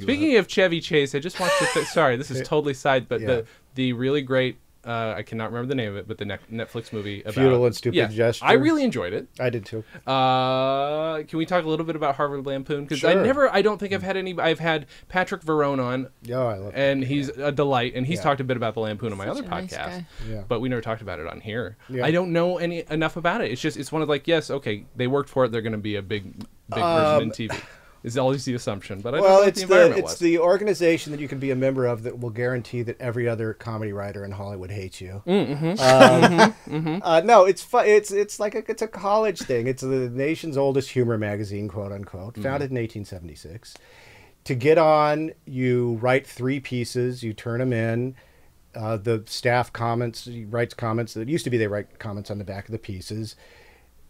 Speaking 0.00 0.36
of 0.36 0.46
Chevy 0.46 0.80
Chase, 0.80 1.14
I 1.14 1.18
just 1.18 1.40
watched 1.40 1.58
the. 1.60 1.66
Th- 1.74 1.86
sorry, 1.86 2.16
this 2.16 2.30
is 2.30 2.40
totally 2.48 2.74
side, 2.74 3.08
but 3.08 3.20
Yeah. 3.20 3.26
the 3.26 3.46
the 3.74 3.92
really 3.92 4.22
great. 4.22 4.58
Uh, 4.88 5.14
I 5.18 5.22
cannot 5.22 5.52
remember 5.52 5.68
the 5.68 5.74
name 5.74 5.90
of 5.90 5.96
it, 5.96 6.08
but 6.08 6.16
the 6.16 6.24
ne- 6.24 6.38
Netflix 6.50 6.94
movie 6.94 7.20
about 7.20 7.34
Futile 7.34 7.66
and 7.66 7.76
Stupid 7.76 7.96
yeah, 7.96 8.06
Gesture. 8.06 8.46
I 8.46 8.52
really 8.54 8.82
enjoyed 8.82 9.12
it. 9.12 9.28
I 9.38 9.50
did 9.50 9.66
too. 9.66 9.84
Uh, 10.06 11.22
can 11.24 11.38
we 11.38 11.44
talk 11.44 11.62
a 11.64 11.68
little 11.68 11.84
bit 11.84 11.94
about 11.94 12.14
Harvard 12.16 12.46
Lampoon? 12.46 12.84
Because 12.84 13.04
I 13.04 13.12
never, 13.12 13.52
I 13.54 13.60
don't 13.60 13.76
think 13.76 13.92
I've 13.92 14.02
had 14.02 14.16
any. 14.16 14.38
I've 14.38 14.60
had 14.60 14.86
Patric 15.08 15.42
Verrone 15.42 15.78
on, 15.78 16.08
Oh, 16.32 16.46
I 16.46 16.56
love 16.56 16.72
and 16.74 17.04
he's 17.04 17.28
a 17.28 17.52
delight, 17.52 17.92
and 17.96 18.06
he's 18.06 18.16
Yeah. 18.18 18.22
talked 18.22 18.40
a 18.40 18.44
bit 18.44 18.56
about 18.56 18.72
the 18.72 18.80
Lampoon 18.80 19.12
on 19.12 19.18
my 19.18 19.26
Such 19.26 19.38
other 19.38 19.46
a 19.46 19.50
nice 19.50 19.74
podcast. 19.74 20.06
Yeah. 20.26 20.44
But 20.48 20.60
we 20.60 20.70
never 20.70 20.80
talked 20.80 21.02
about 21.02 21.18
it 21.20 21.26
on 21.26 21.42
here. 21.42 21.76
Yeah. 21.90 22.06
I 22.06 22.10
don't 22.10 22.32
know 22.32 22.56
any 22.56 22.84
enough 22.90 23.18
about 23.18 23.42
it. 23.42 23.50
It's 23.52 23.60
just 23.60 23.76
it's 23.76 23.92
one 23.92 24.00
of 24.00 24.08
like 24.08 24.26
yes, 24.26 24.50
okay, 24.50 24.86
they 24.96 25.06
worked 25.06 25.28
for 25.28 25.44
it. 25.44 25.52
They're 25.52 25.60
going 25.60 25.72
to 25.72 25.78
be 25.78 25.96
a 25.96 26.02
big, 26.02 26.38
big 26.38 26.48
person 26.70 27.22
in 27.24 27.30
TV. 27.30 27.60
Is 28.04 28.16
always 28.16 28.44
the 28.44 28.54
assumption, 28.54 29.00
but 29.00 29.12
I 29.12 29.16
don't 29.18 29.26
know 29.26 29.30
Well, 29.32 29.38
what 29.40 29.48
it's 29.48 29.60
the 29.62 29.66
the, 29.66 29.90
it's 29.96 30.02
was. 30.02 30.18
the 30.20 30.38
organization 30.38 31.10
that 31.10 31.20
you 31.20 31.26
can 31.26 31.40
be 31.40 31.50
a 31.50 31.56
member 31.56 31.84
of 31.86 32.04
that 32.04 32.20
will 32.20 32.30
guarantee 32.30 32.82
that 32.82 33.00
every 33.00 33.28
other 33.28 33.52
comedy 33.54 33.92
writer 33.92 34.24
in 34.24 34.30
Hollywood 34.30 34.70
hates 34.70 35.00
you. 35.00 35.20
Mm-hmm. 35.26 35.80
Um, 36.72 37.02
uh, 37.04 37.22
no, 37.24 37.44
it's 37.44 37.62
fu- 37.62 37.78
it's 37.78 38.12
it's 38.12 38.38
like 38.38 38.54
a, 38.54 38.62
it's 38.70 38.82
a 38.82 38.88
college 38.88 39.40
thing. 39.40 39.66
It's 39.66 39.82
the 39.82 40.08
nation's 40.10 40.56
oldest 40.56 40.90
humor 40.90 41.18
magazine, 41.18 41.68
quote 41.68 41.90
unquote, 41.92 42.34
Mm-hmm. 42.34 42.42
founded 42.42 42.70
in 42.70 42.76
1876. 42.76 43.74
To 44.44 44.54
get 44.54 44.78
on, 44.78 45.32
you 45.44 45.98
write 46.00 46.26
three 46.26 46.60
pieces, 46.60 47.22
you 47.22 47.32
turn 47.32 47.58
them 47.58 47.72
in. 47.72 48.14
Uh, 48.74 48.96
the 48.96 49.24
staff 49.26 49.72
comments, 49.72 50.28
writes 50.48 50.72
comments. 50.74 51.16
It 51.16 51.28
used 51.28 51.44
to 51.44 51.50
be 51.50 51.58
they 51.58 51.66
write 51.66 51.98
comments 51.98 52.30
on 52.30 52.38
the 52.38 52.44
back 52.44 52.66
of 52.66 52.72
the 52.72 52.78
pieces 52.78 53.34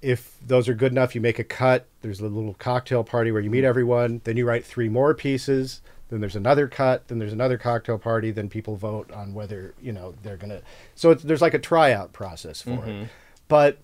if 0.00 0.36
those 0.46 0.68
are 0.68 0.74
good 0.74 0.92
enough, 0.92 1.14
you 1.14 1.20
make 1.20 1.38
a 1.38 1.44
cut. 1.44 1.86
There's 2.02 2.20
a 2.20 2.26
little 2.26 2.54
cocktail 2.54 3.02
party 3.04 3.32
where 3.32 3.40
you 3.40 3.50
meet 3.50 3.58
mm-hmm. 3.58 3.66
everyone. 3.66 4.20
Then 4.24 4.36
you 4.36 4.46
write 4.46 4.64
three 4.64 4.88
more 4.88 5.14
pieces. 5.14 5.82
Then 6.08 6.20
there's 6.20 6.36
another 6.36 6.68
cut. 6.68 7.08
Then 7.08 7.18
there's 7.18 7.32
another 7.32 7.58
cocktail 7.58 7.98
party. 7.98 8.30
Then 8.30 8.48
people 8.48 8.76
vote 8.76 9.10
on 9.12 9.34
whether 9.34 9.74
you 9.80 9.92
know 9.92 10.14
they're 10.22 10.36
gonna. 10.36 10.62
So 10.94 11.10
it's, 11.10 11.22
there's 11.22 11.42
like 11.42 11.54
a 11.54 11.58
tryout 11.58 12.12
process 12.12 12.62
for 12.62 12.70
it. 12.70 12.80
Mm-hmm. 12.80 13.04
But 13.48 13.78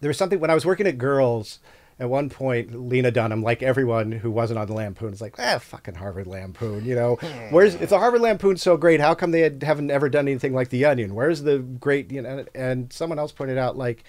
there 0.00 0.08
was 0.08 0.18
something 0.18 0.40
when 0.40 0.50
I 0.50 0.54
was 0.54 0.66
working 0.66 0.86
at 0.86 0.98
Girls. 0.98 1.60
At 1.96 2.10
one 2.10 2.28
point, 2.28 2.88
Lena 2.88 3.12
Dunham, 3.12 3.40
like 3.40 3.62
everyone 3.62 4.10
who 4.10 4.28
wasn't 4.28 4.58
on 4.58 4.66
the 4.66 4.74
Lampoon, 4.74 5.12
is 5.12 5.20
like, 5.20 5.36
ah, 5.38 5.58
fucking 5.60 5.94
Harvard 5.94 6.26
Lampoon. 6.26 6.84
You 6.84 6.96
know, 6.96 7.16
hmm. 7.16 7.54
where's 7.54 7.76
if 7.76 7.88
the 7.88 8.00
Harvard 8.00 8.20
Lampoon's 8.20 8.62
so 8.62 8.76
great, 8.76 8.98
how 8.98 9.14
come 9.14 9.30
they 9.30 9.42
had, 9.42 9.62
haven't 9.62 9.92
ever 9.92 10.08
done 10.08 10.26
anything 10.26 10.52
like 10.54 10.70
The 10.70 10.84
Onion? 10.86 11.14
Where's 11.14 11.42
the 11.42 11.60
great? 11.60 12.10
You 12.10 12.22
know, 12.22 12.44
and 12.52 12.92
someone 12.92 13.20
else 13.20 13.30
pointed 13.30 13.58
out 13.58 13.76
like 13.76 14.02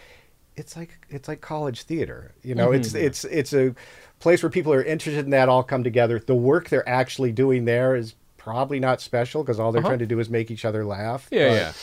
it's 0.57 0.75
like 0.77 0.97
it's 1.09 1.27
like 1.27 1.41
college 1.41 1.81
theater 1.83 2.33
you 2.43 2.55
know 2.55 2.71
it's 2.71 2.93
it's 2.93 3.23
it's 3.25 3.53
a 3.53 3.75
place 4.19 4.41
where 4.41 4.49
people 4.49 4.71
are 4.73 4.83
interested 4.83 5.25
in 5.25 5.31
that 5.31 5.49
all 5.49 5.63
come 5.63 5.83
together 5.83 6.19
the 6.19 6.35
work 6.35 6.69
they're 6.69 6.87
actually 6.87 7.31
doing 7.31 7.65
there 7.65 7.95
is 7.95 8.15
probably 8.37 8.79
not 8.79 9.01
special 9.01 9.43
because 9.43 9.59
all 9.59 9.71
they're 9.71 9.79
Uh-huh. 9.81 9.89
trying 9.89 9.99
to 9.99 10.05
do 10.05 10.19
is 10.19 10.29
make 10.29 10.49
each 10.51 10.65
other 10.65 10.85
laugh 10.85 11.27
yeah, 11.31 11.47
but, 11.49 11.53
yeah. 11.55 11.73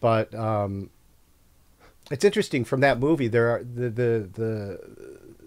but 0.00 0.34
um 0.34 0.90
it's 2.10 2.24
interesting 2.24 2.64
from 2.64 2.80
that 2.80 2.98
movie 2.98 3.28
there 3.28 3.48
are 3.50 3.62
the 3.64 3.88
the 3.90 4.28
the 4.34 4.80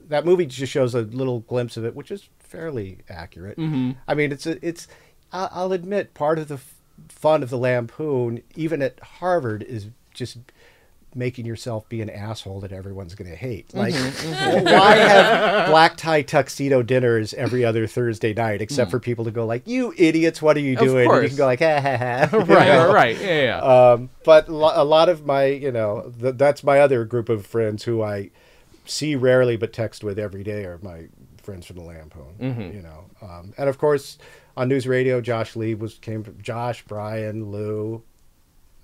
that 0.08 0.26
movie 0.26 0.46
just 0.46 0.72
shows 0.72 0.96
a 0.96 1.02
little 1.02 1.40
glimpse 1.42 1.78
of 1.78 1.86
it 1.86 1.96
which 1.96 2.12
is 2.12 2.30
fairly 2.40 3.00
accurate 3.10 3.58
Mm-hmm. 3.58 3.92
i 4.08 4.14
mean 4.14 4.32
it's 4.32 4.46
a, 4.48 4.66
it's 4.68 4.88
i'll 5.32 5.74
admit 5.74 6.14
part 6.14 6.40
of 6.40 6.48
the 6.48 6.56
f- 6.56 6.74
fun 7.10 7.44
of 7.44 7.50
the 7.50 7.58
lampoon 7.58 8.42
even 8.56 8.82
at 8.82 9.00
harvard 9.00 9.62
is 9.64 9.88
just 10.14 10.38
making 11.16 11.46
yourself 11.46 11.88
be 11.88 12.02
an 12.02 12.10
asshole 12.10 12.60
that 12.60 12.72
everyone's 12.72 13.16
going 13.16 13.30
to 13.30 13.36
hate 13.38 13.74
like 13.74 13.94
Mm-hmm, 13.94 14.66
why 14.66 14.96
have 14.96 15.70
black 15.70 15.96
tie 15.98 16.22
tuxedo 16.22 16.84
dinners 16.84 17.34
every 17.34 17.64
other 17.64 17.88
thursday 17.88 18.34
night 18.34 18.62
except 18.62 18.92
for 18.92 19.00
people 19.00 19.24
to 19.26 19.32
go 19.32 19.46
like 19.46 19.66
you 19.68 19.94
idiots 19.98 20.42
what 20.42 20.58
are 20.58 20.60
you 20.60 20.76
Mm. 20.76 20.84
Doing 20.84 21.10
and 21.12 21.24
you 21.24 21.30
can 21.30 21.38
go 21.38 21.46
like 21.46 21.60
ha 21.60 21.80
ha 21.80 21.98
ha 21.98 22.38
right, 22.38 22.48
know? 22.48 22.88
right, 22.88 22.94
right. 22.94 23.22
Yeah, 23.22 23.44
yeah. 23.44 23.60
Um, 23.60 24.10
but 24.26 24.50
lo- 24.50 24.74
a 24.76 24.84
lot 24.84 25.08
of 25.10 25.26
my, 25.26 25.46
you 25.46 25.72
know, 25.72 26.12
th- 26.22 26.36
that's 26.36 26.64
my 26.64 26.80
other 26.80 27.06
group 27.06 27.30
of 27.30 27.46
friends 27.46 27.84
who 27.84 28.02
I 28.04 28.32
see 28.86 29.16
rarely 29.16 29.56
but 29.56 29.72
text 29.74 30.04
with 30.04 30.20
every 30.20 30.44
day 30.44 30.66
are 30.66 30.80
my 30.82 31.08
friends 31.42 31.66
from 31.66 31.78
the 31.78 31.84
Lampoon. 31.84 32.36
Mm-hmm. 32.42 32.76
You 32.76 32.82
know, 32.84 33.06
um, 33.22 33.54
and 33.58 33.70
of 33.70 33.78
course 33.78 34.18
on 34.58 34.68
news 34.70 34.86
radio, 34.88 35.22
Josh 35.22 35.56
Lieb 35.56 35.80
was 35.82 35.96
came 35.96 36.24
from 36.24 36.42
Josh, 36.42 36.84
Brian, 36.88 37.52
Lew. 37.52 38.04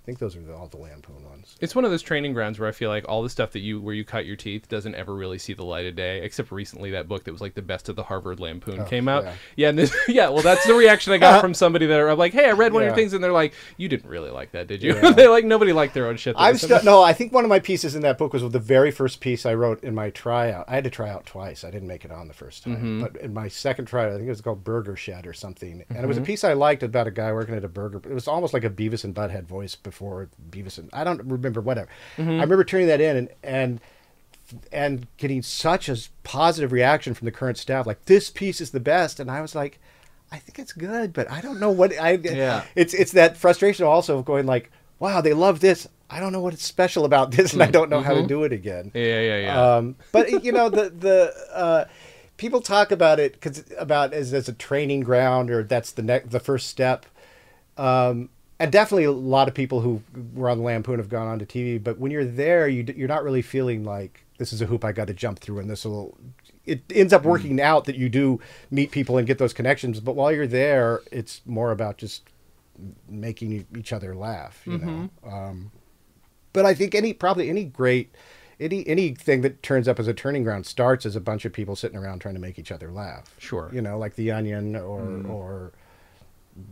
I 0.01 0.03
think 0.03 0.17
those 0.17 0.35
are 0.35 0.41
the, 0.41 0.55
all 0.55 0.65
the 0.67 0.77
Lampoon 0.77 1.23
ones. 1.29 1.55
It's 1.61 1.75
one 1.75 1.85
of 1.85 1.91
those 1.91 2.01
training 2.01 2.33
grounds 2.33 2.57
where 2.57 2.67
I 2.67 2.71
feel 2.71 2.89
like 2.89 3.07
all 3.07 3.21
the 3.21 3.29
stuff 3.29 3.51
that 3.51 3.59
you 3.59 3.79
where 3.79 3.93
you 3.93 4.03
cut 4.03 4.25
your 4.25 4.35
teeth 4.35 4.67
doesn't 4.67 4.95
ever 4.95 5.13
really 5.13 5.37
see 5.37 5.53
the 5.53 5.63
light 5.63 5.85
of 5.85 5.95
day, 5.95 6.23
except 6.23 6.51
recently 6.51 6.89
that 6.91 7.07
book 7.07 7.23
that 7.25 7.31
was 7.31 7.39
like 7.39 7.53
the 7.53 7.61
best 7.61 7.87
of 7.87 7.95
the 7.95 8.01
Harvard 8.01 8.39
Lampoon 8.39 8.83
came 8.85 9.07
out. 9.07 9.25
yeah. 9.25 9.33
Yeah, 9.57 9.69
and 9.69 9.77
this, 9.77 9.95
yeah. 10.07 10.29
Well, 10.29 10.41
that's 10.41 10.65
the 10.65 10.73
reaction 10.73 11.13
I 11.13 11.19
got 11.19 11.39
from 11.39 11.53
somebody 11.63 11.85
that 11.85 11.99
are 11.99 12.15
like, 12.15 12.33
"Hey, 12.33 12.47
I 12.49 12.53
read 12.53 12.73
one 12.73 12.81
of 12.81 12.87
your 12.87 12.95
things," 12.95 13.13
and 13.13 13.23
they're 13.23 13.31
like, 13.31 13.53
"You 13.77 13.87
didn't 13.89 14.09
really 14.09 14.31
like 14.31 14.53
that, 14.53 14.65
did 14.65 14.81
you?" 14.81 14.95
Yeah. 14.95 15.11
they're 15.15 15.29
like, 15.29 15.45
"Nobody 15.45 15.71
liked 15.71 15.93
their 15.93 16.07
own 16.07 16.17
shit." 16.17 16.35
I'm 16.35 16.57
still 16.57 16.83
no. 16.83 17.03
I 17.03 17.13
think 17.13 17.31
one 17.31 17.43
of 17.45 17.49
my 17.49 17.59
pieces 17.59 17.93
in 17.93 18.01
that 18.01 18.17
book 18.17 18.33
was 18.33 18.41
the 18.51 18.57
very 18.57 18.89
first 18.89 19.19
piece 19.19 19.45
I 19.45 19.53
wrote 19.53 19.83
in 19.83 19.93
my 19.93 20.09
tryout. 20.09 20.65
I 20.67 20.73
had 20.73 20.83
to 20.85 20.89
try 20.89 21.11
out 21.11 21.27
twice. 21.27 21.63
I 21.63 21.69
didn't 21.69 21.87
make 21.87 22.05
it 22.05 22.11
on 22.11 22.27
the 22.27 22.33
first 22.33 22.63
time, 22.63 22.71
Mm-hmm. 22.77 23.01
but 23.03 23.17
in 23.17 23.35
my 23.35 23.47
second 23.49 23.85
tryout, 23.85 24.09
I 24.13 24.15
think 24.15 24.25
it 24.25 24.29
was 24.29 24.41
called 24.41 24.63
Burger 24.63 24.95
Shed 24.95 25.27
or 25.27 25.33
something, 25.33 25.83
and 25.89 25.99
it 25.99 26.07
was 26.07 26.17
a 26.17 26.21
Mm-hmm. 26.21 26.25
piece 26.25 26.43
I 26.43 26.53
liked 26.53 26.81
about 26.81 27.05
a 27.05 27.11
guy 27.11 27.31
working 27.31 27.53
at 27.53 27.63
a 27.63 27.67
burger. 27.69 28.01
It 28.09 28.13
was 28.15 28.27
almost 28.27 28.51
like 28.55 28.63
a 28.63 28.69
Beavis 28.71 29.03
and 29.03 29.13
Butthead 29.13 29.43
voice 29.43 29.75
before 29.91 30.29
Beavis 30.49 30.77
and 30.77 30.89
I 30.93 31.03
don't 31.03 31.23
remember 31.23 31.61
whatever. 31.61 31.89
Mm-hmm. 32.17 32.31
I 32.31 32.43
remember 32.43 32.63
turning 32.63 32.87
that 32.87 33.01
in 33.01 33.17
and 33.17 33.29
and 33.43 33.81
and 34.71 35.07
getting 35.17 35.41
such 35.41 35.87
a 35.87 35.97
positive 36.23 36.71
reaction 36.71 37.13
from 37.13 37.25
the 37.25 37.31
current 37.31 37.57
staff, 37.57 37.85
like 37.85 38.05
this 38.05 38.29
piece 38.29 38.59
is 38.59 38.71
the 38.71 38.79
best, 38.79 39.19
and 39.19 39.29
I 39.29 39.41
was 39.41 39.55
like. 39.55 39.79
I 40.33 40.37
think 40.37 40.59
it's 40.59 40.71
good, 40.71 41.11
but 41.11 41.29
I 41.29 41.41
don't 41.41 41.59
know 41.59 41.71
what 41.71 41.91
I. 41.99 42.11
Yeah. 42.13 42.63
It's 42.73 42.93
it's 42.93 43.11
that 43.11 43.35
frustration 43.35 43.85
also 43.85 44.19
of 44.19 44.23
going 44.23 44.45
like, 44.45 44.71
wow, 44.97 45.19
they 45.19 45.33
love 45.33 45.59
this. 45.59 45.89
I 46.09 46.21
don't 46.21 46.31
know 46.31 46.39
what 46.39 46.53
is 46.53 46.61
special 46.61 47.03
about 47.03 47.31
this, 47.31 47.51
and 47.51 47.61
I 47.61 47.69
don't 47.69 47.89
know 47.89 48.01
how 48.01 48.13
to 48.13 48.25
do 48.25 48.45
it 48.45 48.53
again. 48.53 48.91
Yeah, 48.93 49.19
yeah, 49.19 49.37
yeah. 49.39 49.75
Um, 49.75 49.95
but 50.13 50.43
you 50.43 50.53
know 50.53 50.69
the 50.69 50.89
the 50.89 51.33
uh, 51.53 51.85
people 52.37 52.59
talk 52.59 52.91
about 52.91 53.19
it 53.19 53.33
because 53.33 53.63
about 53.77 54.13
as 54.13 54.33
as 54.33 54.49
a 54.49 54.53
training 54.53 55.01
ground 55.01 55.51
or 55.51 55.63
that's 55.63 55.91
the 55.91 56.01
next 56.01 56.31
the 56.31 56.39
first 56.39 56.67
step. 56.67 57.05
Um, 57.77 58.29
and 58.61 58.71
definitely 58.71 59.05
a 59.05 59.11
lot 59.11 59.47
of 59.47 59.53
people 59.53 59.81
who 59.81 60.03
were 60.33 60.49
on 60.49 60.63
Lampoon 60.63 60.99
have 60.99 61.09
gone 61.09 61.27
on 61.27 61.39
to 61.39 61.45
TV. 61.45 61.83
But 61.83 61.97
when 61.97 62.11
you're 62.11 62.25
there, 62.25 62.67
you 62.67 62.85
you're 62.95 63.07
not 63.07 63.23
really 63.23 63.41
feeling 63.41 63.83
like 63.83 64.23
this 64.37 64.53
is 64.53 64.61
a 64.61 64.67
hoop 64.67 64.85
I 64.85 64.91
got 64.91 65.07
to 65.07 65.13
jump 65.13 65.39
through, 65.39 65.59
and 65.59 65.69
this 65.69 65.83
will. 65.83 66.17
It 66.65 66.83
ends 66.93 67.11
up 67.11 67.23
hmm. 67.23 67.29
working 67.29 67.61
out 67.61 67.85
that 67.85 67.95
you 67.95 68.07
do 68.07 68.39
meet 68.69 68.91
people 68.91 69.17
and 69.17 69.25
get 69.25 69.39
those 69.39 69.51
connections. 69.51 69.99
But 69.99 70.15
while 70.15 70.31
you're 70.31 70.45
there, 70.45 71.01
it's 71.11 71.41
more 71.45 71.71
about 71.71 71.97
just 71.97 72.29
making 73.09 73.65
each 73.75 73.91
other 73.91 74.15
laugh. 74.15 74.61
You 74.65 74.77
mm-hmm. 74.77 74.87
know. 74.87 75.09
Um, 75.31 75.71
but 76.53 76.65
I 76.65 76.75
think 76.75 76.93
any 76.93 77.13
probably 77.13 77.49
any 77.49 77.63
great 77.63 78.13
any 78.59 78.87
anything 78.87 79.41
that 79.41 79.63
turns 79.63 79.87
up 79.87 79.99
as 79.99 80.07
a 80.07 80.13
turning 80.13 80.43
ground 80.43 80.67
starts 80.67 81.05
as 81.05 81.15
a 81.15 81.21
bunch 81.21 81.45
of 81.45 81.51
people 81.51 81.75
sitting 81.75 81.97
around 81.97 82.19
trying 82.19 82.35
to 82.35 82.39
make 82.39 82.59
each 82.59 82.71
other 82.71 82.91
laugh. 82.91 83.33
Sure. 83.39 83.71
You 83.73 83.81
know, 83.81 83.97
like 83.97 84.15
The 84.15 84.31
Onion 84.31 84.75
or 84.75 85.01
hmm. 85.01 85.31
or 85.31 85.73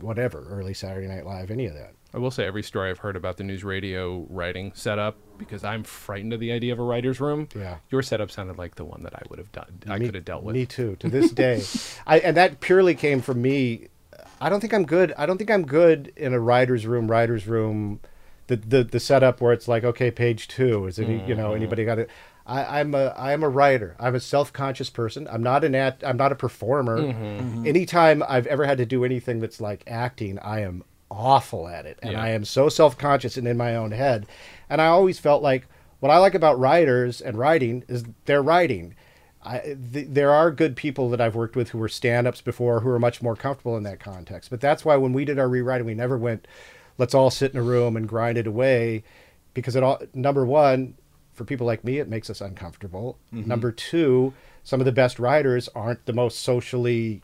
whatever, 0.00 0.46
early 0.48 0.74
Saturday 0.74 1.06
Night 1.06 1.26
Live, 1.26 1.50
any 1.50 1.66
of 1.66 1.74
that. 1.74 1.94
I 2.12 2.18
will 2.18 2.30
say 2.30 2.44
every 2.44 2.62
story 2.62 2.90
I've 2.90 2.98
heard 2.98 3.16
about 3.16 3.36
the 3.36 3.44
news 3.44 3.62
radio 3.62 4.26
writing 4.28 4.72
setup 4.74 5.16
because 5.38 5.62
I'm 5.62 5.84
frightened 5.84 6.32
of 6.32 6.40
the 6.40 6.50
idea 6.50 6.72
of 6.72 6.80
a 6.80 6.82
writer's 6.82 7.20
room. 7.20 7.48
Yeah. 7.54 7.76
Your 7.90 8.02
setup 8.02 8.30
sounded 8.30 8.58
like 8.58 8.74
the 8.74 8.84
one 8.84 9.04
that 9.04 9.14
I 9.14 9.22
would 9.30 9.38
have 9.38 9.52
done. 9.52 9.82
I 9.88 9.98
Me- 9.98 10.06
could 10.06 10.16
have 10.16 10.24
dealt 10.24 10.42
with. 10.42 10.54
Me 10.54 10.66
too. 10.66 10.96
To 10.96 11.08
this 11.08 11.30
day, 11.30 11.62
I 12.06 12.18
and 12.18 12.36
that 12.36 12.60
purely 12.60 12.94
came 12.94 13.20
from 13.20 13.40
me. 13.40 13.88
I 14.40 14.48
don't 14.48 14.60
think 14.60 14.74
I'm 14.74 14.86
good. 14.86 15.14
I 15.16 15.26
don't 15.26 15.38
think 15.38 15.50
I'm 15.50 15.66
good 15.66 16.12
in 16.16 16.34
a 16.34 16.40
writer's 16.40 16.86
room. 16.86 17.08
Writer's 17.08 17.46
room, 17.46 18.00
the 18.48 18.56
the 18.56 18.82
the 18.82 19.00
setup 19.00 19.40
where 19.40 19.52
it's 19.52 19.68
like, 19.68 19.84
okay, 19.84 20.10
page 20.10 20.48
two. 20.48 20.86
Is 20.86 20.98
any 20.98 21.24
you 21.26 21.34
know 21.36 21.48
mm-hmm. 21.48 21.56
anybody 21.56 21.84
got 21.84 22.00
it? 22.00 22.10
I, 22.50 22.80
I'm 22.80 22.94
a 22.94 23.14
I'm 23.16 23.42
a 23.44 23.48
writer. 23.48 23.96
I'm 24.00 24.14
a 24.14 24.20
self 24.20 24.52
conscious 24.52 24.90
person. 24.90 25.28
I'm 25.30 25.42
not 25.42 25.62
an 25.64 25.74
act. 25.74 26.02
I'm 26.04 26.16
not 26.16 26.32
a 26.32 26.34
performer. 26.34 26.98
Mm-hmm. 26.98 27.22
Mm-hmm. 27.22 27.66
Anytime 27.66 28.22
I've 28.28 28.46
ever 28.48 28.64
had 28.64 28.78
to 28.78 28.86
do 28.86 29.04
anything 29.04 29.40
that's 29.40 29.60
like 29.60 29.84
acting, 29.86 30.38
I 30.40 30.60
am 30.60 30.82
awful 31.10 31.68
at 31.68 31.86
it, 31.86 31.98
and 32.02 32.12
Yeah. 32.12 32.22
I 32.22 32.28
am 32.30 32.44
so 32.44 32.68
self 32.68 32.98
conscious 32.98 33.36
and 33.36 33.46
in 33.46 33.56
my 33.56 33.76
own 33.76 33.92
head. 33.92 34.26
And 34.68 34.80
I 34.80 34.86
always 34.86 35.18
felt 35.18 35.42
like 35.42 35.66
what 36.00 36.10
I 36.10 36.18
like 36.18 36.34
about 36.34 36.58
writers 36.58 37.20
and 37.20 37.38
writing 37.38 37.84
is 37.88 38.04
they're 38.24 38.42
writing. 38.42 38.94
I, 39.42 39.58
th- 39.92 40.08
there 40.10 40.32
are 40.32 40.50
good 40.50 40.76
people 40.76 41.08
that 41.10 41.20
I've 41.20 41.34
worked 41.34 41.56
with 41.56 41.70
who 41.70 41.78
were 41.78 41.88
stand-ups 41.88 42.40
before 42.42 42.80
who 42.80 42.90
are 42.90 42.98
much 42.98 43.22
more 43.22 43.34
comfortable 43.36 43.76
in 43.76 43.84
that 43.84 43.98
context. 44.00 44.50
But 44.50 44.60
that's 44.60 44.84
why 44.84 44.96
when 44.96 45.12
we 45.14 45.24
did 45.24 45.38
our 45.38 45.48
rewriting, 45.48 45.86
we 45.86 45.94
never 45.94 46.18
went, 46.18 46.46
let's 46.98 47.14
all 47.14 47.30
sit 47.30 47.52
in 47.52 47.58
a 47.58 47.62
room 47.62 47.96
and 47.96 48.06
grind 48.08 48.36
it 48.36 48.46
away, 48.46 49.02
because 49.54 49.76
it 49.76 49.82
all 49.82 49.98
number 50.12 50.44
one, 50.44 50.94
for 51.40 51.46
people 51.46 51.66
like 51.66 51.84
me, 51.84 51.98
it 51.98 52.06
makes 52.06 52.28
us 52.28 52.42
uncomfortable. 52.42 53.18
Mm-hmm. 53.32 53.48
Number 53.48 53.72
two, 53.72 54.34
some 54.62 54.78
of 54.78 54.84
the 54.84 54.92
best 54.92 55.18
writers 55.18 55.70
aren't 55.74 56.04
the 56.04 56.12
most 56.12 56.40
socially 56.40 57.22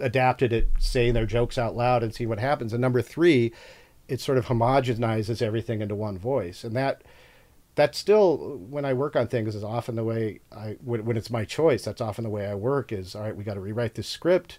adapted 0.00 0.52
at 0.52 0.64
saying 0.80 1.14
their 1.14 1.26
jokes 1.26 1.58
out 1.58 1.76
loud 1.76 2.02
and 2.02 2.12
seeing 2.12 2.28
what 2.28 2.40
happens. 2.40 2.72
And 2.72 2.82
number 2.82 3.00
three, 3.00 3.52
it 4.08 4.20
sort 4.20 4.36
of 4.36 4.46
homogenizes 4.46 5.40
everything 5.40 5.80
into 5.80 5.94
one 5.94 6.18
voice, 6.18 6.64
and 6.64 6.74
that 6.74 7.04
that's 7.76 7.96
still 7.96 8.58
when 8.68 8.84
I 8.84 8.94
work 8.94 9.14
on 9.14 9.28
things 9.28 9.54
is 9.54 9.62
often 9.62 9.94
the 9.94 10.02
way 10.02 10.40
I 10.50 10.76
when, 10.84 11.04
when 11.04 11.16
it's 11.16 11.30
my 11.30 11.44
choice. 11.44 11.84
That's 11.84 12.00
often 12.00 12.24
the 12.24 12.30
way 12.30 12.48
I 12.48 12.56
work. 12.56 12.90
Is 12.90 13.14
all 13.14 13.22
right. 13.22 13.36
We 13.36 13.44
got 13.44 13.54
to 13.54 13.60
rewrite 13.60 13.94
this 13.94 14.08
script. 14.08 14.58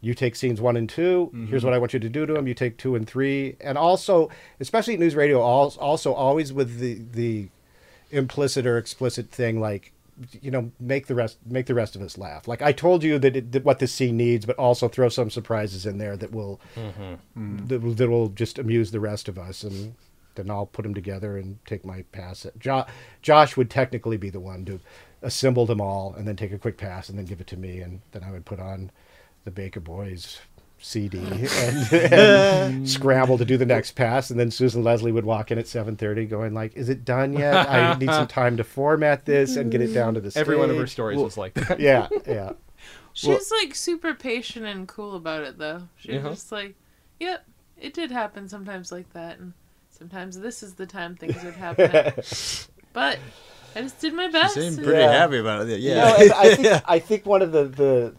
You 0.00 0.14
take 0.14 0.36
scenes 0.36 0.60
one 0.60 0.76
and 0.76 0.88
2 0.88 1.02
mm-hmm. 1.02 1.46
Here's 1.46 1.64
what 1.64 1.74
I 1.74 1.78
want 1.78 1.92
you 1.92 1.98
to 1.98 2.08
do 2.08 2.24
to 2.24 2.34
them. 2.34 2.46
You 2.46 2.54
take 2.54 2.78
two 2.78 2.94
and 2.94 3.04
three, 3.04 3.56
and 3.60 3.76
also, 3.76 4.30
especially 4.60 4.96
news 4.96 5.16
radio, 5.16 5.40
also 5.40 6.12
always 6.12 6.52
with 6.52 6.78
the 6.78 7.02
the 7.10 7.48
implicit 8.10 8.66
or 8.66 8.78
explicit 8.78 9.30
thing 9.30 9.60
like 9.60 9.92
you 10.40 10.50
know 10.50 10.70
make 10.80 11.06
the 11.06 11.14
rest 11.14 11.38
make 11.46 11.66
the 11.66 11.74
rest 11.74 11.94
of 11.94 12.02
us 12.02 12.18
laugh. 12.18 12.48
Like 12.48 12.62
i 12.62 12.72
told 12.72 13.02
you 13.02 13.18
that, 13.18 13.36
it, 13.36 13.52
that 13.52 13.64
what 13.64 13.78
this 13.78 13.92
scene 13.92 14.16
needs 14.16 14.46
but 14.46 14.56
also 14.56 14.88
throw 14.88 15.08
some 15.08 15.30
surprises 15.30 15.86
in 15.86 15.98
there 15.98 16.16
that 16.16 16.32
will 16.32 16.60
mm-hmm. 16.74 17.66
that, 17.66 17.80
will 17.80 17.94
that 17.94 18.08
will 18.08 18.28
just 18.28 18.58
amuse 18.58 18.90
the 18.90 19.00
rest 19.00 19.28
of 19.28 19.38
us 19.38 19.62
and 19.62 19.94
then 20.34 20.50
i'll 20.50 20.66
put 20.66 20.82
them 20.82 20.94
together 20.94 21.36
and 21.36 21.58
take 21.66 21.84
my 21.84 22.02
pass 22.12 22.44
at 22.46 22.58
jo- 22.58 22.86
josh 23.22 23.56
would 23.56 23.70
technically 23.70 24.16
be 24.16 24.30
the 24.30 24.40
one 24.40 24.64
to 24.64 24.80
assemble 25.22 25.66
them 25.66 25.80
all 25.80 26.14
and 26.14 26.26
then 26.26 26.36
take 26.36 26.52
a 26.52 26.58
quick 26.58 26.76
pass 26.76 27.08
and 27.08 27.18
then 27.18 27.26
give 27.26 27.40
it 27.40 27.46
to 27.46 27.56
me 27.56 27.80
and 27.80 28.00
then 28.12 28.22
i 28.22 28.30
would 28.30 28.44
put 28.44 28.60
on 28.60 28.90
the 29.44 29.50
baker 29.50 29.80
boys 29.80 30.40
CD 30.80 31.18
and, 31.22 31.92
and 31.92 32.88
scramble 32.88 33.36
to 33.38 33.44
do 33.44 33.56
the 33.56 33.66
next 33.66 33.92
pass, 33.92 34.30
and 34.30 34.38
then 34.38 34.50
Susan 34.50 34.82
Leslie 34.84 35.12
would 35.12 35.24
walk 35.24 35.50
in 35.50 35.58
at 35.58 35.66
seven 35.66 35.96
thirty, 35.96 36.24
going 36.26 36.54
like, 36.54 36.76
"Is 36.76 36.88
it 36.88 37.04
done 37.04 37.32
yet? 37.32 37.68
I 37.68 37.94
need 37.98 38.10
some 38.10 38.28
time 38.28 38.56
to 38.58 38.64
format 38.64 39.24
this 39.24 39.56
and 39.56 39.70
get 39.72 39.80
it 39.80 39.92
down 39.92 40.14
to 40.14 40.20
the 40.20 40.30
stage." 40.30 40.40
Every 40.40 40.56
one 40.56 40.70
of 40.70 40.76
her 40.76 40.86
stories 40.86 41.18
was 41.18 41.36
like 41.36 41.54
that. 41.54 41.80
Yeah, 41.80 42.08
yeah. 42.26 42.52
She 43.12 43.28
was 43.30 43.50
like 43.50 43.74
super 43.74 44.14
patient 44.14 44.64
and 44.66 44.86
cool 44.86 45.16
about 45.16 45.42
it, 45.42 45.58
though. 45.58 45.88
She 45.96 46.12
was 46.12 46.20
Uh-huh. 46.20 46.30
just 46.30 46.52
like, 46.52 46.74
"Yep, 47.18 47.44
it 47.80 47.92
did 47.94 48.10
happen 48.12 48.48
sometimes 48.48 48.92
like 48.92 49.12
that, 49.14 49.38
and 49.40 49.54
sometimes 49.90 50.38
this 50.38 50.62
is 50.62 50.74
the 50.74 50.86
time 50.86 51.16
things 51.16 51.42
would 51.42 51.56
happen." 51.56 51.90
but 52.92 53.18
I 53.74 53.82
just 53.82 54.00
did 54.00 54.14
my 54.14 54.28
best. 54.28 54.54
Seemed 54.54 54.76
pretty 54.78 54.92
Yeah. 55.00 55.10
happy 55.10 55.38
about 55.38 55.68
it. 55.68 55.80
You 55.80 55.90
Yeah. 55.90 56.04
know, 56.04 56.16
I 56.36 56.54
think 56.54 56.82
I 56.86 56.98
think 57.00 57.26
one 57.26 57.42
of 57.42 57.50
the 57.50 57.64
the 57.64 58.14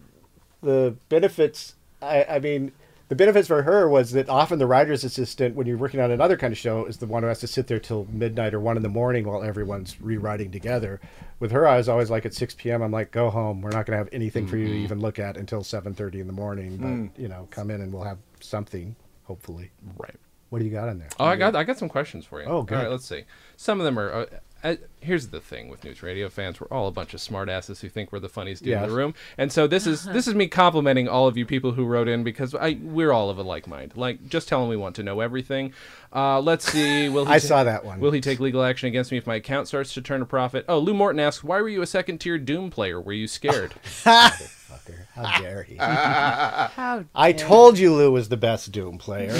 the 0.61 0.95
benefits. 1.07 1.75
I, 2.01 2.23
I 2.23 2.39
mean, 2.39 2.71
the 3.09 3.15
benefits 3.15 3.47
for 3.47 3.63
her 3.63 3.89
was 3.89 4.11
that 4.11 4.29
often 4.29 4.59
the 4.59 4.67
writer's 4.67 5.03
assistant, 5.03 5.55
when 5.55 5.65
you're 5.65 5.77
working 5.77 5.99
on 5.99 6.11
another 6.11 6.37
kind 6.37 6.51
of 6.51 6.57
show, 6.57 6.85
is 6.85 6.97
the 6.97 7.07
one 7.07 7.23
who 7.23 7.29
has 7.29 7.39
to 7.39 7.47
sit 7.47 7.65
there 7.65 7.79
till 7.79 8.07
midnight 8.11 8.53
or 8.53 8.59
one 8.59 8.77
in 8.77 8.83
the 8.83 8.89
morning 8.89 9.25
while 9.25 9.43
everyone's 9.43 9.99
rewriting 9.99 10.51
together. 10.51 11.01
With 11.39 11.51
her, 11.51 11.67
I 11.67 11.77
was 11.77 11.89
always 11.89 12.11
like 12.11 12.25
at 12.27 12.35
6 12.35 12.53
p.m. 12.55 12.83
I'm 12.83 12.91
like, 12.91 13.09
go 13.11 13.31
home. 13.31 13.61
We're 13.61 13.71
not 13.71 13.87
going 13.87 13.97
to 13.97 13.97
have 13.97 14.09
anything 14.11 14.45
for 14.45 14.57
you 14.57 14.67
to 14.67 14.73
mm-hmm. 14.73 14.83
even 14.83 14.99
look 14.99 15.17
at 15.17 15.37
until 15.37 15.61
7:30 15.61 16.15
in 16.21 16.27
the 16.27 16.33
morning. 16.33 16.77
But 16.77 16.87
mm. 16.87 17.09
you 17.17 17.27
know, 17.27 17.47
come 17.49 17.71
in 17.71 17.81
and 17.81 17.91
we'll 17.91 18.03
have 18.03 18.19
something. 18.41 18.95
Hopefully. 19.23 19.71
Right. 19.97 20.15
What 20.49 20.59
do 20.59 20.65
you 20.65 20.71
got 20.71 20.89
in 20.89 20.99
there? 20.99 21.09
Oh, 21.19 21.25
I 21.25 21.35
got 21.35 21.55
I 21.55 21.63
got 21.63 21.77
some 21.77 21.89
questions 21.89 22.25
for 22.25 22.41
you. 22.41 22.47
Oh, 22.47 22.63
good. 22.63 22.77
All 22.77 22.83
right, 22.83 22.91
let's 22.91 23.05
see. 23.05 23.23
Some 23.57 23.79
of 23.79 23.85
them 23.85 23.97
are. 23.97 24.11
Uh, 24.11 24.25
Uh, 24.63 24.75
here's 24.99 25.27
the 25.27 25.39
thing 25.39 25.69
with 25.69 25.83
news 25.83 26.03
radio 26.03 26.27
fans: 26.29 26.59
we're 26.59 26.67
all 26.67 26.87
a 26.87 26.91
bunch 26.91 27.13
of 27.13 27.19
smartasses 27.19 27.79
who 27.79 27.89
think 27.89 28.11
we're 28.11 28.19
the 28.19 28.27
funniest 28.29 28.63
dude 28.63 28.73
in 28.73 28.89
the 28.89 28.95
room, 28.95 29.13
and 29.37 29.51
so 29.51 29.67
this 29.67 29.87
is 29.87 30.03
this 30.05 30.27
is 30.27 30.35
me 30.35 30.47
complimenting 30.47 31.07
all 31.07 31.27
of 31.27 31.37
you 31.37 31.45
people 31.45 31.71
who 31.71 31.85
wrote 31.85 32.07
in 32.07 32.23
because 32.23 32.53
I 32.53 32.77
we're 32.81 33.11
all 33.11 33.29
of 33.29 33.37
a 33.37 33.43
like 33.43 33.67
mind. 33.67 33.93
Like, 33.95 34.27
just 34.27 34.47
tell 34.49 34.61
him 34.63 34.69
we 34.69 34.75
want 34.75 34.95
to 34.97 35.03
know 35.03 35.21
everything. 35.21 35.73
Uh, 36.13 36.41
let's 36.41 36.69
see. 36.69 37.07
Will 37.07 37.25
he 37.25 37.31
I 37.31 37.39
ta- 37.39 37.47
saw 37.47 37.63
that 37.63 37.85
one. 37.85 37.99
Will 37.99 38.11
he 38.11 38.21
take 38.21 38.39
legal 38.39 38.63
action 38.63 38.87
against 38.87 39.11
me 39.11 39.17
if 39.17 39.27
my 39.27 39.35
account 39.35 39.67
starts 39.67 39.93
to 39.93 40.01
turn 40.01 40.21
a 40.21 40.25
profit? 40.25 40.65
Oh, 40.67 40.79
Lew 40.79 40.93
Morton 40.93 41.19
asks, 41.19 41.43
why 41.43 41.61
were 41.61 41.69
you 41.69 41.81
a 41.81 41.87
second 41.87 42.17
tier 42.17 42.37
Doom 42.37 42.69
player? 42.69 42.99
Were 42.99 43.13
you 43.13 43.27
scared? 43.27 43.75
Fucker. 44.69 45.05
How 45.15 45.39
dare 45.39 45.63
he? 45.63 45.75
How 45.79 47.03
I 47.15 47.31
told 47.33 47.79
you 47.79 47.93
Lew 47.95 48.11
was 48.11 48.29
the 48.29 48.37
best 48.37 48.71
Doom 48.71 48.97
player. 48.99 49.31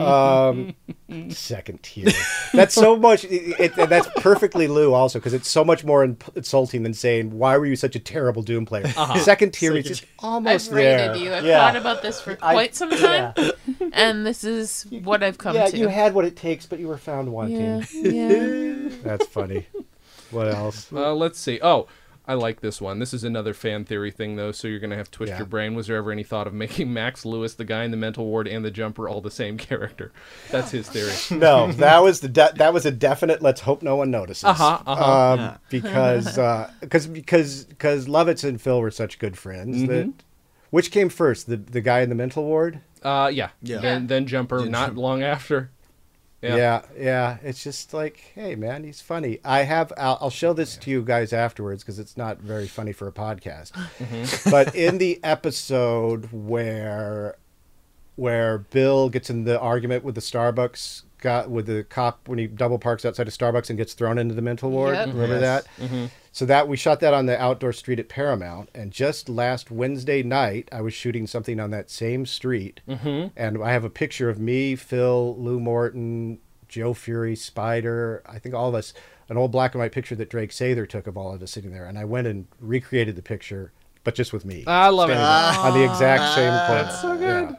um, 0.00 0.74
second 1.30 1.82
tier. 1.82 2.10
That's 2.52 2.74
so 2.74 2.96
much. 2.96 3.24
It, 3.24 3.60
it- 3.60 3.88
that's 3.88 4.08
perfectly 4.16 4.66
Lew 4.66 4.92
also 4.92 5.18
because 5.18 5.34
it's 5.34 5.48
so 5.48 5.64
much 5.64 5.84
more 5.84 6.02
in, 6.02 6.16
insulting 6.34 6.82
than 6.82 6.94
saying 6.94 7.30
why 7.38 7.56
were 7.56 7.66
you 7.66 7.76
such 7.76 7.94
a 7.94 8.00
terrible 8.00 8.42
Doom 8.42 8.66
player. 8.66 8.88
Second 9.20 9.52
tier 9.52 9.76
is 9.76 9.84
just 9.86 10.04
almost 10.18 10.68
I've 10.70 10.74
there. 10.74 11.08
rated 11.10 11.22
you. 11.22 11.32
I've 11.34 11.44
yeah. 11.44 11.58
thought 11.58 11.76
about 11.76 12.02
this 12.02 12.20
for 12.20 12.32
I- 12.42 12.52
quite 12.52 12.74
some 12.74 12.90
time, 12.90 13.32
Yeah, 13.36 13.50
and 13.92 14.26
this 14.26 14.42
is 14.44 14.84
what 15.04 15.22
I've 15.22 15.38
come 15.38 15.54
yeah 15.54 15.66
to. 15.66 15.76
you 15.76 15.88
had 15.88 16.14
what 16.14 16.24
it 16.24 16.36
takes, 16.36 16.66
but 16.66 16.78
you 16.80 16.88
were 16.88 16.98
found 16.98 17.30
wanting. 17.32 17.60
yeah, 17.60 17.82
yeah. 17.92 18.88
That's 19.02 19.26
funny. 19.26 19.66
What 20.32 20.48
else? 20.48 20.92
Uh, 20.92 21.14
let's 21.14 21.38
see. 21.38 21.60
Oh, 21.62 21.86
I 22.28 22.34
like 22.34 22.60
this 22.60 22.80
one. 22.80 22.98
This 22.98 23.14
is 23.14 23.22
another 23.22 23.54
fan 23.54 23.84
theory 23.84 24.10
thing, 24.10 24.34
though, 24.36 24.50
so 24.50 24.66
you're 24.66 24.80
going 24.80 24.90
to 24.90 24.96
have 24.96 25.10
to 25.10 25.16
twist 25.16 25.30
Yeah. 25.30 25.38
your 25.38 25.46
brain. 25.46 25.74
Was 25.74 25.86
there 25.86 25.96
ever 25.96 26.10
any 26.10 26.24
thought 26.24 26.46
of 26.46 26.54
making 26.54 26.92
Max 26.94 27.24
Lewis, 27.24 27.54
the 27.54 27.64
guy 27.64 27.84
in 27.84 27.92
the 27.92 27.96
mental 27.96 28.26
ward, 28.26 28.48
and 28.48 28.64
the 28.64 28.70
jumper 28.70 29.08
all 29.08 29.20
the 29.20 29.30
same 29.30 29.56
character? 29.58 30.12
That's 30.50 30.70
his 30.72 30.88
theory. 30.88 31.12
No, 31.40 31.70
that 31.72 32.02
was 32.02 32.20
the 32.20 32.28
de- 32.28 32.52
that 32.56 32.72
was 32.74 32.84
a 32.86 32.90
definite. 32.90 33.42
Let's 33.42 33.60
hope 33.60 33.82
no 33.82 33.94
one 33.96 34.10
notices. 34.10 34.44
Uh-huh, 34.44 34.80
uh-huh. 34.86 35.32
Um, 35.32 35.38
Yeah. 35.40 35.56
Because 35.70 36.36
uh, 36.38 36.70
because 36.80 37.06
because 37.06 37.64
because 37.64 38.06
Lovitz 38.08 38.42
and 38.42 38.60
Phil 38.60 38.80
were 38.80 38.90
such 38.90 39.18
good 39.18 39.36
friends 39.38 39.76
Mm-hmm. 39.76 39.86
that. 39.86 40.12
Which 40.70 40.90
came 40.90 41.08
first, 41.08 41.46
the 41.46 41.56
the 41.56 41.80
guy 41.80 42.00
in 42.00 42.08
the 42.08 42.14
mental 42.16 42.44
ward? 42.44 42.80
Uh, 43.02 43.30
yeah. 43.32 43.50
Yeah. 43.62 43.78
Then, 43.78 44.08
then 44.08 44.26
jumper, 44.26 44.60
Then 44.62 44.72
not 44.72 44.88
Jumper. 44.88 45.00
long 45.00 45.22
after. 45.22 45.70
Yeah. 46.42 46.56
Yeah. 46.56 46.82
yeah, 46.98 47.36
It's 47.42 47.62
just 47.62 47.94
like, 47.94 48.32
hey 48.34 48.54
man, 48.56 48.84
he's 48.84 49.00
funny. 49.00 49.38
I 49.44 49.60
have. 49.62 49.92
I'll, 49.96 50.18
I'll 50.20 50.30
show 50.30 50.52
this 50.52 50.76
to 50.76 50.90
you 50.90 51.02
guys 51.02 51.32
afterwards 51.32 51.82
because 51.82 51.98
it's 51.98 52.16
not 52.16 52.38
very 52.38 52.66
funny 52.66 52.92
for 52.92 53.08
a 53.08 53.12
podcast. 53.12 53.72
Mm-hmm. 53.96 54.50
but 54.50 54.74
in 54.74 54.98
the 54.98 55.18
episode 55.24 56.28
where 56.32 57.36
where 58.16 58.58
Bill 58.58 59.08
gets 59.08 59.30
in 59.30 59.44
the 59.44 59.58
argument 59.58 60.04
with 60.04 60.14
the 60.14 60.20
Starbucks 60.20 61.02
got 61.26 61.50
with 61.50 61.66
the 61.66 61.82
cop 61.82 62.28
when 62.28 62.38
he 62.38 62.46
double 62.46 62.78
parks 62.78 63.04
outside 63.04 63.26
of 63.26 63.34
Starbucks 63.34 63.68
and 63.68 63.76
gets 63.76 63.94
thrown 63.94 64.16
into 64.16 64.32
the 64.34 64.42
mental 64.42 64.70
ward. 64.70 64.94
Yep. 64.94 65.08
Remember 65.08 65.40
Yes. 65.40 65.66
that? 65.78 66.10
So 66.30 66.44
that 66.46 66.68
we 66.68 66.76
shot 66.76 67.00
that 67.00 67.12
on 67.14 67.26
the 67.26 67.40
outdoor 67.40 67.72
street 67.72 67.98
at 67.98 68.08
Paramount, 68.08 68.68
and 68.74 68.92
just 68.92 69.28
last 69.28 69.70
Wednesday 69.70 70.22
night, 70.22 70.68
I 70.70 70.82
was 70.82 70.94
shooting 70.94 71.26
something 71.26 71.58
on 71.58 71.70
that 71.70 71.90
same 71.90 72.26
street, 72.26 72.80
mm-hmm. 72.88 73.28
and 73.36 73.62
I 73.64 73.72
have 73.72 73.84
a 73.84 73.90
picture 73.90 74.28
of 74.28 74.38
me, 74.38 74.76
Phil, 74.76 75.34
Lew 75.38 75.58
Morton, 75.58 76.38
Joe 76.68 76.92
Furey, 76.92 77.36
Spider, 77.36 78.22
I 78.26 78.38
think 78.38 78.54
all 78.54 78.68
of 78.68 78.74
us, 78.74 78.92
an 79.28 79.36
old 79.36 79.50
black 79.50 79.74
and 79.74 79.80
white 79.80 79.92
picture 79.92 80.14
that 80.14 80.28
Drake 80.30 80.50
Sather 80.50 80.86
took 80.88 81.06
of 81.06 81.16
all 81.16 81.32
of 81.34 81.42
us 81.42 81.50
sitting 81.50 81.72
there, 81.72 81.86
and 81.86 81.98
I 81.98 82.04
went 82.04 82.26
and 82.26 82.46
recreated 82.60 83.16
the 83.16 83.22
picture, 83.22 83.72
but 84.04 84.14
just 84.14 84.32
with 84.34 84.44
me. 84.44 84.62
I 84.66 84.90
love 84.90 85.08
it. 85.10 85.14
there 85.14 85.22
on 85.24 85.72
the 85.72 85.84
exact 85.84 86.34
same 86.34 86.52
point. 86.68 86.86
That's 86.86 87.00
so 87.00 87.16
good. 87.16 87.56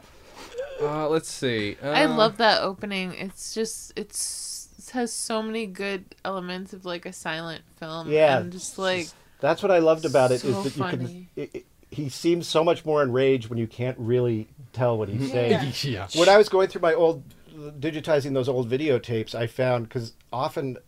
Uh, 0.80 1.08
let's 1.08 1.28
see. 1.30 1.76
Uh, 1.82 1.88
I 1.88 2.04
love 2.06 2.36
that 2.38 2.62
opening. 2.62 3.14
It's 3.14 3.54
just 3.54 3.92
it's 3.96 4.68
it 4.78 4.90
has 4.90 5.12
so 5.12 5.42
many 5.42 5.66
good 5.66 6.04
elements 6.24 6.72
of 6.72 6.84
like 6.84 7.06
a 7.06 7.12
silent 7.12 7.62
film. 7.78 8.10
Yeah. 8.10 8.38
and 8.38 8.52
just 8.52 8.78
like 8.78 9.08
That's 9.40 9.62
what 9.62 9.72
I 9.72 9.78
loved 9.78 10.04
about 10.04 10.30
it 10.30 10.44
is 10.44 10.54
So 10.54 10.62
that 10.62 10.76
you 10.76 10.84
can. 10.84 11.28
It, 11.36 11.50
it, 11.54 11.66
he 11.90 12.10
seems 12.10 12.46
so 12.46 12.62
much 12.62 12.84
more 12.84 13.02
enraged 13.02 13.48
when 13.48 13.58
you 13.58 13.66
can't 13.66 13.96
really 13.98 14.46
tell 14.72 14.98
what 14.98 15.08
he's 15.08 15.30
saying. 15.32 15.72
Yeah. 15.82 16.06
when 16.14 16.28
I 16.28 16.36
was 16.36 16.48
going 16.48 16.68
through 16.68 16.82
my 16.82 16.94
old 16.94 17.22
digitizing 17.80 18.34
those 18.34 18.48
old 18.48 18.70
videotapes, 18.70 19.34
I 19.34 19.46
found 19.46 19.88
because 19.88 20.12
often, 20.32 20.78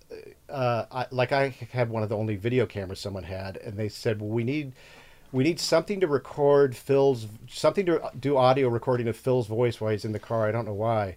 uh, 0.48 0.84
I, 0.90 1.06
like 1.10 1.32
I 1.32 1.54
had 1.72 1.90
one 1.90 2.02
of 2.02 2.08
the 2.08 2.16
only 2.16 2.36
video 2.36 2.66
cameras 2.66 3.00
someone 3.00 3.24
had, 3.24 3.56
and 3.56 3.76
they 3.76 3.88
said, 3.88 4.20
"Well, 4.20 4.30
we 4.30 4.44
need." 4.44 4.72
We 5.32 5.44
need 5.44 5.60
something 5.60 6.00
to 6.00 6.06
record 6.06 6.76
Phil's 6.76 7.26
something 7.48 7.86
to 7.86 8.10
do 8.18 8.36
audio 8.36 8.68
recording 8.68 9.08
of 9.08 9.16
Phil's 9.16 9.46
voice 9.46 9.80
while 9.80 9.92
he's 9.92 10.04
in 10.04 10.12
the 10.12 10.18
car. 10.18 10.48
I 10.48 10.52
don't 10.52 10.64
know 10.66 10.74
why, 10.74 11.16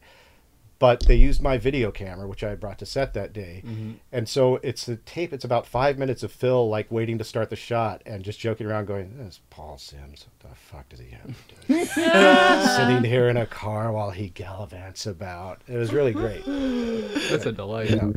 but 0.80 1.06
they 1.08 1.16
used 1.16 1.42
my 1.42 1.58
video 1.58 1.92
camera, 1.92 2.28
which 2.28 2.44
I 2.44 2.50
had 2.50 2.60
brought 2.60 2.78
to 2.80 2.86
set 2.86 3.14
that 3.14 3.34
day, 3.34 3.64
mm-hmm. 3.66 3.94
and 4.12 4.28
so 4.28 4.58
it's 4.58 4.86
the 4.86 4.98
tape. 4.98 5.34
It's 5.34 5.46
about 5.46 5.66
five 5.66 5.98
minutes 5.98 6.24
of 6.24 6.32
Phil 6.32 6.68
like 6.70 6.92
waiting 6.92 7.18
to 7.18 7.24
start 7.24 7.50
the 7.50 7.56
shot 7.56 8.02
and 8.06 8.24
just 8.24 8.40
joking 8.40 8.68
around, 8.68 8.86
going, 8.86 9.18
"This 9.18 9.36
is 9.36 9.40
Paul 9.50 9.78
Simms. 9.78 10.26
What 10.42 10.50
the 10.52 10.56
fuck 10.56 10.90
does 10.90 11.00
he 11.00 11.12
have 11.12 11.48
to 11.48 11.56
do?" 11.68 11.86
Sitting 12.76 13.04
here 13.04 13.30
in 13.30 13.38
a 13.38 13.46
car 13.46 13.92
while 13.92 14.12
he 14.12 14.30
gallivants 14.30 15.08
about. 15.08 15.62
It 15.68 15.78
was 15.78 15.94
really 15.94 16.14
great. 16.14 16.44
That's 16.46 17.46
a 17.46 17.52
delight. 17.52 17.90
Yeah. 17.90 18.12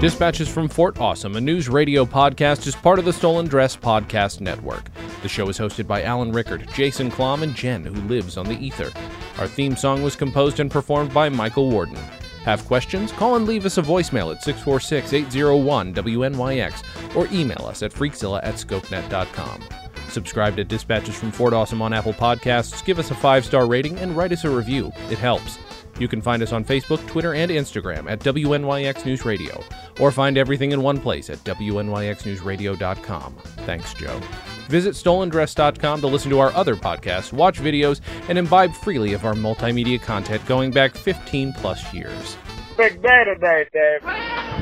Dispatches 0.00 0.48
from 0.48 0.66
Fort 0.66 0.98
Awesome, 0.98 1.36
a 1.36 1.40
news 1.42 1.68
radio 1.68 2.06
podcast, 2.06 2.66
is 2.66 2.74
part 2.74 2.98
of 2.98 3.04
the 3.04 3.12
Stolen 3.12 3.46
Dress 3.46 3.76
Podcast 3.76 4.40
Network. 4.40 4.88
The 5.20 5.28
show 5.28 5.46
is 5.50 5.58
hosted 5.58 5.86
by 5.86 6.04
Alan 6.04 6.32
Rickard, 6.32 6.66
Jason 6.72 7.10
Klamm, 7.10 7.42
and 7.42 7.54
Jen, 7.54 7.84
who 7.84 8.08
lives 8.08 8.38
on 8.38 8.46
the 8.46 8.56
ether. 8.56 8.90
Our 9.36 9.46
theme 9.46 9.76
song 9.76 10.02
was 10.02 10.16
composed 10.16 10.58
and 10.58 10.70
performed 10.70 11.12
by 11.12 11.28
Michael 11.28 11.70
Warden. 11.70 11.98
Have 12.44 12.64
questions? 12.64 13.12
Call 13.12 13.36
and 13.36 13.46
leave 13.46 13.66
us 13.66 13.76
a 13.76 13.82
voicemail 13.82 14.34
at 14.34 14.42
646 14.42 15.12
801 15.12 15.92
WNYX 15.92 17.14
or 17.14 17.28
email 17.30 17.66
us 17.66 17.82
at 17.82 17.92
freakzilla 17.92 18.40
at 18.42 18.54
scopenet.com. 18.54 19.60
Subscribe 20.08 20.56
to 20.56 20.64
Dispatches 20.64 21.18
from 21.18 21.30
Fort 21.30 21.52
Awesome 21.52 21.82
on 21.82 21.92
Apple 21.92 22.14
Podcasts, 22.14 22.82
give 22.86 22.98
us 22.98 23.10
a 23.10 23.14
five 23.14 23.44
star 23.44 23.66
rating, 23.66 23.98
and 23.98 24.16
write 24.16 24.32
us 24.32 24.44
a 24.44 24.50
review. 24.50 24.92
It 25.10 25.18
helps. 25.18 25.58
You 26.00 26.08
can 26.08 26.20
find 26.20 26.42
us 26.42 26.52
on 26.52 26.64
Facebook, 26.64 27.06
Twitter, 27.06 27.34
and 27.34 27.50
Instagram 27.50 28.10
at 28.10 28.18
WNYX 28.20 29.04
News 29.04 29.24
Radio, 29.24 29.62
or 30.00 30.10
find 30.10 30.36
everything 30.36 30.72
in 30.72 30.82
one 30.82 30.98
place 30.98 31.30
at 31.30 31.38
WNYXNewsRadio.com. 31.44 33.34
Thanks, 33.66 33.94
Joe. 33.94 34.20
Visit 34.68 34.94
stolendress.com 34.94 36.00
to 36.00 36.06
listen 36.06 36.30
to 36.30 36.38
our 36.40 36.52
other 36.54 36.74
podcasts, 36.74 37.32
watch 37.32 37.60
videos, 37.60 38.00
and 38.28 38.38
imbibe 38.38 38.72
freely 38.72 39.12
of 39.12 39.24
our 39.24 39.34
multimedia 39.34 40.00
content 40.00 40.44
going 40.46 40.70
back 40.70 40.94
15 40.94 41.52
plus 41.52 41.92
years. 41.92 42.36
Big 42.76 43.02
day 43.02 43.24
today, 43.24 43.66
Dave. 43.72 44.50